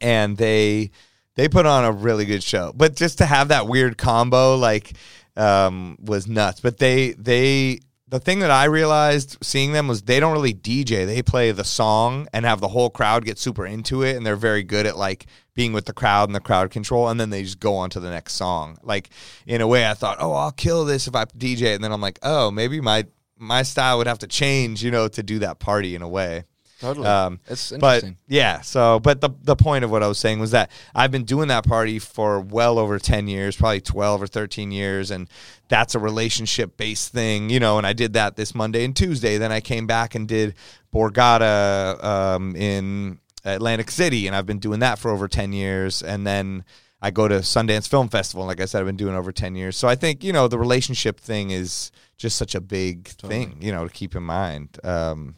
And 0.02 0.36
they 0.36 0.92
they 1.36 1.48
put 1.48 1.66
on 1.66 1.84
a 1.86 1.92
really 1.92 2.26
good 2.26 2.44
show. 2.44 2.74
But 2.76 2.96
just 2.96 3.18
to 3.20 3.26
have 3.26 3.48
that 3.50 3.68
weird 3.68 3.98
combo, 3.98 4.56
like, 4.56 4.94
um, 5.36 5.98
was 6.00 6.28
nuts. 6.28 6.60
But 6.60 6.78
they 6.78 7.14
they 7.14 7.80
the 8.14 8.20
thing 8.20 8.40
that 8.40 8.52
I 8.52 8.66
realized 8.66 9.38
seeing 9.42 9.72
them 9.72 9.88
was 9.88 10.04
they 10.04 10.20
don't 10.20 10.34
really 10.34 10.54
DJ. 10.54 11.08
They 11.08 11.24
play 11.24 11.52
the 11.52 11.64
song 11.64 12.28
and 12.32 12.46
have 12.46 12.62
the 12.62 12.68
whole 12.68 12.92
crowd 12.92 13.26
get 13.26 13.40
super 13.40 13.66
into 13.66 14.04
it, 14.04 14.16
and 14.16 14.24
they're 14.24 14.36
very 14.36 14.62
good 14.62 14.86
at 14.86 14.98
like 14.98 15.26
being 15.56 15.74
with 15.74 15.86
the 15.86 15.94
crowd 15.94 16.30
and 16.30 16.36
the 16.36 16.40
crowd 16.40 16.70
control, 16.70 17.10
and 17.10 17.20
then 17.20 17.32
they 17.32 17.42
just 17.42 17.60
go 17.60 17.76
on 17.76 17.90
to 17.92 18.00
the 18.00 18.12
next 18.12 18.34
song. 18.34 18.78
Like 18.84 19.10
in 19.48 19.62
a 19.62 19.68
way, 19.68 19.90
I 19.90 19.96
thought, 19.96 20.18
oh, 20.20 20.34
I'll 20.34 20.52
kill 20.52 20.86
this 20.86 21.08
if 21.08 21.16
I 21.16 21.26
DJ, 21.26 21.74
and 21.74 21.84
then 21.84 21.92
I'm 21.92 22.02
like, 22.02 22.20
oh, 22.22 22.52
maybe 22.52 22.80
my 22.82 23.06
my 23.36 23.64
style 23.64 23.98
would 23.98 24.08
have 24.08 24.20
to 24.20 24.28
change, 24.28 24.84
you 24.84 24.92
know, 24.92 25.08
to 25.08 25.24
do 25.24 25.40
that 25.40 25.58
party 25.58 25.96
in 25.96 26.04
a 26.04 26.08
way. 26.08 26.44
Totally. 26.84 27.08
Um, 27.08 27.40
it's 27.48 27.72
but 27.72 28.04
yeah, 28.28 28.60
so 28.60 29.00
but 29.00 29.22
the 29.22 29.30
the 29.42 29.56
point 29.56 29.86
of 29.86 29.92
what 29.92 30.04
I 30.04 30.08
was 30.10 30.18
saying 30.18 30.42
was 30.42 30.52
that 30.52 30.70
I've 30.94 31.12
been 31.12 31.24
doing 31.24 31.48
that 31.48 31.66
party 31.66 31.98
for 31.98 32.42
well 32.42 32.78
over 32.78 33.00
ten 33.00 33.30
years, 33.30 33.56
probably 33.56 33.80
twelve 33.80 34.22
or 34.22 34.28
thirteen 34.28 34.70
years, 34.70 35.10
and 35.10 35.30
that's 35.70 35.96
a 35.96 36.00
relationship 36.00 36.76
based 36.76 37.14
thing, 37.14 37.50
you 37.50 37.62
know. 37.62 37.78
And 37.78 37.88
I 37.88 37.94
did 37.94 38.12
that 38.14 38.36
this 38.36 38.54
Monday 38.54 38.84
and 38.84 38.94
Tuesday. 38.94 39.38
Then 39.38 39.50
I 39.50 39.62
came 39.62 39.88
back 39.88 40.14
and 40.14 40.28
did 40.28 40.56
Borgata 40.94 42.04
um, 42.04 42.54
in 42.58 43.20
Atlantic 43.46 43.90
City, 43.90 44.28
and 44.28 44.36
I've 44.36 44.46
been 44.46 44.60
doing 44.60 44.82
that 44.82 45.00
for 45.00 45.10
over 45.10 45.30
ten 45.30 45.54
years. 45.54 46.04
And 46.04 46.28
then 46.28 46.66
I 47.02 47.12
go 47.12 47.30
to 47.30 47.36
Sundance 47.36 47.88
Film 47.88 48.10
Festival, 48.10 48.44
and 48.44 48.50
like 48.50 48.60
I 48.60 48.66
said, 48.66 48.82
I've 48.82 48.88
been 48.88 48.98
doing 48.98 49.16
over 49.16 49.32
ten 49.32 49.56
years. 49.56 49.78
So 49.78 49.88
I 49.88 49.96
think 49.96 50.22
you 50.22 50.34
know 50.34 50.50
the 50.50 50.60
relationship 50.60 51.18
thing 51.18 51.52
is 51.52 51.94
just 52.18 52.36
such 52.36 52.56
a 52.56 52.62
big 52.62 53.08
thing, 53.08 53.58
you 53.62 53.72
know, 53.72 53.88
to 53.88 53.94
keep 53.94 54.18
in 54.18 54.24
mind. 54.24 54.80
Um, 54.84 55.36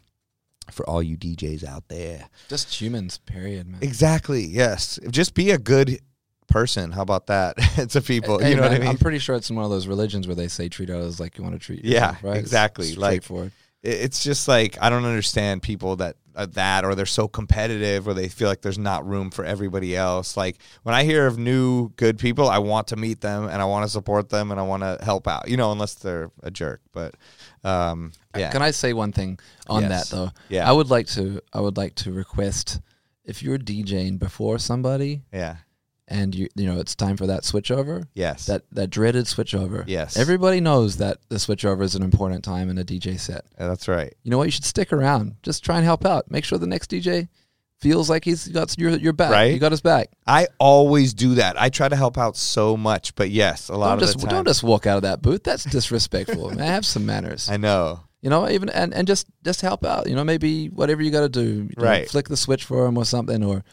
for 0.71 0.87
all 0.89 1.01
you 1.03 1.17
DJs 1.17 1.63
out 1.63 1.87
there. 1.87 2.27
Just 2.49 2.73
humans, 2.81 3.17
period, 3.19 3.67
man. 3.67 3.79
Exactly. 3.81 4.43
Yes. 4.45 4.99
Just 5.09 5.33
be 5.33 5.51
a 5.51 5.57
good 5.57 5.99
person. 6.47 6.91
How 6.91 7.01
about 7.01 7.27
that? 7.27 7.57
to 7.91 8.01
people. 8.01 8.39
Hey, 8.39 8.49
you 8.51 8.55
know 8.55 8.61
man, 8.61 8.71
what 8.71 8.77
I 8.77 8.79
mean? 8.81 8.89
I'm 8.89 8.97
pretty 8.97 9.19
sure 9.19 9.35
it's 9.35 9.49
in 9.49 9.55
one 9.55 9.65
of 9.65 9.71
those 9.71 9.87
religions 9.87 10.27
where 10.27 10.35
they 10.35 10.47
say 10.47 10.69
treat 10.69 10.89
others 10.89 11.19
like 11.19 11.37
you 11.37 11.43
want 11.43 11.55
to 11.55 11.59
treat 11.59 11.83
Yeah, 11.83 11.93
yourself, 12.07 12.23
right? 12.23 12.37
It's 12.37 12.41
exactly. 12.47 12.95
Like- 12.95 13.23
straightforward. 13.23 13.47
It- 13.47 13.51
it's 13.87 14.23
just 14.23 14.47
like 14.47 14.77
I 14.81 14.89
don't 14.89 15.05
understand 15.05 15.61
people 15.61 15.97
that 15.97 16.15
are 16.35 16.47
that 16.47 16.83
or 16.83 16.95
they're 16.95 17.05
so 17.05 17.27
competitive 17.27 18.07
or 18.07 18.15
they 18.15 18.27
feel 18.27 18.49
like 18.49 18.61
there's 18.61 18.79
not 18.79 19.07
room 19.07 19.29
for 19.29 19.45
everybody 19.45 19.95
else. 19.95 20.35
Like 20.35 20.57
when 20.81 20.95
I 20.95 21.03
hear 21.03 21.27
of 21.27 21.37
new 21.37 21.89
good 21.95 22.17
people, 22.17 22.49
I 22.49 22.57
want 22.57 22.87
to 22.87 22.95
meet 22.95 23.21
them 23.21 23.43
and 23.43 23.61
I 23.61 23.65
want 23.65 23.85
to 23.85 23.89
support 23.89 24.29
them 24.29 24.49
and 24.49 24.59
I 24.59 24.63
want 24.63 24.81
to 24.81 24.97
help 25.05 25.27
out. 25.27 25.47
You 25.47 25.55
know, 25.57 25.71
unless 25.71 25.93
they're 25.93 26.31
a 26.41 26.49
jerk. 26.49 26.81
But 26.93 27.13
um, 27.65 28.11
yeah. 28.37 28.51
Can 28.51 28.61
I 28.61 28.71
say 28.71 28.93
one 28.93 29.11
thing 29.11 29.39
on 29.67 29.83
Yes. 29.83 30.09
that 30.09 30.15
though? 30.15 30.31
Yeah. 30.49 30.69
I 30.69 30.71
would 30.71 30.89
like 30.89 31.07
to. 31.07 31.41
I 31.53 31.59
would 31.61 31.77
like 31.77 31.95
to 31.95 32.11
request 32.11 32.79
if 33.23 33.41
you're 33.41 33.57
DJing 33.57 34.19
before 34.19 34.59
somebody 34.59 35.23
yeah. 35.33 35.55
and 36.07 36.35
you 36.35 36.47
you 36.55 36.67
know 36.67 36.79
it's 36.79 36.95
time 36.95 37.17
for 37.17 37.25
that 37.27 37.41
switchover. 37.43 38.05
Yes. 38.13 38.45
That 38.45 38.63
that 38.71 38.89
dreaded 38.91 39.25
switchover. 39.25 39.83
Yes. 39.87 40.15
Everybody 40.17 40.61
knows 40.61 40.97
that 40.97 41.17
the 41.29 41.37
switchover 41.37 41.81
is 41.81 41.95
an 41.95 42.03
important 42.03 42.43
time 42.43 42.69
in 42.69 42.77
a 42.77 42.83
DJ 42.83 43.19
set. 43.19 43.45
Yeah, 43.57 43.67
that's 43.67 43.87
right. 43.87 44.13
You 44.23 44.31
know 44.31 44.37
what? 44.37 44.45
You 44.45 44.51
should 44.51 44.65
stick 44.65 44.93
around. 44.93 45.37
Just 45.41 45.63
try 45.65 45.77
and 45.77 45.85
help 45.85 46.05
out. 46.05 46.29
Make 46.29 46.45
sure 46.45 46.59
the 46.59 46.67
next 46.67 46.91
DJ 46.91 47.29
feels 47.81 48.09
like 48.09 48.23
he's 48.25 48.47
got 48.47 48.77
your 48.77 48.91
your 48.91 49.13
back. 49.13 49.31
Right. 49.31 49.53
You 49.53 49.59
got 49.59 49.71
his 49.71 49.81
back. 49.81 50.09
I 50.25 50.47
always 50.59 51.13
do 51.13 51.35
that. 51.35 51.59
I 51.61 51.69
try 51.69 51.87
to 51.89 51.95
help 51.95 52.17
out 52.17 52.35
so 52.37 52.75
much, 52.77 53.15
but 53.15 53.29
yes, 53.29 53.69
a 53.69 53.75
lot 53.75 53.87
Don't 53.89 53.93
of 53.95 53.99
just 54.01 54.13
the 54.19 54.27
time. 54.27 54.29
don't 54.35 54.47
just 54.47 54.63
walk 54.63 54.87
out 54.87 54.97
of 54.97 55.03
that 55.03 55.21
booth. 55.21 55.43
That's 55.43 55.63
disrespectful. 55.63 56.49
man, 56.51 56.59
have 56.59 56.85
some 56.85 57.05
manners. 57.05 57.49
I 57.51 57.57
know. 57.57 58.01
You 58.21 58.29
know, 58.31 58.49
even 58.49 58.69
and, 58.69 58.93
and 58.93 59.07
just 59.07 59.27
just 59.43 59.61
help 59.61 59.85
out. 59.85 60.09
You 60.09 60.15
know, 60.15 60.23
maybe 60.23 60.67
whatever 60.67 61.03
you 61.03 61.11
got 61.11 61.21
to 61.21 61.29
do, 61.29 61.43
you 61.43 61.69
know, 61.77 61.83
Right. 61.83 62.09
Flick 62.09 62.27
the 62.27 62.37
switch 62.37 62.63
for 62.63 62.85
him 62.87 62.97
or 62.97 63.05
something, 63.05 63.43
or 63.43 63.63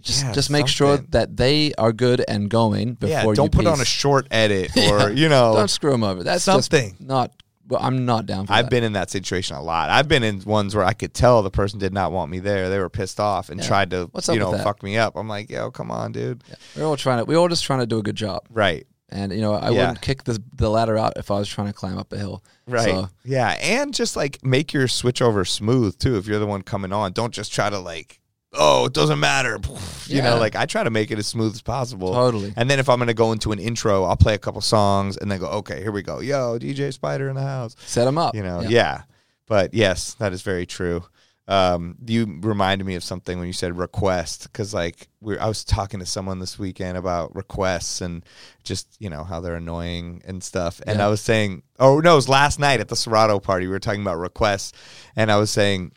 just 0.00 0.24
Yeah, 0.24 0.32
just 0.32 0.50
make 0.50 0.66
sure 0.66 0.96
that 1.10 1.36
they 1.36 1.72
are 1.78 1.92
good 1.92 2.24
and 2.26 2.48
going 2.50 2.94
before 2.94 3.08
yeah, 3.10 3.24
you 3.24 3.34
don't 3.34 3.52
put 3.52 3.66
on 3.66 3.80
a 3.80 3.84
short 3.84 4.26
edit 4.30 4.70
or 4.76 4.80
Yeah. 4.80 5.08
you 5.10 5.28
know 5.28 5.54
Don't 5.54 5.68
screw 5.70 5.92
them 5.92 6.02
over. 6.02 6.22
That's 6.24 6.42
something. 6.42 6.90
Just 6.96 7.00
not. 7.02 7.30
Well, 7.70 7.80
I'm 7.82 8.04
not 8.04 8.26
down 8.26 8.46
for 8.46 8.52
it. 8.52 8.56
I've 8.56 8.64
that. 8.66 8.70
been 8.70 8.84
in 8.84 8.92
that 8.94 9.10
situation 9.10 9.56
a 9.56 9.62
lot. 9.62 9.88
I've 9.90 10.08
been 10.08 10.22
in 10.22 10.40
ones 10.40 10.74
where 10.74 10.84
I 10.84 10.92
could 10.92 11.14
tell 11.14 11.42
the 11.42 11.50
person 11.50 11.78
did 11.78 11.92
not 11.94 12.12
want 12.12 12.30
me 12.30 12.38
there. 12.40 12.68
They 12.68 12.78
were 12.78 12.90
pissed 12.90 13.20
off 13.20 13.48
and 13.48 13.60
Yeah. 13.60 13.66
tried 13.66 13.90
to, 13.90 14.08
What's 14.12 14.28
up 14.28 14.34
you 14.34 14.40
with 14.40 14.50
know, 14.50 14.56
that? 14.58 14.64
fuck 14.64 14.82
me 14.82 14.98
up. 14.98 15.14
I'm 15.16 15.28
like, 15.28 15.48
yo, 15.50 15.70
come 15.70 15.90
on, 15.90 16.12
dude. 16.12 16.42
We're 16.76 16.84
all 16.84 16.96
trying 16.96 17.18
to. 17.18 17.24
We're 17.24 17.38
all 17.38 17.48
just 17.48 17.64
trying 17.64 17.80
to 17.80 17.86
do 17.86 17.98
a 17.98 18.02
good 18.02 18.16
job. 18.16 18.42
Right, 18.50 18.86
And 19.08 19.32
you 19.32 19.40
know, 19.40 19.54
I 19.54 19.70
Yeah. 19.70 19.80
wouldn't 19.80 20.00
kick 20.02 20.24
the 20.24 20.42
the 20.54 20.68
ladder 20.68 20.98
out 20.98 21.14
if 21.16 21.30
I 21.30 21.38
was 21.38 21.48
trying 21.48 21.68
to 21.68 21.72
climb 21.72 21.96
up 21.98 22.12
a 22.12 22.18
hill. 22.18 22.42
right, 22.66 22.84
So, 22.84 23.08
yeah, 23.24 23.50
and 23.60 23.94
just 23.94 24.16
like 24.16 24.44
make 24.44 24.72
your 24.72 24.86
switch 24.88 25.22
over 25.22 25.44
smooth 25.44 25.98
too. 25.98 26.16
If 26.16 26.26
you're 26.26 26.38
the 26.38 26.46
one 26.46 26.62
coming 26.62 26.92
on, 26.92 27.12
don't 27.12 27.32
just 27.32 27.52
try 27.52 27.70
to 27.70 27.78
like, 27.78 28.20
oh, 28.52 28.86
it 28.86 28.92
doesn't 28.92 29.20
matter. 29.20 29.58
You 30.06 30.16
Yeah. 30.16 30.30
know, 30.30 30.38
like 30.38 30.56
I 30.56 30.66
try 30.66 30.82
to 30.82 30.90
make 30.90 31.10
it 31.10 31.18
as 31.18 31.26
smooth 31.26 31.54
as 31.54 31.62
possible. 31.62 32.12
Totally. 32.12 32.52
And 32.56 32.68
then 32.68 32.78
if 32.78 32.88
I'm 32.88 32.98
gonna 32.98 33.14
go 33.14 33.32
into 33.32 33.52
an 33.52 33.58
intro, 33.58 34.04
I'll 34.04 34.16
play 34.16 34.34
a 34.34 34.38
couple 34.38 34.60
songs 34.60 35.16
and 35.16 35.30
then 35.30 35.38
go, 35.38 35.46
okay, 35.48 35.80
here 35.82 35.92
we 35.92 36.02
go. 36.02 36.20
Yo, 36.20 36.58
DJ 36.58 36.92
Spider 36.92 37.28
in 37.28 37.36
the 37.36 37.42
house. 37.42 37.76
set 37.86 38.04
them 38.06 38.18
up. 38.18 38.34
you 38.34 38.42
know 38.42 38.60
Yeah. 38.62 38.68
yeah. 38.68 39.02
but 39.46 39.72
yes 39.74 40.14
that 40.14 40.32
is 40.32 40.42
very 40.42 40.66
true 40.66 41.04
um 41.48 41.96
you 42.06 42.38
reminded 42.42 42.84
me 42.86 42.94
of 42.94 43.02
something 43.02 43.38
when 43.38 43.46
you 43.48 43.52
said 43.52 43.76
request 43.76 44.44
because 44.44 44.72
like 44.72 45.08
we 45.20 45.36
i 45.38 45.48
was 45.48 45.64
talking 45.64 45.98
to 45.98 46.06
someone 46.06 46.38
this 46.38 46.58
weekend 46.58 46.96
about 46.96 47.34
requests 47.34 48.00
and 48.02 48.24
just 48.62 48.86
you 49.00 49.10
know 49.10 49.24
how 49.24 49.40
they're 49.40 49.56
annoying 49.56 50.22
and 50.26 50.44
stuff 50.44 50.80
and 50.86 50.98
Yeah. 51.00 51.06
i 51.06 51.08
was 51.08 51.20
saying 51.20 51.62
oh 51.80 51.98
no 51.98 52.12
it 52.12 52.16
was 52.16 52.28
last 52.28 52.60
night 52.60 52.78
at 52.78 52.88
the 52.88 52.94
serato 52.94 53.40
party 53.40 53.66
we 53.66 53.72
were 53.72 53.80
talking 53.80 54.02
about 54.02 54.18
requests 54.18 54.72
and 55.16 55.32
i 55.32 55.36
was 55.36 55.50
saying 55.50 55.90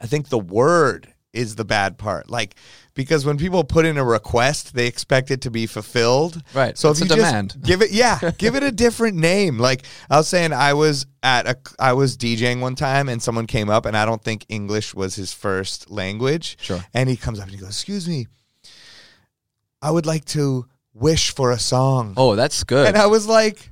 i 0.00 0.06
think 0.06 0.28
the 0.30 0.38
word 0.38 1.12
is 1.32 1.54
the 1.54 1.64
bad 1.64 1.96
part 1.96 2.28
like 2.28 2.56
because 2.94 3.24
when 3.24 3.38
people 3.38 3.62
put 3.62 3.84
in 3.86 3.96
a 3.96 4.04
request 4.04 4.74
they 4.74 4.86
expect 4.88 5.30
it 5.30 5.40
to 5.42 5.50
be 5.50 5.64
fulfilled 5.66 6.42
Right. 6.52 6.76
so 6.76 6.90
It's 6.90 7.00
if 7.00 7.06
a 7.06 7.10
you 7.10 7.16
demand. 7.22 7.50
just 7.52 7.62
give 7.64 7.82
it 7.82 7.92
yeah 7.92 8.18
give 8.38 8.56
it 8.56 8.62
a 8.64 8.72
different 8.72 9.16
name 9.16 9.56
like 9.58 9.82
i 10.10 10.16
was 10.16 10.26
saying 10.26 10.52
i 10.52 10.72
was 10.74 11.06
at 11.22 11.46
a 11.46 11.56
i 11.78 11.92
was 11.92 12.16
djing 12.16 12.60
one 12.60 12.74
time 12.74 13.08
and 13.08 13.22
someone 13.22 13.46
came 13.46 13.70
up 13.70 13.86
and 13.86 13.96
i 13.96 14.04
don't 14.04 14.22
think 14.24 14.44
english 14.48 14.92
was 14.94 15.14
his 15.14 15.32
first 15.32 15.88
language 15.90 16.56
Sure. 16.60 16.84
and 16.92 17.08
he 17.08 17.16
comes 17.16 17.38
up 17.38 17.44
and 17.44 17.54
he 17.54 17.58
goes 17.60 17.68
excuse 17.70 18.08
me 18.08 18.26
i 19.82 19.90
would 19.90 20.06
like 20.06 20.24
to 20.26 20.66
wish 20.94 21.32
for 21.34 21.52
a 21.52 21.58
song 21.58 22.14
Oh, 22.16 22.34
that's 22.34 22.64
good. 22.64 22.88
and 22.88 22.96
i 22.96 23.06
was 23.06 23.26
like 23.28 23.69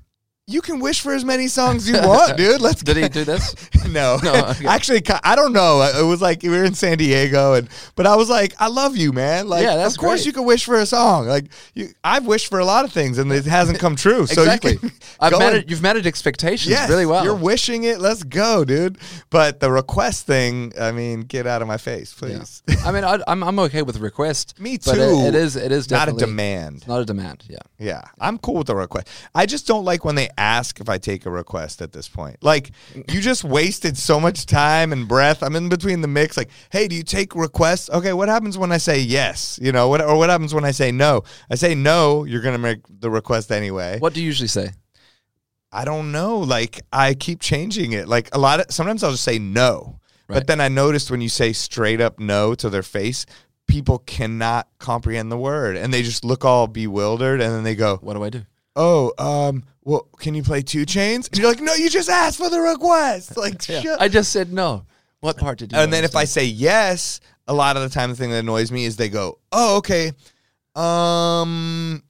you 0.48 0.62
can 0.62 0.80
wish 0.80 1.00
for 1.02 1.12
as 1.12 1.26
many 1.26 1.46
songs 1.46 1.86
you 1.86 1.94
want, 2.00 2.36
dude. 2.38 2.60
Let's 2.62 2.82
Did 2.82 2.96
he 2.96 3.08
do 3.08 3.22
this? 3.22 3.54
no, 3.88 4.18
No, 4.22 4.32
okay. 4.48 4.66
actually, 4.66 5.02
I 5.22 5.36
don't 5.36 5.52
know. 5.52 5.82
It 5.82 6.02
was 6.04 6.22
like 6.22 6.42
we 6.42 6.48
were 6.48 6.64
in 6.64 6.72
San 6.72 6.96
Diego, 6.96 7.52
and 7.52 7.68
but 7.96 8.06
I 8.06 8.16
was 8.16 8.30
like, 8.30 8.54
I 8.58 8.68
love 8.68 8.96
you, 8.96 9.12
man. 9.12 9.46
Like, 9.46 9.62
Yeah, 9.62 9.76
that's 9.76 9.94
of 9.94 10.00
course 10.00 10.20
great. 10.20 10.26
you 10.26 10.32
can 10.32 10.44
wish 10.44 10.64
for 10.64 10.76
a 10.76 10.86
song. 10.86 11.26
Like, 11.26 11.44
you, 11.74 11.88
I've 12.02 12.26
wished 12.26 12.48
for 12.48 12.58
a 12.60 12.64
lot 12.64 12.86
of 12.86 12.92
things, 12.92 13.18
and 13.18 13.30
it 13.30 13.44
hasn't 13.44 13.78
come 13.78 13.94
true. 13.94 14.26
So 14.26 14.40
exactly. 14.42 14.72
you 14.72 14.78
can 14.78 14.92
I've 15.20 15.38
met 15.38 15.54
and- 15.54 15.70
you've 15.70 15.82
managed 15.82 16.06
expectations 16.06 16.70
Yes, 16.70 16.88
really 16.88 17.04
well. 17.06 17.24
You're 17.24 17.34
wishing 17.36 17.84
it. 17.84 18.00
Let's 18.00 18.22
go, 18.22 18.64
dude. 18.64 18.96
But 19.28 19.60
the 19.60 19.70
request 19.70 20.26
thing, 20.26 20.72
I 20.80 20.92
mean, 20.92 21.20
get 21.20 21.46
out 21.46 21.60
of 21.60 21.68
my 21.68 21.76
face, 21.76 22.16
Yeah. 22.22 22.38
please. 22.38 22.62
I 22.86 22.90
mean, 22.90 23.04
I, 23.04 23.18
I'm 23.28 23.44
I'm 23.44 23.58
okay 23.58 23.82
with 23.82 23.98
request. 23.98 24.58
Me 24.58 24.78
too. 24.78 24.92
it, 24.92 25.28
it 25.28 25.34
is 25.34 25.56
it 25.56 25.72
is 25.72 25.90
Not 25.90 26.08
a 26.08 26.12
demand. 26.12 26.88
Not 26.88 27.00
a 27.00 27.04
demand. 27.04 27.44
Yeah. 27.48 27.58
Yeah, 27.78 28.02
I'm 28.18 28.38
cool 28.38 28.54
with 28.56 28.66
the 28.66 28.74
request. 28.74 29.08
I 29.34 29.46
just 29.46 29.66
don't 29.66 29.84
like 29.84 30.04
when 30.04 30.14
they 30.16 30.28
ask 30.38 30.80
if 30.80 30.88
I 30.88 30.98
take 30.98 31.26
a 31.26 31.30
request 31.30 31.82
at 31.82 31.92
this 31.92 32.08
point. 32.08 32.36
Like, 32.42 32.70
you 32.94 33.20
just 33.20 33.44
wasted 33.44 33.96
so 33.98 34.18
much 34.20 34.46
time 34.46 34.92
and 34.92 35.06
breath. 35.08 35.42
I'm 35.42 35.56
in 35.56 35.68
between 35.68 36.00
the 36.00 36.08
mix. 36.08 36.36
Like, 36.36 36.50
hey, 36.70 36.88
do 36.88 36.94
you 36.96 37.02
take 37.02 37.34
requests? 37.34 37.90
Okay, 37.90 38.12
what 38.12 38.28
happens 38.28 38.56
when 38.56 38.72
I 38.72 38.78
say 38.78 39.00
yes? 39.00 39.58
You 39.60 39.72
know, 39.72 39.88
what 39.88 40.00
or 40.00 40.16
what 40.16 40.30
happens 40.30 40.54
when 40.54 40.64
I 40.64 40.70
say 40.70 40.92
no? 40.92 41.22
I 41.50 41.56
say 41.56 41.74
no, 41.74 42.24
you're 42.24 42.40
gonna 42.42 42.58
make 42.58 42.78
the 42.88 43.10
request 43.10 43.50
anyway. 43.52 43.98
What 43.98 44.14
do 44.14 44.20
you 44.20 44.26
usually 44.26 44.48
say? 44.48 44.70
I 45.70 45.84
don't 45.84 46.12
know. 46.12 46.38
Like, 46.38 46.80
I 46.92 47.14
keep 47.14 47.40
changing 47.40 47.92
it. 47.92 48.08
Like 48.08 48.34
a 48.34 48.38
lot 48.38 48.60
of 48.60 48.66
sometimes 48.72 49.02
I'll 49.04 49.10
just 49.10 49.24
say 49.24 49.38
no, 49.38 50.00
Right. 50.28 50.36
but 50.36 50.46
then 50.46 50.60
I 50.60 50.68
noticed 50.68 51.10
when 51.10 51.20
you 51.20 51.28
say 51.28 51.52
straight 51.52 52.00
up 52.00 52.18
no 52.18 52.54
to 52.54 52.70
their 52.70 52.82
face. 52.82 53.26
People 53.66 53.98
cannot 53.98 54.66
comprehend 54.78 55.30
the 55.30 55.36
word, 55.36 55.76
and 55.76 55.92
they 55.92 56.02
just 56.02 56.24
look 56.24 56.42
all 56.42 56.66
bewildered, 56.68 57.42
and 57.42 57.52
then 57.52 57.64
they 57.64 57.74
go, 57.74 57.98
What 58.00 58.14
do 58.14 58.22
I 58.24 58.30
do? 58.30 58.46
Oh, 58.80 59.12
um, 59.18 59.64
well, 59.82 60.06
can 60.18 60.34
you 60.34 60.42
play 60.44 60.62
2 60.62 60.86
Chainz? 60.86 61.28
And 61.28 61.38
you're 61.38 61.48
like, 61.48 61.60
no, 61.60 61.74
you 61.74 61.90
just 61.90 62.08
asked 62.08 62.38
for 62.38 62.48
the 62.48 62.60
request. 62.60 63.36
Like, 63.36 63.60
shut. 63.60 64.00
I 64.00 64.08
just 64.08 64.32
said 64.32 64.52
no. 64.52 64.84
What 65.20 65.36
part 65.36 65.58
did 65.58 65.72
you? 65.72 65.78
and 65.78 65.92
then 65.92 66.04
if 66.04 66.14
I 66.14 66.24
say 66.24 66.44
yes, 66.44 67.20
a 67.48 67.52
lot 67.52 67.76
of 67.76 67.82
the 67.82 67.88
time 67.88 68.10
the 68.10 68.16
thing 68.16 68.30
that 68.30 68.38
annoys 68.38 68.70
me 68.70 68.84
is 68.84 68.96
they 68.96 69.08
go, 69.08 69.38
oh, 69.50 69.78
okay, 69.78 70.12
um, 70.76 72.02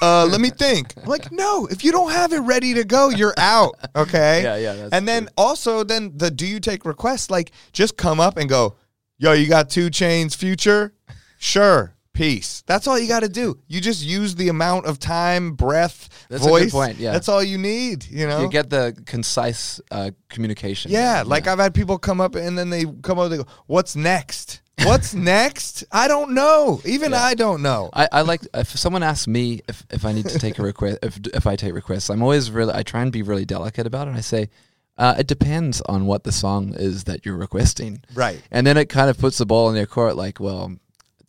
uh, 0.00 0.24
let 0.30 0.40
me 0.40 0.48
think. 0.48 0.94
I'm 0.96 1.04
like, 1.04 1.30
no, 1.30 1.66
if 1.66 1.84
you 1.84 1.92
don't 1.92 2.10
have 2.12 2.32
it 2.32 2.40
ready 2.40 2.72
to 2.74 2.84
go, 2.84 3.10
you're 3.10 3.34
out. 3.36 3.74
Okay. 3.96 4.42
Yeah, 4.42 4.56
yeah, 4.56 4.74
that's 4.74 4.92
and 4.92 5.08
then 5.08 5.24
true. 5.24 5.32
also, 5.38 5.82
then 5.82 6.12
the 6.16 6.30
do 6.30 6.46
you 6.46 6.60
take 6.60 6.84
requests? 6.84 7.30
Like, 7.30 7.50
just 7.72 7.96
come 7.96 8.20
up 8.20 8.36
and 8.36 8.48
go, 8.48 8.76
yo, 9.18 9.32
you 9.32 9.48
got 9.48 9.70
2 9.70 9.88
Chainz, 9.88 10.36
future? 10.36 10.92
Sure. 11.38 11.95
Peace. 12.16 12.62
That's 12.66 12.86
all 12.86 12.98
you 12.98 13.06
got 13.08 13.20
to 13.20 13.28
do. 13.28 13.58
You 13.68 13.80
just 13.80 14.02
use 14.02 14.34
the 14.34 14.48
amount 14.48 14.86
of 14.86 14.98
time, 14.98 15.52
breath, 15.52 16.08
That's 16.30 16.42
a 16.42 16.48
good 16.48 16.50
voice. 16.50 16.72
point, 16.72 16.96
yeah. 16.98 17.12
That's 17.12 17.28
all 17.28 17.42
you 17.42 17.58
need. 17.58 18.06
You 18.08 18.26
know. 18.26 18.40
you 18.40 18.48
get 18.48 18.70
the 18.70 18.96
concise 19.04 19.80
uh, 19.90 20.12
communication. 20.30 20.90
yeah, 20.90 21.22
like 21.26 21.46
I've 21.46 21.58
had 21.58 21.74
people 21.74 21.98
come 21.98 22.20
up 22.20 22.34
and 22.34 22.56
then 22.56 22.70
they 22.70 22.84
come 23.02 23.18
up. 23.18 23.28
They 23.30 23.36
go, 23.36 23.46
"What's 23.66 23.94
next? 23.96 24.62
What's 24.84 25.12
next? 25.36 25.84
I 25.92 26.08
don't 26.08 26.32
know. 26.32 26.80
Even 26.86 27.12
I 27.12 27.34
don't 27.34 27.60
know." 27.60 27.90
I, 27.92 28.08
I 28.10 28.20
like 28.22 28.40
if 28.54 28.68
someone 28.70 29.02
asks 29.02 29.28
me 29.28 29.60
if, 29.68 29.84
if 29.90 30.04
I 30.06 30.12
need 30.12 30.26
to 30.28 30.38
take 30.38 30.58
a 30.58 30.62
request 30.62 30.98
if 31.02 31.18
if 31.34 31.46
I 31.46 31.54
take 31.56 31.74
requests, 31.74 32.08
I'm 32.08 32.22
always 32.22 32.50
really 32.50 32.72
I 32.74 32.82
try 32.82 33.02
and 33.02 33.12
be 33.12 33.22
really 33.22 33.44
delicate 33.44 33.86
about 33.86 34.08
it. 34.08 34.14
I 34.14 34.20
say, 34.22 34.48
Uh, 34.96 35.14
it 35.18 35.26
depends 35.26 35.82
on 35.82 36.06
what 36.06 36.24
the 36.24 36.32
song 36.32 36.72
is 36.74 37.04
that 37.04 37.26
you're 37.26 37.36
requesting. 37.36 38.02
Right. 38.14 38.40
And 38.50 38.66
then 38.66 38.78
it 38.78 38.88
kind 38.88 39.10
of 39.10 39.18
puts 39.18 39.36
the 39.36 39.44
ball 39.44 39.68
in 39.68 39.74
their 39.74 39.86
court, 39.86 40.16
like, 40.16 40.40
well, 40.40 40.72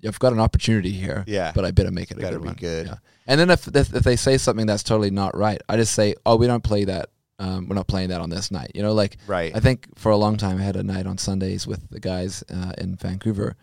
I've 0.06 0.20
got 0.20 0.34
an 0.34 0.40
opportunity 0.40 0.92
here. 0.92 1.24
Yeah. 1.28 1.52
But 1.56 1.66
I 1.66 1.72
better 1.72 1.92
make 1.92 2.12
it 2.12 2.18
a 2.18 2.22
Better 2.22 2.38
good 2.38 2.44
be 2.44 2.48
one. 2.48 2.56
good. 2.56 2.88
Yeah. 2.88 2.96
And 3.26 3.40
then 3.40 3.50
if, 3.50 3.68
if 3.68 3.94
if 3.94 4.04
they 4.04 4.16
say 4.16 4.38
something 4.38 4.66
that's 4.68 4.84
totally 4.84 5.12
not 5.12 5.36
right, 5.36 5.62
I 5.68 5.76
just 5.78 5.94
say, 5.94 6.16
oh, 6.26 6.36
we 6.38 6.48
don't 6.48 6.64
play 6.64 6.86
that. 6.86 7.10
Um, 7.40 7.68
we're 7.68 7.76
not 7.76 7.88
playing 7.88 8.10
that 8.10 8.22
on 8.22 8.30
this 8.30 8.50
night. 8.52 8.72
You 8.74 8.82
know, 8.82 8.94
like 8.94 9.18
Right. 9.28 9.56
I 9.56 9.60
think 9.60 9.88
for 9.98 10.12
a 10.12 10.18
long 10.18 10.38
time 10.38 10.58
I 10.58 10.62
had 10.64 10.76
a 10.76 10.84
night 10.84 11.06
on 11.06 11.18
Sundays 11.18 11.68
with 11.68 11.90
the 11.90 12.00
guys 12.00 12.44
uh, 12.52 12.72
in 12.78 12.96
Vancouver, 12.96 13.56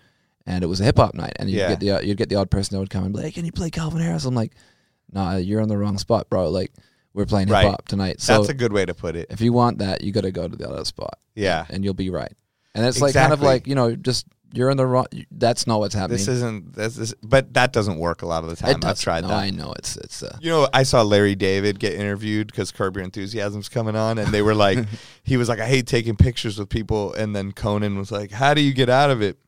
and 0.47 0.63
it 0.63 0.67
was 0.69 0.81
a 0.81 0.85
hip 0.85 0.97
hop 0.99 1.15
night, 1.15 1.33
and 1.41 1.51
you 1.51 1.59
Yeah. 1.59 1.75
get 1.75 1.81
the 1.81 2.07
you'd 2.07 2.17
get 2.19 2.29
the 2.29 2.37
odd 2.37 2.51
person 2.51 2.75
that 2.75 2.81
would 2.81 2.91
come 2.91 3.05
and 3.05 3.13
be 3.15 3.23
like, 3.23 3.35
"Can 3.35 3.45
you 3.45 3.53
play 3.53 3.71
Calvin 3.71 4.01
Harris?" 4.01 4.25
I'm 4.27 4.35
like, 4.35 4.53
"Nah, 5.13 5.37
you're 5.37 5.61
on 5.63 5.69
the 5.69 5.77
wrong 5.79 5.99
spot, 5.99 6.29
bro. 6.31 6.51
Like 6.51 6.73
we're 7.15 7.27
playing 7.27 7.49
hip 7.49 7.55
Right. 7.55 7.67
hop 7.71 7.89
tonight. 7.89 8.21
So 8.21 8.37
That's 8.39 8.49
a 8.51 8.55
good 8.55 8.73
way 8.73 8.85
to 8.85 8.95
put 8.95 9.17
it. 9.17 9.27
if 9.31 9.41
you 9.41 9.53
want 9.53 9.79
that, 9.79 10.03
you 10.03 10.13
got 10.13 10.23
to 10.23 10.33
go 10.33 10.47
to 10.49 10.57
the 10.57 10.69
other 10.69 10.85
spot. 10.85 11.19
Yeah. 11.35 11.65
and 11.71 11.85
you'll 11.85 11.95
be 11.95 12.11
right. 12.11 12.33
And 12.77 12.85
it's 12.87 13.01
like 13.01 13.15
kind 13.15 13.33
of 13.33 13.41
like 13.41 13.67
you 13.67 13.75
know, 13.75 13.97
just 13.97 14.27
you're 14.55 14.71
in 14.71 14.77
the 14.77 14.87
wrong. 14.87 15.07
That's 15.33 15.67
not 15.67 15.81
what's 15.81 15.95
happening. 15.95 16.19
This 16.19 16.29
isn't 16.29 16.75
this 16.75 16.97
is 16.97 17.15
but 17.23 17.53
that 17.55 17.73
doesn't 17.73 17.99
work 17.99 18.23
a 18.23 18.27
lot 18.27 18.45
of 18.45 18.51
the 18.51 18.57
time. 18.57 18.81
I've 18.85 19.01
tried 19.01 19.23
no, 19.23 19.29
that. 19.29 19.39
I 19.39 19.51
know 19.51 19.73
it's 19.79 19.97
it's. 19.97 20.23
Uh, 20.23 20.39
You 20.41 20.51
know, 20.51 20.69
I 20.73 20.85
saw 20.85 21.03
Larry 21.03 21.35
David 21.35 21.79
get 21.81 21.95
interviewed 21.95 22.47
because 22.47 22.71
Curb 22.71 22.97
Your 22.97 23.05
Enthusiasm's 23.05 23.69
coming 23.69 23.97
on, 23.97 24.19
and 24.19 24.29
they 24.29 24.43
were 24.43 24.55
like, 24.55 24.79
he 25.25 25.37
was 25.37 25.49
like, 25.49 25.59
I 25.59 25.67
hate 25.67 25.87
taking 25.87 26.17
pictures 26.17 26.59
with 26.59 26.69
people, 26.69 27.13
and 27.15 27.35
then 27.35 27.53
Conan 27.53 27.99
was 27.99 28.13
like, 28.13 28.31
How 28.31 28.55
do 28.55 28.61
you 28.61 28.73
get 28.73 28.89
out 28.89 29.11
of 29.11 29.21
it? 29.21 29.39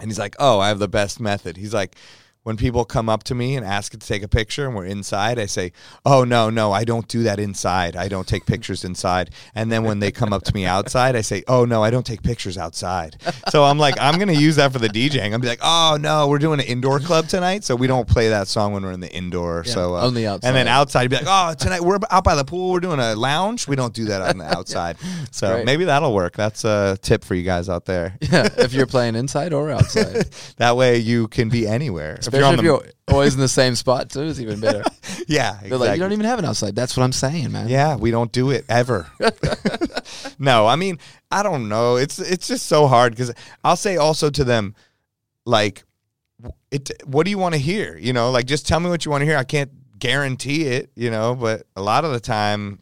And 0.00 0.10
he's 0.10 0.18
like, 0.18 0.34
Oh, 0.38 0.58
I 0.58 0.68
have 0.68 0.78
the 0.78 0.88
best 0.88 1.20
method. 1.20 1.56
He's 1.56 1.74
like, 1.74 1.96
when 2.42 2.56
people 2.56 2.84
come 2.84 3.08
up 3.08 3.22
to 3.24 3.34
me 3.34 3.56
and 3.56 3.64
ask 3.64 3.92
to 3.92 3.98
take 3.98 4.22
a 4.22 4.28
picture 4.28 4.66
and 4.66 4.74
we're 4.74 4.84
inside, 4.84 5.38
I 5.38 5.46
say, 5.46 5.72
"Oh 6.04 6.24
no, 6.24 6.50
no, 6.50 6.72
I 6.72 6.84
don't 6.84 7.06
do 7.08 7.22
that 7.22 7.38
inside. 7.38 7.96
I 7.96 8.08
don't 8.08 8.26
take 8.26 8.46
pictures 8.46 8.84
inside." 8.84 9.30
And 9.54 9.70
then 9.70 9.84
when 9.84 10.00
they 10.00 10.10
come 10.10 10.32
up 10.32 10.42
to 10.44 10.54
me 10.54 10.66
outside, 10.66 11.14
I 11.14 11.20
say, 11.20 11.44
"Oh 11.46 11.64
no, 11.64 11.82
I 11.82 11.90
don't 11.90 12.06
take 12.06 12.22
pictures 12.22 12.58
outside." 12.58 13.16
So 13.50 13.64
I'm 13.64 13.78
like, 13.78 13.94
I'm 14.00 14.18
gonna 14.18 14.32
use 14.32 14.56
that 14.56 14.72
for 14.72 14.78
the 14.78 14.88
DJing. 14.88 15.24
I'm 15.24 15.30
gonna 15.30 15.38
be 15.40 15.48
like, 15.48 15.60
"Oh 15.62 15.96
no, 16.00 16.26
we're 16.28 16.38
doing 16.38 16.60
an 16.60 16.66
indoor 16.66 16.98
club 17.00 17.28
tonight, 17.28 17.64
so 17.64 17.76
we 17.76 17.86
don't 17.86 18.08
play 18.08 18.28
that 18.28 18.48
song 18.48 18.72
when 18.72 18.82
we're 18.82 18.92
in 18.92 19.00
the 19.00 19.12
indoor." 19.12 19.64
so 19.64 19.96
uh, 19.96 20.02
only 20.02 20.26
outside. 20.26 20.48
And 20.48 20.56
then 20.56 20.68
outside. 20.68 21.02
you'd 21.02 21.10
be 21.10 21.16
like, 21.16 21.26
"Oh, 21.28 21.54
tonight 21.54 21.80
we're 21.80 21.98
out 22.10 22.24
by 22.24 22.34
the 22.34 22.44
pool. 22.44 22.72
We're 22.72 22.80
doing 22.80 23.00
a 23.00 23.14
lounge. 23.14 23.68
We 23.68 23.76
don't 23.76 23.94
do 23.94 24.06
that 24.06 24.22
on 24.22 24.38
the 24.38 24.44
outside." 24.56 24.96
So 25.30 25.54
great. 25.54 25.66
maybe 25.66 25.84
that'll 25.84 26.14
work. 26.14 26.36
That's 26.36 26.64
a 26.64 26.98
tip 27.02 27.24
for 27.24 27.34
you 27.34 27.42
guys 27.44 27.68
out 27.68 27.84
there. 27.84 28.16
yeah, 28.20 28.48
if 28.58 28.72
you're 28.72 28.86
playing 28.86 29.14
inside 29.14 29.52
or 29.52 29.70
outside, 29.70 30.26
That 30.56 30.76
way 30.76 30.98
you 30.98 31.28
can 31.28 31.48
be 31.48 31.66
anywhere. 31.66 32.18
If 32.32 32.40
you're 32.40 32.54
if 32.54 32.62
you're 32.62 32.82
always 33.08 33.34
in 33.34 33.40
the 33.40 33.48
same 33.48 33.74
spot 33.74 34.10
too, 34.10 34.22
is 34.22 34.40
even 34.40 34.60
better. 34.60 34.82
yeah, 35.28 35.58
They're 35.62 35.76
like, 35.76 35.96
you 35.96 36.02
don't 36.02 36.12
even 36.12 36.24
have 36.24 36.38
an 36.38 36.44
outside. 36.44 36.74
That's 36.74 36.96
what 36.96 37.02
I'm 37.02 37.12
saying, 37.12 37.52
man. 37.52 37.68
Yeah, 37.68 37.96
we 37.96 38.10
don't 38.10 38.32
do 38.32 38.50
it 38.50 38.64
ever. 38.68 39.10
no, 40.38 40.66
I 40.66 40.76
mean, 40.76 40.98
I 41.30 41.42
don't 41.42 41.68
know. 41.68 41.96
It's 41.96 42.18
it's 42.18 42.48
just 42.48 42.66
so 42.66 42.86
hard 42.86 43.12
because 43.12 43.32
I'll 43.62 43.76
say 43.76 43.96
also 43.96 44.30
to 44.30 44.44
them, 44.44 44.74
like, 45.44 45.84
it. 46.70 46.90
What 47.04 47.24
do 47.24 47.30
you 47.30 47.38
want 47.38 47.54
to 47.54 47.60
hear? 47.60 47.96
You 47.98 48.12
know, 48.12 48.30
like 48.30 48.46
just 48.46 48.66
tell 48.66 48.80
me 48.80 48.88
what 48.88 49.04
you 49.04 49.10
want 49.10 49.22
to 49.22 49.26
hear. 49.26 49.36
I 49.36 49.44
can't 49.44 49.70
guarantee 49.98 50.66
it. 50.66 50.90
You 50.96 51.10
know, 51.10 51.34
but 51.34 51.66
a 51.76 51.82
lot 51.82 52.04
of 52.04 52.12
the 52.12 52.20
time. 52.20 52.78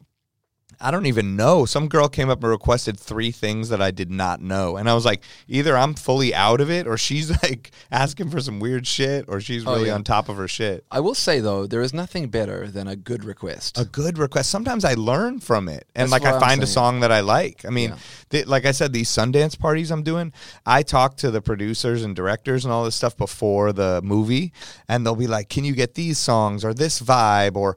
I 0.80 0.90
don't 0.90 1.06
even 1.06 1.36
know. 1.36 1.66
Some 1.66 1.88
girl 1.88 2.08
came 2.08 2.30
up 2.30 2.42
and 2.42 2.50
requested 2.50 2.98
three 2.98 3.30
things 3.30 3.68
that 3.68 3.82
I 3.82 3.90
did 3.90 4.10
not 4.10 4.40
know. 4.40 4.76
And 4.78 4.88
I 4.88 4.94
was 4.94 5.04
like, 5.04 5.22
either 5.46 5.76
I'm 5.76 5.92
fully 5.94 6.34
out 6.34 6.60
of 6.60 6.70
it 6.70 6.86
or 6.86 6.96
she's 6.96 7.30
like 7.42 7.70
asking 7.90 8.30
for 8.30 8.40
some 8.40 8.60
weird 8.60 8.86
shit 8.86 9.26
or 9.28 9.40
she's 9.40 9.66
Oh, 9.66 9.74
really 9.74 9.88
yeah. 9.88 9.94
on 9.94 10.04
top 10.04 10.28
of 10.30 10.36
her 10.38 10.48
shit. 10.48 10.84
I 10.90 11.00
will 11.00 11.14
say 11.14 11.40
though, 11.40 11.66
there 11.66 11.82
is 11.82 11.92
nothing 11.92 12.28
better 12.28 12.66
than 12.68 12.88
a 12.88 12.96
good 12.96 13.24
request. 13.24 13.78
a 13.78 13.84
good 13.84 14.16
request. 14.16 14.48
Sometimes 14.50 14.84
I 14.84 14.94
learn 14.94 15.40
from 15.40 15.68
it, 15.68 15.86
and 15.94 16.10
That's 16.10 16.22
like 16.24 16.24
I 16.32 16.34
I'm 16.36 16.40
find 16.40 16.62
a 16.62 16.66
song 16.66 17.00
that 17.00 17.12
I 17.12 17.20
like. 17.20 17.64
I 17.66 17.70
mean, 17.70 17.90
Yeah. 17.90 17.96
Like 18.46 18.64
I 18.64 18.70
said, 18.70 18.92
these 18.92 19.08
Sundance 19.08 19.58
parties 19.58 19.90
I'm 19.90 20.02
doing, 20.02 20.32
I 20.64 20.82
talk 20.82 21.16
to 21.18 21.30
the 21.30 21.42
producers 21.42 22.04
and 22.04 22.14
directors 22.14 22.64
and 22.64 22.72
all 22.72 22.84
this 22.84 22.94
stuff 22.94 23.16
before 23.16 23.72
the 23.72 24.00
movie, 24.04 24.52
and 24.88 25.04
they'll 25.04 25.16
be 25.16 25.26
like, 25.26 25.48
"Can 25.48 25.64
you 25.64 25.74
get 25.74 25.94
these 25.94 26.18
songs 26.18 26.64
or 26.64 26.72
this 26.72 27.00
vibe 27.00 27.56
or 27.56 27.76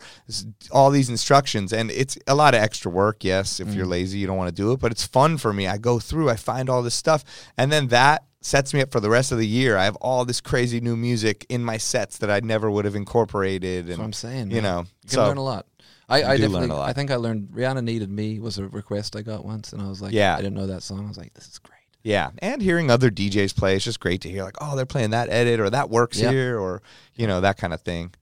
all 0.71 0.91
these 0.91 1.09
instructions?" 1.09 1.73
And 1.73 1.89
it's 1.91 2.17
a 2.27 2.35
lot 2.35 2.53
of 2.53 2.61
extra 2.61 2.91
work. 2.91 3.23
Yes, 3.23 3.59
if 3.59 3.69
Mm. 3.69 3.75
you're 3.75 3.85
lazy, 3.87 4.19
you 4.19 4.27
don't 4.27 4.37
want 4.37 4.49
to 4.49 4.61
do 4.61 4.71
it, 4.71 4.79
but 4.79 4.91
it's 4.91 5.05
fun 5.05 5.37
for 5.37 5.53
me. 5.53 5.67
I 5.67 5.77
go 5.77 5.99
through, 5.99 6.29
I 6.29 6.35
find 6.35 6.69
all 6.69 6.83
this 6.83 6.95
stuff, 6.95 7.23
and 7.57 7.71
then 7.71 7.87
that 7.87 8.23
sets 8.41 8.73
me 8.73 8.81
up 8.81 8.91
for 8.91 8.99
the 8.99 9.09
rest 9.09 9.31
of 9.31 9.37
the 9.37 9.47
year. 9.47 9.77
I 9.77 9.85
have 9.85 9.95
all 10.01 10.25
this 10.25 10.41
crazy 10.41 10.81
new 10.81 10.97
music 10.97 11.45
in 11.49 11.63
my 11.63 11.77
sets 11.77 12.17
that 12.17 12.29
I 12.29 12.41
never 12.41 12.69
would 12.69 12.83
have 12.85 12.93
incorporated. 12.95 13.85
And 13.85 13.89
That's 13.91 13.99
what 13.99 14.05
I'm 14.05 14.13
saying. 14.13 14.49
you 14.51 14.61
man. 14.61 14.63
know, 14.63 14.79
you 14.81 14.85
can 15.07 15.09
so- 15.09 15.27
learn 15.27 15.37
a 15.37 15.43
lot. 15.43 15.65
I, 16.09 16.19
You 16.19 16.25
I 16.25 16.37
do 16.37 16.43
learn 16.43 16.51
definitely, 16.51 16.69
a 16.75 16.79
lot. 16.79 16.89
I 16.89 16.93
think 16.93 17.11
I 17.11 17.15
learned 17.15 17.49
Rihanna 17.49 17.83
needed 17.83 18.09
me 18.09 18.39
was 18.39 18.57
a 18.57 18.67
request 18.67 19.15
I 19.15 19.21
got 19.21 19.45
once, 19.45 19.73
and 19.73 19.81
I 19.81 19.87
was 19.87 20.01
like, 20.01 20.13
Yeah. 20.13 20.33
I 20.35 20.37
didn't 20.37 20.55
know 20.55 20.67
that 20.67 20.83
song. 20.83 21.05
I 21.05 21.07
was 21.07 21.17
like, 21.17 21.33
this 21.33 21.47
is 21.47 21.59
great. 21.59 21.79
Yeah, 22.03 22.31
and 22.39 22.61
hearing 22.61 22.91
other 22.91 23.09
DJs 23.09 23.55
play, 23.55 23.75
it's 23.77 23.85
just 23.85 24.01
great 24.01 24.19
to 24.21 24.29
hear 24.29 24.43
like, 24.43 24.57
oh, 24.59 24.75
they're 24.75 24.85
playing 24.85 25.11
that 25.11 25.29
edit 25.29 25.61
or 25.61 25.69
that 25.69 25.89
works 25.89 26.19
Yep. 26.19 26.31
here 26.33 26.59
or 26.59 26.81
you 27.15 27.27
know 27.27 27.39
that 27.41 27.55
kind 27.57 27.73
of 27.73 27.81
thing. 27.81 28.13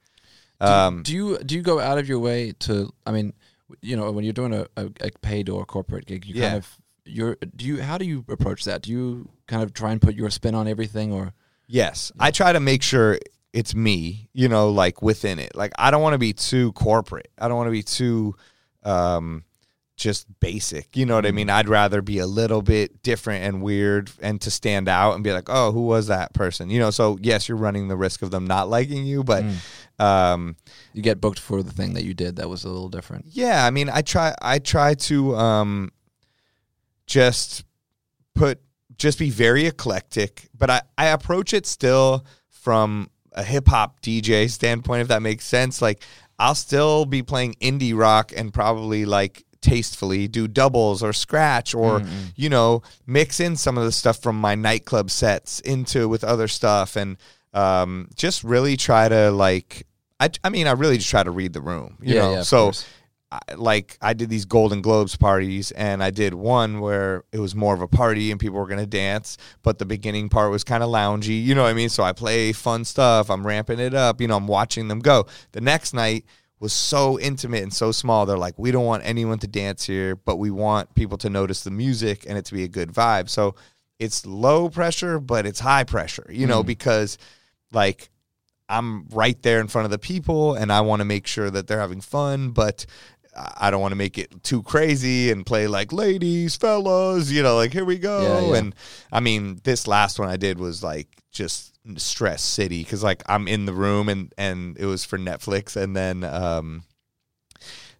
Do, 0.59 0.67
Um, 0.67 1.01
do 1.03 1.13
you 1.15 1.38
do 1.39 1.55
you 1.55 1.63
go 1.63 1.79
out 1.79 1.97
of 1.97 2.07
your 2.07 2.19
way 2.19 2.53
to? 2.59 2.91
I 3.07 3.11
mean, 3.11 3.34
you 3.82 3.95
know, 3.97 4.11
when 4.11 4.23
you're 4.23 4.34
doing 4.34 4.53
a, 4.53 4.67
a, 4.77 4.86
a 5.01 5.09
paid 5.23 5.49
or 5.49 5.65
corporate 5.65 6.05
gig, 6.05 6.25
you 6.27 6.36
Yeah. 6.36 6.49
kind 6.49 6.57
of 6.59 6.77
you're. 7.05 7.38
Do 7.55 7.65
you? 7.65 7.82
How 7.82 7.97
do 7.97 8.05
you 8.05 8.23
approach 8.29 8.65
that? 8.65 8.84
Do 8.84 8.91
you 8.91 9.29
kind 9.47 9.63
of 9.63 9.73
try 9.73 9.91
and 9.91 9.99
put 9.99 10.13
your 10.13 10.29
spin 10.29 10.53
on 10.53 10.67
everything, 10.67 11.11
or 11.11 11.34
yes, 11.65 12.11
I 12.19 12.29
try 12.29 12.53
to 12.53 12.59
make 12.59 12.84
sure 12.84 13.17
it's 13.54 13.76
me, 13.76 14.30
you 14.34 14.47
know, 14.47 14.70
like 14.70 15.02
within 15.02 15.39
it. 15.39 15.56
Like 15.56 15.74
I 15.78 15.91
don't 15.91 16.02
want 16.02 16.14
to 16.14 16.20
be 16.20 16.34
too 16.34 16.72
corporate. 16.74 17.30
I 17.38 17.47
don't 17.47 17.58
want 17.58 17.68
to 17.68 17.72
be 17.72 17.84
too 17.84 18.36
um 18.84 19.43
just 19.97 20.26
basic. 20.39 20.97
You 20.97 21.06
know 21.06 21.14
what 21.14 21.28
I 21.28 21.32
mean? 21.32 21.49
I'd 21.49 21.70
rather 21.70 22.02
be 22.02 22.18
a 22.18 22.26
little 22.26 22.64
bit 22.64 23.04
different 23.04 23.43
and 23.43 23.62
weird 23.62 24.10
and 24.20 24.41
to 24.41 24.49
stand 24.49 24.89
out 24.89 25.14
and 25.14 25.24
be 25.24 25.32
like, 25.32 25.47
"Oh, 25.47 25.72
who 25.72 25.86
was 25.86 26.08
that 26.08 26.34
person?" 26.34 26.72
You 26.72 26.80
know, 26.80 26.89
so 26.89 27.20
yes, 27.22 27.47
you're 27.47 27.58
running 27.58 27.88
the 27.88 27.95
risk 27.95 28.24
of 28.24 28.32
them 28.32 28.47
not 28.47 28.68
liking 28.68 29.06
you, 29.06 29.24
but 29.24 29.43
um 29.99 30.56
you 30.93 31.04
get 31.04 31.22
booked 31.22 31.39
for 31.39 31.62
the 31.62 31.72
thing 31.72 31.93
that 31.93 32.04
you 32.04 32.16
did 32.16 32.38
that 32.38 32.49
was 32.49 32.64
a 32.64 32.70
little 32.70 32.89
different? 32.89 33.26
Yeah, 33.30 33.64
I 33.66 33.70
mean, 33.70 33.89
I 33.89 34.02
try 34.02 34.34
I 34.41 34.58
try 34.60 34.95
to 34.95 35.36
um 35.36 35.91
just 37.06 37.64
put 38.34 38.60
just 38.97 39.20
be 39.20 39.30
very 39.30 39.68
eclectic, 39.68 40.49
but 40.58 40.70
I 40.72 40.82
I 40.97 41.08
approach 41.08 41.54
it 41.54 41.68
still 41.68 42.26
from 42.49 43.11
a 43.34 43.43
hip 43.43 43.67
hop 43.67 44.01
DJ 44.01 44.49
standpoint 44.49 45.01
if 45.01 45.07
that 45.09 45.21
makes 45.21 45.45
sense. 45.45 45.82
Like 45.82 46.03
I'll 46.39 46.55
still 46.55 47.05
be 47.05 47.21
playing 47.23 47.55
indie 47.61 47.97
rock 47.97 48.32
and 48.36 48.53
probably 48.53 49.05
like 49.05 49.43
tastefully 49.61 50.27
do 50.27 50.47
doubles 50.47 51.03
or 51.03 51.13
scratch 51.13 51.75
or 51.75 52.01
you 52.36 52.49
know 52.49 52.82
mix 53.05 53.39
in 53.39 53.55
some 53.55 53.77
of 53.77 53.84
the 53.84 53.91
stuff 53.91 54.17
from 54.21 54.39
my 54.41 54.55
nightclub 54.55 55.11
sets 55.11 55.59
into 55.59 56.09
with 56.09 56.23
other 56.23 56.47
stuff 56.47 56.95
and 56.95 57.17
um 57.53 58.09
just 58.15 58.43
really 58.43 58.75
try 58.75 59.07
to 59.07 59.29
like 59.29 59.86
I, 60.19 60.29
I 60.43 60.49
mean 60.49 60.65
I 60.67 60.71
really 60.71 60.97
just 60.97 61.09
try 61.11 61.21
to 61.21 61.29
read 61.32 61.53
the 61.53 61.61
room 61.61 61.97
you 62.01 62.15
Yeah, 62.15 62.21
know 62.21 62.34
yeah, 62.34 62.41
so 62.41 62.65
course. 62.65 62.86
Like 63.55 63.97
I 64.01 64.13
did 64.13 64.29
these 64.29 64.45
Golden 64.45 64.82
Globes 64.82 65.15
parties, 65.15 65.71
and 65.71 66.03
I 66.03 66.09
did 66.09 66.34
one 66.34 66.82
where 66.82 67.23
it 67.32 67.39
was 67.39 67.55
more 67.55 67.73
of 67.73 67.82
a 67.82 67.88
party 67.88 68.32
and 68.32 68.39
people 68.39 68.59
were 68.59 68.67
gonna 68.67 68.86
dance, 68.86 69.38
but 69.63 69.79
the 69.79 69.86
beginning 69.86 70.29
part 70.29 70.51
was 70.51 70.63
kind 70.63 70.84
of 70.84 70.89
loungy. 70.89 71.41
You 71.41 71.55
know 71.55 71.63
what 71.63 71.69
I 71.69 71.73
mean? 71.73 71.89
So 71.89 72.03
I 72.03 72.11
play 72.11 72.51
fun 72.51 72.84
stuff. 72.84 73.29
I'm 73.29 73.45
ramping 73.45 73.79
it 73.79 73.93
up. 73.93 74.19
You 74.19 74.27
know, 74.27 74.38
I'm 74.38 74.47
watching 74.47 74.88
them 74.88 74.99
go. 74.99 75.27
The 75.53 75.61
next 75.61 75.93
night 75.93 76.25
was 76.59 76.73
so 76.73 77.19
intimate 77.19 77.63
and 77.63 77.73
so 77.73 77.91
small. 77.91 78.25
They're 78.25 78.38
like, 78.38 78.57
we 78.57 78.71
don't 78.71 78.86
want 78.86 79.03
anyone 79.03 79.39
to 79.39 79.47
dance 79.47 79.86
here, 79.86 80.15
but 80.15 80.36
we 80.36 80.51
want 80.51 80.93
people 80.93 81.17
to 81.19 81.29
notice 81.29 81.63
the 81.63 81.71
music 81.71 82.25
and 82.27 82.38
it 82.38 82.45
to 82.45 82.53
be 82.53 82.63
a 82.63 82.67
good 82.67 82.91
vibe. 82.93 83.29
So 83.29 83.55
it's 83.97 84.25
low 84.25 84.69
pressure, 84.69 85.19
but 85.19 85.45
it's 85.45 85.59
high 85.59 85.84
pressure. 85.86 86.27
You 86.29 86.47
know, 86.47 86.63
mm. 86.63 86.67
because 86.67 87.17
like 87.71 88.09
I'm 88.70 89.08
right 89.09 89.41
there 89.41 89.59
in 89.59 89.67
front 89.67 89.86
of 89.86 89.91
the 89.91 89.99
people 89.99 90.53
and 90.53 90.71
I 90.71 90.82
want 90.82 91.01
to 91.01 91.05
make 91.05 91.28
sure 91.28 91.49
that 91.49 91.67
they're 91.67 91.79
having 91.79 92.01
fun, 92.01 92.51
but 92.51 92.86
I 93.36 93.71
don't 93.71 93.82
want 93.82 93.93
to 93.93 93.97
make 93.97 94.17
it 94.17 94.43
too 94.43 94.62
crazy 94.62 95.32
and 95.32 95.45
play 95.45 95.67
like 95.67 95.93
ladies, 95.93 96.55
fellas, 96.55 97.32
you 97.32 97.41
know, 97.41 97.55
like 97.55 97.71
here 97.71 97.86
we 97.86 97.97
go. 97.97 98.21
Yeah, 98.21 98.51
yeah. 98.51 98.58
And 98.58 98.75
I 99.12 99.21
mean, 99.21 99.62
this 99.63 99.87
last 99.87 100.20
one 100.20 100.29
I 100.29 100.37
did 100.37 100.59
was 100.59 100.83
like 100.83 101.08
just 101.32 101.71
stress 101.95 102.41
city 102.41 102.83
because 102.83 103.03
like 103.03 103.24
I'm 103.28 103.47
in 103.47 103.66
the 103.66 103.74
room 103.74 104.09
and 104.09 104.33
and 104.37 104.78
it 104.78 104.86
was 104.86 105.05
for 105.05 105.17
Netflix 105.17 105.75
and 105.75 105.95
then 105.95 106.24
um 106.24 106.83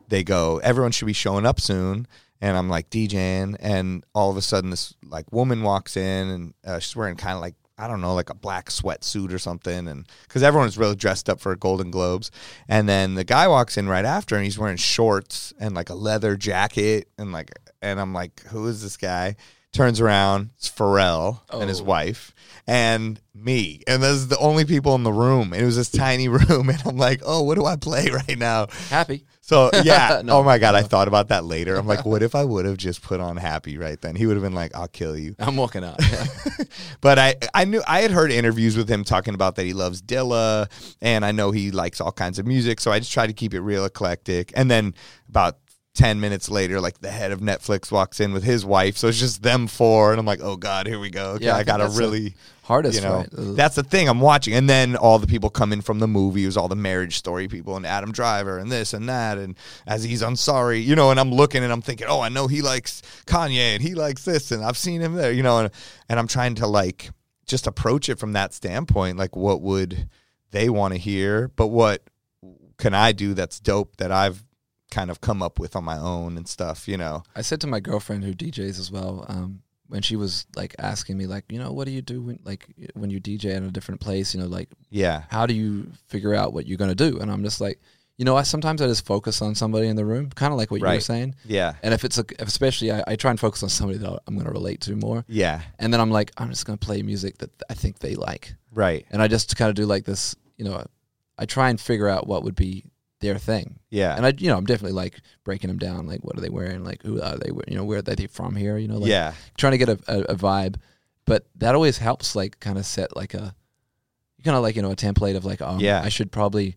they 0.08 0.24
go 0.24 0.60
everyone 0.60 0.92
should 0.92 1.08
be 1.08 1.14
showing 1.14 1.46
up 1.46 1.60
soon 1.60 2.08
and 2.42 2.58
I'm 2.58 2.70
like 2.70 2.90
DJing 2.90 3.56
and 3.60 4.04
all 4.14 4.30
of 4.30 4.38
a 4.38 4.42
sudden 4.42 4.70
this 4.70 4.94
like 5.04 5.32
woman 5.32 5.64
walks 5.64 5.96
in 5.98 6.30
and 6.30 6.54
uh, 6.66 6.80
she's 6.80 6.96
wearing 6.96 7.16
kind 7.16 7.36
of 7.36 7.42
like 7.42 7.56
I 7.78 7.88
don't 7.88 8.02
know 8.02 8.14
like 8.14 8.30
a 8.30 8.36
black 8.36 8.70
sweatsuit 8.70 9.34
or 9.34 9.40
something 9.40 9.88
and 9.88 10.08
because 10.28 10.44
everyone's 10.44 10.78
really 10.78 10.96
dressed 10.96 11.30
up 11.30 11.40
for 11.40 11.56
Golden 11.56 11.90
Globes 11.92 12.30
and 12.68 12.88
then 12.88 13.16
the 13.16 13.24
guy 13.24 13.48
walks 13.48 13.78
in 13.78 13.88
right 13.90 14.06
after 14.06 14.36
and 14.36 14.44
he's 14.44 14.60
wearing 14.60 14.78
shorts 14.78 15.54
and 15.60 15.74
like 15.74 15.90
a 15.90 15.96
leather 15.96 16.36
jacket 16.36 17.08
and 17.18 17.32
like 17.32 17.52
and 17.82 18.00
I'm 18.00 18.14
like 18.14 18.42
who 18.48 18.68
is 18.68 18.84
this 18.84 18.98
guy 18.98 19.36
turns 19.74 20.02
around, 20.02 20.50
it's 20.58 20.70
Pharrell 20.70 21.40
and 21.50 21.70
his 21.70 21.80
Oh. 21.80 21.86
wife 21.86 22.36
and 22.68 23.22
me. 23.34 23.82
And 23.88 24.04
those 24.04 24.26
are 24.26 24.28
the 24.28 24.38
only 24.38 24.66
people 24.66 24.96
in 24.96 25.04
the 25.04 25.14
room. 25.14 25.54
And 25.54 25.62
it 25.62 25.66
was 25.66 25.78
this 25.78 25.90
tiny 25.90 26.28
room. 26.28 26.68
And 26.70 26.82
I'm 26.86 26.98
like, 26.98 27.22
oh, 27.26 27.44
what 27.44 27.56
do 27.56 27.64
I 27.66 27.78
play 27.78 28.10
right 28.10 28.38
now? 28.38 28.68
Happy. 28.90 29.24
So 29.42 29.70
yeah. 29.84 30.22
No, 30.32 30.38
oh 30.38 30.44
my 30.44 30.58
God. 30.60 30.76
I 30.76 30.84
thought 30.84 31.08
about 31.08 31.30
that 31.30 31.46
later. 31.46 31.76
I'm 31.76 31.88
like, 31.88 32.06
what 32.12 32.24
if 32.24 32.36
I 32.36 32.46
would 32.46 32.66
have 32.66 32.78
just 32.78 33.02
put 33.02 33.20
on 33.20 33.38
happy 33.38 33.78
right 33.78 34.00
then? 34.00 34.16
He 34.16 34.26
would 34.26 34.36
have 34.36 34.44
been 34.44 34.54
like, 34.54 34.76
I'll 34.76 34.88
kill 34.88 35.18
you. 35.18 35.36
I'm 35.40 35.58
walking 35.58 35.84
out. 35.84 36.00
Yeah. 36.00 36.26
But 37.02 37.18
I, 37.18 37.36
I 37.54 37.66
knew 37.66 37.82
I 37.88 38.02
had 38.02 38.12
heard 38.12 38.32
interviews 38.32 38.78
with 38.78 38.88
him 38.88 39.04
talking 39.04 39.34
about 39.34 39.56
that 39.56 39.66
he 39.66 39.74
loves 39.74 40.02
Dilla, 40.02 40.70
and 41.02 41.26
I 41.26 41.32
know 41.32 41.50
he 41.52 41.72
likes 41.72 42.00
all 42.00 42.12
kinds 42.12 42.38
of 42.38 42.46
music. 42.46 42.80
So 42.80 42.92
I 42.92 43.00
just 43.00 43.12
tried 43.12 43.28
to 43.28 43.34
keep 43.34 43.54
it 43.56 43.62
real 43.62 43.86
eclectic. 43.86 44.54
And 44.56 44.70
then 44.70 44.94
about 45.28 45.58
ten 45.94 46.20
minutes 46.20 46.50
later, 46.50 46.80
like 46.80 47.00
the 47.00 47.12
head 47.12 47.32
of 47.32 47.40
Netflix 47.40 47.92
walks 47.92 48.20
in 48.20 48.34
with 48.34 48.44
his 48.44 48.66
wife, 48.66 48.98
so 48.98 49.08
it's 49.08 49.20
just 49.20 49.44
them 49.44 49.68
four, 49.68 50.12
and 50.12 50.20
I'm 50.20 50.26
like, 50.26 50.40
oh 50.42 50.56
god, 50.56 50.88
here 50.88 51.00
we 51.00 51.10
go. 51.10 51.32
Okay, 51.32 51.46
Yeah, 51.46 51.56
I 51.56 51.60
I, 51.60 51.64
gotta 51.64 51.90
really. 51.90 52.36
Hardest, 52.64 53.02
You 53.02 53.02
know, 53.06 53.16
right? 53.18 53.28
That's 53.32 53.76
the 53.76 53.84
thing 53.84 54.08
I'm 54.08 54.22
watching, 54.22 54.54
and 54.54 54.70
then 54.70 54.96
all 54.96 55.20
the 55.20 55.28
people 55.28 55.50
come 55.50 55.74
in 55.74 55.82
from 55.82 56.00
the 56.00 56.08
movie. 56.08 56.44
It 56.44 56.46
was 56.46 56.56
all 56.56 56.70
the 56.70 56.76
Marriage 56.76 57.18
Story 57.18 57.50
people, 57.50 57.76
and 57.76 57.86
Adam 57.86 58.14
Driver, 58.14 58.58
and 58.60 58.72
this 58.72 58.94
and 58.94 59.10
that, 59.10 59.38
and 59.38 59.58
Aziz 59.88 60.22
Ansari, 60.22 60.82
you 60.82 60.96
know. 60.96 61.12
And 61.12 61.20
I'm 61.20 61.32
looking, 61.32 61.64
and 61.64 61.74
I'm 61.74 61.82
thinking, 61.82 62.08
oh, 62.10 62.22
I 62.22 62.30
know 62.30 62.48
he 62.48 62.62
likes 62.62 63.02
Kanye, 63.26 63.74
and 63.74 63.82
he 63.82 63.94
likes 63.94 64.24
this, 64.24 64.52
and 64.52 64.64
I've 64.64 64.78
seen 64.78 65.02
him 65.02 65.16
there, 65.16 65.34
you 65.34 65.44
know. 65.44 65.60
And, 65.60 65.72
and 66.08 66.18
I'm 66.18 66.28
trying 66.28 66.56
to 66.56 66.68
like 66.68 67.10
just 67.46 67.68
approach 67.68 68.08
it 68.08 68.20
from 68.20 68.34
that 68.34 68.54
standpoint, 68.54 69.18
like 69.18 69.36
what 69.36 69.62
would 69.62 70.08
they 70.52 70.70
want 70.70 70.94
to 70.94 71.00
hear, 71.00 71.50
but 71.50 71.68
what 71.68 72.04
can 72.78 72.94
I 72.94 73.12
do 73.12 73.34
that's 73.34 73.60
dope 73.60 73.98
that 73.98 74.12
I've 74.12 74.44
kind 74.92 75.10
of 75.10 75.20
come 75.22 75.42
up 75.42 75.58
with 75.60 75.76
on 75.76 75.84
my 75.84 75.98
own 75.98 76.38
and 76.38 76.48
stuff, 76.48 76.88
you 76.88 76.98
know. 76.98 77.24
I 77.36 77.42
said 77.42 77.60
to 77.62 77.68
my 77.68 77.80
girlfriend 77.80 78.24
who 78.24 78.34
DJs 78.34 78.78
as 78.80 78.92
well, 78.92 79.26
um, 79.28 79.62
when 79.88 80.02
she 80.02 80.16
was 80.16 80.46
like 80.56 80.76
asking 80.80 81.18
me, 81.18 81.26
like, 81.26 81.46
you 81.50 81.58
know, 81.60 81.72
what 81.72 81.86
do 81.86 81.92
you 81.92 82.02
do 82.02 82.22
when, 82.22 82.40
like, 82.46 82.66
when 82.94 83.10
you 83.10 83.20
DJ 83.20 83.56
in 83.56 83.64
a 83.66 83.72
different 83.72 84.00
place? 84.00 84.34
You 84.36 84.42
know, 84.42 84.48
like, 84.48 84.70
Yeah. 84.90 85.24
how 85.30 85.46
do 85.46 85.54
you 85.54 85.92
figure 86.08 86.34
out 86.36 86.54
what 86.54 86.66
you're 86.68 86.78
gonna 86.78 86.96
do? 86.96 87.20
And 87.20 87.32
I'm 87.32 87.44
just 87.44 87.60
like, 87.60 87.80
you 88.18 88.26
know, 88.26 88.38
I 88.38 88.44
sometimes 88.44 88.82
I 88.82 88.88
just 88.88 89.06
focus 89.06 89.42
on 89.42 89.56
somebody 89.56 89.88
in 89.88 89.96
the 89.96 90.06
room, 90.06 90.30
kind 90.30 90.54
of 90.54 90.58
like 90.58 90.70
what 90.70 90.80
you 90.80 90.86
were 90.88 91.00
saying. 91.00 91.34
Yeah. 91.44 91.74
And 91.82 91.94
if 91.94 92.06
it's 92.06 92.18
a, 92.20 92.26
if 92.40 92.48
especially 92.48 92.92
I, 92.92 93.04
I 93.08 93.16
try 93.16 93.32
and 93.32 93.40
focus 93.40 93.64
on 93.64 93.70
somebody 93.70 93.98
that 94.00 94.22
I'm 94.28 94.38
gonna 94.38 94.52
relate 94.52 94.80
to 94.82 94.96
more. 94.96 95.26
Yeah. 95.28 95.62
And 95.80 95.92
then 95.92 96.00
I'm 96.00 96.12
like, 96.12 96.32
I'm 96.38 96.50
just 96.50 96.66
gonna 96.66 96.78
play 96.78 97.02
music 97.02 97.40
that 97.40 97.50
I 97.70 97.74
think 97.74 98.00
they 98.00 98.16
like, 98.16 98.54
Right. 98.74 99.06
and 99.10 99.22
I 99.22 99.28
just 99.28 99.56
kind 99.58 99.70
of 99.70 99.76
do 99.76 99.86
like 99.86 100.06
this, 100.06 100.36
you 100.58 100.66
know, 100.66 100.86
I 101.38 101.46
try 101.46 101.70
and 101.70 101.82
figure 101.82 102.08
out 102.08 102.28
what 102.28 102.44
would 102.44 102.56
be 102.56 102.86
their 103.22 103.38
thing. 103.38 103.80
Yeah. 103.90 104.16
And 104.16 104.26
I, 104.26 104.34
you 104.38 104.50
know, 104.50 104.58
I'm 104.58 104.66
definitely 104.66 104.96
like 104.96 105.22
breaking 105.44 105.70
them 105.70 105.78
down. 105.78 106.08
Like, 106.08 106.22
what 106.24 106.38
are 106.38 106.42
they 106.42 106.50
wearing? 106.50 106.84
Like, 106.84 107.04
who 107.04 107.22
are 107.22 107.38
they? 107.38 107.50
You 107.68 107.78
know, 107.78 107.86
where 107.86 108.00
are 108.00 108.02
they 108.02 108.28
from 108.28 108.56
here? 108.56 108.78
You 108.78 108.88
know, 108.88 108.98
like 108.98 109.10
yeah. 109.10 109.34
trying 109.58 109.72
to 109.72 109.78
get 109.78 109.90
a, 109.90 110.00
a, 110.08 110.34
a 110.34 110.36
vibe. 110.36 110.76
But 111.26 111.46
that 111.56 111.76
always 111.76 112.00
helps, 112.00 112.36
like, 112.36 112.60
kind 112.60 112.78
of 112.78 112.86
set 112.86 113.16
like 113.16 113.34
a, 113.34 113.56
kind 114.44 114.58
of 114.58 114.64
like 114.64 114.76
you 114.76 114.82
know 114.82 114.92
a 114.92 114.96
template 114.96 115.38
of 115.38 115.46
like, 115.46 115.62
oh, 115.62 115.78
Yeah. 115.80 116.02
I 116.04 116.10
should 116.10 116.32
probably, 116.32 116.76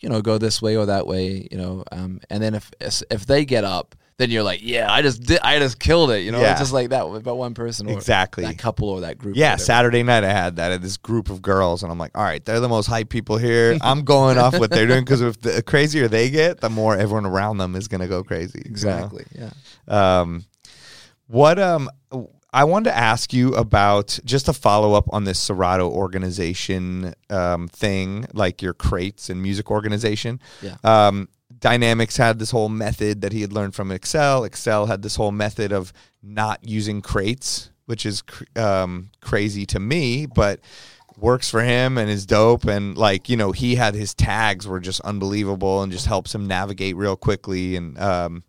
you 0.00 0.08
know, 0.08 0.22
go 0.22 0.38
this 0.38 0.60
way 0.62 0.76
or 0.76 0.86
that 0.86 1.06
way. 1.06 1.46
You 1.50 1.58
know, 1.58 1.84
um, 1.92 2.20
and 2.30 2.42
then 2.42 2.54
if 2.54 2.72
if 2.80 3.26
they 3.26 3.44
get 3.44 3.64
up, 3.64 3.94
then 4.18 4.30
you're 4.30 4.42
like, 4.42 4.60
yeah, 4.62 4.92
I 4.92 5.02
just 5.02 5.22
did, 5.22 5.40
I 5.42 5.58
just 5.58 5.78
killed 5.80 6.10
it. 6.10 6.20
You 6.20 6.32
know, 6.32 6.40
Yeah. 6.40 6.52
it's 6.52 6.60
just 6.60 6.72
like 6.72 6.90
that 6.90 7.02
about 7.04 7.36
one 7.36 7.54
person 7.54 7.88
or 7.88 7.92
Exactly. 7.92 8.44
that 8.44 8.58
couple 8.58 8.88
or 8.88 9.00
that 9.00 9.18
group. 9.18 9.36
Yeah. 9.36 9.56
Saturday 9.56 10.02
night 10.02 10.22
I 10.24 10.32
had 10.32 10.56
that 10.56 10.70
at 10.72 10.82
this 10.82 10.96
group 10.96 11.30
of 11.30 11.40
girls, 11.42 11.82
and 11.82 11.90
I'm 11.90 11.98
like, 11.98 12.16
all 12.16 12.22
right, 12.22 12.44
they're 12.44 12.60
the 12.60 12.68
most 12.68 12.86
hype 12.86 13.08
people 13.08 13.38
here. 13.38 13.76
I'm 13.82 14.04
going 14.04 14.38
off 14.38 14.58
what 14.58 14.70
they're 14.70 14.86
doing 14.86 15.04
because 15.04 15.22
if 15.22 15.40
the 15.40 15.62
crazier 15.62 16.08
they 16.08 16.30
get, 16.30 16.60
the 16.60 16.70
more 16.70 16.96
everyone 16.96 17.26
around 17.26 17.58
them 17.58 17.74
is 17.74 17.88
gonna 17.88 18.08
go 18.08 18.22
crazy. 18.22 18.60
you 18.64 18.70
know? 18.70 18.70
Exactly. 18.70 19.24
Yeah. 19.34 19.50
Um, 20.20 20.44
what 21.26 21.58
um, 21.58 21.88
I 22.52 22.64
wanted 22.64 22.90
to 22.90 22.96
ask 22.96 23.32
you 23.32 23.54
about 23.54 24.18
just 24.26 24.46
a 24.48 24.52
follow 24.52 24.92
up 24.92 25.06
on 25.10 25.24
this 25.24 25.38
Serato 25.38 25.88
organization 25.90 27.14
um 27.30 27.68
thing, 27.68 28.26
like 28.34 28.60
your 28.62 28.74
crates 28.74 29.30
and 29.30 29.40
music 29.42 29.70
organization. 29.70 30.38
Yeah. 30.60 30.76
Um, 30.84 31.28
Dynamics 31.62 32.16
had 32.16 32.38
this 32.40 32.50
whole 32.50 32.68
method 32.68 33.22
that 33.22 33.32
he 33.32 33.40
had 33.40 33.52
learned 33.52 33.74
from 33.74 33.90
Excel. 33.92 34.42
Excel 34.44 34.86
had 34.86 35.00
this 35.00 35.14
whole 35.16 35.30
method 35.30 35.72
of 35.72 35.92
not 36.22 36.58
using 36.62 37.00
crates, 37.00 37.70
which 37.86 38.04
is 38.04 38.20
cr- 38.20 38.44
um, 38.56 39.10
crazy 39.20 39.64
to 39.66 39.78
me, 39.78 40.26
but 40.26 40.58
works 41.16 41.48
for 41.48 41.62
him 41.62 41.98
and 41.98 42.10
is 42.10 42.26
dope. 42.26 42.64
And 42.64 42.98
like 42.98 43.28
you 43.28 43.36
know, 43.36 43.52
he 43.52 43.76
had 43.76 43.94
his 43.94 44.12
tags 44.12 44.66
were 44.66 44.80
just 44.80 45.00
unbelievable 45.02 45.82
and 45.82 45.92
just 45.92 46.06
helps 46.06 46.34
him 46.34 46.46
navigate 46.48 46.96
real 46.96 47.16
quickly. 47.16 47.76
And 47.76 47.96
um, 47.98 48.42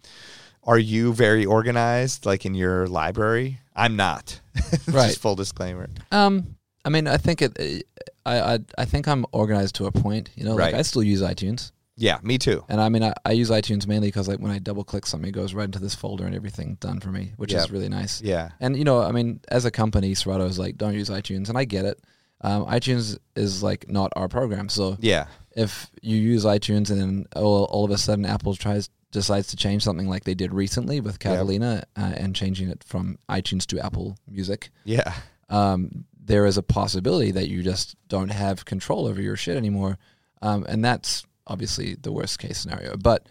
are 0.64 0.80
you 0.80 1.14
very 1.14 1.46
organized, 1.46 2.26
like 2.26 2.48
in 2.48 2.56
your 2.56 2.88
library? 2.88 3.60
I'm 3.76 3.96
not. 3.96 4.42
Right. 4.88 5.08
just 5.10 5.20
full 5.20 5.36
disclaimer. 5.36 5.88
Um, 6.12 6.56
I 6.84 6.90
mean, 6.90 7.08
I 7.08 7.18
think 7.18 7.44
it. 7.44 7.86
I 8.26 8.56
I 8.56 8.60
I 8.80 8.86
think 8.86 9.08
I'm 9.08 9.26
organized 9.32 9.76
to 9.76 9.86
a 9.86 9.92
point. 9.92 10.32
You 10.36 10.46
know, 10.46 10.56
like 10.56 10.74
I 10.74 10.82
still 10.82 11.04
use 11.04 11.22
iTunes. 11.22 11.72
Yeah, 11.96 12.18
me 12.24 12.38
too. 12.38 12.64
And 12.70 12.82
I 12.82 12.90
mean, 12.90 13.04
I, 13.04 13.14
I 13.24 13.32
use 13.34 13.50
iTunes 13.52 13.86
mainly 13.86 14.08
because 14.08 14.28
like 14.28 14.40
when 14.40 14.52
I 14.52 14.58
double 14.60 14.84
click 14.84 15.06
something, 15.06 15.30
it 15.30 15.34
goes 15.34 15.54
right 15.54 15.66
into 15.66 15.80
this 15.80 15.94
folder 15.94 16.26
and 16.26 16.34
everything 16.36 16.76
done 16.80 17.00
for 17.00 17.10
me, 17.10 17.34
which 17.38 17.54
Yeah. 17.54 17.60
is 17.60 17.72
really 17.72 17.90
nice. 17.90 18.22
Yeah. 18.22 18.50
And 18.60 18.76
you 18.78 18.84
know, 18.84 19.02
I 19.02 19.12
mean, 19.12 19.42
as 19.50 19.66
a 19.66 19.72
company, 19.72 20.16
Serato 20.16 20.46
is 20.46 20.58
like, 20.58 20.78
don't 20.78 20.96
use 20.96 21.10
iTunes, 21.10 21.50
and 21.50 21.58
I 21.58 21.66
get 21.66 21.86
it. 21.86 22.00
Um, 22.42 22.66
iTunes 22.66 23.18
is 23.36 23.62
like 23.64 23.90
not 23.90 24.12
our 24.16 24.28
program, 24.28 24.70
so 24.70 24.98
Yeah. 25.00 25.28
if 25.56 25.90
you 26.02 26.18
use 26.18 26.46
iTunes 26.46 26.90
and 26.90 27.00
then 27.00 27.26
all, 27.36 27.66
all 27.66 27.86
of 27.86 27.92
a 27.92 27.98
sudden 27.98 28.26
Apple 28.26 28.56
tries 28.56 28.90
decides 29.12 29.48
to 29.50 29.56
change 29.56 29.84
something 29.84 30.10
like 30.10 30.24
they 30.24 30.34
did 30.34 30.52
recently 30.52 31.00
with 31.00 31.20
Catalina 31.20 31.84
uh, 31.96 32.14
and 32.18 32.36
changing 32.36 32.68
it 32.70 32.84
from 32.84 33.20
iTunes 33.30 33.64
to 33.68 33.80
Apple 33.80 34.18
Music, 34.28 34.72
Yeah. 34.86 35.14
um, 35.52 36.06
there 36.26 36.48
is 36.48 36.58
a 36.58 36.64
possibility 36.64 37.30
that 37.32 37.48
you 37.48 37.62
just 37.62 37.96
don't 38.08 38.30
have 38.30 38.66
control 38.66 39.06
over 39.06 39.22
your 39.22 39.36
shit 39.36 39.56
anymore, 39.56 40.00
um, 40.42 40.66
and 40.68 40.84
that's 40.84 41.26
obviously 41.48 41.96
the 41.96 42.12
worst 42.12 42.40
case 42.40 42.58
scenario. 42.58 42.96
But 42.98 43.28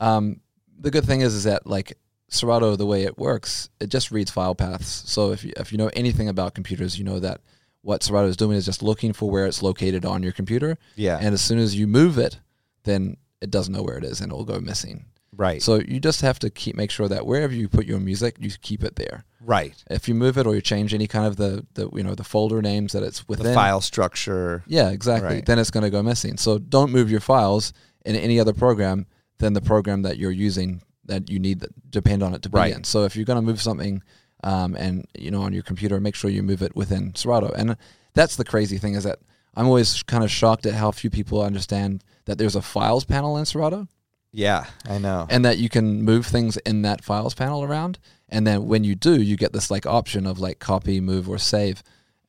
um, 0.00 0.40
the 0.78 0.90
good 0.90 1.04
thing 1.04 1.20
is, 1.20 1.34
is 1.34 1.44
that 1.44 1.66
like 1.66 1.98
Serato, 2.28 2.74
the 2.76 2.86
way 2.86 3.04
it 3.04 3.18
works, 3.18 3.68
it 3.80 3.88
just 3.88 4.10
reads 4.10 4.30
file 4.30 4.54
paths. 4.54 5.04
So 5.06 5.32
if 5.32 5.44
you, 5.44 5.52
if 5.56 5.72
you 5.72 5.78
know 5.78 5.90
anything 5.94 6.28
about 6.28 6.54
computers, 6.54 6.98
you 6.98 7.04
know 7.04 7.20
that 7.20 7.40
what 7.82 8.02
Serato 8.02 8.28
is 8.28 8.36
doing 8.36 8.56
is 8.56 8.64
just 8.64 8.82
looking 8.82 9.12
for 9.12 9.30
where 9.30 9.46
it's 9.46 9.62
located 9.62 10.04
on 10.04 10.22
your 10.22 10.32
computer, 10.32 10.78
Yeah. 10.96 11.18
and 11.20 11.34
as 11.34 11.42
soon 11.42 11.58
as 11.58 11.76
you 11.78 11.86
move 11.86 12.18
it, 12.18 12.40
then 12.84 13.18
it 13.40 13.50
doesn't 13.50 13.72
know 13.74 13.82
where 13.82 13.98
it 13.98 14.04
is 14.04 14.20
and 14.20 14.32
it'll 14.32 14.44
go 14.44 14.58
missing. 14.58 15.04
Right. 15.36 15.60
So 15.62 15.76
you 15.80 16.00
just 16.00 16.20
have 16.22 16.38
to 16.40 16.50
keep 16.50 16.76
make 16.76 16.90
sure 16.90 17.08
that 17.08 17.26
wherever 17.26 17.52
you 17.54 17.68
put 17.68 17.86
your 17.86 18.00
music, 18.00 18.36
you 18.40 18.50
keep 18.62 18.82
it 18.84 18.96
there. 18.96 19.24
right. 19.40 19.74
If 19.90 20.08
you 20.08 20.14
move 20.14 20.38
it 20.38 20.46
or 20.46 20.54
you 20.54 20.60
change 20.60 20.94
any 20.94 21.06
kind 21.06 21.26
of 21.26 21.36
the, 21.36 21.66
the 21.74 21.88
you 21.94 22.02
know 22.02 22.14
the 22.14 22.24
folder 22.24 22.60
names 22.62 22.92
that 22.92 23.02
it's 23.02 23.26
within, 23.28 23.46
The 23.46 23.54
file 23.54 23.80
structure. 23.80 24.62
yeah, 24.66 24.90
exactly. 24.90 25.36
Right. 25.36 25.46
Then 25.46 25.58
it's 25.58 25.70
going 25.70 25.84
to 25.84 25.90
go 25.90 26.02
missing. 26.02 26.36
So 26.36 26.58
don't 26.58 26.90
move 26.90 27.10
your 27.10 27.20
files 27.20 27.72
in 28.04 28.16
any 28.16 28.38
other 28.40 28.52
program 28.52 29.06
than 29.38 29.52
the 29.52 29.60
program 29.60 30.02
that 30.02 30.16
you're 30.18 30.30
using 30.30 30.82
that 31.06 31.28
you 31.30 31.38
need 31.38 31.60
that 31.60 31.90
depend 31.90 32.22
on 32.22 32.32
it 32.34 32.42
to 32.42 32.48
be 32.48 32.56
Right. 32.56 32.74
in. 32.74 32.84
So 32.84 33.04
if 33.04 33.14
you're 33.16 33.26
going 33.26 33.36
to 33.36 33.42
move 33.42 33.60
something, 33.60 34.02
um, 34.42 34.74
and 34.76 35.06
you 35.18 35.30
know 35.30 35.42
on 35.42 35.52
your 35.52 35.62
computer, 35.62 36.00
make 36.00 36.14
sure 36.14 36.30
you 36.30 36.42
move 36.42 36.62
it 36.62 36.74
within 36.76 37.14
Serato. 37.14 37.48
And 37.56 37.76
that's 38.14 38.36
the 38.36 38.44
crazy 38.44 38.78
thing 38.78 38.94
is 38.94 39.04
that 39.04 39.18
I'm 39.54 39.66
always 39.66 40.02
kind 40.02 40.24
of 40.24 40.30
shocked 40.30 40.66
at 40.66 40.74
how 40.74 40.90
few 40.90 41.10
people 41.10 41.42
understand 41.42 42.02
that 42.24 42.38
there's 42.38 42.56
a 42.56 42.62
files 42.62 43.04
panel 43.04 43.36
in 43.36 43.44
Serato 43.44 43.86
Yeah, 44.34 44.66
I 44.88 44.98
know. 44.98 45.26
and 45.30 45.44
that 45.44 45.58
you 45.58 45.68
can 45.68 46.02
move 46.02 46.26
things 46.26 46.56
in 46.58 46.82
that 46.82 47.04
files 47.04 47.34
panel 47.34 47.62
around. 47.62 47.98
And 48.28 48.46
then 48.46 48.66
when 48.66 48.82
you 48.84 48.94
do, 48.96 49.22
you 49.22 49.36
get 49.36 49.52
this 49.52 49.70
like 49.70 49.86
option 49.86 50.26
of 50.26 50.38
like 50.40 50.58
copy, 50.58 51.00
move, 51.00 51.28
or 51.28 51.38
save, 51.38 51.82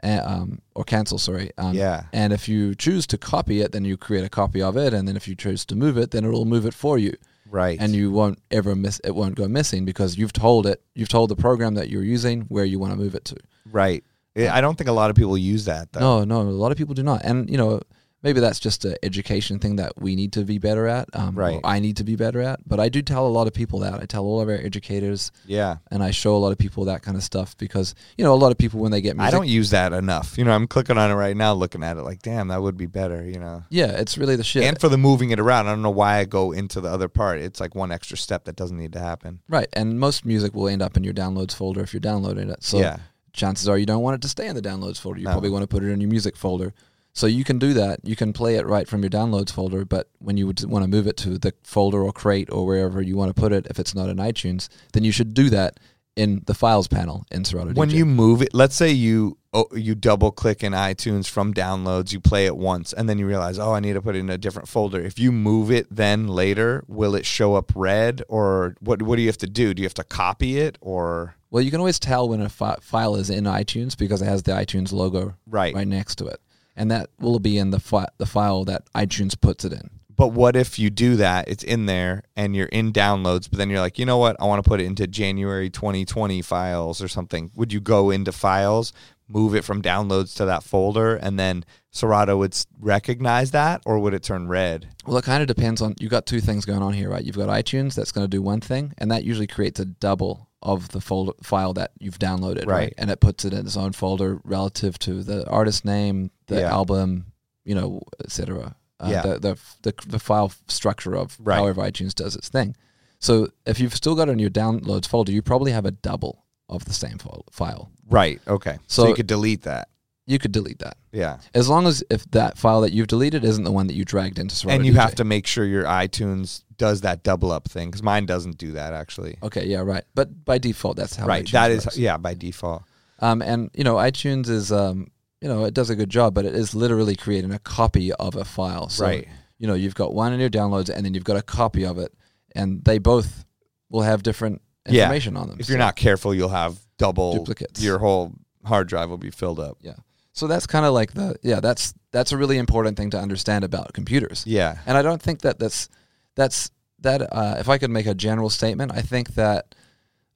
uh, 0.03 0.21
um, 0.23 0.61
or 0.75 0.83
cancel. 0.83 1.17
Sorry. 1.17 1.49
Um, 1.57 1.73
Yeah. 1.73 2.03
And 2.13 2.31
if 2.31 2.47
you 2.47 2.75
choose 2.75 3.07
to 3.07 3.17
copy 3.17 3.61
it, 3.61 3.71
then 3.71 3.85
you 3.85 3.97
create 3.97 4.23
a 4.23 4.29
copy 4.29 4.61
of 4.61 4.77
it. 4.77 4.93
And 4.93 5.07
then 5.07 5.15
if 5.15 5.27
you 5.27 5.35
choose 5.35 5.65
to 5.65 5.75
move 5.75 5.97
it, 5.97 6.11
then 6.11 6.23
it'll 6.25 6.45
move 6.45 6.65
it 6.67 6.75
for 6.75 6.99
you. 6.99 7.13
right. 7.49 7.77
And 7.79 7.95
you 7.95 8.11
won't 8.11 8.37
ever 8.51 8.75
miss. 8.75 8.99
It 9.03 9.15
won't 9.15 9.35
go 9.35 9.47
missing 9.47 9.83
because 9.85 10.15
you've 10.17 10.33
told 10.33 10.67
it. 10.67 10.83
You've 10.93 11.09
told 11.09 11.29
the 11.31 11.35
program 11.35 11.73
that 11.75 11.89
you're 11.89 12.03
using 12.03 12.41
where 12.49 12.65
you 12.65 12.77
want 12.77 12.91
to 12.93 12.97
move 12.99 13.15
it 13.15 13.25
to. 13.25 13.37
right. 13.71 14.03
I 14.37 14.59
don't 14.59 14.77
think 14.77 14.89
a 14.89 14.93
lot 14.93 15.09
of 15.09 15.15
people 15.15 15.37
use 15.37 15.63
that 15.65 15.93
though. 15.93 16.01
No, 16.01 16.23
no, 16.25 16.41
a 16.41 16.51
lot 16.51 16.71
of 16.73 16.77
people 16.77 16.93
do 16.93 17.03
not. 17.03 17.21
And 17.23 17.49
you 17.49 17.57
know, 17.57 17.79
maybe 18.25 18.39
that's 18.41 18.59
just 18.59 18.83
an 18.83 18.95
education 19.03 19.59
thing 19.59 19.77
that 19.77 19.93
we 20.01 20.15
need 20.15 20.33
to 20.33 20.43
be 20.43 20.57
better 20.57 20.87
at. 20.87 21.07
Um, 21.13 21.35
Right. 21.35 21.61
I 21.63 21.79
need 21.79 21.95
to 21.97 22.03
be 22.03 22.15
better 22.15 22.41
at. 22.41 22.67
But 22.67 22.79
I 22.79 22.89
do 22.89 23.01
tell 23.01 23.25
a 23.27 23.29
lot 23.29 23.45
of 23.47 23.53
people 23.53 23.79
that. 23.79 23.93
I 24.01 24.05
tell 24.05 24.25
all 24.25 24.41
of 24.41 24.49
our 24.49 24.55
educators, 24.55 25.31
Yeah. 25.45 25.77
and 25.91 26.03
I 26.03 26.11
show 26.11 26.35
a 26.35 26.41
lot 26.45 26.51
of 26.51 26.57
people 26.57 26.85
that 26.85 27.03
kind 27.03 27.15
of 27.15 27.23
stuff 27.23 27.55
because 27.57 27.93
you 28.17 28.23
know 28.25 28.33
a 28.33 28.41
lot 28.43 28.51
of 28.51 28.57
people 28.57 28.79
when 28.81 28.91
they 28.91 28.99
get 29.01 29.15
music, 29.15 29.27
I 29.33 29.37
don't 29.37 29.47
use 29.47 29.69
that 29.69 29.93
enough. 29.93 30.37
You 30.37 30.43
know, 30.43 30.51
I'm 30.51 30.67
clicking 30.67 30.97
on 30.97 31.11
it 31.11 31.13
right 31.13 31.37
now, 31.37 31.53
looking 31.53 31.83
at 31.83 31.97
it 31.97 32.01
like, 32.01 32.21
damn, 32.23 32.47
that 32.49 32.61
would 32.61 32.75
be 32.75 32.87
better. 32.87 33.23
You 33.25 33.39
know. 33.39 33.63
Yeah, 33.69 33.91
it's 33.91 34.17
really 34.17 34.35
the 34.35 34.43
shit. 34.43 34.63
And 34.63 34.79
for 34.81 34.89
the 34.89 34.97
moving 34.97 35.29
it 35.29 35.39
around, 35.39 35.67
I 35.67 35.71
don't 35.71 35.83
know 35.83 35.89
why 35.91 36.17
I 36.17 36.25
go 36.25 36.51
into 36.51 36.81
the 36.81 36.89
other 36.89 37.07
part. 37.07 37.39
It's 37.39 37.59
like 37.59 37.75
one 37.75 37.91
extra 37.91 38.17
step 38.17 38.45
that 38.45 38.55
doesn't 38.55 38.77
need 38.77 38.93
to 38.93 38.99
happen. 38.99 39.39
right, 39.47 39.69
and 39.73 39.99
most 39.99 40.25
music 40.25 40.55
will 40.55 40.67
end 40.67 40.81
up 40.81 40.97
in 40.97 41.03
your 41.03 41.13
downloads 41.13 41.53
folder 41.53 41.81
if 41.81 41.93
you're 41.93 41.99
downloading 41.99 42.49
it. 42.49 42.63
So 42.63 42.79
Yeah. 42.79 42.97
chances 43.33 43.67
are 43.69 43.77
you 43.77 43.85
don't 43.85 44.01
want 44.01 44.15
it 44.15 44.21
to 44.21 44.27
stay 44.29 44.47
in 44.47 44.55
the 44.55 44.61
downloads 44.61 44.97
folder. 44.99 45.19
You 45.19 45.25
No. 45.25 45.31
probably 45.31 45.49
want 45.51 45.61
to 45.63 45.67
put 45.67 45.83
it 45.83 45.89
in 45.89 46.01
your 46.01 46.09
music 46.09 46.35
folder. 46.35 46.73
So 47.15 47.27
you 47.27 47.43
can 47.45 47.57
do 47.59 47.73
that. 47.73 48.01
You 48.03 48.15
can 48.17 48.33
play 48.33 48.55
it 48.55 48.65
right 48.67 48.87
from 48.87 49.01
your 49.01 49.09
downloads 49.09 49.51
folder, 49.51 49.85
but 49.85 50.09
when 50.19 50.35
you 50.35 50.45
would 50.47 50.63
want 50.65 50.83
to 50.83 50.89
move 50.89 51.07
it 51.07 51.15
to 51.17 51.37
the 51.39 51.53
folder 51.63 52.01
or 52.03 52.11
crate 52.11 52.49
or 52.51 52.65
wherever 52.65 53.01
you 53.01 53.15
want 53.15 53.33
to 53.33 53.39
put 53.41 53.53
it, 53.53 53.65
if 53.69 53.79
it's 53.79 53.95
not 53.95 54.09
in 54.09 54.17
iTunes, 54.17 54.67
then 54.91 55.03
you 55.05 55.13
should 55.13 55.33
do 55.33 55.49
that 55.49 55.79
in 56.17 56.41
the 56.45 56.53
files 56.53 56.87
panel 56.89 57.25
in 57.31 57.43
Serato 57.45 57.71
DJ. 57.71 57.75
when 57.77 57.89
DJ. 57.89 57.93
you 57.95 58.05
move 58.05 58.41
it 58.41 58.53
let's 58.53 58.73
say 58.73 58.89
you 58.89 59.37
oh, 59.53 59.67
you 59.75 59.93
double 59.93 60.31
click 60.31 60.63
in 60.63 60.71
itunes 60.71 61.27
from 61.27 61.53
downloads 61.53 62.13
you 62.13 62.21
play 62.21 62.45
it 62.45 62.55
once 62.55 62.93
and 62.93 63.09
then 63.09 63.19
you 63.19 63.27
realize 63.27 63.59
oh 63.59 63.73
i 63.73 63.81
need 63.81 63.91
to 63.91 64.01
put 64.01 64.15
it 64.15 64.19
in 64.19 64.29
a 64.29 64.37
different 64.37 64.69
folder 64.69 65.01
if 65.01 65.19
you 65.19 65.29
move 65.29 65.69
it 65.69 65.85
then 65.91 66.25
later 66.25 66.85
will 66.87 67.15
it 67.15 67.25
show 67.25 67.55
up 67.55 67.69
red 67.75 68.23
or 68.29 68.77
what 68.79 69.01
what 69.01 69.17
do 69.17 69.23
you 69.23 69.27
have 69.27 69.37
to 69.37 69.45
do 69.45 69.73
do 69.73 69.81
you 69.81 69.85
have 69.85 69.93
to 69.93 70.05
copy 70.05 70.57
it 70.57 70.77
or 70.79 71.35
well, 71.51 71.61
you 71.61 71.69
can 71.71 71.79
always 71.81 71.99
tell 71.99 72.27
when 72.29 72.41
a 72.41 72.49
fi- 72.49 72.77
file 72.81 73.15
is 73.17 73.29
in 73.29 73.43
iTunes 73.43 73.97
because 73.97 74.21
it 74.21 74.25
has 74.25 74.43
the 74.43 74.51
iTunes 74.53 74.93
logo 74.93 75.35
Right. 75.47 75.73
right 75.75 75.87
next 75.87 76.15
to 76.15 76.27
it, 76.27 76.39
and 76.75 76.91
that 76.91 77.09
will 77.19 77.39
be 77.39 77.57
in 77.57 77.71
the 77.71 77.79
fi- 77.79 78.07
the 78.17 78.25
file 78.25 78.65
that 78.65 78.83
iTunes 78.93 79.39
puts 79.39 79.63
it 79.65 79.73
in. 79.73 79.89
but 80.15 80.29
what 80.29 80.55
if 80.55 80.77
you 80.79 80.89
do 80.89 81.15
that 81.17 81.47
it's 81.47 81.63
in 81.63 81.85
there 81.87 82.23
and 82.35 82.55
you're 82.55 82.67
in 82.67 82.91
downloads 82.93 83.49
but 83.49 83.57
then 83.57 83.69
you're 83.69 83.79
like 83.79 83.99
you 83.99 84.05
know 84.05 84.17
what 84.17 84.35
i 84.39 84.45
want 84.45 84.63
to 84.63 84.67
put 84.69 84.79
it 84.79 84.85
into 84.85 85.05
january 85.07 85.69
2020 85.69 86.41
files 86.41 87.01
or 87.01 87.07
something 87.07 87.51
would 87.55 87.73
you 87.73 87.79
go 87.81 88.09
into 88.11 88.31
files 88.31 88.93
move 89.27 89.55
it 89.55 89.63
from 89.65 89.81
downloads 89.81 90.35
to 90.35 90.45
that 90.45 90.63
folder 90.63 91.15
and 91.15 91.39
then 91.39 91.65
serato 91.91 92.37
would 92.37 92.55
recognize 92.79 93.51
that 93.51 93.81
or 93.85 93.99
would 93.99 94.13
it 94.13 94.21
turn 94.23 94.47
red 94.47 94.87
Well, 95.05 95.17
it 95.17 95.23
kind 95.25 95.41
of 95.41 95.47
depends 95.47 95.81
on. 95.81 95.95
You've 95.99 96.11
got 96.11 96.25
two 96.25 96.41
things 96.41 96.65
going 96.65 96.81
on 96.81 96.93
here, 96.93 97.09
right? 97.11 97.23
You've 97.23 97.37
got 97.37 97.49
iTunes 97.49 97.93
that's 97.95 98.11
going 98.11 98.25
to 98.25 98.29
do 98.37 98.41
one 98.41 98.59
thing, 98.59 98.93
and 98.97 99.11
that 99.11 99.23
usually 99.23 99.45
creates 99.47 99.79
a 99.79 99.85
double 99.85 100.44
of 100.65 100.89
the 100.89 100.99
folder 100.99 101.31
file 101.43 101.73
that 101.73 101.91
you've 101.99 102.19
downloaded, 102.19 102.65
right? 102.65 102.77
Right. 102.85 102.93
And 102.97 103.09
it 103.11 103.19
puts 103.21 103.45
it 103.45 103.53
in 103.53 103.65
its 103.65 103.77
own 103.77 103.93
folder 103.93 104.41
relative 104.43 104.97
to 104.99 105.23
the 105.23 105.47
artist 105.47 105.85
name, 105.85 106.31
the 106.47 106.61
Yeah. 106.61 106.71
album, 106.73 107.27
you 107.63 107.75
know, 107.75 108.01
etc. 108.23 108.75
Uh, 108.99 109.07
Yeah. 109.11 109.21
The, 109.21 109.39
the 109.39 109.57
the 109.83 109.93
the 110.07 110.19
file 110.19 110.51
structure 110.67 111.15
of 111.15 111.37
Right. 111.39 111.57
however 111.57 111.81
iTunes 111.83 112.13
does 112.15 112.35
its 112.35 112.49
thing. 112.49 112.75
So 113.19 113.47
if 113.65 113.79
you've 113.79 113.95
still 113.95 114.15
got 114.15 114.27
it 114.27 114.31
in 114.33 114.39
your 114.39 114.49
downloads 114.49 115.07
folder, 115.07 115.31
you 115.31 115.41
probably 115.41 115.71
have 115.71 115.85
a 115.85 115.91
double 115.91 116.45
of 116.67 116.85
the 116.85 116.93
same 116.93 117.17
file. 117.51 117.91
right 118.09 118.39
okay 118.47 118.77
so, 118.87 119.03
So- 119.03 119.07
you 119.09 119.15
could 119.15 119.27
delete 119.27 119.61
that 119.63 119.89
You 120.27 120.39
could 120.39 120.51
delete 120.51 120.79
that 120.79 120.97
yeah 121.11 121.37
as 121.53 121.69
long 121.69 121.85
as 121.85 122.03
if 122.09 122.25
that 122.31 122.57
file 122.57 122.81
that 122.81 122.91
you've 122.93 123.07
deleted 123.07 123.43
isn't 123.43 123.63
the 123.63 123.71
one 123.71 123.85
that 123.87 123.93
you 123.93 124.03
dragged 124.05 124.39
into 124.39 124.55
Serato 124.55 124.75
and 124.77 124.85
you 124.85 124.93
DJ. 124.93 124.95
have 125.01 125.15
to 125.15 125.23
make 125.23 125.45
sure 125.45 125.65
your 125.65 125.83
itunes 125.83 126.63
does 126.77 127.01
that 127.01 127.21
double 127.23 127.51
up 127.51 127.67
thing 127.69 127.89
because 127.89 128.01
mine 128.01 128.25
doesn't 128.25 128.57
do 128.57 128.71
that 128.73 128.91
actually 128.93 129.37
Okay, 129.43 129.65
yeah, 129.67 129.79
right. 129.81 130.03
But 130.15 130.43
by 130.43 130.57
default, 130.57 130.97
that's 130.97 131.15
how 131.15 131.27
right 131.27 131.45
iTunes 131.45 131.51
that 131.51 131.71
is 131.71 131.85
works. 131.85 131.97
yeah 131.97 132.17
by 132.17 132.33
default 132.33 132.83
Um, 133.19 133.41
and 133.41 133.69
you 133.75 133.83
know, 133.83 133.95
iTunes 133.95 134.49
is 134.49 134.71
um, 134.71 135.11
you 135.41 135.47
know, 135.47 135.63
it 135.65 135.73
does 135.75 135.89
a 135.91 135.95
good 135.95 136.09
job, 136.09 136.33
but 136.33 136.43
it 136.45 136.55
is 136.55 136.73
literally 136.73 137.15
creating 137.15 137.51
a 137.51 137.59
copy 137.59 138.11
of 138.13 138.35
a 138.35 138.43
file. 138.45 138.89
So, 138.89 139.05
Right. 139.05 139.27
You 139.59 139.67
know, 139.67 139.73
you've 139.75 139.95
got 139.95 140.13
one 140.13 140.33
in 140.33 140.39
your 140.39 140.49
downloads, 140.49 140.89
and 140.89 141.05
then 141.05 141.13
you've 141.13 141.23
got 141.23 141.37
a 141.37 141.41
copy 141.41 141.85
of 141.85 141.97
it, 141.99 142.11
and 142.55 142.83
they 142.83 142.97
both 142.97 143.45
will 143.89 144.01
have 144.01 144.23
different 144.23 144.61
Yeah. 144.89 145.03
information 145.03 145.37
on 145.37 145.47
them. 145.49 145.57
if 145.59 145.69
you're 145.69 145.75
So- 145.77 145.85
not 145.85 145.95
careful 145.95 146.33
you'll 146.33 146.49
have 146.49 146.79
double 146.97 147.35
Duplicates. 147.35 147.81
your 147.81 147.99
whole 147.99 148.33
hard 148.65 148.87
drive 148.87 149.09
will 149.09 149.17
be 149.19 149.29
filled 149.31 149.59
up 149.59 149.77
yeah. 149.81 149.93
So 150.35 150.47
that's 150.47 150.67
kind 150.67 150.85
of 150.85 150.93
like 150.93 151.13
the 151.13 151.37
yeah. 151.41 151.61
That's 151.61 151.93
that's 152.11 152.31
a 152.31 152.37
really 152.37 152.57
important 152.57 152.97
thing 152.97 153.09
to 153.11 153.19
understand 153.19 153.63
about 153.63 153.93
computers. 153.93 154.43
yeah 154.45 154.77
And 154.85 154.97
I 154.97 155.01
don't 155.01 155.21
think 155.21 155.41
that 155.41 155.57
that's 155.57 155.89
that's 156.35 156.71
that. 156.99 157.21
Uh, 157.21 157.55
if 157.57 157.69
I 157.69 157.77
could 157.77 157.89
make 157.89 158.05
a 158.05 158.13
general 158.13 158.49
statement, 158.49 158.91
I 158.93 159.01
think 159.01 159.35
that 159.35 159.73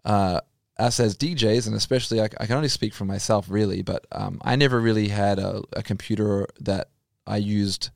uh, 0.06 0.40
us 0.78 1.00
as 1.00 1.18
DJs, 1.18 1.68
and 1.68 1.76
especially 1.76 2.22
I, 2.22 2.30
I 2.40 2.46
can 2.46 2.56
only 2.56 2.70
speak 2.70 2.94
for 2.94 3.06
myself 3.06 3.48
really, 3.50 3.82
but 3.82 4.06
um, 4.12 4.40
I 4.42 4.56
never 4.56 4.80
really 4.80 5.10
had 5.10 5.38
a, 5.38 5.62
a 5.74 5.84
computer 5.84 6.48
that 6.62 6.90
I 7.28 7.38
used 7.38 7.90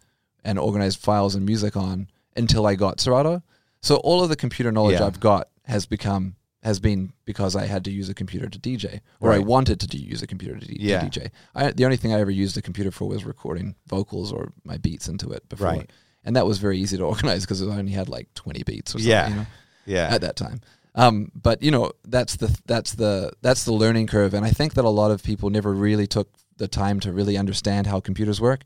and 0.44 0.60
organized 0.60 1.00
files 1.00 1.36
and 1.36 1.46
music 1.46 1.78
on 1.78 2.10
until 2.36 2.68
I 2.68 2.76
got 2.76 3.00
Serato. 3.00 3.42
So 3.82 3.96
all 3.98 4.22
of 4.22 4.30
the 4.30 4.36
computer 4.36 4.72
knowledge 4.72 5.00
Yeah. 5.00 5.08
I've 5.08 5.22
got 5.22 5.48
has 5.66 5.86
become 5.86 6.36
has 6.64 6.80
been 6.80 7.14
because 7.26 7.56
I 7.56 7.66
had 7.66 7.84
to 7.86 7.92
use 7.92 8.10
a 8.10 8.14
computer 8.14 8.48
to 8.50 8.58
DJ, 8.60 9.02
or 9.20 9.32
I 9.34 9.40
wanted 9.40 9.80
to 9.82 9.98
use 9.98 10.22
a 10.24 10.28
computer 10.28 10.58
to, 10.60 10.66
d- 10.66 10.78
to 10.88 10.98
DJ. 11.00 11.30
I, 11.54 11.72
the 11.72 11.86
only 11.86 11.98
thing 11.98 12.14
I 12.14 12.20
ever 12.22 12.32
used 12.32 12.58
a 12.58 12.62
computer 12.62 12.90
for 12.92 13.08
was 13.08 13.26
recording 13.26 13.76
vocals 13.88 14.32
or 14.32 14.54
my 14.64 14.78
beats 14.78 15.08
into 15.08 15.30
it 15.32 15.48
before, 15.50 15.68
Right. 15.68 15.90
and 16.24 16.36
that 16.36 16.46
was 16.48 16.58
very 16.60 16.78
easy 16.80 16.98
to 16.98 17.04
organize 17.14 17.42
because 17.44 17.62
I 17.62 17.66
only 17.78 17.92
had 17.92 18.10
like 18.10 18.34
twenty 18.34 18.64
beats 18.64 18.96
or 18.96 19.00
something. 19.00 19.10
Yeah. 19.12 19.30
You 19.30 19.36
know, 19.36 19.46
yeah 19.86 20.08
at 20.16 20.22
that 20.22 20.36
time. 20.38 20.62
Um, 20.96 21.32
but 21.36 21.62
you 21.64 21.72
know, 21.72 21.92
that's 22.08 22.36
the 22.38 22.56
that's 22.66 22.94
the 22.94 23.34
that's 23.42 23.66
the 23.66 23.74
learning 23.74 24.08
curve, 24.08 24.34
and 24.34 24.46
I 24.46 24.52
think 24.52 24.76
that 24.76 24.86
a 24.86 24.90
lot 24.90 25.12
of 25.12 25.22
people 25.24 25.50
never 25.50 25.74
really 25.74 26.08
took 26.08 26.30
the 26.58 26.68
time 26.68 27.00
to 27.02 27.12
really 27.12 27.36
understand 27.38 27.88
how 27.88 28.00
computers 28.00 28.40
work. 28.40 28.62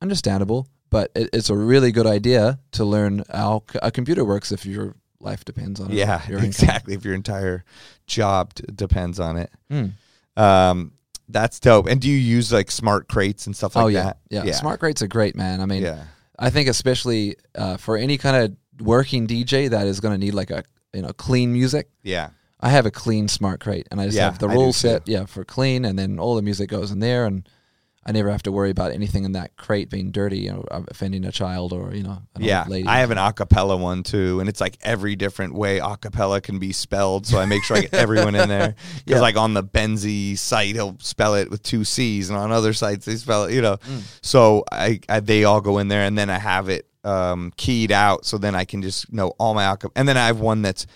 Understandable, 0.00 0.66
but 0.90 1.12
it, 1.14 1.30
it's 1.32 1.48
a 1.48 1.54
really 1.56 1.92
good 1.92 2.06
idea 2.06 2.58
to 2.72 2.84
learn 2.84 3.22
how 3.32 3.62
c- 3.72 3.78
a 3.82 3.90
computer 3.92 4.24
works 4.24 4.50
if 4.50 4.66
your 4.66 4.96
life 5.22 5.44
depends 5.44 5.80
on 5.80 5.90
it. 5.90 5.94
yeah 5.94 6.20
exactly 6.28 6.94
if 6.94 7.04
your 7.04 7.14
entire 7.14 7.64
job 8.06 8.52
d- 8.54 8.64
depends 8.74 9.18
on 9.20 9.36
it 9.36 9.50
Hmm. 9.70 9.86
um 10.36 10.92
that's 11.28 11.60
dope 11.60 11.86
and 11.86 12.00
do 12.00 12.08
you 12.10 12.16
use 12.16 12.52
like 12.52 12.70
smart 12.70 13.08
crates 13.08 13.46
and 13.46 13.56
stuff 13.56 13.76
like 13.76 13.84
that? 13.84 13.86
oh 13.86 13.88
yeah, 13.88 14.40
that 14.42 14.46
yeah, 14.46 14.52
Smart 14.54 14.80
crates 14.80 15.00
are 15.02 15.06
great, 15.08 15.34
man. 15.36 15.60
I 15.60 15.66
mean, 15.66 15.82
yeah 15.82 16.04
I 16.38 16.50
think 16.50 16.68
especially 16.68 17.36
uh, 17.54 17.76
for 17.76 17.96
any 17.96 18.18
kind 18.18 18.36
of 18.36 18.84
working 18.84 19.26
DJ 19.26 19.70
that 19.70 19.86
is 19.86 20.00
going 20.00 20.12
to 20.18 20.18
need 20.26 20.34
like 20.34 20.50
a 20.50 20.64
you 20.92 21.00
know 21.02 21.12
clean 21.12 21.52
music. 21.52 21.88
yeah 22.02 22.30
I 22.60 22.68
have 22.70 22.86
a 22.86 22.90
clean 22.90 23.28
smart 23.28 23.60
crate, 23.60 23.88
and 23.90 24.00
I 24.00 24.04
just 24.06 24.16
Yeah, 24.16 24.24
have 24.24 24.38
the 24.38 24.48
rule 24.48 24.72
set, 24.72 25.08
yeah, 25.08 25.24
for 25.26 25.44
clean, 25.44 25.84
and 25.84 25.98
then 25.98 26.18
all 26.20 26.36
the 26.36 26.42
music 26.42 26.68
goes 26.70 26.90
in 26.92 27.00
there, 27.00 27.24
and 27.26 27.48
I 28.04 28.12
never 28.12 28.30
have 28.30 28.42
to 28.44 28.52
worry 28.52 28.70
about 28.70 28.90
anything 28.92 29.24
in 29.24 29.32
that 29.32 29.56
crate 29.56 29.88
being 29.88 30.10
dirty 30.10 30.50
or 30.50 30.64
offending 30.70 31.24
a 31.24 31.30
child 31.32 31.72
or 31.72 31.94
you 31.94 32.02
know, 32.02 32.18
yeah 32.38 32.64
i 32.86 32.98
have 32.98 33.10
an 33.12 33.18
acapella 33.18 33.78
one 33.78 34.02
too 34.02 34.40
and 34.40 34.48
it's 34.48 34.60
like 34.60 34.76
every 34.82 35.14
different 35.16 35.54
way 35.54 35.78
acapella 35.78 36.42
can 36.42 36.58
be 36.58 36.72
spelled 36.72 37.26
so 37.26 37.38
i 37.38 37.44
make 37.46 37.62
sure 37.62 37.76
i 37.76 37.82
get 37.82 37.94
everyone 37.94 38.34
in 38.34 38.48
there 38.48 38.74
because 38.96 39.02
Yeah. 39.06 39.20
like 39.20 39.36
on 39.36 39.54
the 39.54 39.62
benzi 39.62 40.36
site 40.36 40.74
he'll 40.74 40.96
spell 40.98 41.34
it 41.36 41.48
with 41.50 41.62
two 41.62 41.84
c's 41.84 42.28
and 42.28 42.36
on 42.38 42.50
other 42.50 42.72
sites 42.72 43.06
they 43.06 43.16
spell 43.16 43.44
it 43.44 43.54
you 43.54 43.62
know 43.62 43.76
Mm. 43.76 44.02
so 44.22 44.64
I, 44.72 45.00
I 45.08 45.20
they 45.20 45.44
all 45.44 45.60
go 45.60 45.78
in 45.78 45.88
there 45.88 46.02
and 46.04 46.16
then 46.18 46.28
i 46.30 46.38
have 46.38 46.68
it 46.68 46.86
um, 47.04 47.52
keyed 47.56 47.90
out 47.92 48.24
so 48.24 48.38
then 48.38 48.54
i 48.54 48.64
can 48.64 48.80
just 48.82 49.12
know 49.12 49.28
all 49.38 49.54
my 49.54 49.64
acapella 49.64 49.90
and 49.96 50.08
then 50.08 50.16
i 50.16 50.26
have 50.26 50.38
one 50.40 50.62
that's 50.62 50.86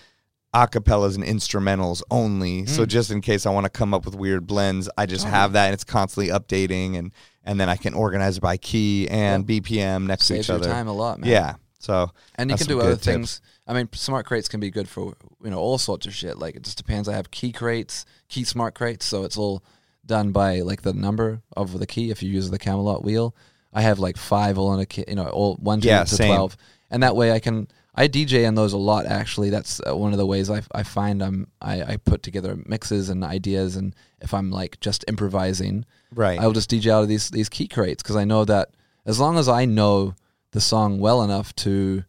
acapellas 0.65 1.15
and 1.15 1.23
instrumentals 1.23 2.01
only 2.09 2.65
so 2.65 2.83
Mm. 2.83 2.87
just 2.87 3.11
in 3.11 3.21
case 3.21 3.45
i 3.45 3.49
want 3.49 3.65
to 3.65 3.69
come 3.69 3.93
up 3.93 4.05
with 4.05 4.15
weird 4.15 4.47
blends 4.47 4.89
i 4.97 5.05
just 5.05 5.25
Oh. 5.25 5.29
have 5.29 5.53
that 5.53 5.65
and 5.65 5.73
it's 5.73 5.83
constantly 5.83 6.31
updating 6.31 6.97
and 6.97 7.11
and 7.43 7.59
then 7.59 7.69
i 7.69 7.75
can 7.75 7.93
organize 7.93 8.37
it 8.37 8.41
by 8.41 8.57
key 8.57 9.07
and 9.09 9.45
bpm 9.47 10.05
next 10.07 10.27
to 10.27 10.33
saves 10.33 10.45
each 10.45 10.49
your 10.49 10.57
other 10.57 10.69
time 10.69 10.87
a 10.87 10.93
lot, 10.93 11.19
man. 11.19 11.29
yeah 11.29 11.53
so 11.79 12.09
and 12.35 12.49
you 12.49 12.57
can 12.57 12.67
do 12.67 12.81
other 12.81 12.93
tips. 12.95 13.05
things. 13.05 13.41
I 13.67 13.73
mean, 13.73 13.87
smart 13.93 14.25
crates 14.25 14.47
can 14.49 14.59
be 14.59 14.71
good 14.71 14.89
for 14.89 15.13
you 15.43 15.49
know 15.51 15.59
all 15.59 15.77
sorts 15.77 16.05
of 16.07 16.13
shit. 16.15 16.37
Like 16.39 16.55
it 16.55 16.63
just 16.63 16.77
depends. 16.77 17.07
I 17.07 17.13
have 17.13 17.29
key 17.31 17.51
crates, 17.51 18.03
key 18.29 18.43
smart 18.45 18.73
crates, 18.75 19.05
so 19.05 19.23
it's 19.25 19.37
all 19.37 19.61
done 20.05 20.31
by 20.31 20.61
like 20.61 20.81
the 20.81 20.91
number 20.93 21.41
of 21.55 21.77
the 21.79 21.85
key. 21.85 22.09
If 22.09 22.23
you 22.23 22.29
use 22.31 22.49
the 22.49 22.57
Camelot 22.57 23.03
wheel, 23.05 23.35
I 23.73 23.81
have 23.83 23.99
like 23.99 24.17
five 24.17 24.57
all 24.57 24.73
in 24.73 24.79
a 24.79 24.85
key. 24.85 25.03
You 25.07 25.15
know, 25.15 25.27
all 25.27 25.55
one 25.61 25.79
to, 25.81 25.87
Yeah, 25.87 26.03
to 26.03 26.15
same. 26.15 26.27
twelve, 26.33 26.57
and 26.89 27.03
that 27.03 27.15
way 27.15 27.31
I 27.31 27.39
can. 27.39 27.67
I 27.99 28.07
DJ 28.07 28.45
in 28.47 28.53
those 28.55 28.73
a 28.73 28.77
lot. 28.77 29.07
Actually, 29.07 29.49
that's 29.49 29.81
uh, 29.89 29.95
one 29.97 30.11
of 30.11 30.19
the 30.19 30.25
ways 30.25 30.49
I, 30.51 30.61
I 30.71 30.83
find 30.83 31.21
I'm 31.23 31.47
I, 31.61 31.81
I 31.83 31.97
put 31.97 32.21
together 32.21 32.55
mixes 32.65 33.09
and 33.09 33.23
ideas, 33.23 33.75
and 33.75 33.95
if 34.21 34.33
I'm 34.33 34.51
like 34.51 34.79
just 34.79 35.03
improvising, 35.07 35.83
right 36.13 36.39
I'll 36.39 36.53
just 36.53 36.69
DJ 36.69 36.91
out 36.91 37.01
of 37.01 37.09
these 37.09 37.29
these 37.31 37.49
key 37.49 37.67
crates 37.67 38.03
because 38.03 38.15
I 38.15 38.23
know 38.23 38.45
that 38.45 38.69
as 39.05 39.19
long 39.19 39.37
as 39.39 39.49
I 39.49 39.65
know 39.65 40.13
the 40.51 40.61
song 40.61 40.99
well 40.99 41.23
enough 41.23 41.55
to, 41.55 42.03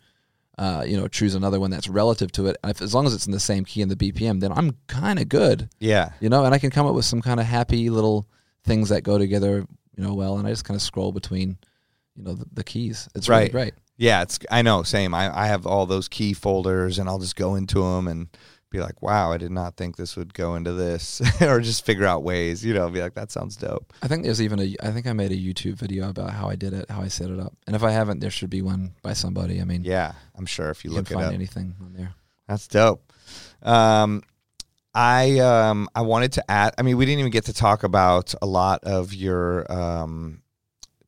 uh, 0.58 0.84
you 0.86 0.96
know, 0.96 1.08
choose 1.08 1.34
another 1.34 1.58
one 1.60 1.70
that's 1.70 1.88
relative 1.88 2.30
to 2.32 2.46
it, 2.48 2.56
and 2.62 2.70
if 2.70 2.82
as 2.82 2.94
long 2.94 3.06
as 3.06 3.14
it's 3.14 3.26
in 3.26 3.32
the 3.32 3.40
same 3.40 3.64
key 3.64 3.80
and 3.82 3.90
the 3.90 3.96
BPM, 4.12 4.40
then 4.40 4.52
I'm 4.52 4.76
kind 4.88 5.18
of 5.18 5.28
good, 5.28 5.70
yeah 5.80 6.10
you 6.20 6.28
know, 6.28 6.44
and 6.44 6.54
I 6.54 6.58
can 6.58 6.70
come 6.70 6.86
up 6.86 6.94
with 6.94 7.04
some 7.06 7.22
kind 7.22 7.40
of 7.40 7.46
happy 7.46 7.88
little 7.90 8.26
things 8.64 8.90
that 8.90 9.02
go 9.02 9.16
together, 9.16 9.66
you 9.96 10.04
know, 10.04 10.12
well, 10.14 10.36
and 10.38 10.46
I 10.46 10.50
just 10.50 10.64
kind 10.64 10.76
of 10.76 10.82
scroll 10.82 11.12
between, 11.12 11.56
you 12.14 12.24
know, 12.24 12.34
the, 12.34 12.44
the 12.52 12.64
keys. 12.64 13.08
It's 13.14 13.28
really 13.28 13.42
Right. 13.44 13.52
great. 13.52 13.74
Yeah, 13.98 14.22
it's 14.22 14.38
I 14.50 14.62
know, 14.62 14.82
same. 14.84 15.12
I, 15.12 15.36
I 15.36 15.46
have 15.48 15.66
all 15.66 15.84
those 15.84 16.08
key 16.08 16.32
folders 16.32 16.98
and 16.98 17.08
I'll 17.08 17.18
just 17.18 17.36
go 17.36 17.56
into 17.56 17.82
them 17.82 18.06
and 18.08 18.28
be 18.70 18.80
like, 18.80 19.02
wow, 19.02 19.32
I 19.32 19.38
did 19.38 19.50
not 19.50 19.76
think 19.76 19.96
this 19.96 20.14
would 20.16 20.32
go 20.34 20.54
into 20.54 20.72
this 20.72 21.20
or 21.42 21.60
just 21.60 21.84
figure 21.84 22.06
out 22.06 22.22
ways, 22.22 22.64
you 22.64 22.74
know, 22.74 22.88
be 22.90 23.00
like, 23.00 23.14
that 23.14 23.30
sounds 23.32 23.56
dope. 23.56 23.92
I 24.02 24.06
think 24.08 24.24
there's 24.24 24.40
even 24.42 24.60
a. 24.60 24.76
I 24.82 24.90
think 24.92 25.06
I 25.06 25.12
made 25.14 25.32
a 25.32 25.36
YouTube 25.36 25.74
video 25.74 26.08
about 26.10 26.30
how 26.30 26.48
I 26.48 26.54
did 26.54 26.74
it, 26.74 26.88
how 26.90 27.00
I 27.00 27.08
set 27.08 27.30
it 27.30 27.40
up, 27.40 27.54
and 27.66 27.74
if 27.74 27.82
I 27.82 27.90
haven't, 27.90 28.20
there 28.20 28.30
should 28.30 28.50
be 28.50 28.62
one 28.62 28.94
by 29.02 29.14
somebody. 29.14 29.60
I 29.60 29.64
mean, 29.64 29.84
Yeah, 29.84 30.12
I'm 30.36 30.46
sure 30.46 30.70
if 30.70 30.84
you, 30.84 30.90
you 30.90 30.96
look 30.96 31.06
can 31.06 31.14
it 31.16 31.20
find 31.20 31.28
up. 31.28 31.34
anything 31.34 31.74
on 31.80 31.92
there. 31.94 32.14
That's 32.46 32.68
dope. 32.68 33.12
Um, 33.62 34.22
I 34.94 35.38
um 35.40 35.88
I 35.94 36.02
wanted 36.02 36.32
to 36.34 36.50
add. 36.50 36.74
I 36.78 36.82
mean, 36.82 36.96
we 36.98 37.04
didn't 37.06 37.20
even 37.20 37.32
get 37.32 37.46
to 37.46 37.52
talk 37.54 37.82
about 37.84 38.34
a 38.42 38.46
lot 38.46 38.84
of 38.84 39.12
your 39.14 39.70
um 39.72 40.42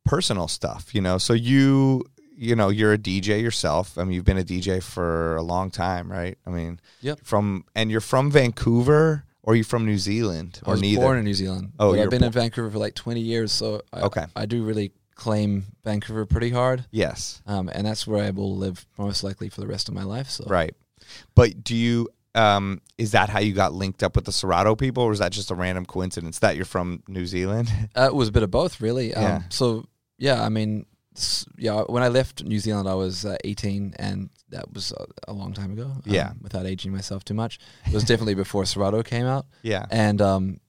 personal 0.04 0.48
stuff. 0.48 0.94
You 0.94 1.02
know, 1.02 1.18
so 1.18 1.34
you 1.34 2.04
you 2.40 2.56
know 2.56 2.70
you're 2.70 2.94
a 2.94 2.98
DJ 2.98 3.40
yourself. 3.42 3.98
I 3.98 4.04
mean, 4.04 4.14
you've 4.14 4.24
been 4.24 4.38
a 4.38 4.44
DJ 4.44 4.82
for 4.82 5.36
a 5.36 5.42
long 5.42 5.70
time, 5.70 6.10
right? 6.10 6.38
I 6.46 6.50
mean, 6.50 6.80
Yep. 7.02 7.20
From 7.22 7.64
and 7.74 7.90
you're 7.90 8.00
from 8.00 8.30
Vancouver, 8.30 9.24
or 9.42 9.54
you 9.56 9.62
from 9.64 9.84
New 9.84 9.98
Zealand, 9.98 10.60
I 10.64 10.70
or 10.70 10.72
was 10.72 10.80
neither? 10.80 11.02
born 11.02 11.18
in 11.18 11.24
New 11.24 11.34
Zealand. 11.34 11.72
Oh, 11.78 11.92
but 11.92 12.00
I've 12.00 12.10
been 12.10 12.24
in 12.24 12.32
Vancouver 12.32 12.70
for 12.70 12.78
like 12.78 12.94
20 12.94 13.20
years, 13.20 13.52
so 13.52 13.82
I, 13.92 14.00
Okay. 14.02 14.24
I 14.34 14.46
do 14.46 14.62
really 14.64 14.92
claim 15.14 15.64
Vancouver 15.84 16.24
pretty 16.24 16.48
hard, 16.50 16.86
yes, 16.90 17.42
um, 17.46 17.68
and 17.72 17.86
that's 17.86 18.06
where 18.06 18.24
I 18.24 18.30
will 18.30 18.56
live 18.56 18.86
most 18.96 19.22
likely 19.22 19.50
for 19.50 19.60
the 19.60 19.66
rest 19.66 19.88
of 19.88 19.94
my 19.94 20.04
life. 20.04 20.30
So 20.30 20.44
right. 20.48 20.74
But 21.34 21.62
do 21.62 21.76
you 21.76 22.08
um, 22.34 22.80
is 22.96 23.10
that 23.12 23.28
how 23.28 23.40
you 23.40 23.52
got 23.52 23.74
linked 23.74 24.02
up 24.02 24.14
with 24.16 24.24
the 24.24 24.32
Serato 24.32 24.74
people, 24.76 25.02
or 25.02 25.12
is 25.12 25.18
that 25.18 25.32
just 25.32 25.50
a 25.50 25.54
random 25.54 25.84
coincidence 25.84 26.38
that 26.38 26.56
you're 26.56 26.64
from 26.64 27.02
New 27.06 27.26
Zealand? 27.26 27.68
Uh, 27.96 28.04
it 28.04 28.14
was 28.14 28.28
a 28.28 28.32
bit 28.32 28.42
of 28.42 28.50
both, 28.50 28.80
really. 28.80 29.12
Um, 29.14 29.22
Yeah. 29.24 29.42
So 29.50 29.84
yeah, 30.16 30.42
I 30.42 30.48
mean, 30.48 30.86
yeah, 31.58 31.82
when 31.82 32.02
I 32.02 32.08
left 32.08 32.44
New 32.44 32.58
Zealand, 32.58 32.88
I 32.88 32.94
was 32.94 33.24
uh, 33.24 33.36
18, 33.44 33.94
and 33.98 34.30
that 34.50 34.72
was 34.72 34.92
a, 34.92 35.06
a 35.28 35.32
long 35.32 35.52
time 35.52 35.72
ago. 35.72 35.84
um, 35.84 36.02
Yeah. 36.04 36.32
Without 36.40 36.66
aging 36.66 36.92
myself 36.92 37.24
too 37.24 37.34
much, 37.34 37.58
it 37.86 37.92
was 37.94 38.04
definitely 38.04 38.34
before 38.44 38.64
Serato 38.64 39.02
came 39.02 39.26
out, 39.26 39.46
yeah. 39.62 39.86
and 39.90 40.20
um, 40.22 40.60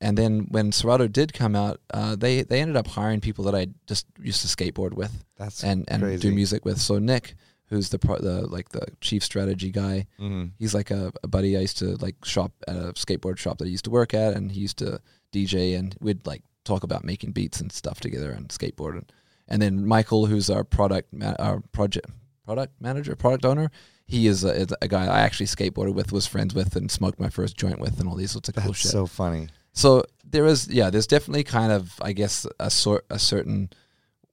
and 0.00 0.16
then 0.16 0.46
when 0.50 0.70
Serato 0.72 1.08
did 1.08 1.32
come 1.32 1.56
out, 1.56 1.80
uh, 1.92 2.14
they 2.16 2.42
they 2.42 2.60
ended 2.60 2.76
up 2.76 2.86
hiring 2.86 3.20
people 3.20 3.44
that 3.46 3.54
I 3.54 3.66
just 3.86 4.06
used 4.20 4.42
to 4.42 4.48
skateboard 4.48 4.94
with 4.94 5.24
That's 5.36 5.62
and 5.64 5.84
and 5.88 6.02
crazy. 6.02 6.22
do 6.28 6.34
music 6.34 6.64
with. 6.64 6.78
So 6.80 6.98
Nick, 6.98 7.34
who's 7.66 7.88
the 7.90 7.98
pro, 7.98 8.18
the 8.18 8.46
like 8.46 8.68
the 8.70 8.86
chief 9.00 9.24
strategy 9.24 9.70
guy, 9.72 10.06
Mhm. 10.20 10.52
he's 10.58 10.74
like 10.74 10.90
a, 10.92 11.12
a 11.22 11.28
buddy 11.28 11.56
I 11.56 11.60
used 11.60 11.78
to 11.78 11.96
like 11.96 12.24
shop 12.24 12.52
at 12.68 12.76
a 12.76 12.92
skateboard 12.94 13.38
shop 13.38 13.58
that 13.58 13.64
I 13.64 13.68
used 13.68 13.84
to 13.84 13.90
work 13.90 14.14
at, 14.14 14.34
and 14.34 14.52
he 14.52 14.60
used 14.60 14.78
to 14.78 15.00
DJ, 15.32 15.76
and 15.76 15.96
we'd 16.00 16.24
like 16.26 16.42
talk 16.64 16.82
about 16.84 17.02
making 17.04 17.32
beats 17.32 17.60
and 17.60 17.72
stuff 17.72 17.98
together 17.98 18.30
and 18.30 18.48
skateboard. 18.48 18.92
And, 18.98 19.12
and 19.48 19.60
then 19.62 19.86
Michael, 19.86 20.26
who's 20.26 20.48
our 20.50 20.64
product 20.64 21.12
ma- 21.12 21.34
our 21.38 21.60
project 21.72 22.06
product 22.44 22.80
manager, 22.80 23.14
product 23.16 23.44
owner, 23.44 23.70
he 24.06 24.26
is 24.26 24.42
a, 24.44 24.48
is 24.54 24.68
a 24.80 24.88
guy 24.88 25.04
I 25.06 25.20
actually 25.20 25.46
skateboarded 25.46 25.94
with, 25.94 26.12
was 26.12 26.26
friends 26.26 26.54
with, 26.54 26.76
and 26.76 26.90
smoked 26.90 27.20
my 27.20 27.28
first 27.28 27.56
joint 27.56 27.78
with, 27.78 28.00
and 28.00 28.08
all 28.08 28.14
these 28.16 28.30
sorts 28.30 28.48
of 28.48 28.54
cool 28.54 28.64
That's 28.68 28.78
shit. 28.78 28.90
so 28.90 29.06
funny. 29.06 29.48
So 29.74 30.04
there 30.24 30.46
is, 30.46 30.66
yeah, 30.68 30.88
there's 30.90 31.06
definitely 31.06 31.44
kind 31.44 31.72
of, 31.72 31.92
I 32.00 32.12
guess, 32.12 32.46
a 32.58 32.70
sort, 32.70 33.04
a 33.10 33.18
certain 33.18 33.68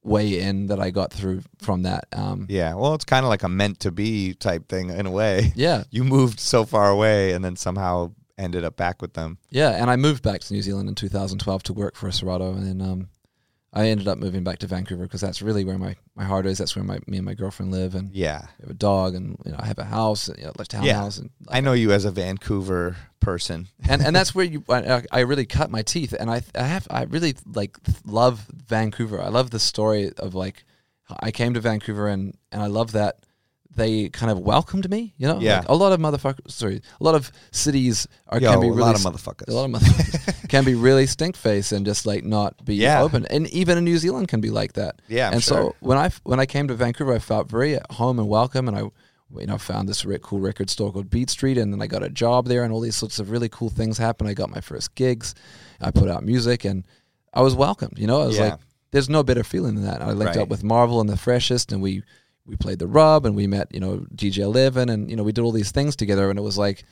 way 0.02 0.40
in 0.40 0.68
that 0.68 0.80
I 0.80 0.90
got 0.90 1.12
through 1.12 1.42
from 1.58 1.82
that. 1.82 2.06
Um, 2.12 2.46
Yeah. 2.48 2.74
Well, 2.74 2.94
it's 2.94 3.04
kind 3.04 3.24
of 3.24 3.28
like 3.28 3.42
a 3.42 3.48
meant 3.48 3.80
to 3.80 3.90
be 3.90 4.34
type 4.34 4.68
thing 4.68 4.90
in 4.90 5.04
a 5.06 5.10
way. 5.10 5.52
yeah, 5.56 5.84
You 5.90 6.04
moved 6.04 6.40
so 6.40 6.64
far 6.64 6.88
away 6.90 7.32
and 7.32 7.44
then 7.44 7.56
somehow 7.56 8.12
ended 8.38 8.64
up 8.64 8.76
back 8.76 9.02
with 9.02 9.12
them. 9.14 9.38
yeah, 9.50 9.70
and 9.70 9.90
I 9.90 9.96
moved 9.96 10.22
back 10.22 10.40
to 10.42 10.52
New 10.54 10.62
Zealand 10.62 10.88
in 10.88 10.94
2012 10.94 11.62
to 11.64 11.72
work 11.72 11.96
for 11.96 12.10
Serato, 12.12 12.52
and 12.52 12.66
then 12.66 12.80
um, 12.88 13.08
I 13.76 13.88
ended 13.88 14.08
up 14.08 14.16
moving 14.18 14.42
back 14.42 14.58
to 14.60 14.66
Vancouver 14.66 15.02
because 15.02 15.20
that's 15.20 15.42
really 15.42 15.64
where 15.64 15.76
my, 15.76 15.96
my 16.14 16.24
heart 16.24 16.46
is. 16.46 16.56
That's 16.56 16.74
where 16.74 16.84
my 16.84 16.98
me 17.06 17.18
and 17.18 17.26
my 17.26 17.34
girlfriend 17.34 17.70
live, 17.72 17.94
and 17.94 18.10
Yeah. 18.12 18.40
we 18.58 18.62
have 18.62 18.70
a 18.70 18.74
dog, 18.74 19.14
and 19.14 19.36
you 19.44 19.52
know, 19.52 19.58
I 19.60 19.66
have 19.66 19.78
a 19.78 19.84
house, 19.84 20.28
and, 20.28 20.38
you 20.38 20.44
know, 20.46 20.52
like 20.58 20.68
townhouse, 20.68 21.18
and 21.18 21.28
I 21.48 21.60
know 21.60 21.74
you 21.74 21.92
as 21.92 22.04
a 22.06 22.10
Vancouver 22.10 22.96
person. 23.20 23.68
and 23.88 24.00
and 24.02 24.16
that's 24.16 24.34
where 24.34 24.46
you 24.46 24.64
I, 24.68 25.02
I 25.12 25.20
really 25.20 25.46
cut 25.46 25.70
my 25.70 25.82
teeth 25.82 26.14
and 26.18 26.30
I 26.30 26.42
I 26.54 26.62
have 26.62 26.86
I 26.90 27.02
really 27.04 27.34
like 27.44 27.76
love 28.06 28.46
Vancouver. 28.68 29.20
I 29.20 29.28
love 29.28 29.50
the 29.50 29.58
story 29.58 30.12
of 30.16 30.34
like 30.34 30.64
I 31.20 31.30
came 31.30 31.52
to 31.54 31.60
Vancouver 31.60 32.08
and 32.08 32.36
and 32.52 32.62
I 32.62 32.66
love 32.68 32.92
that 32.92 33.25
they 33.76 34.08
kind 34.08 34.30
of 34.32 34.38
welcomed 34.40 34.90
me, 34.90 35.14
you 35.16 35.26
know? 35.28 35.38
Yeah. 35.38 35.58
Like, 35.60 35.68
a 35.68 35.74
lot 35.74 35.92
of 35.92 36.00
motherfuckers 36.00 36.50
sorry, 36.50 36.82
a 37.00 37.04
lot 37.04 37.14
of 37.14 37.30
cities 37.52 38.08
are 38.28 38.40
Yo, 38.40 38.50
can 38.50 38.60
be 38.60 38.66
a 38.66 38.70
really 38.70 38.82
lot 38.82 38.94
of 38.96 39.02
motherfuckers. 39.02 39.48
a 39.48 39.52
lot 39.54 39.64
of 39.66 39.70
motherfuckers 39.70 40.48
can 40.48 40.64
be 40.64 40.74
really 40.74 41.06
stink 41.06 41.36
face 41.36 41.72
and 41.72 41.86
just 41.86 42.06
like 42.06 42.24
not 42.24 42.64
be 42.64 42.74
Yeah. 42.76 43.02
open. 43.02 43.26
And 43.30 43.46
even 43.48 43.78
in 43.78 43.84
New 43.84 43.98
Zealand 43.98 44.28
can 44.28 44.40
be 44.40 44.50
like 44.50 44.72
that. 44.74 45.00
Yeah, 45.08 45.28
I'm 45.28 45.34
and 45.34 45.42
sure. 45.42 45.56
so 45.70 45.76
when 45.80 45.98
I 45.98 46.10
when 46.24 46.40
I 46.40 46.46
came 46.46 46.68
to 46.68 46.74
Vancouver, 46.74 47.12
I 47.14 47.18
felt 47.18 47.48
very 47.48 47.74
at 47.76 47.90
home 47.92 48.18
and 48.18 48.28
welcome, 48.28 48.68
and 48.68 48.76
I 48.76 48.80
you 49.40 49.46
know 49.46 49.58
found 49.58 49.88
this 49.88 50.04
re- 50.04 50.18
cool 50.22 50.38
record 50.40 50.70
store 50.70 50.92
called 50.92 51.10
Beat 51.10 51.30
Street, 51.30 51.58
and 51.58 51.72
then 51.72 51.82
I 51.82 51.86
got 51.86 52.02
a 52.02 52.08
job 52.08 52.46
there, 52.46 52.62
and 52.64 52.72
all 52.72 52.80
these 52.80 52.96
sorts 52.96 53.18
of 53.18 53.30
really 53.30 53.48
cool 53.48 53.68
things 53.70 53.98
happened. 53.98 54.28
I 54.30 54.34
got 54.34 54.50
my 54.50 54.60
first 54.60 54.94
gigs, 54.94 55.34
I 55.80 55.90
put 55.90 56.08
out 56.08 56.22
music, 56.24 56.64
and 56.64 56.84
I 57.34 57.42
was 57.42 57.54
welcomed. 57.54 57.98
You 57.98 58.06
know, 58.06 58.22
I 58.22 58.26
was 58.26 58.36
Yeah. 58.38 58.44
like, 58.50 58.60
there's 58.92 59.08
no 59.10 59.22
better 59.24 59.42
feeling 59.42 59.74
than 59.74 59.84
that. 59.84 60.00
I 60.00 60.12
linked 60.12 60.36
Right. 60.36 60.42
up 60.42 60.48
with 60.48 60.62
Marvel 60.64 61.00
and 61.00 61.08
the 61.10 61.16
Freshest, 61.16 61.72
and 61.72 61.82
we 61.82 62.02
we 62.46 62.56
played 62.56 62.78
the 62.78 62.86
Rub, 62.86 63.26
and 63.26 63.34
we 63.36 63.46
met 63.46 63.72
you 63.74 63.80
know 63.80 64.06
DJ 64.14 64.38
Eleven, 64.44 64.88
and 64.88 65.10
you 65.10 65.16
know 65.16 65.22
we 65.22 65.32
did 65.32 65.42
all 65.42 65.52
these 65.52 65.72
things 65.72 65.96
together, 65.96 66.30
and 66.30 66.38
it 66.38 66.42
was 66.42 66.58
like. 66.58 66.84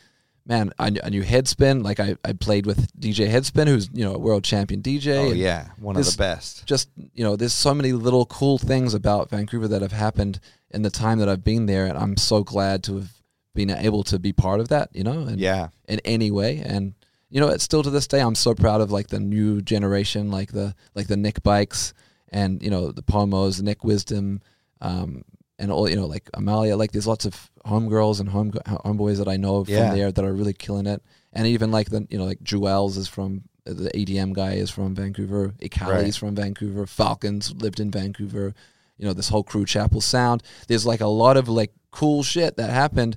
Man, 0.46 0.74
I 0.78 0.90
knew 0.90 1.22
Headspin. 1.22 1.82
Like 1.82 2.00
I, 2.00 2.16
I 2.22 2.34
played 2.34 2.66
with 2.66 2.92
DJ 3.00 3.30
Headspin, 3.30 3.66
who's 3.66 3.88
you 3.94 4.04
know 4.04 4.14
a 4.14 4.18
world 4.18 4.44
champion 4.44 4.82
DJ. 4.82 5.16
Oh 5.16 5.32
yeah, 5.32 5.68
one 5.78 5.96
of 5.96 6.04
the 6.04 6.14
best. 6.18 6.66
just 6.66 6.90
you 7.14 7.24
know 7.24 7.34
there's 7.34 7.54
so 7.54 7.72
many 7.72 7.92
little 7.94 8.26
cool 8.26 8.58
things 8.58 8.92
about 8.92 9.30
Vancouver 9.30 9.66
that 9.68 9.80
have 9.80 9.92
happened 9.92 10.40
in 10.70 10.82
the 10.82 10.90
time 10.90 11.18
that 11.20 11.30
I've 11.30 11.42
been 11.44 11.64
there 11.64 11.86
and 11.86 11.96
I'm 11.96 12.18
so 12.18 12.44
glad 12.44 12.82
to 12.84 12.96
have 12.96 13.10
been 13.54 13.70
able 13.70 14.02
to 14.04 14.18
be 14.18 14.34
part 14.34 14.60
of 14.60 14.68
that 14.68 14.90
you 14.92 15.02
know 15.02 15.20
and 15.22 15.40
Yeah. 15.40 15.68
in 15.88 15.98
any 16.04 16.30
way 16.30 16.58
and 16.58 16.92
you 17.30 17.40
know 17.40 17.48
it's 17.48 17.64
still 17.64 17.82
to 17.82 17.88
this 17.88 18.06
day 18.06 18.20
I'm 18.20 18.34
so 18.34 18.54
proud 18.54 18.82
of 18.82 18.90
like 18.92 19.06
the 19.08 19.20
new 19.20 19.62
generation 19.62 20.30
like 20.30 20.52
the 20.52 20.74
like 20.94 21.06
the 21.06 21.16
Nick 21.16 21.42
Bikes 21.42 21.94
and 22.28 22.62
you 22.62 22.68
know 22.68 22.92
the 22.92 23.02
Pomos 23.02 23.62
Nick 23.62 23.82
Wisdom 23.82 24.42
um 24.82 25.24
and 25.58 25.70
all 25.70 25.88
you 25.88 25.96
know 25.96 26.06
like 26.06 26.28
Amalia 26.34 26.76
like 26.76 26.92
there's 26.92 27.06
lots 27.06 27.24
of 27.24 27.50
homegirls 27.64 28.20
and 28.20 28.28
home 28.28 28.50
homeboys 28.52 29.18
that 29.18 29.28
I 29.28 29.36
know 29.36 29.64
from 29.64 29.74
Yeah. 29.74 29.94
there 29.94 30.12
that 30.12 30.24
are 30.24 30.32
really 30.34 30.52
killing 30.52 30.86
it 30.86 31.02
and 31.32 31.46
even 31.46 31.70
like 31.70 31.90
the 31.90 32.06
you 32.10 32.18
know 32.18 32.24
like 32.24 32.42
Jewels 32.42 32.96
is 32.96 33.08
from 33.08 33.42
the 33.64 33.90
EDM 33.94 34.34
guy 34.34 34.54
is 34.54 34.70
from 34.70 34.94
Vancouver 34.94 35.50
Ekali's 35.62 35.88
Right. 35.88 36.14
from 36.16 36.34
Vancouver 36.34 36.86
Falcons 36.86 37.52
lived 37.54 37.80
in 37.80 37.90
Vancouver 37.90 38.54
you 38.98 39.06
know 39.06 39.12
this 39.12 39.28
whole 39.28 39.44
crew 39.44 39.64
Chapel 39.64 40.00
Sound 40.00 40.42
there's 40.68 40.84
like 40.86 41.00
a 41.00 41.06
lot 41.06 41.36
of 41.36 41.48
like 41.48 41.72
cool 41.92 42.22
shit 42.22 42.56
that 42.56 42.70
happened 42.70 43.16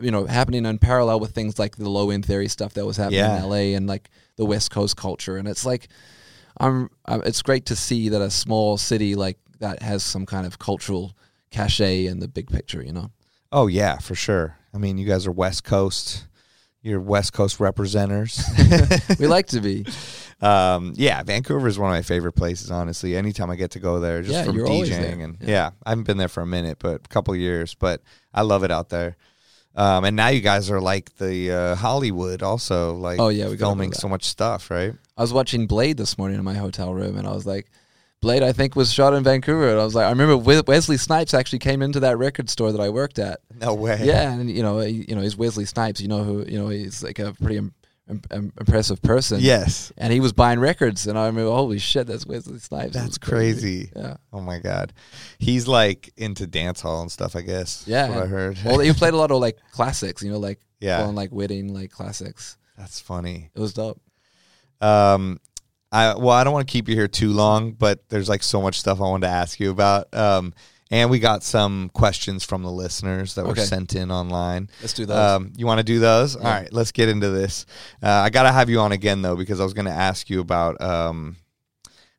you 0.00 0.10
know 0.10 0.26
happening 0.26 0.64
in 0.66 0.78
parallel 0.78 1.18
with 1.20 1.32
things 1.32 1.58
like 1.58 1.76
the 1.76 1.88
low 1.90 2.10
end 2.10 2.24
theory 2.24 2.48
stuff 2.48 2.74
that 2.74 2.86
was 2.86 2.96
happening 2.96 3.18
Yeah. 3.20 3.38
in 3.42 3.48
LA 3.48 3.76
and 3.76 3.86
like 3.88 4.10
the 4.36 4.44
West 4.44 4.70
Coast 4.70 4.96
culture 4.96 5.36
and 5.36 5.48
it's 5.48 5.66
like 5.66 5.88
I'm, 6.58 6.88
i 7.04 7.16
it's 7.18 7.42
great 7.42 7.66
to 7.66 7.76
see 7.76 8.08
that 8.10 8.22
a 8.22 8.30
small 8.30 8.76
city 8.76 9.16
like 9.16 9.38
that 9.58 9.82
has 9.82 10.02
some 10.04 10.24
kind 10.26 10.46
of 10.46 10.58
cultural 10.58 11.12
cachet 11.54 12.06
in 12.06 12.20
the 12.20 12.28
big 12.28 12.48
picture 12.48 12.82
you 12.82 12.92
know 12.92 13.10
Oh 13.54 13.68
yeah, 13.68 13.98
for 13.98 14.16
sure. 14.16 14.58
I 14.74 14.78
mean, 14.78 14.98
you 14.98 15.06
guys 15.06 15.28
are 15.28 15.30
West 15.30 15.62
Coast. 15.62 16.26
You're 16.82 17.00
West 17.00 17.32
Coast 17.32 17.58
representers. 17.58 18.42
we 19.20 19.28
like 19.28 19.46
to 19.48 19.60
be 19.60 19.86
um, 20.40 20.92
yeah, 20.96 21.22
Vancouver 21.22 21.68
is 21.68 21.78
one 21.78 21.88
of 21.88 21.94
my 21.94 22.02
favorite 22.02 22.32
places. 22.32 22.72
Honestly, 22.72 23.16
anytime 23.16 23.50
I 23.50 23.54
get 23.54 23.70
to 23.70 23.78
go 23.78 24.00
there, 24.00 24.22
just 24.22 24.34
Yeah, 24.34 24.44
from 24.44 24.56
you're 24.56 24.66
always 24.66 24.90
there. 24.90 25.14
DJing 25.14 25.24
and 25.24 25.36
yeah. 25.40 25.48
Yeah. 25.48 25.70
I 25.86 25.90
haven't 25.90 26.04
been 26.04 26.16
there 26.16 26.28
for 26.28 26.42
a 26.42 26.46
minute, 26.46 26.78
but 26.80 26.96
a 26.96 27.08
couple 27.08 27.34
years. 27.36 27.74
But 27.74 28.02
I 28.34 28.42
love 28.42 28.64
it 28.64 28.72
out 28.72 28.88
there. 28.88 29.16
Um, 29.76 30.04
and 30.04 30.16
now 30.16 30.28
you 30.28 30.40
guys 30.40 30.70
are 30.72 30.80
like 30.80 31.16
the 31.16 31.52
uh, 31.52 31.74
Hollywood, 31.76 32.42
also 32.42 32.94
like 32.96 33.20
Oh, 33.20 33.28
yeah, 33.28 33.48
we 33.48 33.56
filming 33.56 33.92
so 33.92 34.08
much 34.08 34.24
stuff, 34.24 34.68
right? 34.68 34.94
I 35.16 35.22
was 35.22 35.32
watching 35.32 35.68
Blade 35.68 35.96
this 35.96 36.18
morning 36.18 36.38
in 36.38 36.44
my 36.44 36.54
hotel 36.54 36.92
room, 36.92 37.16
and 37.16 37.26
I 37.26 37.32
was 37.32 37.46
like, 37.46 37.70
Blade, 38.24 38.42
I 38.42 38.52
think 38.52 38.74
was 38.74 38.92
shot 38.92 39.14
in 39.14 39.22
Vancouver. 39.22 39.70
And 39.70 39.80
I 39.80 39.84
was 39.84 39.94
like, 39.94 40.06
I 40.06 40.10
remember 40.10 40.36
Wesley 40.36 40.96
Snipes 40.96 41.32
actually 41.34 41.60
came 41.60 41.80
into 41.82 42.00
that 42.00 42.18
record 42.18 42.50
store 42.50 42.72
that 42.72 42.80
I 42.80 42.88
worked 42.88 43.18
at. 43.18 43.40
No 43.60 43.74
way. 43.74 44.00
Yeah, 44.02 44.32
and 44.32 44.50
you 44.50 44.62
know, 44.62 44.80
he, 44.80 45.04
you 45.08 45.14
know, 45.14 45.20
he's 45.22 45.36
Wesley 45.36 45.64
Snipes. 45.66 46.00
You 46.00 46.08
know 46.08 46.24
who? 46.24 46.44
You 46.44 46.58
know, 46.58 46.68
he's 46.68 47.02
like 47.04 47.18
a 47.20 47.32
pretty 47.34 47.58
Im- 47.58 47.74
im- 48.08 48.22
im- 48.30 48.52
impressive 48.58 49.00
person. 49.00 49.38
Yes. 49.40 49.92
and 49.96 50.12
he 50.12 50.20
was 50.20 50.32
buying 50.32 50.58
records, 50.58 51.06
and 51.06 51.18
I 51.18 51.26
remember, 51.26 51.50
holy 51.50 51.78
shit, 51.78 52.06
that's 52.06 52.26
Wesley 52.26 52.58
Snipes. 52.58 52.92
That's 52.94 53.06
was 53.08 53.18
crazy. 53.18 53.90
Yeah, 53.96 54.16
Oh 54.32 54.40
my 54.40 54.58
god, 54.58 54.92
he's 55.38 55.66
like 55.68 56.12
into 56.16 56.46
dance 56.46 56.80
hall 56.82 57.00
and 57.02 57.10
stuff. 57.12 57.36
I 57.36 57.42
guess. 57.42 57.84
yeah. 57.86 58.08
What 58.08 58.22
I 58.24 58.26
heard. 58.26 58.58
well, 58.64 58.78
he 58.80 58.92
played 59.00 59.14
a 59.14 59.16
lot 59.16 59.30
of 59.30 59.38
like 59.40 59.58
classics. 59.70 60.22
You 60.22 60.32
know, 60.32 60.38
like 60.38 60.60
Yeah. 60.80 61.02
on 61.04 61.14
like 61.14 61.30
wedding 61.32 61.72
like 61.72 61.90
classics. 61.90 62.56
That's 62.76 63.00
funny. 63.00 63.50
It 63.54 63.60
was 63.60 63.72
dope. 63.72 64.00
Um, 64.80 65.40
I 65.94 66.14
well, 66.16 66.30
I 66.30 66.44
don't 66.44 66.52
want 66.52 66.66
to 66.66 66.72
keep 66.72 66.88
you 66.88 66.94
here 66.94 67.08
too 67.08 67.30
long, 67.32 67.72
but 67.72 68.08
there's 68.08 68.28
like 68.28 68.42
so 68.42 68.60
much 68.60 68.78
stuff 68.78 68.98
I 69.00 69.04
wanted 69.04 69.26
to 69.28 69.32
ask 69.32 69.60
you 69.60 69.70
about. 69.70 70.12
Um, 70.14 70.52
and 70.90 71.10
we 71.10 71.18
got 71.18 71.42
some 71.42 71.90
questions 71.94 72.44
from 72.44 72.62
the 72.62 72.70
listeners 72.70 73.34
that 73.36 73.46
were 73.46 73.56
sent 73.56 73.94
in 73.94 74.10
online. 74.10 74.68
Let's 74.80 74.92
do 74.92 75.06
those. 75.06 75.16
Um, 75.16 75.52
you 75.56 75.66
want 75.66 75.78
to 75.78 75.84
do 75.84 75.98
those? 75.98 76.36
Yeah. 76.36 76.42
All 76.42 76.50
right, 76.50 76.72
let's 76.72 76.92
get 76.92 77.08
into 77.08 77.30
this. 77.30 77.64
Uh, 78.02 78.08
I 78.10 78.30
gotta 78.30 78.52
have 78.52 78.68
you 78.68 78.80
on 78.80 78.92
again 78.92 79.22
though 79.22 79.36
because 79.36 79.60
I 79.60 79.64
was 79.64 79.72
gonna 79.72 79.90
ask 79.90 80.28
you 80.28 80.40
about 80.40 80.80
um, 80.82 81.36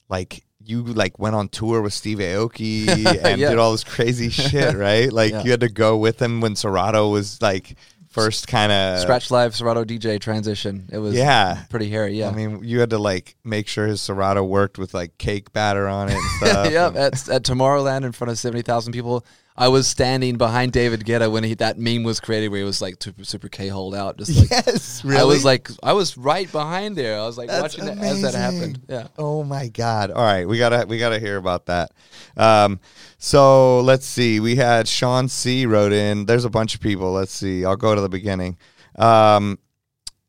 like 0.09 0.43
you 0.63 0.83
like 0.83 1.19
went 1.19 1.35
on 1.35 1.47
tour 1.47 1.81
with 1.81 1.93
Steve 1.93 2.17
Aoki 2.17 2.87
and 3.23 3.39
Yeah. 3.39 3.49
did 3.49 3.59
all 3.59 3.71
this 3.71 3.83
crazy 3.83 4.29
shit, 4.29 4.73
right? 4.75 5.11
Like 5.13 5.31
Yeah. 5.31 5.43
you 5.43 5.51
had 5.51 5.59
to 5.59 5.69
go 5.69 5.97
with 5.97 6.19
him 6.21 6.41
when 6.41 6.55
Serato 6.55 7.09
was 7.09 7.39
like 7.41 7.75
first 8.15 8.47
kind 8.47 8.71
of 8.71 8.99
Scratch 8.99 9.29
Live 9.29 9.55
Serato 9.55 9.83
DJ 9.83 10.19
transition. 10.19 10.89
It 10.91 10.97
was 10.97 11.13
Yeah. 11.13 11.63
pretty 11.69 11.89
hairy. 11.89 12.17
Yeah. 12.17 12.29
I 12.29 12.31
mean, 12.33 12.63
you 12.63 12.79
had 12.79 12.89
to 12.89 12.97
like 12.97 13.35
make 13.43 13.67
sure 13.67 13.85
his 13.87 14.01
Serato 14.01 14.43
worked 14.43 14.77
with 14.77 14.93
like 14.93 15.17
cake 15.17 15.53
batter 15.53 15.87
on 15.87 16.09
it 16.09 16.15
and 16.15 16.23
stuff. 16.49 16.71
yeah, 16.71 16.87
And- 16.87 16.97
at, 16.97 17.29
at 17.29 17.43
Tomorrowland 17.43 18.03
in 18.05 18.11
front 18.11 18.31
of 18.31 18.39
seventy 18.39 18.61
thousand 18.63 18.93
people. 18.93 19.25
I 19.57 19.69
was 19.69 19.87
standing 19.87 20.37
behind 20.37 20.73
David 20.73 21.05
Guetta 21.05 21.31
when 21.31 21.45
he, 21.45 21.53
that 21.55 21.77
meme 21.79 22.03
was 22.03 22.19
created, 22.19 22.49
where 22.49 22.59
he 22.59 22.65
was 22.65 22.81
like 22.81 23.01
super, 23.01 23.23
super 23.23 23.47
K 23.47 23.69
hold 23.69 23.95
out, 23.95 24.17
just 24.17 24.37
like 24.37 24.49
yes, 24.67 25.03
really. 25.05 25.19
I 25.19 25.23
was 25.23 25.45
like, 25.45 25.69
I 25.81 25.93
was 25.93 26.17
right 26.17 26.51
behind 26.51 26.97
there. 26.97 27.17
I 27.17 27.25
was 27.25 27.37
like 27.37 27.47
That's 27.47 27.77
watching 27.77 27.87
as 27.99 28.21
that 28.21 28.33
happened. 28.33 28.81
Yeah. 28.89 29.07
Oh 29.17 29.45
my 29.45 29.69
god! 29.69 30.11
All 30.11 30.23
right, 30.23 30.45
we 30.45 30.57
gotta 30.57 30.85
we 30.87 30.97
gotta 30.97 31.19
hear 31.19 31.37
about 31.37 31.67
that. 31.67 31.91
Um, 32.35 32.81
so 33.17 33.79
let's 33.79 34.05
see. 34.05 34.41
We 34.41 34.57
had 34.57 34.89
Sean 34.89 35.29
C 35.29 35.65
wrote 35.65 35.93
in. 35.93 36.25
There's 36.25 36.45
a 36.45 36.49
bunch 36.49 36.75
of 36.75 36.81
people. 36.81 37.13
Let's 37.13 37.31
see. 37.31 37.63
I'll 37.63 37.77
go 37.77 37.95
to 37.95 38.01
the 38.01 38.09
beginning. 38.09 38.57
Um, 38.97 39.57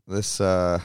this 0.06 0.40
uh, 0.40 0.78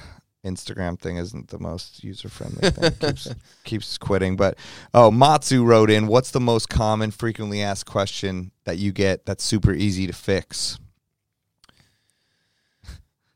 Instagram 0.45 0.99
thing 0.99 1.17
isn't 1.17 1.49
the 1.49 1.59
most 1.59 2.03
user 2.03 2.29
friendly 2.29 2.71
thing. 2.71 2.91
keeps, 2.99 3.27
keeps 3.63 3.97
quitting. 3.97 4.35
But 4.35 4.57
oh, 4.93 5.11
Matsu 5.11 5.63
wrote 5.63 5.89
in. 5.89 6.07
What's 6.07 6.31
the 6.31 6.39
most 6.39 6.69
common, 6.69 7.11
frequently 7.11 7.61
asked 7.61 7.85
question 7.85 8.51
that 8.63 8.77
you 8.77 8.91
get 8.91 9.25
that's 9.25 9.43
super 9.43 9.73
easy 9.73 10.07
to 10.07 10.13
fix? 10.13 10.79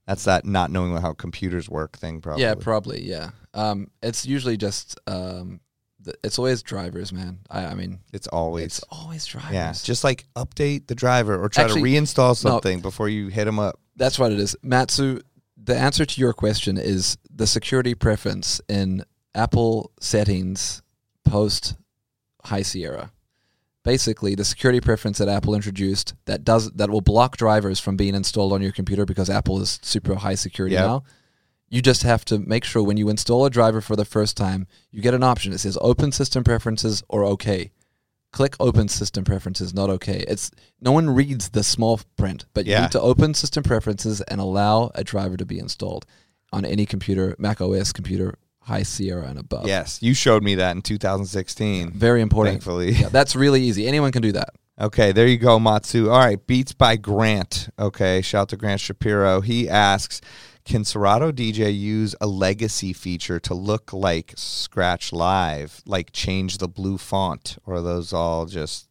That's 0.07 0.25
that 0.25 0.45
not 0.45 0.69
knowing 0.71 0.95
how 0.97 1.13
computers 1.13 1.67
work 1.69 1.97
thing, 1.97 2.21
probably. 2.21 2.43
Yeah, 2.43 2.55
probably. 2.55 3.01
Yeah. 3.01 3.31
Um, 3.53 3.89
it's 4.03 4.25
usually 4.25 4.57
just 4.57 4.99
um, 5.07 5.61
th- 6.03 6.17
it's 6.23 6.37
always 6.37 6.61
drivers, 6.61 7.11
man. 7.11 7.39
I, 7.49 7.65
I 7.65 7.73
mean, 7.73 7.99
it's 8.13 8.27
always. 8.27 8.65
it's 8.65 8.83
always 8.91 9.25
drivers. 9.25 9.51
yeah, 9.51 9.73
just 9.73 10.03
like 10.03 10.25
update 10.35 10.87
the 10.87 10.95
driver 10.95 11.41
or 11.41 11.49
try 11.49 11.63
Actually, 11.63 11.95
to 11.95 12.01
reinstall 12.01 12.29
no. 12.29 12.33
something 12.33 12.81
before 12.81 13.09
you 13.09 13.29
hit 13.29 13.45
them 13.45 13.57
up. 13.57 13.79
That's 13.95 14.19
what 14.19 14.31
it 14.31 14.39
is. 14.39 14.55
Matsu, 14.61 15.21
the 15.65 15.75
answer 15.75 16.05
to 16.05 16.21
your 16.21 16.33
question 16.33 16.77
is 16.77 17.17
the 17.33 17.47
security 17.47 17.95
preference 17.95 18.61
in 18.69 19.03
Apple 19.33 19.91
settings 19.99 20.81
post 21.25 21.75
High 22.43 22.61
Sierra. 22.61 23.11
Basically, 23.83 24.33
the 24.33 24.45
security 24.45 24.79
preference 24.81 25.17
that 25.19 25.27
Apple 25.27 25.53
introduced 25.53 26.15
that 26.25 26.43
does 26.43 26.71
that 26.71 26.89
will 26.89 27.01
block 27.01 27.37
drivers 27.37 27.79
from 27.79 27.95
being 27.97 28.15
installed 28.15 28.53
on 28.53 28.61
your 28.61 28.71
computer 28.71 29.05
because 29.05 29.29
Apple 29.29 29.61
is 29.61 29.79
super 29.83 30.15
high 30.15 30.35
security 30.35 30.75
Yep. 30.75 30.85
now. 30.85 31.03
You 31.69 31.81
just 31.81 32.03
have 32.03 32.23
to 32.25 32.39
make 32.39 32.63
sure 32.63 32.83
when 32.83 32.97
you 32.97 33.09
install 33.09 33.45
a 33.45 33.49
driver 33.49 33.81
for 33.81 33.95
the 33.95 34.05
first 34.05 34.37
time, 34.37 34.65
you 34.91 35.01
get 35.01 35.13
an 35.13 35.23
option. 35.23 35.51
It 35.51 35.59
says 35.59 35.77
open 35.81 36.11
system 36.11 36.43
preferences 36.43 37.03
or 37.09 37.23
okay. 37.25 37.71
Click 38.35 38.57
open 38.59 38.89
system 38.89 39.23
preferences, 39.23 39.73
not 39.73 39.89
okay. 39.89 40.25
It's 40.27 40.51
no 40.81 40.91
one 40.91 41.09
reads 41.09 41.51
the 41.51 41.63
small 41.63 42.01
print, 42.17 42.43
but 42.53 42.65
you 42.65 42.77
need 42.77 42.91
to 42.91 42.99
open 42.99 43.33
system 43.33 43.63
preferences 43.63 44.19
and 44.19 44.41
allow 44.41 44.91
a 44.93 45.05
driver 45.05 45.37
to 45.37 45.45
be 45.45 45.57
installed 45.57 46.05
on 46.51 46.65
any 46.65 46.85
computer, 46.85 47.37
Mac 47.39 47.61
OS 47.61 47.93
computer, 47.93 48.35
High 48.59 48.83
Sierra 48.83 49.27
and 49.27 49.39
above. 49.39 49.67
Yes, 49.67 50.03
you 50.03 50.13
showed 50.13 50.43
me 50.43 50.55
that 50.55 50.75
in 50.75 50.81
2016. 50.81 51.91
Very 51.91 52.19
important. 52.21 52.55
Thankfully. 52.55 52.91
Yeah, 52.91 53.07
that's 53.07 53.37
really 53.37 53.61
easy. 53.61 53.87
Anyone 53.87 54.11
can 54.11 54.21
do 54.21 54.33
that. 54.33 54.49
Okay, 54.81 55.13
there 55.13 55.27
you 55.27 55.37
go, 55.37 55.57
Matsu. 55.57 56.09
All 56.09 56.19
right, 56.19 56.45
Beats 56.45 56.73
by 56.73 56.97
Grant. 56.97 57.69
Okay, 57.79 58.21
shout 58.21 58.41
out 58.41 58.49
to 58.49 58.57
Grant 58.57 58.81
Shapiro. 58.81 59.39
He 59.39 59.69
asks, 59.69 60.19
can 60.65 60.83
Serato 60.83 61.31
DJ 61.31 61.77
use 61.77 62.15
a 62.19 62.27
legacy 62.27 62.91
feature 62.91 63.39
to 63.41 63.53
look 63.53 63.93
like 63.93 64.33
Scratch 64.35 65.13
Live, 65.13 65.81
like 65.85 66.11
change 66.11 66.57
the 66.57 66.67
blue 66.67 66.97
font, 66.97 67.57
or 67.65 67.75
are 67.75 67.81
those 67.81 68.11
all 68.13 68.45
just? 68.45 68.87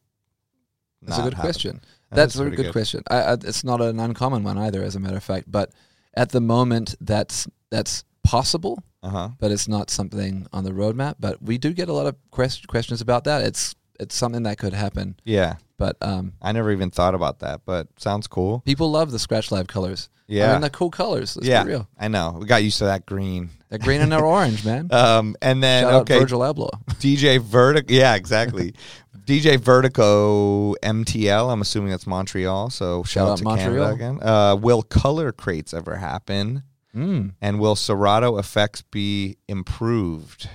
That's 1.03 1.19
a 1.19 1.23
good 1.23 1.35
happen? 1.35 1.47
question. 1.51 1.81
That 2.11 2.17
That's 2.17 2.37
a 2.39 2.45
good, 2.45 2.57
good. 2.57 2.73
question. 2.73 3.03
I, 3.11 3.17
I, 3.17 3.33
it's 3.35 3.65
not 3.65 3.81
an 3.81 3.99
uncommon 3.99 4.45
one 4.45 4.57
either, 4.57 4.83
as 4.83 4.95
a 4.97 5.01
matter 5.01 5.17
of 5.17 5.25
fact. 5.25 5.51
But 5.51 5.71
at 6.15 6.31
the 6.31 6.41
moment, 6.41 6.95
that's 7.01 7.49
that's 7.71 8.05
possible, 8.23 8.83
Uh 9.03 9.09
huh. 9.11 9.29
but 9.41 9.51
it's 9.51 9.67
not 9.69 9.91
something 9.91 10.47
on 10.53 10.63
the 10.65 10.71
roadmap. 10.71 11.17
But 11.19 11.43
we 11.43 11.59
do 11.59 11.73
get 11.73 11.89
a 11.89 11.93
lot 11.93 12.07
of 12.07 12.15
quest- 12.31 12.69
questions 12.69 13.01
about 13.01 13.25
that. 13.25 13.43
It's 13.43 13.75
it's 14.01 14.15
something 14.15 14.43
that 14.45 14.59
could 14.59 14.73
happen. 14.73 15.17
Yeah, 15.25 15.57
But 15.79 15.97
um, 16.03 16.33
I 16.43 16.53
never 16.53 16.71
even 16.73 16.91
thought 16.91 17.15
about 17.15 17.41
that, 17.41 17.61
but 17.65 17.89
sounds 17.99 18.27
cool. 18.27 18.61
people 18.61 18.91
love 18.91 19.11
the 19.11 19.19
Scratch 19.19 19.51
Live 19.53 19.67
colors. 19.67 20.09
I 20.29 20.33
Yeah. 20.33 20.53
mean, 20.53 20.63
they're 20.63 20.71
cool 20.71 20.91
colors. 20.91 21.37
Let's 21.37 21.47
yeah, 21.49 21.63
be 21.65 21.71
real. 21.71 21.89
I 21.99 22.09
know. 22.09 22.37
We 22.41 22.47
got 22.47 22.63
used 22.65 22.79
to 22.79 22.85
that 22.87 23.05
green. 23.07 23.51
They're 23.69 23.79
green 23.79 24.01
and 24.01 24.11
they're 24.11 24.25
orange, 24.25 24.65
man. 24.65 24.89
Um, 24.91 25.37
and 25.43 25.63
then 25.63 25.85
Shout 25.85 25.95
okay, 26.03 26.19
Virgil 26.21 26.41
Abloh. 26.41 26.71
DJ 26.99 27.39
Vertigo. 27.41 27.93
Yeah, 27.93 28.15
exactly. 28.15 28.75
DJ 29.27 29.59
Vertigo 29.59 30.75
MTL. 30.83 31.53
I'm 31.53 31.61
assuming 31.63 31.91
that's 31.91 32.07
Montreal. 32.07 32.71
So 32.71 33.03
shout, 33.05 33.09
Shout 33.09 33.27
out, 33.27 33.33
out 33.33 33.39
to 33.39 33.45
Montreal. 33.45 33.73
Canada 33.75 33.95
again. 33.95 34.19
Uh, 34.23 34.57
will 34.57 34.83
color 34.83 35.33
crates 35.33 35.73
ever 35.75 35.97
happen? 35.97 36.63
Mm. 36.95 37.33
And 37.43 37.59
will 37.59 37.75
Serato 37.77 38.39
effects 38.39 38.83
be 38.83 39.37
improved? 39.49 40.49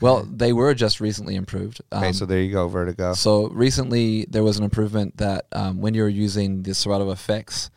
Well, 0.00 0.24
they 0.30 0.52
were 0.52 0.74
just 0.74 1.00
recently 1.00 1.36
improved. 1.36 1.80
Okay, 1.92 2.08
Um, 2.08 2.12
so 2.12 2.26
there 2.26 2.40
you 2.40 2.52
go, 2.52 2.68
Vertigo. 2.68 3.14
So 3.14 3.48
recently, 3.48 4.26
there 4.28 4.42
was 4.44 4.58
an 4.58 4.64
improvement 4.64 5.16
that 5.16 5.46
um, 5.52 5.80
when 5.80 5.94
you're 5.94 6.08
using 6.08 6.62
the 6.62 6.74
Serato 6.74 7.10
effects, 7.10 7.70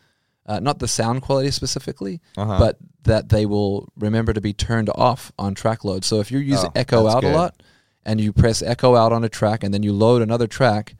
uh, 0.46 0.60
not 0.60 0.78
the 0.80 0.88
sound 0.88 1.22
quality 1.22 1.50
specifically, 1.50 2.20
Uh-huh. 2.36 2.58
but 2.58 2.76
that 3.04 3.30
they 3.30 3.46
will 3.46 3.88
remember 3.96 4.32
to 4.34 4.40
be 4.40 4.52
turned 4.52 4.90
off 4.94 5.32
on 5.38 5.54
track 5.54 5.84
load. 5.84 6.04
So 6.04 6.20
if 6.20 6.30
you 6.30 6.38
use 6.38 6.62
Oh, 6.64 6.72
echo 6.76 7.06
out 7.08 7.22
good. 7.22 7.32
a 7.32 7.36
lot 7.36 7.62
and 8.04 8.20
you 8.20 8.32
press 8.32 8.60
echo 8.60 8.96
out 8.96 9.12
on 9.12 9.24
a 9.24 9.28
track 9.28 9.64
and 9.64 9.72
then 9.72 9.82
you 9.82 9.92
load 9.92 10.20
another 10.20 10.46
track, 10.46 10.96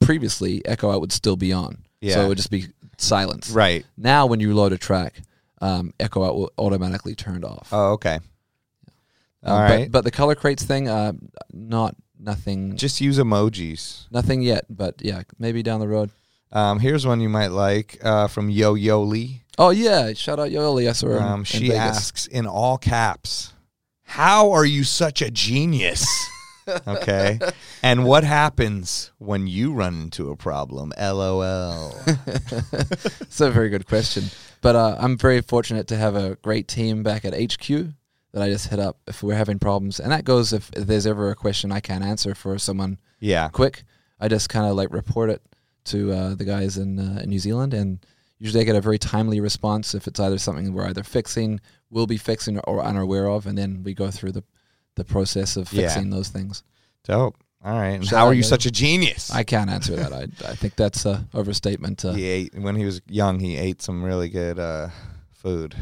previously 0.00 0.64
echo 0.66 0.90
out 0.90 1.00
would 1.00 1.12
still 1.12 1.36
be 1.36 1.52
on. 1.52 1.84
Yeah. 2.00 2.14
So 2.14 2.24
it 2.24 2.28
would 2.28 2.36
just 2.36 2.50
be 2.50 2.66
silence. 2.96 3.50
right. 3.50 3.84
Now, 3.96 4.26
when 4.26 4.40
you 4.40 4.54
load 4.54 4.72
a 4.72 4.78
track, 4.78 5.20
um, 5.60 5.92
echo 5.98 6.24
out 6.24 6.36
will 6.36 6.52
automatically 6.58 7.14
turned 7.14 7.44
off. 7.44 7.68
Oh, 7.72 7.92
okay. 7.92 8.20
Um, 9.42 9.52
all 9.62 9.68
but- 9.68 9.92
But, 9.92 10.04
the 10.04 10.10
color 10.10 10.34
crates 10.34 10.64
thing, 10.64 10.88
uh, 10.88 11.12
not 11.52 11.94
nothing, 12.18 12.76
Just 12.76 13.00
use 13.00 13.18
emojis. 13.18 14.06
nothing 14.10 14.42
yet. 14.42 14.64
But 14.68 14.96
yeah, 15.00 15.22
maybe 15.38 15.62
down 15.62 15.80
the 15.80 15.88
road. 15.88 16.10
Um, 16.50 16.80
here's 16.80 17.06
one 17.06 17.20
you 17.20 17.28
might 17.28 17.48
like 17.52 17.98
uh, 18.02 18.26
from 18.28 18.48
Yo 18.50 18.74
Yoli. 18.74 19.42
Oh 19.58 19.70
yeah, 19.70 20.12
shout 20.14 20.38
out 20.40 20.50
Yo 20.50 20.60
Yoli. 20.62 20.88
I 20.88 20.92
saw 20.92 21.08
her. 21.08 21.16
in- 21.18 21.22
Um, 21.22 21.40
in 21.40 21.44
she 21.44 21.68
Vegas. 21.68 21.76
asks 21.78 22.26
in 22.26 22.46
all 22.46 22.78
caps, 22.78 23.52
"How 24.04 24.50
are 24.52 24.64
you 24.64 24.82
such 24.84 25.20
a 25.22 25.30
genius?" 25.30 26.06
okay, 26.88 27.38
and 27.82 28.04
what 28.04 28.24
happens 28.24 29.10
when 29.18 29.46
you 29.46 29.72
run 29.72 30.02
into 30.02 30.30
a 30.30 30.36
problem? 30.36 30.92
LOL. 30.98 31.94
It's 33.20 33.40
a 33.40 33.50
very 33.50 33.68
good 33.68 33.86
question. 33.86 34.24
But 34.60 34.74
uh, 34.76 34.96
I'm 34.98 35.16
very 35.18 35.40
fortunate 35.40 35.86
to 35.88 35.96
have 35.96 36.16
a 36.16 36.36
great 36.36 36.66
team 36.68 37.02
back 37.02 37.24
at 37.24 37.32
HQ 37.34 37.92
that 38.32 38.42
I 38.42 38.50
just 38.50 38.68
hit 38.68 38.78
up 38.78 38.98
if 39.06 39.22
we're 39.22 39.34
having 39.34 39.58
problems, 39.58 40.00
and 40.00 40.12
that 40.12 40.24
goes 40.24 40.52
if, 40.52 40.70
if 40.74 40.86
there's 40.86 41.06
ever 41.06 41.30
a 41.30 41.34
question 41.34 41.72
I 41.72 41.80
can't 41.80 42.04
answer 42.04 42.34
for 42.34 42.58
someone 42.58 42.98
yeah, 43.20 43.48
quick. 43.48 43.84
I 44.20 44.28
just 44.28 44.48
kind 44.48 44.66
of 44.66 44.74
like 44.76 44.92
report 44.92 45.30
it 45.30 45.42
to 45.86 46.12
uh, 46.12 46.34
the 46.34 46.44
guys 46.44 46.76
in, 46.76 46.98
uh, 46.98 47.20
in 47.22 47.30
New 47.30 47.38
Zealand, 47.38 47.72
and 47.72 48.04
usually 48.38 48.60
I 48.60 48.64
get 48.64 48.76
a 48.76 48.80
very 48.80 48.98
timely 48.98 49.40
response 49.40 49.94
if 49.94 50.06
it's 50.06 50.20
either 50.20 50.38
something 50.38 50.72
we're 50.72 50.86
either 50.86 51.04
fixing, 51.04 51.60
will 51.90 52.06
be 52.06 52.18
fixing, 52.18 52.58
or 52.60 52.82
unaware 52.82 53.28
of, 53.28 53.46
and 53.46 53.56
then 53.56 53.82
we 53.82 53.94
go 53.94 54.10
through 54.10 54.32
the 54.32 54.44
the 54.96 55.04
process 55.04 55.56
of 55.56 55.72
Yeah. 55.72 55.82
fixing 55.82 56.10
those 56.10 56.28
things. 56.28 56.62
dope. 57.04 57.36
All 57.64 57.72
right, 57.72 57.88
and 57.94 58.06
how 58.08 58.26
are 58.26 58.34
you 58.34 58.44
such 58.44 58.66
a 58.66 58.70
genius? 58.70 59.32
I 59.32 59.42
can't 59.42 59.68
answer 59.68 59.96
that. 59.96 60.12
I 60.12 60.22
I 60.48 60.54
think 60.54 60.76
that's 60.76 61.04
a 61.06 61.26
overstatement. 61.34 62.04
Uh, 62.04 62.12
he 62.12 62.24
ate 62.24 62.54
when 62.54 62.76
he 62.76 62.84
was 62.84 63.00
young. 63.08 63.40
He 63.40 63.56
ate 63.56 63.82
some 63.82 64.04
really 64.04 64.28
good 64.28 64.60
uh, 64.60 64.90
food. 65.32 65.74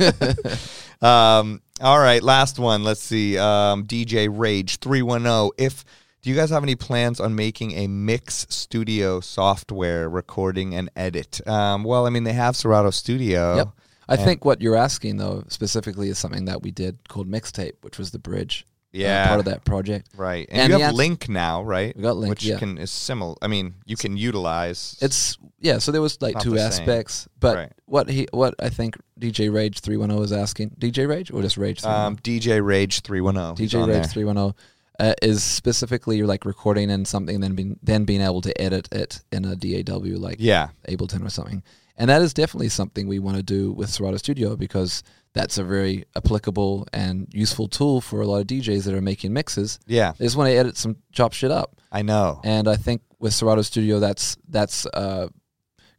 um, 1.02 1.60
all 1.84 1.98
right, 1.98 2.22
last 2.22 2.58
one. 2.58 2.82
Let's 2.82 3.02
see. 3.02 3.36
Um, 3.36 3.84
DJ 3.84 4.28
Rage 4.30 4.78
three 4.78 5.02
one 5.02 5.24
zero. 5.24 5.50
If 5.58 5.84
do 6.22 6.30
you 6.30 6.36
guys 6.36 6.48
have 6.48 6.62
any 6.62 6.76
plans 6.76 7.20
on 7.20 7.34
making 7.34 7.72
a 7.72 7.86
mix 7.86 8.46
studio 8.48 9.20
software 9.20 10.08
recording 10.08 10.74
and 10.74 10.90
edit? 10.96 11.46
Um, 11.46 11.84
well, 11.84 12.06
I 12.06 12.10
mean 12.10 12.24
they 12.24 12.32
have 12.32 12.56
Serato 12.56 12.88
Studio. 12.88 13.56
Yep. 13.56 13.68
I 14.08 14.16
think 14.16 14.46
what 14.46 14.62
you're 14.62 14.76
asking 14.76 15.18
though 15.18 15.44
specifically 15.48 16.08
is 16.08 16.18
something 16.18 16.46
that 16.46 16.62
we 16.62 16.70
did 16.70 17.06
called 17.10 17.30
mixtape, 17.30 17.74
which 17.82 17.98
was 17.98 18.12
the 18.12 18.18
bridge. 18.18 18.64
Uh, 18.94 18.98
Yeah. 18.98 19.26
part 19.28 19.40
of 19.40 19.46
that 19.46 19.64
project. 19.64 20.08
Right, 20.16 20.46
and, 20.50 20.60
And 20.60 20.72
you 20.72 20.78
have 20.78 20.88
ans- 20.90 20.96
Link 20.96 21.28
now, 21.28 21.62
right? 21.62 21.94
We 21.96 22.02
got 22.02 22.16
Link, 22.16 22.30
which 22.30 22.44
yeah. 22.44 22.58
can 22.58 22.78
is 22.78 22.90
similar. 22.90 23.34
I 23.42 23.48
mean, 23.48 23.74
you 23.86 23.96
can 23.96 24.16
utilize. 24.16 24.96
It's 25.00 25.36
yeah. 25.60 25.78
So 25.78 25.90
there 25.92 26.00
was 26.02 26.20
like 26.22 26.38
two 26.38 26.56
same. 26.56 26.66
aspects, 26.66 27.28
but 27.40 27.56
Right. 27.56 27.72
what 27.86 28.08
he 28.08 28.28
what 28.32 28.54
I 28.60 28.68
think 28.68 28.96
DJ 29.18 29.52
Rage 29.52 29.80
three 29.80 29.96
one 29.96 30.10
zero 30.10 30.22
is 30.22 30.32
asking 30.32 30.70
DJ 30.78 31.06
Rage 31.08 31.30
or 31.32 31.42
just 31.42 31.56
Rage. 31.56 31.80
310? 31.80 32.06
um, 32.06 32.16
DJ 32.18 32.64
Rage 32.64 33.00
three 33.00 33.20
one 33.20 33.34
zero. 33.34 33.54
DJ 33.54 33.86
Rage 33.86 34.06
three 34.06 34.24
one 34.24 34.36
zero. 34.36 34.54
Uh, 35.00 35.12
is 35.22 35.42
specifically 35.42 36.22
like 36.22 36.44
recording 36.44 36.88
in 36.88 37.04
something, 37.04 37.34
and 37.34 37.42
then 37.42 37.54
being 37.56 37.76
then 37.82 38.04
being 38.04 38.20
able 38.20 38.40
to 38.40 38.52
edit 38.60 38.88
it 38.92 39.22
in 39.32 39.44
a 39.44 39.56
DAW 39.56 40.16
like 40.20 40.36
Yeah, 40.38 40.68
Ableton 40.88 41.26
or 41.26 41.30
something. 41.30 41.64
And 41.96 42.10
that 42.10 42.22
is 42.22 42.34
definitely 42.34 42.70
something 42.70 43.06
we 43.06 43.18
want 43.20 43.36
to 43.36 43.42
do 43.42 43.72
with 43.72 43.88
Serato 43.88 44.16
Studio 44.16 44.56
because 44.56 45.02
that's 45.32 45.58
a 45.58 45.64
very 45.64 46.04
applicable 46.16 46.86
and 46.92 47.28
useful 47.32 47.68
tool 47.68 48.00
for 48.00 48.20
a 48.20 48.26
lot 48.26 48.40
of 48.40 48.46
DJs 48.46 48.84
that 48.84 48.94
are 48.94 49.00
making 49.00 49.32
mixes. 49.32 49.78
yeah, 49.86 50.12
They 50.18 50.24
just 50.24 50.36
want 50.36 50.48
to 50.50 50.56
edit 50.56 50.76
some 50.76 50.96
chop 51.12 51.32
shit 51.32 51.50
up. 51.50 51.80
I 51.92 52.02
know. 52.02 52.40
And 52.44 52.66
I 52.68 52.76
think 52.76 53.02
with 53.20 53.32
Serato 53.32 53.62
Studio, 53.62 54.00
that's 54.00 54.36
that's 54.48 54.86
uh, 54.86 55.28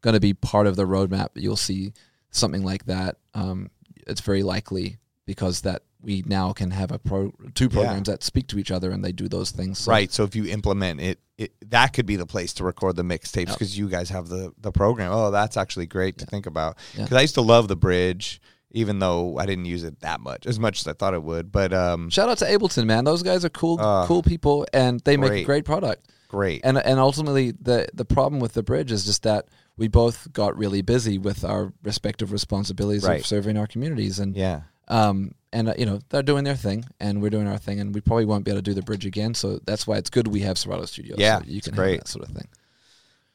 going 0.02 0.14
to 0.16 0.20
be 0.20 0.34
part 0.34 0.68
of 0.68 0.76
the 0.76 0.86
roadmap. 0.86 1.30
You'll 1.36 1.56
see 1.56 1.94
something 2.30 2.64
like 2.64 2.86
that. 2.86 3.16
Um, 3.34 3.72
it's 4.06 4.22
very 4.22 4.44
likely 4.44 4.98
because 5.26 5.62
that 5.62 5.84
we 6.06 6.24
now 6.26 6.54
can 6.54 6.72
have 6.72 6.92
a 6.92 7.00
pro 7.00 7.32
two 7.56 7.68
programs 7.68 8.08
that 8.08 8.24
speak 8.24 8.48
to 8.48 8.60
each 8.60 8.72
other 8.72 8.92
and 8.92 9.04
they 9.04 9.12
do 9.12 9.28
those 9.28 9.52
things. 9.52 9.80
So 9.80 9.92
Right. 9.92 10.12
So 10.12 10.24
if 10.24 10.36
you 10.36 10.46
implement 10.46 11.02
it, 11.02 11.20
it 11.38 11.52
that 11.72 11.92
could 11.94 12.06
be 12.06 12.16
the 12.16 12.26
place 12.28 12.54
to 12.54 12.64
record 12.64 12.96
the 12.96 13.04
mixtapes 13.04 13.48
Yep. 13.48 13.56
because 13.58 13.78
you 13.78 13.90
guys 13.90 14.10
have 14.10 14.28
the 14.30 14.54
the 14.62 14.72
program. 14.72 15.12
Oh, 15.12 15.32
that's 15.32 15.58
actually 15.58 15.88
great 15.88 16.18
to 16.20 16.26
think 16.26 16.46
about. 16.46 16.78
Yeah. 16.96 17.04
Because 17.04 17.18
I 17.18 17.22
used 17.22 17.36
to 17.36 17.42
love 17.42 17.68
the 17.68 17.76
bridge, 17.76 18.40
even 18.72 19.00
though 19.00 19.38
I 19.38 19.46
didn't 19.46 19.66
use 19.66 19.84
it 19.84 20.00
that 20.02 20.22
much, 20.22 20.46
as 20.46 20.60
much 20.60 20.80
as 20.82 20.88
I 20.88 20.94
thought 20.94 21.14
it 21.14 21.24
would. 21.24 21.52
But 21.52 21.74
um, 21.74 22.10
Shout 22.10 22.30
out 22.30 22.38
to 22.38 22.46
Ableton, 22.46 22.86
man. 22.86 23.04
Those 23.04 23.24
guys 23.24 23.44
are 23.44 23.50
cool, 23.50 23.80
Uh, 23.82 24.06
cool 24.06 24.22
people, 24.24 24.66
and 24.74 25.00
they 25.06 25.18
make 25.18 25.28
a 25.28 25.34
great. 25.34 25.46
great 25.46 25.66
product. 25.66 26.08
great. 26.30 26.62
And 26.64 26.78
and 26.78 27.00
ultimately, 27.00 27.52
the 27.52 27.88
the 27.94 28.06
problem 28.06 28.40
with 28.40 28.54
the 28.54 28.64
bridge 28.64 28.92
is 28.92 29.06
just 29.06 29.24
that 29.24 29.48
we 29.78 29.88
both 29.90 30.32
got 30.32 30.58
really 30.58 30.82
busy 30.82 31.18
with 31.18 31.44
our 31.44 31.74
respective 31.84 32.32
responsibilities 32.32 33.04
Right. 33.04 33.20
of 33.20 33.26
serving 33.26 33.58
our 33.58 33.68
communities, 33.68 34.20
and 34.20 34.36
yeah. 34.38 34.62
Um 34.88 35.36
and 35.56 35.70
uh, 35.70 35.74
you 35.78 35.86
know 35.86 36.00
they're 36.10 36.22
doing 36.22 36.44
their 36.44 36.56
thing, 36.56 36.86
and 37.00 37.22
we're 37.22 37.30
doing 37.30 37.48
our 37.48 37.58
thing, 37.58 37.80
and 37.80 37.96
we 37.96 38.02
probably 38.02 38.26
won't 38.26 38.44
be 38.44 38.52
able 38.52 38.60
to 38.60 38.64
do 38.64 38.74
the 38.74 38.82
bridge 38.82 39.06
again. 39.06 39.34
So 39.34 39.60
that's 39.66 39.88
why 39.88 39.98
it's 39.98 40.10
good 40.10 40.28
we 40.28 40.42
have 40.42 40.58
Serato 40.58 40.86
Studios. 40.86 41.18
Yeah, 41.18 41.40
so 41.40 41.46
you 41.48 41.62
can 41.62 41.74
great. 41.74 42.02
that 42.02 42.08
sort 42.08 42.28
of 42.28 42.36
thing. 42.36 42.48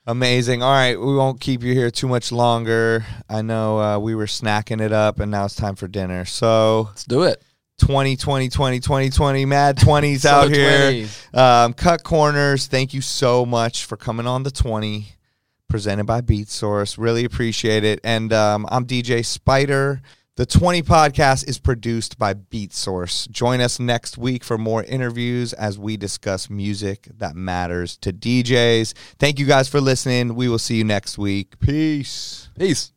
Amazing. 0.07 0.63
All 0.63 0.73
right, 0.73 0.99
we 1.01 1.15
won't 1.15 1.41
keep 1.41 1.63
you 1.63 1.73
here 1.73 1.91
too 1.91 2.09
much 2.09 2.31
longer. 2.31 3.05
I 3.29 3.43
know 3.43 3.81
uh, 3.81 3.99
we 3.99 4.15
were 4.15 4.27
snacking 4.27 4.81
it 4.81 4.93
up, 4.93 5.19
and 5.19 5.31
now 5.31 5.47
it's 5.47 5.55
time 5.55 5.77
for 5.77 5.89
dinner. 5.89 6.25
So 6.27 6.89
Let's 6.89 7.05
do 7.05 7.23
it. 7.23 7.43
2020, 7.79 8.49
2020, 8.49 8.81
2020, 8.81 9.45
mad 9.47 9.77
20s 9.79 10.27
out 10.27 10.51
here. 10.51 10.93
20s. 10.93 11.37
Um, 11.37 11.73
Kutcorners. 11.73 12.67
Thank 12.67 12.93
you 12.93 13.01
so 13.01 13.47
much 13.47 13.87
for 13.87 13.97
coming 13.97 14.27
on 14.27 14.43
the 14.43 14.51
20, 14.51 15.07
presented 15.69 16.05
by 16.05 16.21
Beatsource. 16.21 16.97
Really 16.99 17.25
appreciate 17.25 17.85
it. 17.85 18.01
And 18.05 18.33
um, 18.35 18.67
I'm 18.71 18.85
DJ 18.85 19.25
Spider. 19.25 20.03
The 20.41 20.47
20 20.47 20.81
podcast 20.85 21.47
is 21.47 21.59
produced 21.59 22.19
by 22.19 22.33
Beatsource. 22.33 23.31
Join 23.31 23.61
us 23.61 23.79
next 23.79 24.17
week 24.17 24.43
for 24.43 24.57
more 24.57 24.83
interviews 24.83 25.53
as 25.53 25.79
we 25.79 25.99
discuss 25.99 26.49
music 26.49 27.09
that 27.19 27.37
matters 27.37 27.99
to 27.99 28.11
DJs. 28.11 28.95
Thank 29.19 29.39
you 29.39 29.45
guys 29.45 29.69
for 29.69 29.83
listening. 29.83 30.35
We 30.35 30.49
will 30.49 30.59
see 30.59 30.77
you 30.77 30.85
next 30.85 31.19
week. 31.19 31.61
Peace. 31.61 32.49
Peace. 32.59 32.91